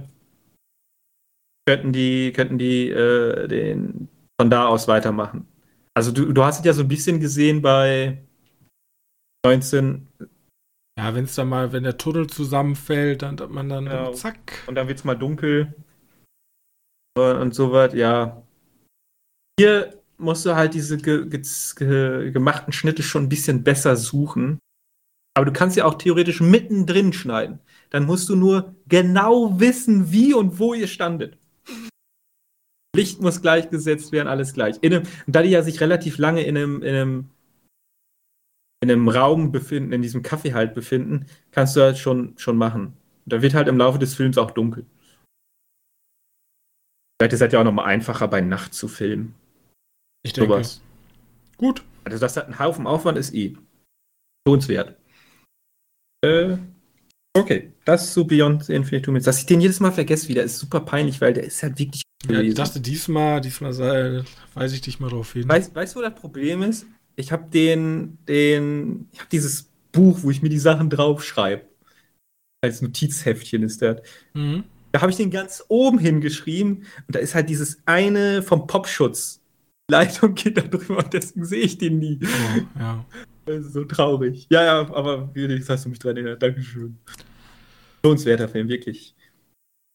könnten 1.69 1.93
die, 1.93 2.33
könnten 2.33 2.59
die 2.59 2.91
äh, 2.91 3.47
den 3.47 4.09
von 4.41 4.51
da 4.51 4.67
aus 4.67 4.89
weitermachen. 4.89 5.47
Also 5.95 6.11
du, 6.11 6.33
du 6.33 6.43
hast 6.43 6.59
es 6.59 6.65
ja 6.65 6.73
so 6.73 6.83
ein 6.83 6.89
bisschen 6.89 7.21
gesehen 7.21 7.63
bei 7.63 8.19
19, 9.47 10.09
Ja, 10.99 11.15
wenn 11.15 11.27
es 11.27 11.37
dann 11.37 11.49
mal, 11.49 11.71
wenn 11.71 11.85
der 11.85 11.97
Tunnel 11.97 12.27
zusammenfällt, 12.27 13.23
dann 13.23 13.39
hat 13.39 13.51
man 13.51 13.69
dann 13.69 13.87
Ja. 13.87 14.13
zack. 14.13 14.65
und 14.67 14.75
dann 14.75 14.89
wird 14.89 14.99
es 14.99 15.05
mal 15.05 15.15
dunkel 15.15 15.73
und, 17.17 17.37
und 17.37 17.55
so 17.55 17.71
was, 17.71 17.95
ja. 17.95 18.43
Hier 19.61 20.03
musst 20.19 20.47
du 20.47 20.55
halt 20.55 20.75
diese 20.75 20.97
ge 20.97 21.27
ge 21.27 21.43
ge 21.77 22.31
gemachten 22.31 22.73
Schnitte 22.73 23.03
schon 23.03 23.25
ein 23.25 23.29
bisschen 23.29 23.63
besser 23.65 23.97
suchen. 23.97 24.59
Aber 25.35 25.45
du 25.45 25.53
kannst 25.53 25.77
ja 25.77 25.85
auch 25.85 25.95
theoretisch 25.95 26.41
mittendrin 26.41 27.13
schneiden. 27.13 27.59
Dann 27.91 28.07
musst 28.07 28.29
du 28.29 28.37
nur 28.37 28.75
genau 28.89 29.61
wissen, 29.61 30.11
wie 30.11 30.33
und 30.33 30.59
wo 30.59 30.75
ihr 30.75 30.89
standet. 30.89 31.37
Licht 32.97 33.21
muss 33.21 33.43
gleichgesetzt 33.43 34.13
werden, 34.13 34.29
alles 34.29 34.55
gleich. 34.55 34.77
In 34.81 34.95
einem, 34.95 35.03
und 35.27 35.37
da 35.37 35.43
die 35.43 35.51
ja 35.51 35.63
sich 35.63 35.81
relativ 35.81 36.17
lange 36.17 36.43
in 36.43 36.57
einem, 36.57 36.83
in 36.83 36.95
einem, 36.95 37.31
in 38.81 38.91
einem 38.91 39.09
Raum 39.09 39.53
befinden, 39.53 39.93
in 39.93 40.03
diesem 40.03 40.23
Kaffee 40.23 40.55
halt 40.55 40.75
befinden, 40.75 41.27
kannst 41.51 41.77
du 41.77 41.83
halt 41.83 41.99
schon, 41.99 42.33
schon 42.39 42.57
machen. 42.57 42.97
Da 43.27 43.43
wird 43.43 43.55
halt 43.55 43.69
im 43.69 43.77
Laufe 43.77 43.99
des 43.99 44.15
Films 44.15 44.39
auch 44.39 44.51
dunkel. 44.51 44.87
Vielleicht 47.21 47.35
ist 47.35 47.43
es 47.43 47.53
ja 47.53 47.61
auch 47.61 47.65
nochmal 47.65 47.87
einfacher, 47.87 48.29
bei 48.29 48.41
Nacht 48.41 48.73
zu 48.73 48.89
filmen. 48.89 49.35
Ich 50.27 50.33
denke. 50.33 50.55
Sowas. 50.55 50.81
Gut. 51.57 51.85
Also, 52.05 52.19
das 52.19 52.37
hat 52.37 52.49
ein 52.49 52.59
Haufen 52.59 52.87
Aufwand 52.87 53.17
ist 53.17 53.33
eh 53.33 53.57
lohnenswert. 54.47 54.97
Äh, 56.25 56.57
okay. 57.33 57.73
Das 57.85 58.05
ist 58.05 58.15
so 58.15 58.25
Beyond 58.25 58.69
Infinite 58.69 59.03
Two 59.05 59.13
Minutes. 59.13 59.27
Dass 59.27 59.39
ich 59.39 59.47
den 59.47 59.61
jedes 59.61 59.79
Mal 59.79 59.93
vergesse 59.93 60.29
wieder, 60.29 60.43
ist 60.43 60.59
super 60.59 60.81
peinlich, 60.81 61.21
weil 61.21 61.33
der 61.33 61.45
ist 61.45 61.63
halt 61.63 61.79
wirklich 61.79 62.03
Ja, 62.29 62.41
ich 62.41 62.55
dachte 62.55 62.81
diesmal, 62.81 63.41
diesmal 63.41 63.73
sei, 63.73 64.25
weise 64.55 64.75
ich 64.75 64.81
dich 64.81 64.99
mal 64.99 65.11
drauf 65.11 65.33
hin. 65.33 65.49
Weißt, 65.49 65.75
du, 65.75 65.99
wo 65.99 66.03
das 66.03 66.15
Problem 66.15 66.63
ist? 66.63 66.87
Ich 67.15 67.31
habe 67.31 67.49
den, 67.49 68.19
den, 68.27 69.09
ich 69.13 69.21
habe 69.21 69.31
dieses 69.31 69.71
Buch, 69.93 70.19
wo 70.23 70.31
ich 70.31 70.43
mir 70.43 70.49
die 70.49 70.59
Sachen 70.59 70.91
draufschreibe. 70.91 71.65
Als 72.63 72.83
Notizheftchen 72.83 73.63
ist 73.63 73.81
das. 73.83 74.03
Mhm. 74.35 74.65
Da 74.93 75.01
habe 75.03 75.11
ich 75.11 75.17
den 75.17 75.31
ganz 75.31 75.65
oben 75.69 75.99
hingeschrieben 75.99 76.87
und 77.07 77.15
da 77.15 77.19
ist 77.19 77.35
halt 77.35 77.49
dieses 77.49 77.79
eine 77.85 78.43
vom 78.43 78.67
Popschutz. 78.67 79.41
Leitung 79.91 80.35
geht 80.35 80.57
da 80.57 80.63
drüber 80.63 80.99
und 80.99 81.13
deswegen 81.13 81.45
sehe 81.45 81.61
ich 81.63 81.79
den 81.79 81.99
nie. 81.99 82.21
Oh, 82.23 82.79
ja. 82.79 83.05
Das 83.47 83.65
ist 83.67 83.75
so 83.75 83.85
traurig. 83.85 84.49
Ja, 84.51 84.65
ja, 84.65 84.81
aber 84.93 85.31
jetzt 85.37 85.71
hast 85.71 85.85
du 85.85 85.89
mich 85.91 86.01
dran 86.01 86.17
erinnert. 86.17 86.43
Dankeschön. 86.43 86.99
Lohnenswerter 88.03 88.49
Film, 88.49 88.69
wirklich. 88.69 89.15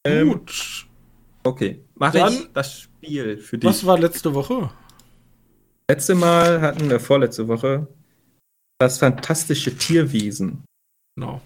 Ähm, 0.08 0.30
Gut. 0.30 0.88
Okay, 1.44 1.84
mach 1.96 2.14
Dann- 2.14 2.32
ich 2.32 2.50
das 2.54 2.80
Spiel 2.80 3.38
für 3.38 3.58
dich. 3.58 3.70
Was 3.70 3.86
war 3.86 4.00
letzte 4.00 4.34
Woche? 4.34 4.72
Letzte 5.90 6.16
Mal 6.16 6.62
hatten 6.62 6.90
wir 6.90 7.02
vorletzte 7.02 7.50
Woche 7.50 7.88
das 8.80 9.00
fantastische 9.00 9.76
Tierwesen. 9.76 10.64
Genau. 11.18 11.42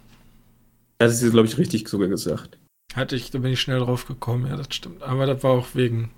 Das 1.00 1.12
ist 1.14 1.24
jetzt, 1.24 1.32
glaube 1.32 1.48
ich, 1.48 1.58
richtig 1.58 1.88
sogar 1.90 2.08
gesagt. 2.08 2.60
Hatte 2.94 3.16
ich, 3.16 3.32
da 3.32 3.40
bin 3.40 3.52
ich 3.52 3.60
schnell 3.62 3.80
drauf 3.80 4.06
gekommen, 4.06 4.46
ja, 4.46 4.56
das 4.56 4.68
stimmt. 4.70 5.02
Aber 5.02 5.26
das 5.26 5.42
war 5.44 5.52
auch 5.54 5.68
wegen. 5.74 6.12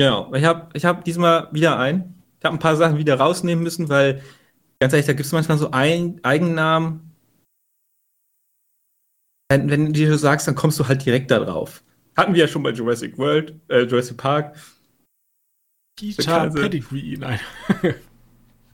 Genau. 0.00 0.32
Ich 0.34 0.44
habe 0.44 0.70
ich 0.72 0.86
hab 0.86 1.04
diesmal 1.04 1.48
wieder 1.52 1.78
ein. 1.78 2.14
Ich 2.38 2.44
habe 2.46 2.56
ein 2.56 2.58
paar 2.58 2.74
Sachen 2.74 2.96
wieder 2.96 3.16
rausnehmen 3.16 3.62
müssen, 3.62 3.90
weil, 3.90 4.22
ganz 4.78 4.94
ehrlich, 4.94 5.04
da 5.04 5.12
gibt 5.12 5.26
es 5.26 5.32
manchmal 5.32 5.58
so 5.58 5.72
ein 5.72 6.18
Eigennamen. 6.22 7.14
Wenn, 9.50 9.68
wenn 9.68 9.84
du 9.84 9.92
dir 9.92 10.10
so 10.10 10.16
sagst, 10.16 10.48
dann 10.48 10.54
kommst 10.54 10.80
du 10.80 10.88
halt 10.88 11.04
direkt 11.04 11.30
da 11.30 11.38
drauf. 11.38 11.84
Hatten 12.16 12.32
wir 12.32 12.40
ja 12.40 12.48
schon 12.48 12.62
bei 12.62 12.70
Jurassic 12.70 13.18
World, 13.18 13.54
äh, 13.68 13.82
Jurassic 13.82 14.16
Park. 14.16 14.56
Peter 15.98 16.48
Pedigree, 16.48 17.18
nein. 17.18 17.40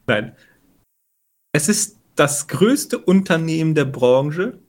Nein. 0.06 0.36
Es 1.52 1.68
ist 1.68 1.98
das 2.14 2.46
größte 2.46 2.98
Unternehmen 2.98 3.74
der 3.74 3.86
Branche. 3.86 4.60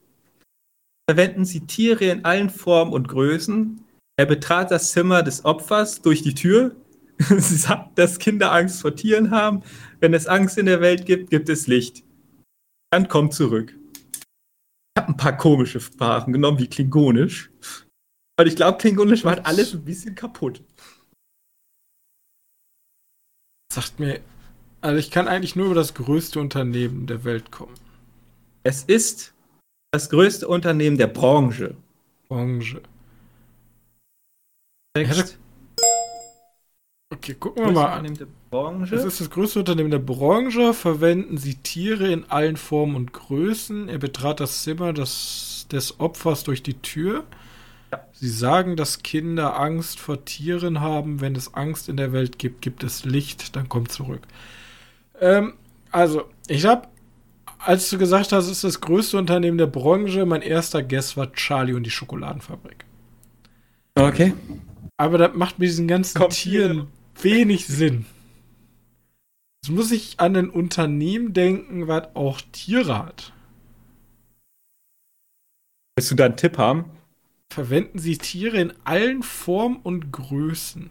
Verwenden 1.08 1.44
Sie 1.44 1.60
Tiere 1.60 2.06
in 2.06 2.24
allen 2.24 2.50
Formen 2.50 2.92
und 2.92 3.06
Größen. 3.06 3.84
Er 4.18 4.26
betrat 4.26 4.72
das 4.72 4.90
Zimmer 4.90 5.22
des 5.22 5.44
Opfers 5.44 6.02
durch 6.02 6.22
die 6.22 6.34
Tür. 6.34 6.74
Sie 7.18 7.56
sagt, 7.56 7.96
dass 7.98 8.18
Kinder 8.18 8.52
Angst 8.52 8.80
vor 8.80 8.94
Tieren 8.94 9.30
haben. 9.30 9.62
Wenn 10.00 10.12
es 10.12 10.26
Angst 10.26 10.58
in 10.58 10.66
der 10.66 10.80
Welt 10.80 11.06
gibt, 11.06 11.30
gibt 11.30 11.48
es 11.48 11.68
Licht. 11.68 12.02
Dann 12.90 13.06
kommt 13.06 13.32
zurück. 13.32 13.76
Ich 14.12 15.00
habe 15.00 15.12
ein 15.12 15.16
paar 15.16 15.36
komische 15.36 15.80
Sprachen 15.80 16.32
genommen, 16.32 16.58
wie 16.58 16.66
Klingonisch. 16.66 17.50
Weil 18.36 18.48
ich 18.48 18.56
glaube, 18.56 18.78
Klingonisch 18.78 19.24
war 19.24 19.36
halt 19.36 19.46
alles 19.46 19.72
ein 19.72 19.84
bisschen 19.84 20.16
kaputt. 20.16 20.62
Sagt 23.72 24.00
mir. 24.00 24.20
Also 24.80 24.98
ich 24.98 25.12
kann 25.12 25.28
eigentlich 25.28 25.54
nur 25.54 25.66
über 25.66 25.74
das 25.76 25.94
größte 25.94 26.40
Unternehmen 26.40 27.06
der 27.06 27.22
Welt 27.22 27.52
kommen. 27.52 27.74
Es 28.64 28.82
ist 28.82 29.32
das 29.92 30.10
größte 30.10 30.48
Unternehmen 30.48 30.98
der 30.98 31.08
Branche. 31.08 31.76
Branche. 32.28 32.82
Text. 35.06 35.38
Okay, 37.10 37.34
gucken 37.34 37.64
wir 37.64 37.72
mal. 37.72 38.04
Es 38.84 39.04
ist 39.04 39.20
das 39.20 39.30
größte 39.30 39.60
Unternehmen 39.60 39.90
der 39.90 39.98
Branche. 39.98 40.74
Verwenden 40.74 41.38
Sie 41.38 41.54
Tiere 41.54 42.12
in 42.12 42.30
allen 42.30 42.56
Formen 42.56 42.96
und 42.96 43.12
Größen. 43.12 43.88
Er 43.88 43.98
betrat 43.98 44.40
das 44.40 44.62
Zimmer 44.62 44.92
des, 44.92 45.66
des 45.72 46.00
Opfers 46.00 46.44
durch 46.44 46.62
die 46.62 46.74
Tür. 46.74 47.24
Ja. 47.90 48.04
Sie 48.12 48.28
sagen, 48.28 48.76
dass 48.76 49.02
Kinder 49.02 49.58
Angst 49.58 49.98
vor 50.00 50.26
Tieren 50.26 50.80
haben. 50.80 51.22
Wenn 51.22 51.34
es 51.34 51.54
Angst 51.54 51.88
in 51.88 51.96
der 51.96 52.12
Welt 52.12 52.38
gibt, 52.38 52.60
gibt 52.60 52.84
es 52.84 53.06
Licht. 53.06 53.56
Dann 53.56 53.70
kommt 53.70 53.90
zurück. 53.90 54.20
Ähm, 55.18 55.54
also, 55.90 56.24
ich 56.46 56.66
habe, 56.66 56.88
als 57.58 57.88
du 57.88 57.96
gesagt 57.96 58.32
hast, 58.32 58.44
es 58.44 58.50
ist 58.50 58.64
das 58.64 58.80
größte 58.82 59.16
Unternehmen 59.16 59.56
der 59.56 59.66
Branche, 59.66 60.26
mein 60.26 60.42
erster 60.42 60.82
Guess 60.82 61.16
war 61.16 61.32
Charlie 61.32 61.72
und 61.72 61.84
die 61.84 61.90
Schokoladenfabrik. 61.90 62.84
Okay. 63.94 64.34
Aber 64.98 65.16
das 65.16 65.34
macht 65.34 65.58
mit 65.58 65.68
diesen 65.68 65.88
ganzen 65.88 66.18
Kommt 66.18 66.34
Tieren 66.34 66.88
wenig 67.22 67.66
Sinn. 67.66 68.04
Jetzt 69.62 69.72
muss 69.72 69.90
ich 69.92 70.20
an 70.20 70.36
ein 70.36 70.50
Unternehmen 70.50 71.32
denken, 71.32 71.88
was 71.88 72.14
auch 72.14 72.40
Tiere 72.52 72.98
hat. 72.98 73.32
Willst 75.96 76.10
du 76.10 76.14
da 76.14 76.26
einen 76.26 76.36
Tipp 76.36 76.58
haben? 76.58 76.90
Verwenden 77.52 77.98
sie 77.98 78.18
Tiere 78.18 78.60
in 78.60 78.72
allen 78.84 79.22
Formen 79.22 79.76
und 79.82 80.12
Größen. 80.12 80.90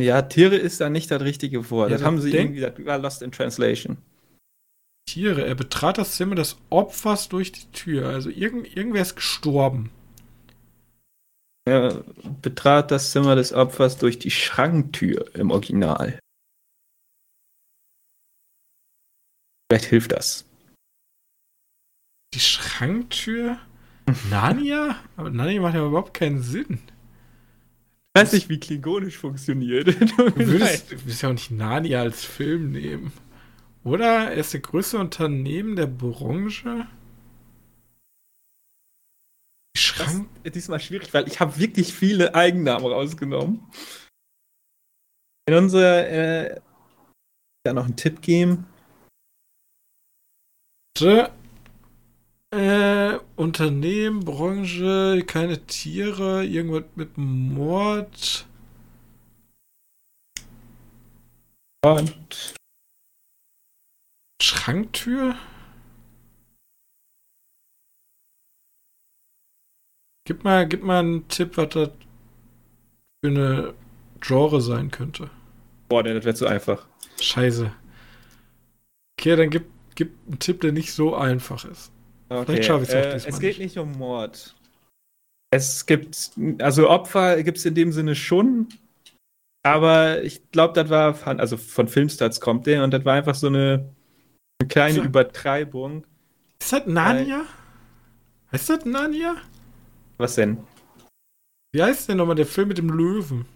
Ja, 0.00 0.22
Tiere 0.22 0.56
ist 0.56 0.80
da 0.80 0.90
nicht 0.90 1.10
das 1.10 1.22
richtige 1.22 1.70
Wort. 1.70 1.90
Ja, 1.90 1.96
das 1.96 2.06
haben 2.06 2.20
sie 2.20 2.30
irgendwie, 2.30 2.60
das 2.60 2.72
war 2.84 2.98
Lost 2.98 3.22
in 3.22 3.32
Translation. 3.32 3.98
Tiere. 5.06 5.44
Er 5.44 5.54
betrat 5.54 5.98
das 5.98 6.16
Zimmer 6.16 6.36
des 6.36 6.56
Opfers 6.70 7.28
durch 7.28 7.50
die 7.50 7.66
Tür. 7.72 8.08
Also 8.08 8.30
irgend, 8.30 8.76
irgendwer 8.76 9.02
ist 9.02 9.16
gestorben. 9.16 9.90
Er 11.68 12.02
betrat 12.40 12.90
das 12.90 13.10
Zimmer 13.10 13.36
des 13.36 13.52
Opfers 13.52 13.98
durch 13.98 14.18
die 14.18 14.30
Schranktür 14.30 15.34
im 15.34 15.50
Original. 15.50 16.18
Vielleicht 19.70 19.84
hilft 19.84 20.12
das. 20.12 20.46
Die 22.32 22.40
Schranktür? 22.40 23.58
Narnia? 24.30 24.96
Aber 25.16 25.28
Narnia 25.28 25.60
macht 25.60 25.74
ja 25.74 25.86
überhaupt 25.86 26.14
keinen 26.14 26.42
Sinn. 26.42 26.80
Ich 28.14 28.22
weiß 28.22 28.32
nicht, 28.32 28.48
wie 28.48 28.58
klingonisch 28.58 29.18
funktioniert. 29.18 29.88
Du 30.16 30.34
würdest, 30.34 30.90
du 30.90 30.96
würdest 31.02 31.22
ja 31.22 31.28
auch 31.28 31.34
nicht 31.34 31.50
Narnia 31.50 32.00
als 32.00 32.24
Film 32.24 32.72
nehmen. 32.72 33.12
Oder? 33.84 34.30
Er 34.30 34.34
ist 34.34 34.54
der 34.54 34.60
größte 34.60 34.98
Unternehmen 34.98 35.76
der 35.76 35.86
Branche. 35.86 36.86
Schrank. 39.78 40.28
Das 40.36 40.44
ist 40.44 40.54
diesmal 40.56 40.80
schwierig, 40.80 41.12
weil 41.14 41.26
ich 41.28 41.40
habe 41.40 41.58
wirklich 41.58 41.92
viele 41.94 42.34
Eigennamen 42.34 42.86
rausgenommen. 42.86 43.66
In 45.46 45.54
unserer 45.54 46.08
äh, 46.08 46.60
da 47.64 47.72
noch 47.72 47.84
einen 47.84 47.96
Tipp 47.96 48.22
geben. 48.22 48.66
Äh, 52.50 53.18
Unternehmen, 53.36 54.24
Branche, 54.24 55.22
keine 55.26 55.64
Tiere, 55.66 56.44
irgendwas 56.44 56.84
mit 56.96 57.16
Mord. 57.16 58.46
Und 61.84 62.54
Schranktür? 64.42 65.36
Gib 70.28 70.44
mal, 70.44 70.68
gib 70.68 70.82
mal 70.82 70.98
einen 70.98 71.26
Tipp, 71.28 71.56
was 71.56 71.70
das 71.70 71.88
für 73.24 73.30
eine 73.30 73.74
Genre 74.20 74.60
sein 74.60 74.90
könnte. 74.90 75.30
Boah, 75.88 76.02
das 76.02 76.22
wäre 76.22 76.34
zu 76.34 76.46
einfach. 76.46 76.86
Scheiße. 77.18 77.72
Okay, 79.18 79.36
dann 79.36 79.48
gib, 79.48 79.64
gib 79.94 80.12
einen 80.26 80.38
Tipp, 80.38 80.60
der 80.60 80.72
nicht 80.72 80.92
so 80.92 81.14
einfach 81.14 81.64
ist. 81.64 81.90
Okay. 82.28 82.44
Vielleicht 82.44 82.64
schaffe 82.66 82.82
ich 82.82 82.90
es 82.90 83.24
äh, 83.24 83.28
Es 83.30 83.40
geht 83.40 83.58
nicht. 83.58 83.78
um 83.78 83.92
Mord. 83.92 84.54
Es 85.50 85.86
gibt, 85.86 86.32
also 86.58 86.90
Opfer 86.90 87.42
gibt 87.42 87.56
es 87.56 87.64
in 87.64 87.74
dem 87.74 87.92
Sinne 87.92 88.14
schon, 88.14 88.68
aber 89.62 90.22
ich 90.22 90.50
glaube, 90.50 90.74
das 90.74 90.90
war, 90.90 91.14
von, 91.14 91.40
also 91.40 91.56
von 91.56 91.88
Filmstarts 91.88 92.38
kommt 92.38 92.66
der 92.66 92.84
und 92.84 92.90
das 92.90 93.02
war 93.06 93.14
einfach 93.14 93.34
so 93.34 93.46
eine, 93.46 93.94
eine 94.60 94.68
kleine 94.68 94.96
so. 94.96 95.02
Übertreibung. 95.04 96.04
Ist 96.60 96.70
das 96.70 96.84
Narnia? 96.84 97.46
Heißt 98.52 98.68
das 98.68 98.84
Narnia? 98.84 99.36
Was 100.18 100.34
denn? 100.34 100.58
Wie 101.72 101.82
heißt 101.82 102.08
denn 102.08 102.18
nochmal 102.18 102.36
der 102.36 102.46
Film 102.46 102.68
mit 102.68 102.78
dem 102.78 102.90
Löwen? 102.90 103.46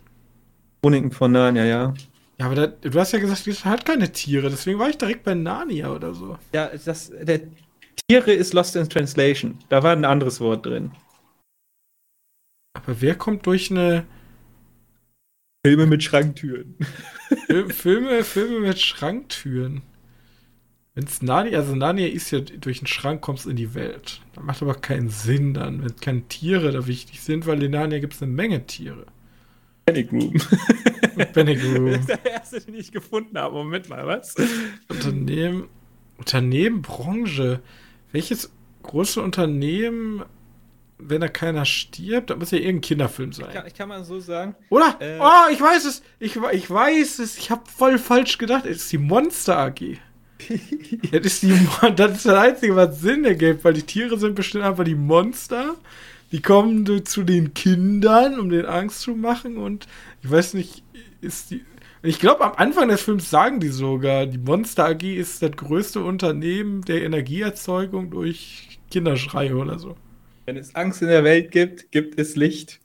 Chroniken 0.83 1.13
von 1.13 1.33
Narnia, 1.33 1.65
ja. 1.65 1.95
Ja, 2.39 2.47
aber 2.47 2.55
da, 2.55 2.67
du 2.67 2.99
hast 2.99 3.13
ja 3.13 3.19
gesagt, 3.19 3.47
es 3.47 3.65
hat 3.65 3.85
keine 3.85 4.11
Tiere, 4.11 4.51
deswegen 4.51 4.79
war 4.79 4.89
ich 4.89 4.99
direkt 4.99 5.25
bei 5.25 5.35
Narnia 5.35 5.93
oder 5.93 6.15
so. 6.15 6.39
Ja, 6.53 6.69
das, 6.69 7.11
der 7.11 7.43
Tiere 8.09 8.33
ist 8.33 8.53
Lost 8.53 8.77
in 8.77 8.89
Translation. 8.89 9.59
Da 9.69 9.83
war 9.83 9.93
ein 9.93 10.05
anderes 10.05 10.41
Wort 10.41 10.67
drin. 10.67 10.93
Aber 12.75 13.01
wer 13.01 13.15
kommt 13.17 13.47
durch 13.47 13.71
eine. 13.71 14.07
Filme 15.65 15.87
mit 15.87 16.03
Schranktüren. 16.03 16.77
Filme, 17.69 18.25
Filme 18.25 18.61
mit 18.61 18.81
Schranktüren. 18.81 19.83
Wenn 20.95 21.05
es 21.05 21.23
Narnia, 21.23 21.59
also 21.59 21.75
Narnia 21.75 22.07
ist 22.09 22.31
ja 22.33 22.41
durch 22.41 22.81
den 22.81 22.87
Schrank 22.87 23.23
kommst 23.23 23.47
in 23.47 23.57
die 23.57 23.75
Welt. 23.75 24.21
Das 24.35 24.45
macht 24.45 24.61
aber 24.61 24.75
keinen 24.75 25.09
Sinn 25.09 25.55
dann, 25.55 25.83
wenn 25.83 25.97
keine 25.97 26.23
Tiere 26.29 26.71
da 26.71 26.87
wichtig 26.87 27.23
sind, 27.23 27.47
weil 27.47 27.63
in 27.63 27.71
Narnia 27.71 27.99
gibt 27.99 28.13
es 28.13 28.23
eine 28.23 28.33
Menge 28.33 28.67
Tiere. 28.67 29.07
Panic 29.87 30.13
Room. 30.13 30.35
Panic 31.33 31.65
Room. 31.65 31.93
Das 31.93 32.01
ist 32.01 32.09
der 32.09 32.27
erste, 32.27 32.61
den 32.61 32.75
ich 32.75 32.93
gefunden 32.93 33.39
habe. 33.39 33.55
Moment 33.55 33.89
mal, 33.89 34.07
was? 34.07 34.35
Unternehmen, 34.89 35.69
Unternehmen, 36.19 36.83
Branche. 36.83 37.61
Welches 38.13 38.53
große 38.83 39.23
Unternehmen, 39.23 40.23
wenn 40.99 41.23
da 41.23 41.29
keiner 41.29 41.65
stirbt, 41.65 42.29
da 42.29 42.37
muss 42.37 42.51
ja 42.51 42.59
irgendein 42.59 42.83
Kinderfilm 42.83 43.33
sein. 43.33 43.47
Ich 43.49 43.55
kann, 43.55 43.67
ich 43.67 43.75
kann 43.75 43.89
mal 43.89 44.05
so 44.05 44.21
sagen. 44.21 44.55
Oder? 44.69 44.97
Äh, 45.01 45.19
oh, 45.21 45.51
ich 45.51 45.61
weiß 45.61 45.87
es. 45.87 46.03
Ich, 46.19 46.37
ich 46.37 46.71
weiß 46.71 47.19
es. 47.19 47.39
Ich 47.39 47.51
habe 47.51 47.63
voll 47.69 47.99
falsch 47.99 48.37
gedacht. 48.37 48.67
Es 48.67 48.77
ist 48.77 48.93
die 48.93 48.99
Monster 48.99 49.57
AG. 49.57 49.99
das, 51.13 51.21
ist 51.27 51.43
die, 51.43 51.69
das 51.97 52.17
ist 52.17 52.27
das 52.27 52.35
Einzige, 52.35 52.77
was 52.77 53.01
Sinn 53.01 53.25
ergibt, 53.25 53.65
weil 53.65 53.75
die 53.75 53.83
Tiere 53.83 54.19
sind 54.19 54.35
bestimmt 54.35 54.65
einfach 54.65 54.85
die 54.85 54.95
Monster 54.95 55.77
die 56.33 56.41
kommen 56.41 57.05
zu 57.05 57.23
den 57.23 57.53
Kindern, 57.53 58.41
um 58.41 58.49
den 58.49 58.65
Angst 58.65 59.03
zu 59.03 59.15
machen 59.15 59.59
und 59.59 59.87
ich 60.23 60.31
weiß 60.31 60.55
nicht, 60.55 60.83
ist 61.21 61.51
die. 61.51 61.65
Ich 62.05 62.19
glaube, 62.19 62.45
am 62.45 62.55
Anfang 62.57 62.89
des 62.89 63.01
Films 63.01 63.31
sagen 63.31 63.61
die 63.61 63.69
sogar, 63.69 64.27
die 64.27 64.39
Monster 64.39 64.87
AG 64.87 65.05
ist 65.05 65.41
das 65.41 65.53
größte 65.53 66.03
Unternehmen 66.03 66.83
der 66.83 67.03
Energieerzeugung 67.03 68.11
durch 68.11 68.81
Kinderschreie 68.91 69.55
oder 69.55 69.79
so. 69.79 69.95
Wenn 70.47 70.57
es 70.57 70.75
Angst 70.75 71.03
in 71.03 71.09
der 71.09 71.23
Welt 71.23 71.53
gibt, 71.53 71.93
gibt 71.93 72.19
es 72.19 72.35
Licht. 72.35 72.81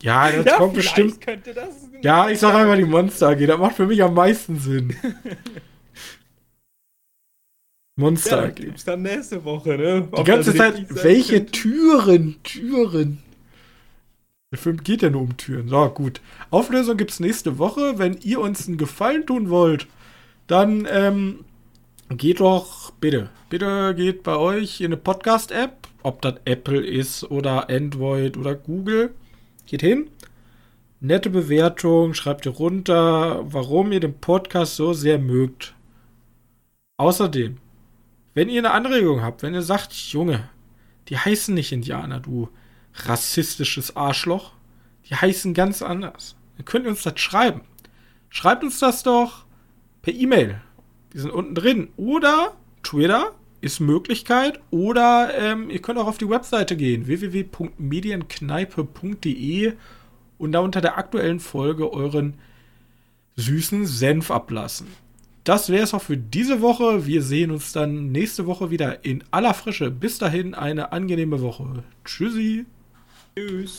Ja, 0.00 0.30
das 0.30 0.46
ja, 0.46 0.56
kommt 0.56 0.74
bestimmt. 0.74 1.18
Das 1.54 1.87
ja, 2.02 2.28
ich 2.28 2.38
sage 2.38 2.58
einfach 2.58 2.76
die 2.76 2.84
Monster 2.84 3.28
AG, 3.28 3.46
das 3.46 3.58
macht 3.58 3.76
für 3.76 3.86
mich 3.86 4.02
am 4.02 4.14
meisten 4.14 4.58
Sinn. 4.58 4.94
Monster. 7.98 8.44
Ja, 8.44 8.50
gibt's 8.50 8.84
dann 8.84 9.02
nächste 9.02 9.44
Woche, 9.44 9.70
ne? 9.76 10.08
Ob 10.12 10.24
Die 10.24 10.30
ganze 10.30 10.54
Zeit, 10.54 10.86
welche. 11.02 11.46
Türen? 11.46 12.36
Türen. 12.44 13.18
Der 14.52 14.58
Film 14.58 14.82
geht 14.82 15.02
ja 15.02 15.10
nur 15.10 15.22
um 15.22 15.36
Türen. 15.36 15.68
So, 15.68 15.88
gut. 15.90 16.20
Auflösung 16.50 16.96
gibt's 16.96 17.18
nächste 17.20 17.58
Woche. 17.58 17.98
Wenn 17.98 18.16
ihr 18.22 18.40
uns 18.40 18.68
einen 18.68 18.78
Gefallen 18.78 19.26
tun 19.26 19.50
wollt, 19.50 19.88
dann 20.46 20.86
ähm, 20.90 21.44
geht 22.08 22.40
doch, 22.40 22.92
bitte, 22.92 23.30
bitte 23.50 23.94
geht 23.96 24.22
bei 24.22 24.36
euch 24.36 24.80
in 24.80 24.86
eine 24.86 24.96
Podcast-App, 24.96 25.88
ob 26.02 26.22
das 26.22 26.34
Apple 26.44 26.80
ist 26.80 27.24
oder 27.30 27.68
Android 27.68 28.36
oder 28.36 28.54
Google. 28.54 29.12
Geht 29.66 29.82
hin. 29.82 30.08
Nette 31.00 31.30
Bewertung, 31.30 32.12
schreibt 32.12 32.44
ihr 32.44 32.52
runter, 32.52 33.40
warum 33.44 33.92
ihr 33.92 34.00
den 34.00 34.18
Podcast 34.18 34.74
so 34.74 34.92
sehr 34.92 35.20
mögt. 35.20 35.76
Außerdem, 36.96 37.58
wenn 38.34 38.48
ihr 38.48 38.60
eine 38.60 38.72
Anregung 38.72 39.22
habt, 39.22 39.44
wenn 39.44 39.54
ihr 39.54 39.62
sagt, 39.62 39.92
Junge, 39.92 40.50
die 41.08 41.16
heißen 41.16 41.54
nicht 41.54 41.70
Indianer, 41.70 42.18
du 42.18 42.48
rassistisches 42.94 43.94
Arschloch, 43.94 44.54
die 45.08 45.14
heißen 45.14 45.54
ganz 45.54 45.82
anders, 45.82 46.34
dann 46.56 46.64
könnt 46.64 46.86
ihr 46.86 46.90
uns 46.90 47.04
das 47.04 47.20
schreiben. 47.20 47.60
Schreibt 48.28 48.64
uns 48.64 48.80
das 48.80 49.04
doch 49.04 49.44
per 50.02 50.12
E-Mail. 50.12 50.60
Die 51.12 51.20
sind 51.20 51.30
unten 51.30 51.54
drin. 51.54 51.90
Oder 51.96 52.56
Twitter 52.82 53.36
ist 53.60 53.78
Möglichkeit. 53.78 54.58
Oder 54.70 55.30
ähm, 55.38 55.70
ihr 55.70 55.80
könnt 55.80 56.00
auch 56.00 56.08
auf 56.08 56.18
die 56.18 56.28
Webseite 56.28 56.76
gehen, 56.76 57.06
www.medienkneipe.de 57.06 59.74
und 60.38 60.52
da 60.52 60.60
unter 60.60 60.80
der 60.80 60.96
aktuellen 60.96 61.40
Folge 61.40 61.92
euren 61.92 62.34
süßen 63.36 63.86
Senf 63.86 64.30
ablassen. 64.30 64.86
Das 65.44 65.70
wäre 65.70 65.82
es 65.84 65.94
auch 65.94 66.02
für 66.02 66.16
diese 66.16 66.60
Woche. 66.60 67.06
Wir 67.06 67.22
sehen 67.22 67.50
uns 67.50 67.72
dann 67.72 68.12
nächste 68.12 68.46
Woche 68.46 68.70
wieder 68.70 69.04
in 69.04 69.24
aller 69.30 69.54
Frische. 69.54 69.90
Bis 69.90 70.18
dahin 70.18 70.54
eine 70.54 70.92
angenehme 70.92 71.40
Woche. 71.40 71.84
Tschüssi. 72.04 72.66
Tschüss. 73.34 73.76